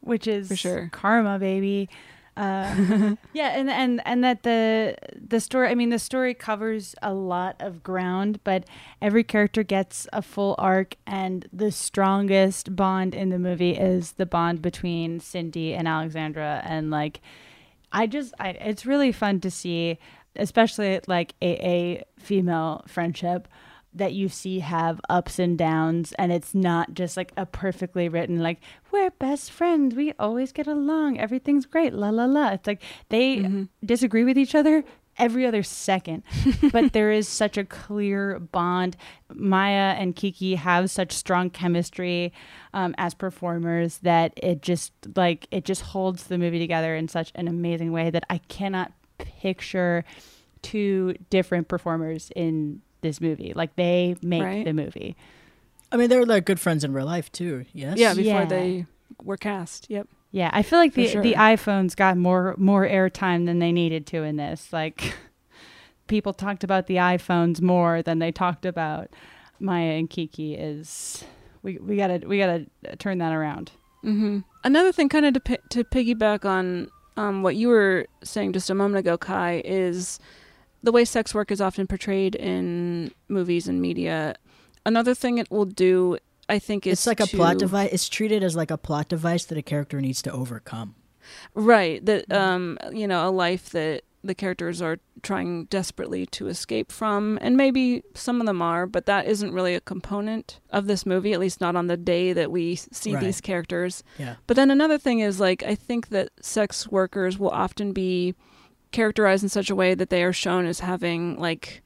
which 0.00 0.26
is 0.28 0.48
For 0.48 0.56
sure. 0.56 0.88
karma, 0.92 1.38
baby. 1.38 1.88
Uh, 2.36 3.16
yeah, 3.32 3.58
and 3.58 3.68
and 3.70 4.02
and 4.04 4.22
that 4.22 4.42
the 4.42 4.94
the 5.28 5.40
story. 5.40 5.68
I 5.68 5.74
mean, 5.74 5.88
the 5.88 5.98
story 5.98 6.34
covers 6.34 6.94
a 7.02 7.14
lot 7.14 7.56
of 7.60 7.82
ground, 7.82 8.40
but 8.44 8.64
every 9.00 9.24
character 9.24 9.62
gets 9.64 10.06
a 10.12 10.20
full 10.20 10.54
arc, 10.58 10.96
and 11.06 11.48
the 11.50 11.72
strongest 11.72 12.76
bond 12.76 13.14
in 13.14 13.30
the 13.30 13.38
movie 13.38 13.70
is 13.72 14.12
the 14.12 14.26
bond 14.26 14.60
between 14.60 15.18
Cindy 15.18 15.72
and 15.74 15.88
Alexandra, 15.88 16.60
and 16.66 16.90
like, 16.90 17.20
I 17.90 18.06
just, 18.06 18.34
I, 18.38 18.50
it's 18.50 18.84
really 18.84 19.12
fun 19.12 19.40
to 19.40 19.50
see, 19.50 19.98
especially 20.38 21.00
like 21.06 21.34
a, 21.42 21.66
a 21.66 22.04
female 22.18 22.84
friendship 22.86 23.48
that 23.94 24.12
you 24.12 24.28
see 24.28 24.60
have 24.60 25.00
ups 25.08 25.38
and 25.38 25.56
downs 25.56 26.12
and 26.18 26.30
it's 26.30 26.54
not 26.54 26.92
just 26.92 27.16
like 27.16 27.32
a 27.38 27.46
perfectly 27.46 28.10
written 28.10 28.42
like 28.42 28.60
we're 28.92 29.10
best 29.10 29.50
friends. 29.50 29.94
We 29.94 30.12
always 30.18 30.52
get 30.52 30.66
along. 30.66 31.18
Everything's 31.18 31.66
great. 31.66 31.92
La 31.92 32.10
la 32.10 32.24
la. 32.24 32.50
It's 32.50 32.66
like 32.66 32.82
they 33.08 33.66
disagree 33.84 34.24
with 34.24 34.38
each 34.38 34.54
other 34.54 34.84
every 35.18 35.46
other 35.46 35.62
second. 35.62 36.22
But 36.72 36.92
there 36.92 37.10
is 37.10 37.28
such 37.28 37.56
a 37.56 37.64
clear 37.64 38.38
bond. 38.38 38.96
Mya 39.34 39.96
and 39.98 40.14
kiki 40.14 40.54
have 40.54 40.90
such 40.90 41.12
strong 41.12 41.50
chemistry 41.50 42.32
um, 42.72 42.94
as 42.98 43.14
performers 43.14 43.98
that 43.98 44.32
it 44.36 44.62
just 44.62 44.92
like 45.14 45.48
it 45.50 45.64
just 45.64 45.82
holds 45.82 46.24
the 46.24 46.38
movie 46.38 46.58
together 46.58 46.94
in 46.94 47.08
such 47.08 47.32
an 47.34 47.48
amazing 47.48 47.90
way 47.90 48.10
that 48.10 48.24
i 48.28 48.38
cannot 48.48 48.92
picture 49.18 50.04
two 50.62 51.14
different 51.30 51.68
performers 51.68 52.30
in 52.34 52.80
this 53.02 53.20
movie. 53.20 53.52
Like 53.54 53.76
they 53.76 54.16
make 54.22 54.42
Right. 54.42 54.64
the 54.64 54.72
movie. 54.72 55.16
I 55.92 55.96
mean, 55.96 56.08
they're 56.08 56.26
like 56.26 56.44
good 56.44 56.58
friends 56.60 56.82
in 56.84 56.92
real 56.92 57.06
life 57.06 57.30
too. 57.30 57.64
Yes. 57.72 57.96
Yeah, 57.98 58.14
before 58.14 58.40
Yeah. 58.40 58.44
they 58.46 58.86
were 59.22 59.36
cast. 59.36 59.86
Yep. 59.88 60.08
Yeah, 60.32 60.50
I 60.52 60.62
feel 60.62 60.78
like 60.78 60.94
the 60.94 61.06
sure. 61.06 61.22
the 61.22 61.34
iPhones 61.34 61.94
got 61.94 62.16
more 62.16 62.54
more 62.58 62.86
airtime 62.86 63.46
than 63.46 63.58
they 63.60 63.72
needed 63.72 64.06
to 64.08 64.22
in 64.22 64.36
this. 64.36 64.72
Like 64.72 65.14
people 66.08 66.32
talked 66.32 66.64
about 66.64 66.86
the 66.88 66.96
iPhones 66.96 67.60
more 67.62 68.02
than 68.02 68.18
they 68.18 68.32
talked 68.32 68.66
about 68.66 69.08
Mya 69.60 69.96
and 69.98 70.10
Kiki. 70.10 70.54
Is 70.54 71.24
we 71.62 71.78
we 71.78 71.96
gotta 71.96 72.26
we 72.26 72.38
gotta 72.38 72.66
turn 72.98 73.18
that 73.18 73.32
around. 73.32 73.70
hmm 74.02 74.40
Another 74.64 74.90
thing, 74.92 75.08
kind 75.08 75.24
of 75.26 75.34
to 75.34 75.40
pi- 75.40 75.58
to 75.70 75.84
piggyback 75.84 76.44
on 76.44 76.88
um, 77.16 77.42
what 77.42 77.56
you 77.56 77.68
were 77.68 78.06
saying 78.22 78.52
just 78.52 78.70
a 78.70 78.74
moment 78.74 78.98
ago, 78.98 79.16
Kai, 79.16 79.62
is 79.64 80.18
the 80.82 80.92
way 80.92 81.04
sex 81.04 81.34
work 81.34 81.50
is 81.50 81.60
often 81.60 81.86
portrayed 81.86 82.34
in 82.34 83.12
movies 83.28 83.68
and 83.68 83.80
media. 83.80 84.34
Another 84.84 85.14
thing 85.14 85.38
it 85.38 85.50
will 85.50 85.64
do, 85.64 86.18
I 86.48 86.58
think, 86.58 86.86
is 86.86 86.92
It's 86.94 87.06
like 87.06 87.20
a 87.20 87.26
plot 87.26 87.58
device. 87.58 87.90
It's 87.92 88.08
treated 88.08 88.42
as 88.44 88.54
like 88.54 88.70
a 88.70 88.78
plot 88.78 89.08
device 89.08 89.44
that 89.46 89.58
a 89.58 89.62
character 89.62 90.00
needs 90.00 90.22
to 90.22 90.32
overcome. 90.32 90.94
Right. 91.54 92.04
That 92.04 92.30
um, 92.32 92.78
you 92.92 93.08
know, 93.08 93.28
a 93.28 93.30
life 93.30 93.70
that 93.70 94.02
the 94.26 94.34
characters 94.34 94.80
are 94.82 94.98
trying 95.22 95.64
desperately 95.66 96.26
to 96.26 96.48
escape 96.48 96.92
from, 96.92 97.38
and 97.40 97.56
maybe 97.56 98.02
some 98.14 98.40
of 98.40 98.46
them 98.46 98.60
are, 98.62 98.86
but 98.86 99.06
that 99.06 99.26
isn't 99.26 99.52
really 99.52 99.74
a 99.74 99.80
component 99.80 100.60
of 100.70 100.86
this 100.86 101.06
movie, 101.06 101.32
at 101.32 101.40
least 101.40 101.60
not 101.60 101.76
on 101.76 101.86
the 101.86 101.96
day 101.96 102.32
that 102.32 102.50
we 102.50 102.74
see 102.76 103.14
Right. 103.14 103.22
these 103.24 103.40
characters. 103.40 104.02
Yeah. 104.18 104.36
But 104.46 104.56
then 104.56 104.70
another 104.70 104.98
thing 104.98 105.20
is 105.20 105.40
like 105.40 105.62
I 105.62 105.74
think 105.74 106.08
that 106.10 106.28
sex 106.40 106.88
workers 106.88 107.38
will 107.38 107.50
often 107.50 107.92
be 107.92 108.34
characterized 108.92 109.42
in 109.42 109.48
such 109.48 109.68
a 109.70 109.74
way 109.74 109.94
that 109.94 110.10
they 110.10 110.22
are 110.22 110.32
shown 110.32 110.66
as 110.66 110.80
having 110.80 111.38
like 111.38 111.82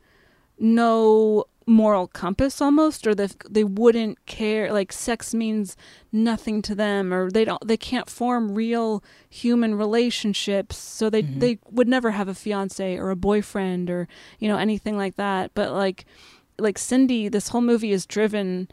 no 0.58 1.44
moral 1.70 2.09
compass 2.09 2.60
almost 2.60 3.06
or 3.06 3.14
that 3.14 3.32
they 3.48 3.62
wouldn't 3.62 4.18
care 4.26 4.72
like 4.72 4.92
sex 4.92 5.32
means 5.32 5.76
nothing 6.10 6.60
to 6.62 6.74
them 6.74 7.14
or 7.14 7.30
they 7.30 7.44
don't 7.44 7.64
they 7.66 7.76
can't 7.76 8.10
form 8.10 8.52
real 8.55 9.05
human 9.28 9.76
relationships 9.76 10.76
so 10.76 11.09
they 11.09 11.22
Mhm. 11.22 11.38
they 11.40 11.59
would 11.70 11.86
never 11.86 12.10
have 12.10 12.26
a 12.28 12.34
fiance 12.34 12.97
or 12.97 13.10
a 13.10 13.16
boyfriend 13.16 13.88
or 13.88 14.09
you 14.40 14.48
know 14.48 14.56
anything 14.59 14.97
like 14.97 15.14
that 15.14 15.52
but 15.55 15.70
like 15.72 16.05
like 16.59 16.76
Cindy 16.76 17.28
this 17.28 17.48
whole 17.51 17.60
movie 17.62 17.92
is 17.92 18.05
driven 18.05 18.66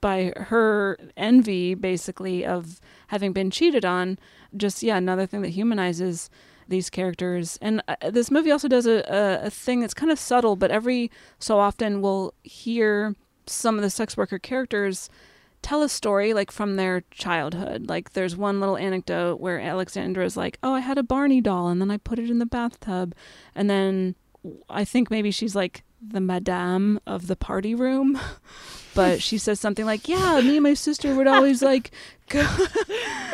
by 0.00 0.32
her 0.36 0.98
envy 1.16 1.74
basically 1.74 2.44
of 2.44 2.80
having 3.08 3.32
been 3.32 3.50
cheated 3.50 3.84
on 3.84 4.18
just 4.56 4.82
yeah 4.82 4.96
another 4.98 5.26
thing 5.26 5.40
that 5.42 5.50
humanizes 5.50 6.28
these 6.72 6.90
characters. 6.90 7.58
And 7.62 7.82
uh, 7.86 8.10
this 8.10 8.30
movie 8.30 8.50
also 8.50 8.66
does 8.66 8.86
a, 8.86 9.04
a, 9.08 9.46
a 9.46 9.50
thing 9.50 9.80
that's 9.80 9.94
kind 9.94 10.10
of 10.10 10.18
subtle 10.18 10.56
but 10.56 10.70
every 10.70 11.10
so 11.38 11.58
often 11.58 12.02
we'll 12.02 12.34
hear 12.42 13.14
some 13.46 13.76
of 13.76 13.82
the 13.82 13.90
sex 13.90 14.16
worker 14.16 14.38
characters 14.38 15.08
tell 15.62 15.82
a 15.82 15.88
story 15.88 16.34
like 16.34 16.50
from 16.50 16.74
their 16.74 17.04
childhood. 17.12 17.88
Like 17.88 18.14
there's 18.14 18.36
one 18.36 18.58
little 18.58 18.76
anecdote 18.76 19.40
where 19.40 19.60
alexandra 19.60 20.24
is 20.24 20.36
like 20.36 20.58
oh 20.62 20.74
i 20.74 20.80
had 20.80 20.98
a 20.98 21.04
barney 21.04 21.40
doll 21.40 21.68
and 21.68 21.80
then 21.80 21.90
i 21.90 21.96
put 21.98 22.18
it 22.18 22.30
in 22.30 22.40
the 22.40 22.46
bathtub. 22.46 23.14
And 23.54 23.70
then 23.70 24.16
i 24.68 24.84
think 24.84 25.10
maybe 25.10 25.30
she's 25.30 25.54
like 25.54 25.84
the 26.06 26.20
madame 26.20 27.00
of 27.06 27.26
the 27.26 27.36
party 27.36 27.74
room. 27.74 28.18
But 28.94 29.22
she 29.22 29.38
says 29.38 29.58
something 29.58 29.86
like, 29.86 30.06
"Yeah, 30.06 30.40
me 30.42 30.56
and 30.56 30.62
my 30.64 30.74
sister 30.74 31.14
would 31.14 31.26
always 31.26 31.62
like." 31.62 31.90
Go. 32.28 32.40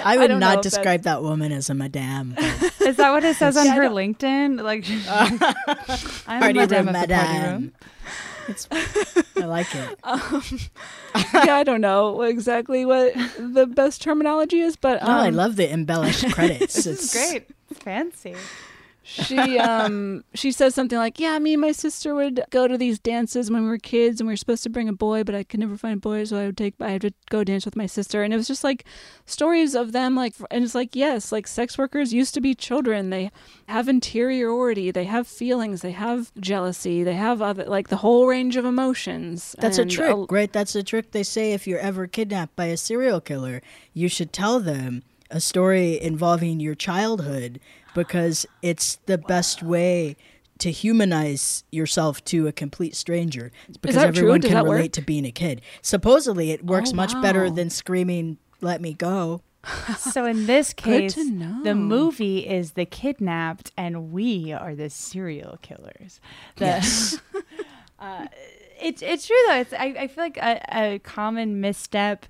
I 0.04 0.16
would 0.16 0.28
don't 0.28 0.40
know 0.40 0.54
not 0.54 0.62
describe 0.62 1.02
that 1.02 1.22
woman 1.22 1.52
as 1.52 1.68
a 1.70 1.74
madame. 1.74 2.34
Is 2.80 2.96
that 2.96 3.10
what 3.10 3.24
it 3.24 3.36
says 3.36 3.56
on 3.56 3.66
Yeah, 3.66 3.74
her 3.74 3.88
LinkedIn? 3.88 4.62
Like, 4.62 4.84
I'm 6.26 6.40
party 6.40 6.58
a 6.58 6.62
madame 6.62 6.86
room, 6.86 6.94
of 6.94 7.08
the 7.08 7.14
party 7.14 7.38
room. 7.40 7.72
It's, 8.48 8.66
I 9.36 9.44
like 9.44 9.74
it. 9.74 9.98
Um, 10.04 10.42
yeah, 11.44 11.56
I 11.56 11.64
don't 11.64 11.80
know 11.82 12.22
exactly 12.22 12.86
what 12.86 13.14
the 13.38 13.66
best 13.66 14.00
terminology 14.00 14.60
is, 14.60 14.74
but 14.74 15.02
um, 15.02 15.08
oh, 15.10 15.18
I 15.18 15.30
love 15.30 15.56
the 15.56 15.70
embellished 15.70 16.32
credits. 16.32 16.74
This 16.74 16.86
it's 16.86 17.14
is 17.14 17.30
great. 17.30 17.50
It's 17.70 17.80
fancy. 17.80 18.34
She 19.08 19.58
um 19.58 20.22
she 20.34 20.52
says 20.52 20.74
something 20.74 20.98
like 20.98 21.18
yeah 21.18 21.38
me 21.38 21.54
and 21.54 21.60
my 21.60 21.72
sister 21.72 22.14
would 22.14 22.44
go 22.50 22.68
to 22.68 22.76
these 22.76 22.98
dances 22.98 23.50
when 23.50 23.62
we 23.62 23.68
were 23.68 23.78
kids 23.78 24.20
and 24.20 24.28
we 24.28 24.32
were 24.32 24.36
supposed 24.36 24.62
to 24.62 24.70
bring 24.70 24.88
a 24.88 24.92
boy 24.92 25.24
but 25.24 25.34
i 25.34 25.42
could 25.42 25.60
never 25.60 25.76
find 25.76 25.94
a 25.94 26.00
boy 26.00 26.24
so 26.24 26.36
i 26.36 26.46
would 26.46 26.56
take 26.56 26.74
i 26.80 26.90
had 26.90 27.00
to 27.00 27.12
go 27.30 27.44
dance 27.44 27.64
with 27.64 27.76
my 27.76 27.86
sister. 27.86 28.22
And 28.22 28.32
it 28.32 28.36
was 28.36 28.46
just 28.46 28.64
like 28.64 28.84
stories 29.26 29.74
of 29.74 29.92
them 29.92 30.14
like 30.14 30.34
and 30.50 30.64
it's 30.64 30.74
like 30.74 30.94
yes 30.94 31.32
like 31.32 31.46
sex 31.46 31.78
workers 31.78 32.12
used 32.12 32.34
to 32.34 32.40
be 32.40 32.54
children. 32.54 33.10
They 33.10 33.30
have 33.66 33.88
interiority 33.88 34.90
they 34.90 35.04
have 35.04 35.26
feelings 35.26 35.82
they 35.82 35.92
have 35.92 36.32
jealousy 36.38 37.02
they 37.02 37.14
have 37.14 37.42
other 37.42 37.64
like 37.64 37.88
the 37.88 37.96
whole 37.96 38.26
range 38.26 38.56
of 38.56 38.64
emotions. 38.64 39.54
That's 39.58 39.78
a 39.78 39.82
and 39.82 39.90
trick, 39.90 40.16
right? 40.30 40.52
That's 40.52 40.74
a 40.74 40.82
trick 40.82 41.12
they 41.12 41.22
say 41.22 41.52
if 41.52 41.66
you're 41.66 41.78
ever 41.78 42.06
kidnapped 42.06 42.56
by 42.56 42.66
a 42.66 42.76
serial 42.76 43.20
killer, 43.20 43.62
you 43.92 44.08
should 44.08 44.32
tell 44.32 44.60
them 44.60 45.02
a 45.30 45.40
story 45.40 46.00
involving 46.00 46.58
your 46.60 46.74
childhood 46.74 47.60
because 47.94 48.46
it's 48.62 48.96
the 49.06 49.18
best 49.18 49.62
way 49.62 50.16
to 50.58 50.70
humanize 50.72 51.62
yourself 51.70 52.24
to 52.24 52.46
a 52.48 52.52
complete 52.52 52.96
stranger. 52.96 53.52
It's 53.68 53.76
because 53.78 53.94
that 53.96 54.12
true? 54.14 54.22
everyone 54.22 54.40
Does 54.40 54.48
can 54.48 54.54
that 54.56 54.66
work? 54.66 54.76
relate 54.76 54.92
to 54.94 55.02
being 55.02 55.24
a 55.24 55.30
kid. 55.30 55.60
Supposedly, 55.82 56.50
it 56.50 56.64
works 56.64 56.90
Oh, 56.92 56.96
much 56.96 57.12
better 57.22 57.48
than 57.50 57.70
screaming, 57.70 58.38
"Let 58.60 58.80
me 58.80 58.92
go." 58.94 59.42
So 59.98 60.24
in 60.24 60.46
this 60.46 60.72
case, 60.72 61.14
the 61.14 61.74
movie 61.74 62.46
is 62.46 62.72
the 62.72 62.86
kidnapped, 62.86 63.70
and 63.76 64.12
we 64.12 64.52
are 64.52 64.74
the 64.74 64.88
serial 64.90 65.58
killers. 65.62 66.20
The, 66.56 66.64
Yes. 66.64 67.18
uh, 67.98 68.26
it's 68.80 69.02
it's 69.02 69.26
true 69.26 69.36
though. 69.48 69.56
It's 69.56 69.72
I, 69.72 69.86
I 69.98 70.06
feel 70.08 70.24
like 70.24 70.36
a, 70.38 70.60
a 70.72 70.98
common 71.00 71.60
misstep 71.60 72.26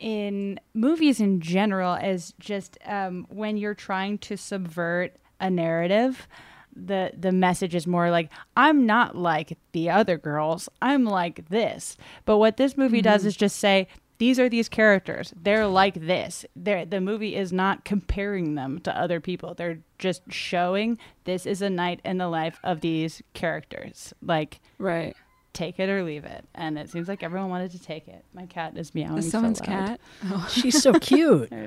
in 0.00 0.58
movies 0.74 1.20
in 1.20 1.40
general 1.40 1.94
is 1.94 2.34
just 2.40 2.78
um, 2.84 3.26
when 3.28 3.56
you're 3.56 3.74
trying 3.74 4.18
to 4.18 4.36
subvert 4.36 5.16
a 5.38 5.50
narrative. 5.50 6.26
The 6.74 7.12
the 7.18 7.32
message 7.32 7.74
is 7.74 7.86
more 7.86 8.10
like 8.10 8.30
I'm 8.56 8.86
not 8.86 9.16
like 9.16 9.58
the 9.72 9.90
other 9.90 10.16
girls. 10.16 10.68
I'm 10.80 11.04
like 11.04 11.48
this. 11.48 11.96
But 12.24 12.38
what 12.38 12.56
this 12.56 12.76
movie 12.76 13.02
does 13.02 13.24
is 13.24 13.36
just 13.36 13.56
say 13.56 13.88
these 14.18 14.38
are 14.38 14.48
these 14.48 14.68
characters. 14.68 15.32
They're 15.34 15.66
like 15.66 15.94
this. 16.06 16.44
They're, 16.54 16.84
the 16.84 17.00
movie 17.00 17.34
is 17.34 17.52
not 17.52 17.86
comparing 17.86 18.54
them 18.54 18.78
to 18.80 18.96
other 18.96 19.18
people. 19.18 19.54
They're 19.54 19.80
just 19.98 20.22
showing 20.30 20.98
this 21.24 21.46
is 21.46 21.62
a 21.62 21.70
night 21.70 22.00
in 22.04 22.18
the 22.18 22.28
life 22.28 22.60
of 22.62 22.82
these 22.82 23.22
characters. 23.32 24.12
Like 24.22 24.60
right 24.78 25.16
take 25.52 25.78
it 25.80 25.88
or 25.88 26.02
leave 26.02 26.24
it. 26.24 26.44
And 26.54 26.78
it 26.78 26.90
seems 26.90 27.08
like 27.08 27.22
everyone 27.22 27.50
wanted 27.50 27.70
to 27.72 27.78
take 27.82 28.08
it. 28.08 28.24
My 28.34 28.46
cat 28.46 28.76
is 28.76 28.94
meowing. 28.94 29.18
Is 29.18 29.26
so 29.26 29.30
someone's 29.32 29.60
loud. 29.60 29.66
cat 29.66 30.00
oh, 30.26 30.48
She's 30.50 30.80
so 30.82 30.92
cute. 30.94 31.52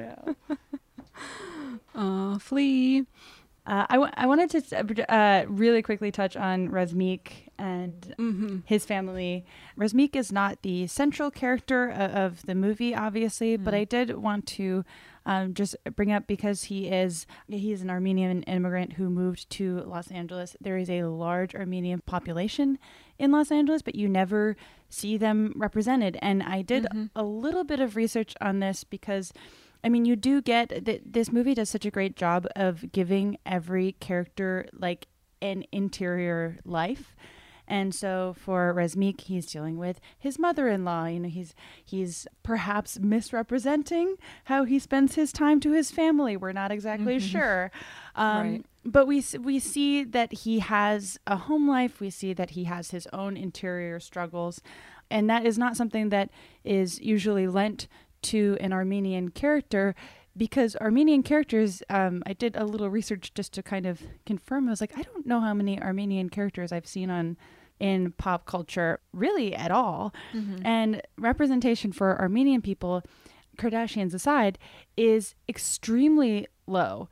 Oh 1.95 2.37
flea 2.41 3.05
Uh, 3.65 3.85
I, 3.89 3.93
w- 3.95 4.11
I 4.17 4.25
wanted 4.25 4.49
to 4.49 5.13
uh, 5.13 5.45
really 5.47 5.81
quickly 5.81 6.11
touch 6.11 6.35
on 6.35 6.67
Razmik 6.69 7.47
and 7.57 8.13
Mm-hmm. 8.19 8.57
his 8.65 8.83
family. 8.83 9.45
Razmik 9.77 10.15
is 10.17 10.31
not 10.33 10.61
the 10.63 10.87
central 10.87 11.31
character 11.31 11.87
of, 11.89 12.11
of 12.11 12.45
the 12.45 12.55
movie, 12.55 12.93
obviously, 12.93 13.55
but 13.55 13.73
I 13.73 13.85
did 13.85 14.17
want 14.17 14.47
to 14.57 14.83
um, 15.25 15.53
just 15.53 15.77
bring 15.95 16.11
up 16.11 16.27
because 16.27 16.65
he 16.65 16.89
is 16.89 17.25
he 17.47 17.71
is 17.71 17.81
an 17.81 17.89
Armenian 17.89 18.43
immigrant 18.43 18.93
who 18.93 19.09
moved 19.09 19.49
to 19.51 19.79
Los 19.85 20.11
Angeles. 20.11 20.57
There 20.59 20.75
is 20.77 20.89
a 20.89 21.03
large 21.03 21.55
Armenian 21.55 22.01
population 22.01 22.77
in 23.19 23.31
Los 23.31 23.51
Angeles, 23.51 23.81
but 23.81 23.95
you 23.95 24.07
never 24.07 24.55
see 24.89 25.17
them 25.17 25.53
represented. 25.55 26.17
And 26.21 26.43
I 26.43 26.61
did 26.61 26.83
mm-hmm. 26.85 27.05
a 27.15 27.23
little 27.23 27.63
bit 27.63 27.79
of 27.79 27.95
research 27.95 28.35
on 28.41 28.59
this 28.59 28.83
because 28.83 29.33
I 29.83 29.89
mean, 29.89 30.05
you 30.05 30.15
do 30.15 30.41
get 30.41 30.85
that 30.85 31.01
this 31.13 31.31
movie 31.31 31.53
does 31.53 31.69
such 31.69 31.85
a 31.85 31.91
great 31.91 32.15
job 32.15 32.47
of 32.55 32.91
giving 32.93 33.37
every 33.45 33.93
character 33.99 34.67
like 34.71 35.07
an 35.41 35.65
interior 35.73 36.57
life. 36.63 37.15
And 37.67 37.95
so 37.95 38.35
for 38.37 38.73
Razmik, 38.73 39.21
he's 39.21 39.45
dealing 39.45 39.77
with 39.77 39.99
his 40.19 40.37
mother-in-law. 40.37 41.05
You 41.05 41.19
know, 41.21 41.29
he's 41.29 41.55
he's 41.83 42.27
perhaps 42.43 42.99
misrepresenting 42.99 44.15
how 44.45 44.65
he 44.65 44.79
spends 44.79 45.15
his 45.15 45.31
time 45.31 45.59
to 45.61 45.71
his 45.71 45.91
family. 45.91 46.35
We're 46.37 46.51
not 46.51 46.71
exactly 46.71 47.19
sure, 47.19 47.71
um, 48.15 48.51
Right. 48.51 48.65
but 48.85 49.07
we 49.07 49.23
we 49.41 49.59
see 49.59 50.03
that 50.03 50.31
he 50.33 50.59
has 50.59 51.17
a 51.25 51.37
home 51.37 51.67
life. 51.67 51.99
We 51.99 52.09
see 52.09 52.33
that 52.33 52.51
he 52.51 52.65
has 52.65 52.91
his 52.91 53.07
own 53.13 53.37
interior 53.37 53.99
struggles, 53.99 54.61
and 55.09 55.29
that 55.29 55.45
is 55.45 55.57
not 55.57 55.77
something 55.77 56.09
that 56.09 56.29
is 56.63 56.99
usually 57.01 57.47
lent 57.47 57.87
to 58.23 58.57
an 58.61 58.71
Armenian 58.73 59.29
character 59.29 59.95
because 60.35 60.75
Armenian 60.77 61.23
characters, 61.23 61.83
um, 61.89 62.23
I 62.25 62.33
did 62.33 62.55
a 62.55 62.65
little 62.65 62.89
research 62.89 63.33
just 63.33 63.53
to 63.53 63.63
kind 63.63 63.85
of 63.85 64.01
confirm. 64.25 64.67
I 64.67 64.71
was 64.71 64.81
like, 64.81 64.97
I 64.97 65.01
don't 65.03 65.25
know 65.25 65.39
how 65.39 65.53
many 65.53 65.81
Armenian 65.81 66.29
characters 66.29 66.71
I've 66.71 66.87
seen 66.87 67.09
on 67.09 67.37
in 67.79 68.11
pop 68.13 68.45
culture 68.45 68.99
really 69.13 69.53
at 69.55 69.71
all. 69.71 70.13
And 70.65 71.01
representation 71.17 71.91
for 71.91 72.19
Armenian 72.19 72.61
people, 72.61 73.03
Kardashians 73.57 74.13
aside, 74.13 74.57
is 74.97 75.35
extremely 75.49 76.47
low. 76.65 77.09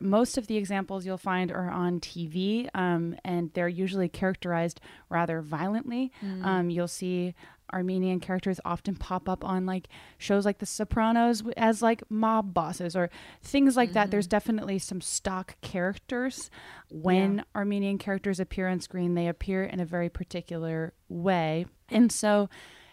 Most 0.00 0.36
of 0.36 0.46
the 0.48 0.56
examples 0.56 1.06
you'll 1.06 1.16
find 1.16 1.52
are 1.52 1.70
on 1.70 2.00
TV, 2.00 2.68
um, 2.74 3.14
and 3.24 3.52
they're 3.54 3.68
usually 3.68 4.08
characterized 4.08 4.80
rather 5.08 5.40
violently. 5.42 6.10
Um, 6.44 6.70
you'll 6.70 6.88
see 6.88 7.34
Armenian 7.72 8.20
characters 8.20 8.60
often 8.64 8.96
pop 8.96 9.28
up 9.28 9.44
on 9.44 9.66
like 9.66 9.88
shows 10.18 10.44
like 10.44 10.58
The 10.58 10.66
Sopranos 10.66 11.42
as 11.56 11.82
like 11.82 12.02
mob 12.10 12.54
bosses 12.54 12.96
or 12.96 13.10
things 13.42 13.76
like 13.76 13.92
that. 13.92 14.10
There's 14.10 14.26
mm-hmm. 14.26 14.30
definitely 14.30 14.78
some 14.78 15.00
stock 15.00 15.56
characters. 15.60 16.50
When 16.90 17.44
Armenian 17.54 17.98
characters 17.98 18.40
appear 18.40 18.68
on 18.68 18.80
screen, 18.80 19.14
they 19.14 19.28
appear 19.28 19.64
in 19.64 19.80
a 19.80 19.84
very 19.84 20.08
particular 20.08 20.92
way. 21.08 21.66
And 21.88 22.10
so, 22.12 22.48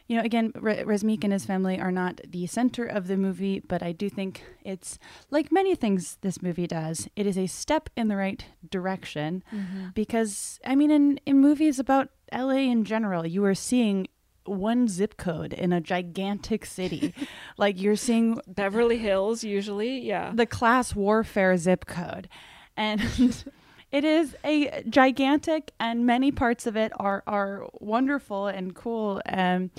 you 0.08 0.16
know, 0.16 0.24
again, 0.24 0.52
Re- 0.56 0.84
Razmik 0.84 1.24
and 1.24 1.34
his 1.34 1.46
family 1.46 1.80
are 1.80 1.92
not 1.92 2.22
the 2.28 2.48
center 2.48 2.86
of 2.86 3.08
the 3.08 3.18
movie, 3.18 3.60
but 3.60 3.84
I 3.84 3.92
do 3.92 4.10
think 4.10 4.44
it's 4.64 4.98
like 5.30 5.52
many 5.52 5.76
things 5.76 6.18
this 6.22 6.42
movie 6.42 6.68
does. 6.68 7.08
It 7.16 7.28
is 7.28 7.38
a 7.38 7.48
step 7.48 7.90
in 7.96 8.08
the 8.08 8.16
right 8.16 8.44
direction 8.70 9.44
mm-hmm. 9.54 9.88
because, 9.94 10.60
I 10.66 10.76
mean, 10.76 10.92
in, 10.92 11.20
in 11.26 11.40
movies 11.40 11.78
about 11.78 12.10
LA 12.34 12.70
in 12.72 12.86
general, 12.86 13.28
you 13.28 13.44
are 13.46 13.56
seeing 13.56 14.08
one 14.48 14.88
zip 14.88 15.18
code 15.18 15.54
in 15.54 15.74
a 15.74 15.82
gigantic 15.82 16.66
city. 16.66 17.14
like 17.58 17.80
you're 17.80 17.96
seeing 17.96 18.40
beverly 18.48 18.98
hills 18.98 19.44
usually 19.44 20.00
yeah 20.00 20.32
the 20.34 20.46
class 20.46 20.96
warfare 20.96 21.58
zip 21.58 21.86
code. 21.86 22.30
And 22.76 23.02
it 23.92 24.04
is 24.04 24.36
a 24.44 24.84
gigantic 24.90 25.72
and 25.80 26.06
many 26.06 26.32
parts 26.32 26.68
of 26.68 26.76
it 26.78 26.92
are 26.96 27.24
are 27.28 27.68
wonderful 27.80 28.48
and 28.48 28.76
cool. 28.76 29.22
Um 29.28 29.72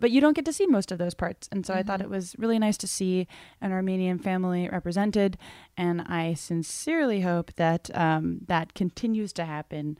but 0.00 0.10
you 0.10 0.20
don't 0.20 0.34
get 0.34 0.44
to 0.44 0.52
see 0.52 0.66
most 0.66 0.92
of 0.92 0.98
those 0.98 1.14
parts. 1.14 1.48
And 1.50 1.64
so 1.64 1.74
I 1.74 1.82
thought 1.82 2.00
it 2.00 2.10
was 2.10 2.34
really 2.38 2.58
nice 2.58 2.76
to 2.78 2.86
see 2.86 3.26
an 3.60 3.72
Armenian 3.72 4.18
family 4.18 4.68
represented. 4.70 5.38
And 5.76 6.02
I 6.02 6.34
sincerely 6.34 7.20
hope 7.22 7.54
that 7.54 7.90
um, 7.94 8.40
that 8.46 8.74
continues 8.74 9.32
to 9.34 9.44
happen 9.44 9.98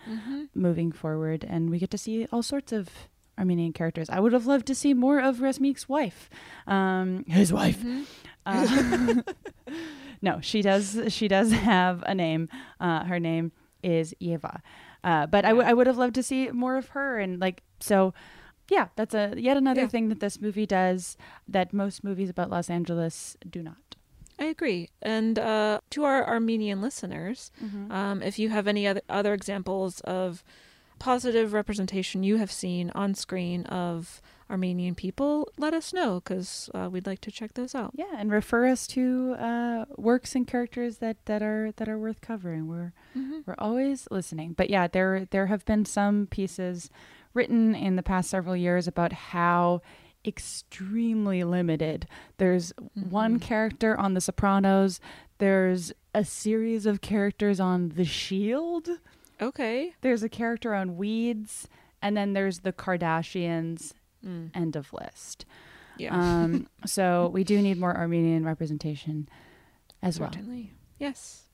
moving 0.54 0.92
forward. 0.92 1.44
And 1.48 1.70
we 1.70 1.78
get 1.78 1.90
to 1.90 1.98
see 1.98 2.26
all 2.32 2.42
sorts 2.42 2.72
of 2.72 2.88
Armenian 3.38 3.72
characters. 3.72 4.08
I 4.10 4.20
would 4.20 4.32
have 4.32 4.46
loved 4.46 4.66
to 4.66 4.74
see 4.74 4.94
more 4.94 5.18
of 5.20 5.36
Razmik's 5.38 5.88
wife, 5.88 6.30
um, 6.66 7.24
his 7.26 7.52
wife. 7.52 7.82
Uh, 8.48 9.22
no, 10.22 10.40
she 10.40 10.62
does. 10.62 11.00
She 11.08 11.26
does 11.26 11.50
have 11.50 12.02
a 12.06 12.14
name. 12.14 12.48
Uh, 12.78 13.02
her 13.04 13.18
name 13.18 13.50
is 13.82 14.14
Yeva. 14.20 14.60
Uh, 15.02 15.26
but 15.26 15.44
I, 15.44 15.48
w- 15.48 15.66
I 15.68 15.72
would 15.74 15.88
have 15.88 15.98
loved 15.98 16.14
to 16.14 16.22
see 16.22 16.52
more 16.52 16.76
of 16.76 16.90
her 16.90 17.18
and 17.18 17.40
like 17.40 17.64
so. 17.80 18.14
Yeah, 18.70 18.86
that's 18.96 19.14
a 19.14 19.34
yet 19.36 19.56
another 19.56 19.82
Yeah. 19.82 19.88
thing 19.88 20.08
that 20.10 20.20
this 20.20 20.40
movie 20.40 20.64
does 20.66 21.16
that 21.48 21.72
most 21.72 22.02
movies 22.04 22.30
about 22.30 22.50
Los 22.50 22.70
Angeles 22.70 23.36
do 23.50 23.62
not. 23.62 23.96
I 24.38 24.44
agree. 24.44 24.90
And 25.02 25.38
uh, 25.40 25.80
to 25.90 26.04
our 26.04 26.24
Armenian 26.28 26.80
listeners, 26.80 27.50
um, 27.90 28.22
if 28.22 28.38
you 28.38 28.50
have 28.50 28.66
any 28.68 28.86
other, 28.86 29.00
other 29.08 29.32
examples 29.34 30.00
of 30.00 30.44
positive 30.98 31.52
representation 31.52 32.22
you 32.22 32.36
have 32.38 32.50
seen 32.52 32.90
on 32.94 33.14
screen 33.14 33.64
of 33.66 34.20
Armenian 34.48 34.94
people, 34.94 35.48
let 35.58 35.74
us 35.74 35.92
know 35.92 36.20
because 36.20 36.70
uh, 36.74 36.88
we'd 36.90 37.06
like 37.06 37.20
to 37.22 37.30
check 37.32 37.54
those 37.54 37.74
out. 37.74 37.90
Yeah, 37.94 38.14
and 38.16 38.30
refer 38.30 38.66
us 38.68 38.86
to 38.88 39.34
uh, 39.38 39.84
works 39.96 40.34
and 40.36 40.46
characters 40.46 40.98
that, 40.98 41.16
that 41.26 41.42
are 41.42 41.72
that 41.76 41.88
are 41.88 41.98
worth 41.98 42.20
covering. 42.20 42.68
We're 42.68 42.92
Mhm. 43.16 43.42
we're 43.46 43.56
always 43.58 44.06
listening. 44.10 44.52
But 44.52 44.70
yeah, 44.70 44.86
there 44.86 45.26
there 45.30 45.46
have 45.46 45.64
been 45.64 45.84
some 45.84 46.26
pieces 46.30 46.90
written 47.34 47.74
in 47.74 47.96
the 47.96 48.02
past 48.02 48.30
several 48.30 48.56
years 48.56 48.86
about 48.86 49.12
how 49.12 49.82
extremely 50.24 51.42
limited. 51.44 52.06
There's 52.38 52.72
one 52.94 53.38
character 53.40 53.98
on 53.98 54.14
The 54.14 54.20
Sopranos. 54.20 55.00
There's 55.38 55.92
a 56.14 56.24
series 56.24 56.86
of 56.86 57.00
characters 57.00 57.58
on 57.60 57.90
The 57.90 58.04
Shield. 58.04 58.88
Okay. 59.40 59.94
There's 60.00 60.22
a 60.22 60.28
character 60.28 60.74
on 60.74 60.96
Weeds, 60.96 61.68
and 62.02 62.16
then 62.16 62.32
there's 62.32 62.60
the 62.60 62.72
Kardashians. 62.72 63.92
Mm. 64.24 64.50
End 64.54 64.76
of 64.76 64.92
list. 64.92 65.44
Yeah. 65.98 66.14
Um, 66.14 66.68
so 66.86 67.30
we 67.32 67.44
do 67.44 67.60
need 67.60 67.78
more 67.78 67.96
Armenian 67.96 68.44
representation 68.44 69.28
as 70.02 70.18
well. 70.18 70.32
Certainly. 70.32 70.72
Yes. 70.98 71.44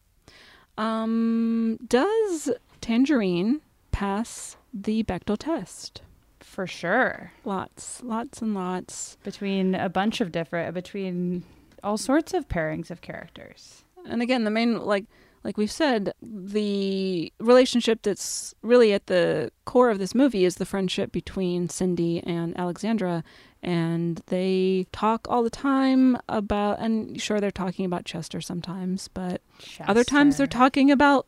Um, 0.79 1.79
does 1.87 2.51
Tangerine 2.81 3.61
pass 3.91 4.57
the 4.73 5.03
Bechdel 5.03 5.39
test? 5.39 6.03
For 6.41 6.67
sure. 6.67 7.33
Lots, 7.45 8.03
lots 8.03 8.43
and 8.43 8.55
lots. 8.55 9.17
Between 9.23 9.75
a 9.75 9.89
bunch 9.89 10.21
of 10.21 10.33
different, 10.33 10.75
between 10.75 11.45
all 11.83 11.97
sorts 11.97 12.35
of 12.35 12.49
pairings 12.49 12.91
of 12.91 13.01
characters. 13.01 13.85
And 14.07 14.23
again, 14.23 14.45
the 14.45 14.51
main 14.51 14.81
like 14.81 15.05
like 15.45 15.57
we've 15.57 15.71
said, 15.71 16.13
the 16.23 17.33
relationship 17.41 18.03
that's 18.03 18.55
really 18.63 18.93
at 18.93 19.07
the 19.07 19.51
core 19.65 19.91
of 19.91 19.99
this 19.99 20.15
movie 20.15 20.45
is 20.45 20.57
the 20.57 20.67
friendship 20.67 21.13
between 21.13 21.69
Cindy 21.69 22.23
and 22.25 22.57
Alexandra. 22.59 23.25
And 23.63 24.23
they 24.27 24.87
talk 24.93 25.27
all 25.29 25.43
the 25.43 25.51
time 25.51 26.19
about, 26.29 26.81
and 26.81 27.21
sure, 27.21 27.41
they're 27.41 27.51
talking 27.51 27.85
about 27.85 28.05
Chester 28.05 28.41
sometimes, 28.41 29.09
but 29.09 29.41
other 29.87 30.03
times 30.05 30.37
they're 30.37 30.47
talking 30.49 30.91
about 30.91 31.27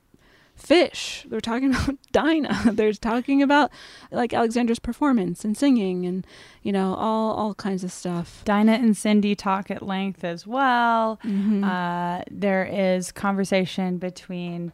fish. 0.55 1.26
They're 1.28 1.40
talking 1.40 1.74
about 1.74 1.97
Dinah. 2.12 2.72
They're 2.72 2.93
talking 2.93 3.43
about 3.43 3.70
like 4.10 4.32
Alexandra's 4.32 4.78
performance 4.78 5.44
and 5.44 5.56
singing 5.56 6.06
and, 6.06 6.26
you 6.62 6.72
know, 6.72 6.94
all, 6.94 7.35
all 7.35 7.55
kinds 7.55 7.85
of 7.85 7.93
stuff. 7.93 8.43
Dinah 8.44 8.72
and 8.72 8.97
Cindy 8.97 9.35
talk 9.35 9.70
at 9.70 9.82
length 9.82 10.24
as 10.24 10.47
well. 10.47 11.18
Mhm. 11.24 11.64
Uh, 11.64 12.22
there 12.31 12.64
is 12.64 13.12
conversation 13.12 13.98
between 13.98 14.72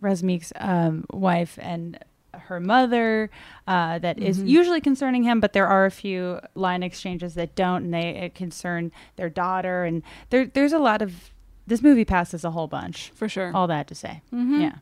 Razmik's 0.00 0.52
um, 0.56 1.04
wife 1.12 1.58
and 1.62 1.98
her 2.34 2.58
mother 2.60 3.30
uh, 3.68 3.98
that 4.00 4.18
is 4.18 4.40
Mhm. 4.40 4.48
usually 4.48 4.80
concerning 4.80 5.22
him, 5.22 5.38
but 5.38 5.52
there 5.52 5.66
are 5.66 5.84
a 5.86 5.90
few 5.90 6.40
line 6.54 6.82
exchanges 6.82 7.34
that 7.34 7.54
don't, 7.54 7.84
and 7.84 7.94
they 7.94 8.24
uh, 8.26 8.36
concern 8.36 8.90
their 9.16 9.28
daughter. 9.30 9.84
And 9.84 10.02
there, 10.30 10.46
there's 10.46 10.72
a 10.72 10.78
lot 10.78 11.02
of 11.02 11.30
this 11.66 11.82
movie 11.82 12.04
passes 12.04 12.44
a 12.44 12.50
whole 12.50 12.66
bunch 12.66 13.12
For 13.14 13.28
sure. 13.28 13.52
All 13.54 13.66
that 13.68 13.86
to 13.88 13.94
say, 13.94 14.22
Mhm. 14.34 14.60
yeah. 14.60 14.72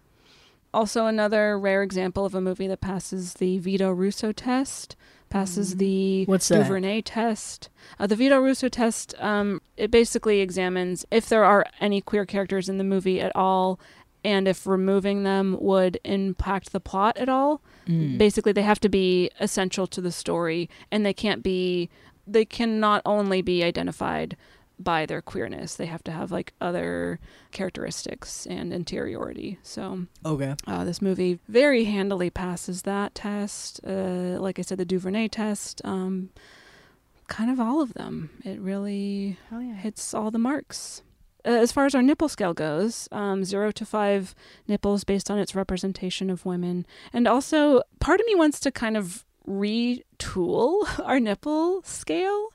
Also, 0.72 1.06
another 1.06 1.58
rare 1.58 1.82
example 1.82 2.24
of 2.24 2.34
a 2.34 2.40
movie 2.40 2.68
that 2.68 2.80
passes 2.80 3.34
the 3.34 3.58
Vito 3.58 3.90
Russo 3.90 4.30
test, 4.30 4.94
passes 5.28 5.76
the 5.76 6.24
What's 6.26 6.48
that? 6.48 6.58
DuVernay 6.58 7.02
test. 7.02 7.68
Uh, 7.98 8.06
the 8.06 8.16
Vito 8.16 8.38
Russo 8.38 8.68
test, 8.68 9.14
um, 9.18 9.60
it 9.76 9.90
basically 9.90 10.40
examines 10.40 11.04
if 11.10 11.28
there 11.28 11.44
are 11.44 11.66
any 11.80 12.00
queer 12.00 12.24
characters 12.24 12.68
in 12.68 12.78
the 12.78 12.84
movie 12.84 13.20
at 13.20 13.34
all, 13.34 13.80
and 14.24 14.46
if 14.46 14.66
removing 14.66 15.24
them 15.24 15.56
would 15.60 15.98
impact 16.04 16.72
the 16.72 16.80
plot 16.80 17.16
at 17.16 17.28
all. 17.28 17.62
Mm. 17.88 18.18
Basically, 18.18 18.52
they 18.52 18.62
have 18.62 18.80
to 18.80 18.88
be 18.88 19.30
essential 19.40 19.86
to 19.88 20.00
the 20.00 20.12
story, 20.12 20.68
and 20.92 21.04
they 21.04 21.14
can't 21.14 21.42
be. 21.42 21.88
They 22.26 22.44
can 22.44 22.78
not 22.78 23.02
only 23.04 23.42
be 23.42 23.64
identified 23.64 24.36
by 24.82 25.04
their 25.06 25.20
queerness. 25.20 25.74
They 25.76 25.86
have 25.86 26.02
to 26.04 26.10
have 26.10 26.32
like 26.32 26.54
other 26.60 27.20
characteristics 27.52 28.46
and 28.46 28.72
interiority. 28.72 29.58
So 29.62 30.06
Okay. 30.24 30.54
uh, 30.66 30.84
this 30.84 31.02
movie 31.02 31.38
very 31.48 31.84
handily 31.84 32.30
passes 32.30 32.82
that 32.82 33.14
test. 33.14 33.80
Uh, 33.86 34.38
like 34.40 34.58
I 34.58 34.62
said, 34.62 34.78
the 34.78 34.84
DuVernay 34.86 35.28
test. 35.28 35.80
Um, 35.84 36.30
kind 37.28 37.50
of 37.50 37.60
all 37.60 37.80
of 37.80 37.94
them. 37.94 38.30
It 38.44 38.58
really 38.58 39.38
Hell 39.50 39.62
yeah. 39.62 39.74
hits 39.74 40.14
all 40.14 40.30
the 40.30 40.38
marks. 40.38 41.02
Uh, 41.44 41.50
as 41.52 41.72
far 41.72 41.86
as 41.86 41.94
our 41.94 42.02
nipple 42.02 42.28
scale 42.28 42.52
goes, 42.52 43.08
um, 43.12 43.44
zero 43.44 43.70
to 43.70 43.86
five 43.86 44.34
nipples 44.66 45.04
based 45.04 45.30
on 45.30 45.38
its 45.38 45.54
representation 45.54 46.28
of 46.28 46.44
women. 46.44 46.84
And 47.12 47.26
also, 47.28 47.82
part 48.00 48.20
of 48.20 48.26
me 48.26 48.34
wants 48.34 48.58
to 48.60 48.70
kind 48.70 48.96
of 48.96 49.24
retool 49.48 50.86
our 51.04 51.20
nipple 51.20 51.82
scale 51.82 52.48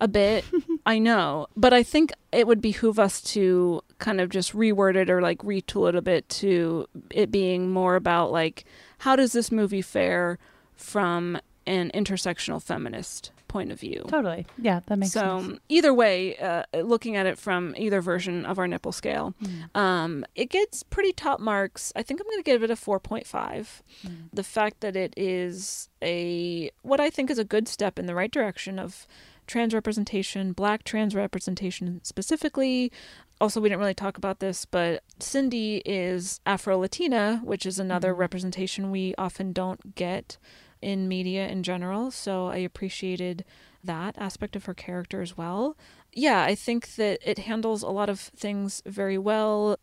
a 0.00 0.08
bit. 0.08 0.44
I 0.86 0.98
know, 0.98 1.46
but 1.56 1.72
I 1.72 1.82
think 1.82 2.12
it 2.32 2.46
would 2.46 2.60
behoove 2.60 2.98
us 2.98 3.20
to 3.34 3.82
kind 3.98 4.20
of 4.20 4.30
just 4.30 4.52
reword 4.54 4.96
it 4.96 5.10
or 5.10 5.20
like 5.20 5.38
retool 5.38 5.88
it 5.88 5.94
a 5.94 6.02
bit 6.02 6.28
to 6.30 6.86
it 7.10 7.30
being 7.30 7.70
more 7.70 7.96
about 7.96 8.32
like 8.32 8.64
how 8.98 9.14
does 9.16 9.32
this 9.32 9.52
movie 9.52 9.82
fare 9.82 10.38
from 10.74 11.38
an 11.66 11.90
intersectional 11.94 12.62
feminist 12.62 13.30
point 13.46 13.72
of 13.72 13.80
view. 13.80 14.04
Totally. 14.08 14.46
Yeah, 14.58 14.80
that 14.86 14.96
makes 14.96 15.12
so 15.12 15.40
sense. 15.40 15.52
So 15.54 15.58
either 15.68 15.92
way, 15.92 16.36
uh, 16.38 16.62
looking 16.82 17.16
at 17.16 17.26
it 17.26 17.36
from 17.36 17.74
either 17.76 18.00
version 18.00 18.46
of 18.46 18.58
our 18.60 18.68
nipple 18.68 18.92
scale, 18.92 19.34
Mm. 19.42 19.76
um, 19.78 20.24
it 20.36 20.50
gets 20.50 20.84
pretty 20.84 21.12
top 21.12 21.40
marks. 21.40 21.92
I 21.96 22.02
think 22.04 22.20
I'm 22.20 22.26
going 22.28 22.38
to 22.38 22.44
give 22.44 22.62
it 22.62 22.70
a 22.70 22.76
4.5. 22.76 23.82
Mm. 24.06 24.12
The 24.32 24.44
fact 24.44 24.80
that 24.80 24.94
it 24.94 25.12
is 25.16 25.88
a 26.00 26.70
what 26.82 27.00
I 27.00 27.10
think 27.10 27.28
is 27.28 27.38
a 27.40 27.44
good 27.44 27.66
step 27.66 27.98
in 27.98 28.06
the 28.06 28.14
right 28.14 28.30
direction 28.30 28.78
of 28.78 29.06
trans 29.50 29.74
representation, 29.74 30.52
black 30.52 30.84
trans 30.84 31.14
representation 31.14 32.00
specifically. 32.04 32.92
Also, 33.40 33.60
we 33.60 33.68
didn't 33.68 33.80
really 33.80 33.94
talk 33.94 34.16
about 34.16 34.38
this, 34.38 34.64
but 34.64 35.02
Cindy 35.18 35.82
is 35.84 36.40
Afro 36.46 36.78
Latina, 36.78 37.40
which 37.42 37.66
is 37.66 37.78
another 37.78 38.12
mm-hmm. 38.12 38.20
representation 38.20 38.90
we 38.90 39.14
often 39.18 39.52
don't 39.52 39.94
get 39.96 40.38
in 40.80 41.08
media 41.08 41.48
in 41.48 41.62
general. 41.62 42.10
So 42.10 42.46
I 42.46 42.58
appreciated 42.58 43.44
that 43.82 44.16
aspect 44.18 44.56
of 44.56 44.66
her 44.66 44.74
character 44.74 45.20
as 45.20 45.36
well. 45.36 45.76
Yeah, 46.12 46.42
I 46.42 46.54
think 46.54 46.94
that 46.94 47.18
it 47.24 47.40
handles 47.40 47.82
a 47.82 47.88
lot 47.88 48.08
of 48.08 48.20
things 48.20 48.82
very 48.86 49.18
well. 49.18 49.78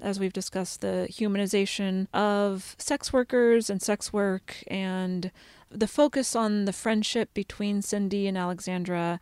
As 0.00 0.18
we've 0.18 0.32
discussed, 0.32 0.80
the 0.80 1.06
humanization 1.10 2.08
of 2.12 2.74
sex 2.78 3.12
workers 3.12 3.70
and 3.70 3.80
sex 3.80 4.12
work, 4.12 4.56
and 4.66 5.30
the 5.72 5.86
focus 5.88 6.34
on 6.36 6.64
the 6.64 6.72
friendship 6.72 7.32
between 7.34 7.82
Cindy 7.82 8.26
and 8.26 8.36
Alexandra, 8.38 9.20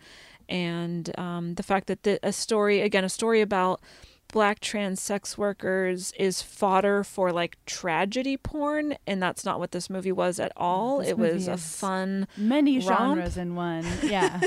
and 0.49 1.17
um, 1.19 1.55
the 1.55 1.63
fact 1.63 1.87
that 1.87 2.03
the, 2.03 2.19
a 2.23 2.33
story, 2.33 2.81
again, 2.81 3.05
a 3.05 3.09
story 3.09 3.41
about 3.41 3.81
black 4.33 4.61
trans 4.61 5.01
sex 5.03 5.37
workers 5.37 6.13
is 6.17 6.41
fodder 6.41 7.03
for 7.03 7.33
like 7.33 7.57
tragedy 7.67 8.37
porn 8.37 8.95
and 9.05 9.21
that's 9.21 9.45
not 9.45 9.59
what 9.59 9.73
this 9.73 9.91
movie 9.91 10.13
was 10.13 10.39
at 10.39 10.53
all 10.57 10.99
This 11.01 11.09
it 11.09 11.19
was 11.19 11.49
a 11.49 11.57
fun 11.57 12.29
Many 12.37 12.79
romp. 12.79 12.87
genres 13.19 13.37
in 13.37 13.57
one. 13.57 13.85
Yeah. 14.05 14.41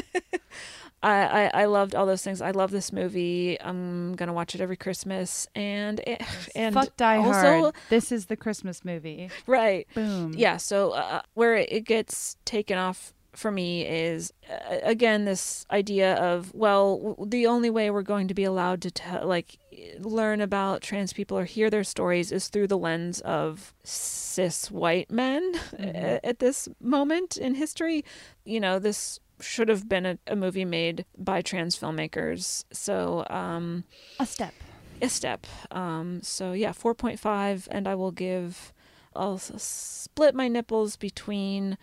I, 1.04 1.24
I, 1.48 1.52
I 1.62 1.66
loved 1.66 1.94
all 1.96 2.06
those 2.06 2.24
things. 2.24 2.42
I 2.42 2.52
love 2.52 2.72
this 2.72 2.92
movie. 2.94 3.60
I'm 3.62 4.16
gonna 4.16 4.34
watch 4.34 4.56
it 4.56 4.62
every 4.62 4.78
Christmas, 4.78 5.48
and 5.54 6.00
it, 6.08 6.22
and 6.56 6.74
Fuck 6.74 6.96
Die 6.98 7.18
also, 7.18 7.32
Hard. 7.62 7.76
This 7.90 8.12
is 8.12 8.28
the 8.28 8.38
Christmas 8.38 8.84
movie. 8.86 9.30
right? 9.46 9.86
Boom. 9.94 10.34
Yeah. 10.36 10.58
So 10.58 10.92
uh, 10.92 11.22
where 11.34 11.56
it 11.56 11.84
gets 11.86 12.38
taken 12.46 12.78
off 12.78 13.14
for 13.34 13.50
me 13.52 13.84
is 13.84 14.32
uh, 14.48 14.78
again 14.84 15.26
this 15.26 15.66
idea 15.72 16.14
of 16.16 16.54
well, 16.54 16.98
w- 17.00 17.30
the 17.30 17.48
only 17.48 17.70
way 17.70 17.90
we're 17.90 18.04
going 18.04 18.28
to 18.28 18.34
be 18.36 18.44
allowed 18.44 18.80
to 18.84 18.92
tell 18.92 19.28
like 19.28 19.58
learn 20.00 20.40
about 20.40 20.82
trans 20.82 21.12
people 21.14 21.38
or 21.38 21.46
hear 21.46 21.70
their 21.72 21.84
stories 21.84 22.32
is 22.32 22.48
through 22.48 22.68
the 22.68 22.78
lens 22.78 23.20
of 23.22 23.74
cis 23.84 24.70
white 24.72 25.10
men 25.12 25.54
a- 25.80 26.24
at 26.26 26.40
this 26.40 26.70
moment 26.80 27.36
in 27.38 27.56
history. 27.56 28.06
You 28.46 28.60
know 28.60 28.78
this 28.80 29.20
should 29.40 29.70
have 29.70 29.88
been 29.90 30.06
a, 30.06 30.18
a 30.28 30.36
movie 30.36 30.66
made 30.66 31.06
by 31.18 31.42
trans 31.42 31.78
filmmakers. 31.78 32.64
So 32.72 33.26
um, 33.30 33.84
A 34.20 34.26
step. 34.26 34.54
a 35.02 35.10
step. 35.10 35.46
Um, 35.72 36.22
so 36.22 36.54
yeah, 36.54 36.72
four 36.72 36.94
point 36.96 37.20
five, 37.20 37.68
and 37.72 37.88
I 37.88 37.96
will 37.96 38.12
give. 38.12 38.74
I'll 39.16 39.38
split 39.38 40.34
my 40.34 40.48
nipples 40.48 40.96
between 40.96 41.78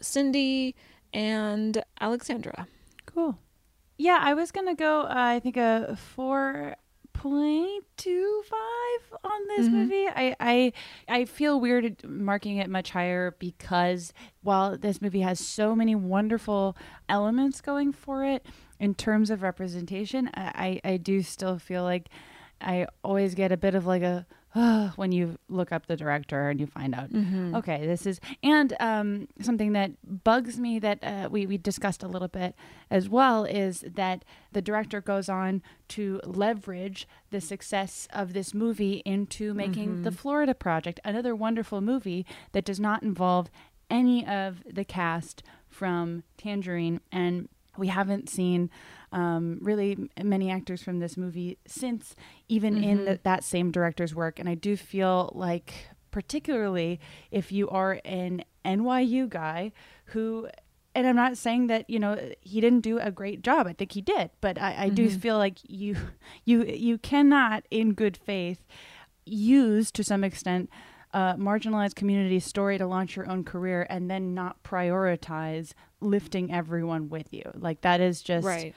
Cindy 0.00 0.74
and 1.12 1.82
Alexandra. 2.00 2.68
Cool. 3.06 3.38
Yeah, 3.98 4.18
I 4.20 4.34
was 4.34 4.52
gonna 4.52 4.74
go. 4.74 5.00
Uh, 5.02 5.14
I 5.14 5.40
think 5.40 5.56
a 5.56 5.96
four 6.14 6.76
point 7.18 7.84
two 7.96 8.42
five 8.48 9.18
on 9.24 9.46
this 9.48 9.68
Mhm. 9.68 9.72
movie. 9.72 10.06
I, 10.08 10.36
I 10.40 10.72
I 11.08 11.24
feel 11.24 11.60
weird 11.60 12.02
marking 12.04 12.58
it 12.58 12.68
much 12.70 12.90
higher 12.90 13.34
because 13.38 14.12
while 14.42 14.76
this 14.76 15.00
movie 15.02 15.20
has 15.22 15.40
so 15.40 15.74
many 15.74 15.94
wonderful 15.94 16.76
elements 17.08 17.60
going 17.60 17.92
for 17.92 18.24
it 18.24 18.46
in 18.78 18.94
terms 18.94 19.30
of 19.30 19.42
representation, 19.42 20.30
I 20.34 20.80
I, 20.84 20.92
I 20.92 20.96
do 20.98 21.22
still 21.22 21.58
feel 21.58 21.82
like 21.82 22.08
I 22.60 22.86
always 23.02 23.34
get 23.34 23.52
a 23.52 23.56
bit 23.56 23.74
of 23.74 23.86
like 23.86 24.02
a 24.02 24.26
when 24.96 25.12
you 25.12 25.38
look 25.48 25.70
up 25.72 25.86
the 25.86 25.96
director 25.96 26.48
and 26.48 26.58
you 26.60 26.66
find 26.66 26.94
out, 26.94 27.10
Mhm. 27.12 27.54
okay, 27.56 27.86
this 27.86 28.06
is, 28.06 28.20
and 28.42 28.74
um, 28.80 29.28
something 29.40 29.72
that 29.72 29.92
bugs 30.24 30.58
me 30.58 30.78
that 30.78 30.98
uh, 31.04 31.28
we, 31.30 31.46
we 31.46 31.58
discussed 31.58 32.02
a 32.02 32.08
little 32.08 32.28
bit 32.28 32.54
as 32.90 33.08
well 33.08 33.44
is 33.44 33.84
that 33.94 34.24
the 34.52 34.62
director 34.62 35.00
goes 35.00 35.28
on 35.28 35.62
to 35.88 36.20
leverage 36.24 37.06
the 37.30 37.40
success 37.40 38.08
of 38.12 38.32
this 38.32 38.54
movie 38.54 39.02
into 39.04 39.52
making 39.52 40.02
the 40.02 40.10
Mhm. 40.10 40.16
Florida 40.16 40.54
Project, 40.54 41.00
another 41.04 41.34
wonderful 41.34 41.80
movie 41.80 42.24
that 42.52 42.64
does 42.64 42.80
not 42.80 43.02
involve 43.02 43.50
any 43.90 44.26
of 44.26 44.62
the 44.64 44.84
cast 44.84 45.42
from 45.68 46.22
Tangerine. 46.38 47.00
And 47.12 47.48
we 47.76 47.88
haven't 47.88 48.28
seen 48.30 48.70
um, 49.16 49.58
really 49.62 49.96
many 50.22 50.50
actors 50.50 50.82
from 50.82 50.98
this 51.00 51.16
movie 51.16 51.58
since, 51.66 52.14
even 52.48 52.76
in 52.76 52.98
Mhm. 52.98 53.04
the, 53.06 53.20
that 53.24 53.42
same 53.44 53.70
director's 53.72 54.14
work. 54.14 54.38
And 54.38 54.48
I 54.48 54.54
do 54.54 54.76
feel 54.76 55.32
like, 55.34 55.72
particularly 56.10 57.00
if 57.30 57.50
you 57.50 57.68
are 57.70 58.00
an 58.04 58.44
NYU 58.64 59.26
guy 59.28 59.72
who 60.12 60.48
and 60.94 61.06
I'm 61.06 61.16
not 61.16 61.36
saying 61.36 61.66
that 61.66 61.88
you 61.90 61.98
know 61.98 62.16
he 62.40 62.58
didn't 62.60 62.80
do 62.80 62.98
a 62.98 63.10
great 63.10 63.42
job. 63.42 63.66
I 63.66 63.74
think 63.74 63.92
he 63.92 64.00
did, 64.00 64.30
but 64.40 64.60
I, 64.60 64.84
I 64.84 64.88
do 64.88 65.08
Mhm. 65.10 65.20
feel 65.20 65.36
like 65.38 65.58
you 65.68 65.94
you 66.44 66.64
you 66.64 66.96
cannot, 66.98 67.64
in 67.70 67.92
good 67.92 68.16
faith, 68.16 68.60
use 69.26 69.90
to 69.92 70.02
some 70.04 70.24
extent 70.24 70.70
a 71.12 71.34
marginalized 71.38 71.94
community 71.94 72.40
story 72.40 72.78
to 72.78 72.86
launch 72.86 73.14
your 73.16 73.28
own 73.30 73.44
career 73.44 73.86
and 73.90 74.10
then 74.10 74.34
not 74.34 74.62
prioritize 74.62 75.72
lifting 76.00 76.52
everyone 76.52 77.08
with 77.08 77.32
you. 77.32 77.44
Like 77.54 77.80
that 77.82 78.00
is 78.00 78.22
just 78.22 78.46
Right. 78.46 78.74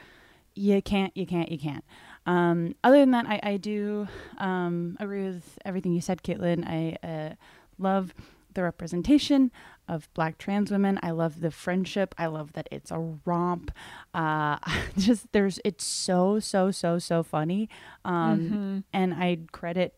You 0.60 0.82
can't. 0.82 1.16
You 1.16 1.26
can't. 1.26 1.50
You 1.52 1.58
can't. 1.58 1.86
Um, 2.26 2.76
other 2.84 3.00
than 3.00 3.12
that, 3.12 3.26
I, 3.28 3.40
I 3.42 3.58
do 3.58 4.08
um, 4.40 4.98
agree 5.00 5.26
with 5.28 5.58
everything 5.64 5.94
you 5.94 6.02
said, 6.02 6.22
Caitlin. 6.22 6.68
I 6.68 6.98
uh, 7.08 7.36
love 7.78 8.14
the 8.54 8.64
representation 8.64 9.52
of 9.88 10.14
black 10.14 10.38
trans 10.38 10.70
women. 10.70 11.00
I 11.02 11.12
love 11.12 11.40
the 11.40 11.50
friendship. 11.52 12.14
I 12.18 12.26
love 12.28 12.54
that 12.54 12.68
it's 12.72 12.92
a 12.92 13.00
romp. 13.26 13.72
Uh, 14.14 14.58
just 14.98 15.32
there's 15.32 15.60
it's 15.64 15.86
so 15.86 16.40
so 16.40 16.72
so 16.72 17.00
so 17.00 17.24
funny. 17.24 17.70
Um, 18.04 18.40
Mhm. 18.40 18.84
and 18.92 19.14
I 19.14 19.38
credit 19.54 19.94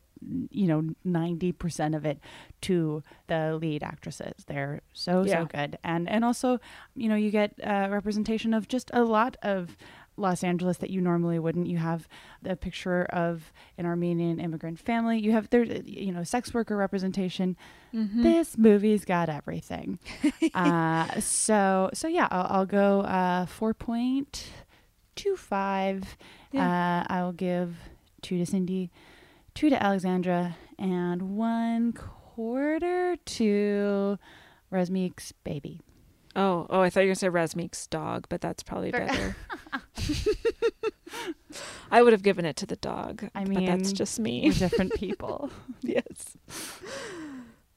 you 0.51 0.67
know 0.67 0.83
90% 1.03 1.95
of 1.95 2.05
it 2.05 2.19
to 2.61 3.01
the 3.25 3.57
lead 3.59 3.81
actresses 3.81 4.43
they're 4.45 4.81
so 4.93 5.23
Yeah. 5.23 5.39
so 5.41 5.45
good 5.47 5.79
and 5.83 6.07
and 6.07 6.23
also 6.23 6.59
you 6.93 7.09
know 7.09 7.15
you 7.15 7.31
get 7.31 7.55
uh, 7.63 7.87
representation 7.89 8.53
of 8.53 8.67
just 8.67 8.91
a 8.93 9.03
lot 9.03 9.35
of 9.41 9.75
Los 10.17 10.43
Angeles 10.43 10.77
that 10.77 10.89
you 10.89 11.01
normally 11.01 11.39
wouldn't. 11.39 11.67
You 11.67 11.77
have 11.77 12.07
a 12.45 12.55
picture 12.55 13.03
of 13.05 13.51
an 13.77 13.85
Armenian 13.85 14.39
immigrant 14.39 14.77
family. 14.79 15.17
You 15.19 15.31
have 15.31 15.49
there, 15.49 15.63
you 15.63 16.11
know, 16.11 16.23
sex 16.23 16.53
worker 16.53 16.75
representation. 16.77 17.55
Mhm. 17.93 18.21
This 18.23 18.57
movie's 18.57 19.05
got 19.05 19.29
everything. 19.29 19.99
uh, 20.53 21.19
so 21.19 21.89
so 21.93 22.07
yeah, 22.07 22.27
I'll, 22.29 22.47
I'll 22.59 22.65
go 22.65 23.01
uh, 23.01 23.45
four 23.45 23.73
point 23.73 24.49
two 25.15 25.35
five. 25.35 26.17
Uh, 26.53 27.03
I 27.07 27.23
will 27.23 27.31
give 27.33 27.75
two 28.21 28.37
to 28.37 28.45
Cindy, 28.45 28.91
two 29.55 29.69
to 29.69 29.81
Alexandra, 29.81 30.57
and 30.77 31.37
one 31.37 31.93
quarter 31.93 33.15
to 33.15 34.17
Razmik's 34.71 35.31
baby. 35.43 35.79
Oh, 36.35 36.65
oh, 36.69 36.79
I 36.81 36.89
thought 36.89 37.01
you 37.01 37.07
were 37.09 37.15
going 37.15 37.15
to 37.15 37.19
say 37.19 37.27
Razmik's 37.29 37.87
dog, 37.87 38.27
but 38.29 38.39
that's 38.41 38.63
probably 38.63 38.91
Fair- 38.91 39.07
better. 39.07 39.35
I 41.91 42.01
would 42.01 42.13
have 42.13 42.23
given 42.23 42.45
it 42.45 42.55
to 42.57 42.65
the 42.65 42.77
dog. 42.77 43.29
I 43.35 43.43
but 43.43 43.65
that's 43.65 43.91
just 43.91 44.19
me. 44.19 44.43
we're 44.45 44.53
different 44.53 44.93
people. 44.95 45.49
yes. 45.81 46.37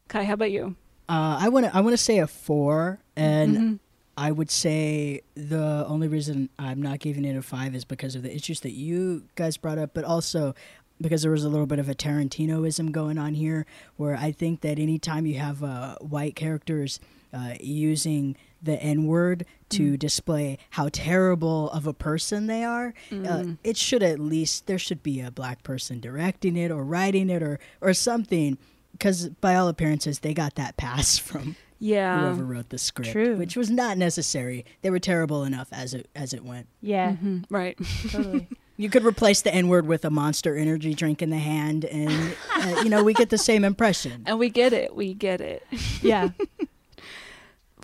Kai, 0.09 0.25
how 0.25 0.35
about 0.35 0.53
you? 0.53 0.77
Uh, 1.09 1.39
I 1.41 1.49
want 1.49 1.67
to 1.67 1.77
I 1.77 1.81
want 1.81 1.93
to 1.95 2.03
say 2.03 2.19
a 2.19 2.27
four, 2.27 3.01
and 3.17 3.57
Mhm. 3.57 3.79
I 4.17 4.31
would 4.31 4.51
say 4.51 5.23
the 5.35 5.85
only 5.89 6.07
reason 6.07 6.49
I'm 6.59 6.81
not 6.81 7.01
giving 7.01 7.25
it 7.25 7.37
a 7.37 7.43
five 7.43 7.75
is 7.75 7.85
because 7.85 8.15
of 8.15 8.23
the 8.23 8.35
issues 8.35 8.61
that 8.61 8.71
you 8.73 9.25
guys 9.35 9.57
brought 9.57 9.79
up, 9.79 9.91
but 9.93 10.05
also 10.05 10.55
because 11.01 11.23
there 11.23 11.33
was 11.33 11.45
a 11.45 11.49
little 11.49 11.67
bit 11.67 11.81
of 11.81 11.89
a 11.89 11.95
Tarantinoism 11.95 12.93
going 12.93 13.19
on 13.19 13.35
here, 13.35 13.67
where 13.97 14.15
I 14.17 14.31
think 14.31 14.61
that 14.61 14.79
anytime 14.79 15.27
you 15.27 15.39
have 15.41 15.65
uh, 15.65 15.97
white 15.97 16.37
characters 16.37 17.01
uh, 17.35 17.55
using 17.61 18.37
the 18.63 18.81
N 18.83 19.07
word 19.07 19.45
to 19.71 19.93
Mm. 19.95 19.99
display 19.99 20.59
how 20.71 20.89
terrible 20.91 21.69
of 21.71 21.87
a 21.87 21.93
person 21.93 22.47
they 22.47 22.63
are, 22.65 22.95
uh, 23.11 23.15
Mm. 23.15 23.59
it 23.65 23.77
should 23.77 24.03
at 24.03 24.19
least 24.21 24.67
there 24.67 24.79
should 24.79 25.03
be 25.03 25.21
a 25.21 25.31
black 25.31 25.63
person 25.63 26.01
directing 26.01 26.57
it 26.57 26.71
or 26.71 26.85
writing 26.85 27.29
it 27.29 27.43
or 27.43 27.59
or 27.81 27.93
something. 27.93 28.57
Because 28.93 29.29
by 29.41 29.57
all 29.57 29.67
appearances, 29.69 30.21
they 30.21 30.33
got 30.35 30.55
that 30.55 30.77
pass 30.77 31.19
from 31.29 31.57
Yeah. 31.81 32.21
whoever 32.21 32.45
wrote 32.45 32.69
the 32.71 32.79
script, 32.79 33.11
True. 33.13 33.37
which 33.37 33.57
was 33.57 33.69
not 33.71 33.99
necessary. 33.99 34.65
They 34.83 34.91
were 34.91 35.01
terrible 35.01 35.43
enough 35.45 35.69
as 35.73 35.93
it 35.93 36.09
as 36.15 36.33
it 36.33 36.45
went. 36.45 36.69
Yeah, 36.81 37.17
Mhm, 37.23 37.45
Right. 37.51 37.77
totally. 38.11 38.47
You 38.77 38.91
could 38.91 39.05
replace 39.05 39.41
the 39.41 39.55
N 39.55 39.69
word 39.69 39.87
with 39.87 40.05
a 40.05 40.11
Monster 40.11 40.57
Energy 40.57 40.95
drink 40.95 41.23
in 41.23 41.31
the 41.31 41.39
hand, 41.39 41.85
and 41.85 42.35
uh, 42.57 42.81
you 42.83 42.89
know 42.91 43.05
we 43.05 43.15
get 43.15 43.31
the 43.31 43.39
same 43.39 43.65
impression. 43.65 44.23
And 44.27 44.37
we 44.37 44.49
get 44.51 44.73
it. 44.73 44.97
We 44.97 45.15
get 45.15 45.41
it. 45.41 45.65
Yeah. 46.03 46.31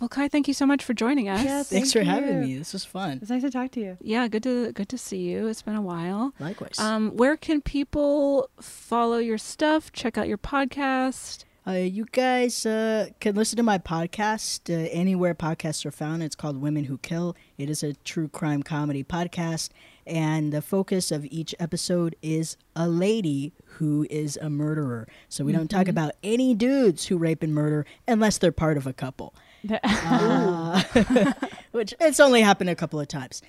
Well, 0.01 0.09
Kai, 0.09 0.27
thank 0.29 0.47
you 0.47 0.55
so 0.55 0.65
much 0.65 0.83
for 0.83 0.95
joining 0.95 1.29
us. 1.29 1.45
Yeah, 1.45 1.61
Thanks 1.61 1.93
Thank 1.93 2.05
for 2.07 2.11
having 2.11 2.41
me. 2.41 2.57
This 2.57 2.73
was 2.73 2.83
fun. 2.83 3.19
It's 3.21 3.29
nice 3.29 3.43
to 3.43 3.51
talk 3.51 3.69
to 3.73 3.79
you. 3.79 3.97
Yeah, 4.01 4.27
good 4.27 4.41
to 4.41 4.71
good 4.71 4.89
to 4.89 4.97
see 4.97 5.19
you. 5.19 5.45
It's 5.47 5.61
been 5.61 5.75
a 5.75 5.81
while. 5.81 6.33
Likewise. 6.39 6.79
Um, 6.79 7.11
where 7.15 7.37
can 7.37 7.61
people 7.61 8.49
follow 8.59 9.19
your 9.19 9.37
stuff? 9.37 9.91
Check 9.93 10.17
out 10.17 10.27
your 10.27 10.39
podcast. 10.39 11.45
Uh, 11.67 11.73
you 11.73 12.05
guys 12.11 12.65
uh, 12.65 13.09
can 13.19 13.35
listen 13.35 13.57
to 13.57 13.61
my 13.61 13.77
podcast 13.77 14.71
uh, 14.75 14.89
anywhere 14.91 15.35
podcasts 15.35 15.85
are 15.85 15.91
found. 15.91 16.23
It's 16.23 16.35
called 16.35 16.59
Women 16.59 16.85
Who 16.85 16.97
Kill. 16.97 17.35
It 17.59 17.69
is 17.69 17.83
a 17.83 17.93
true 17.93 18.27
crime 18.27 18.63
comedy 18.63 19.03
podcast, 19.03 19.69
and 20.07 20.51
the 20.51 20.63
focus 20.63 21.11
of 21.11 21.25
each 21.29 21.53
episode 21.59 22.15
is 22.23 22.57
a 22.75 22.89
lady 22.89 23.53
who 23.77 24.07
is 24.09 24.35
a 24.41 24.49
murderer. 24.49 25.07
So 25.29 25.43
we 25.43 25.51
don't 25.51 25.69
talk 25.69 25.85
Mhm. 25.85 25.89
about 25.91 26.13
any 26.23 26.55
dudes 26.55 27.05
who 27.05 27.19
rape 27.19 27.43
and 27.43 27.53
murder 27.53 27.85
unless 28.07 28.39
they're 28.39 28.51
part 28.51 28.77
of 28.77 28.87
a 28.87 28.93
couple. 28.93 29.35
Uh, 29.69 30.83
which 31.71 31.93
it's 31.99 32.19
only 32.19 32.41
happened 32.41 32.69
a 32.69 32.75
couple 32.75 32.99
of 32.99 33.07
times. 33.07 33.41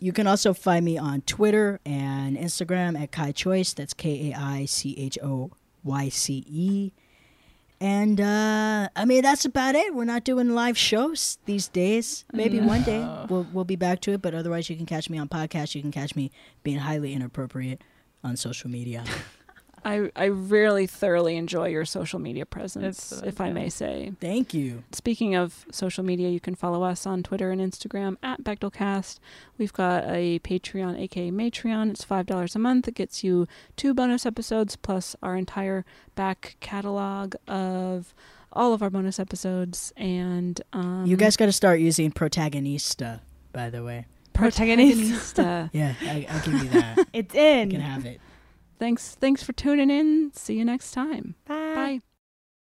You 0.00 0.12
can 0.12 0.26
also 0.26 0.52
find 0.52 0.84
me 0.84 0.98
on 0.98 1.22
Twitter 1.22 1.80
and 1.86 2.36
Instagram 2.36 3.00
at 3.00 3.12
Kai 3.12 3.32
Choyce. 3.32 3.72
That's 3.72 3.94
K 3.94 4.30
A 4.30 4.38
I 4.38 4.64
C 4.64 4.94
H 4.98 5.18
O 5.22 5.52
Y 5.84 6.08
C 6.08 6.44
E. 6.48 6.92
And 7.80 8.20
uh, 8.20 8.88
I 8.96 9.04
mean 9.04 9.22
that's 9.22 9.44
about 9.44 9.74
it. 9.74 9.94
We're 9.94 10.04
not 10.04 10.24
doing 10.24 10.54
live 10.54 10.78
shows 10.78 11.38
these 11.44 11.68
days. 11.68 12.24
Maybe 12.32 12.60
one 12.60 12.82
day 12.82 13.00
we'll 13.28 13.46
we'll 13.52 13.64
be 13.64 13.76
back 13.76 14.00
to 14.02 14.12
it, 14.12 14.22
but 14.22 14.34
otherwise 14.34 14.70
you 14.70 14.76
can 14.76 14.86
catch 14.86 15.10
me 15.10 15.18
on 15.18 15.28
podcasts. 15.28 15.74
You 15.74 15.82
can 15.82 15.92
catch 15.92 16.16
me 16.16 16.30
being 16.62 16.78
highly 16.78 17.12
inappropriate 17.12 17.82
on 18.24 18.36
social 18.36 18.70
media. 18.70 19.04
I 19.86 20.10
I 20.16 20.24
really 20.24 20.86
thoroughly 20.88 21.36
enjoy 21.36 21.68
your 21.68 21.84
social 21.84 22.18
media 22.18 22.44
presence, 22.44 23.12
It's, 23.12 23.22
uh, 23.22 23.26
if 23.26 23.40
I 23.40 23.52
may 23.52 23.68
say. 23.68 24.12
Thank 24.20 24.52
you. 24.52 24.82
Speaking 24.90 25.36
of 25.36 25.64
social 25.70 26.02
media, 26.04 26.28
you 26.28 26.40
can 26.40 26.56
follow 26.56 26.82
us 26.82 27.06
on 27.06 27.22
Twitter 27.22 27.52
and 27.52 27.60
Instagram 27.60 28.16
at 28.20 28.42
Bechdelcast. 28.42 29.20
We've 29.58 29.72
got 29.72 30.02
a 30.06 30.40
Patreon, 30.40 30.98
aka 30.98 31.30
Matreon. 31.30 31.90
It's 31.90 32.02
five 32.02 32.26
dollars 32.26 32.56
a 32.56 32.58
month. 32.58 32.88
It 32.88 32.94
gets 32.94 33.22
you 33.22 33.46
two 33.76 33.94
bonus 33.94 34.26
episodes 34.26 34.74
plus 34.74 35.14
our 35.22 35.36
entire 35.36 35.84
back 36.16 36.56
catalog 36.58 37.36
of 37.46 38.12
all 38.52 38.72
of 38.72 38.82
our 38.82 38.90
bonus 38.90 39.20
episodes. 39.20 39.92
And 39.96 40.60
um, 40.72 41.06
you 41.06 41.16
guys 41.16 41.36
got 41.36 41.46
to 41.46 41.52
start 41.52 41.78
using 41.78 42.10
Protagonista, 42.10 43.20
by 43.52 43.70
the 43.70 43.84
way. 43.84 44.06
Protagonista. 44.34 45.70
Yeah, 45.72 45.94
I, 46.02 46.26
I'll 46.28 46.42
give 46.44 46.62
you 46.64 46.68
that. 46.70 47.06
It's 47.12 47.34
in. 47.34 47.70
You 47.70 47.78
can 47.78 47.86
have 47.86 48.04
it. 48.04 48.20
Thanks, 48.78 49.14
thanks 49.14 49.42
for 49.42 49.52
tuning 49.52 49.90
in. 49.90 50.32
See 50.34 50.54
you 50.54 50.64
next 50.64 50.92
time. 50.92 51.34
Bye. 51.46 51.74
Bye. 51.74 52.00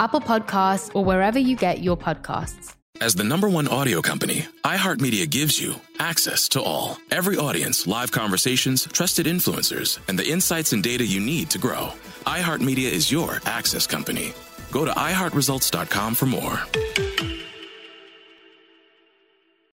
Apple 0.00 0.20
Podcasts, 0.20 0.90
or 0.94 1.04
wherever 1.04 1.38
you 1.38 1.56
get 1.56 1.82
your 1.82 1.96
podcasts. 1.96 2.74
As 3.00 3.14
the 3.14 3.24
number 3.24 3.48
one 3.48 3.68
audio 3.68 4.02
company, 4.02 4.46
iHeartMedia 4.64 5.30
gives 5.30 5.60
you 5.60 5.76
access 6.00 6.48
to 6.48 6.62
all. 6.62 6.96
Every 7.12 7.36
audience, 7.36 7.86
live 7.86 8.10
conversations, 8.10 8.88
trusted 8.92 9.26
influencers, 9.26 10.00
and 10.08 10.18
the 10.18 10.28
insights 10.28 10.72
and 10.72 10.82
data 10.82 11.06
you 11.06 11.20
need 11.20 11.48
to 11.50 11.58
grow. 11.58 11.92
iHeartMedia 12.26 12.90
is 12.90 13.12
your 13.12 13.38
access 13.46 13.86
company. 13.86 14.32
Go 14.72 14.84
to 14.84 14.90
iHeartResults.com 14.90 16.14
for 16.16 16.26
more. 16.26 17.47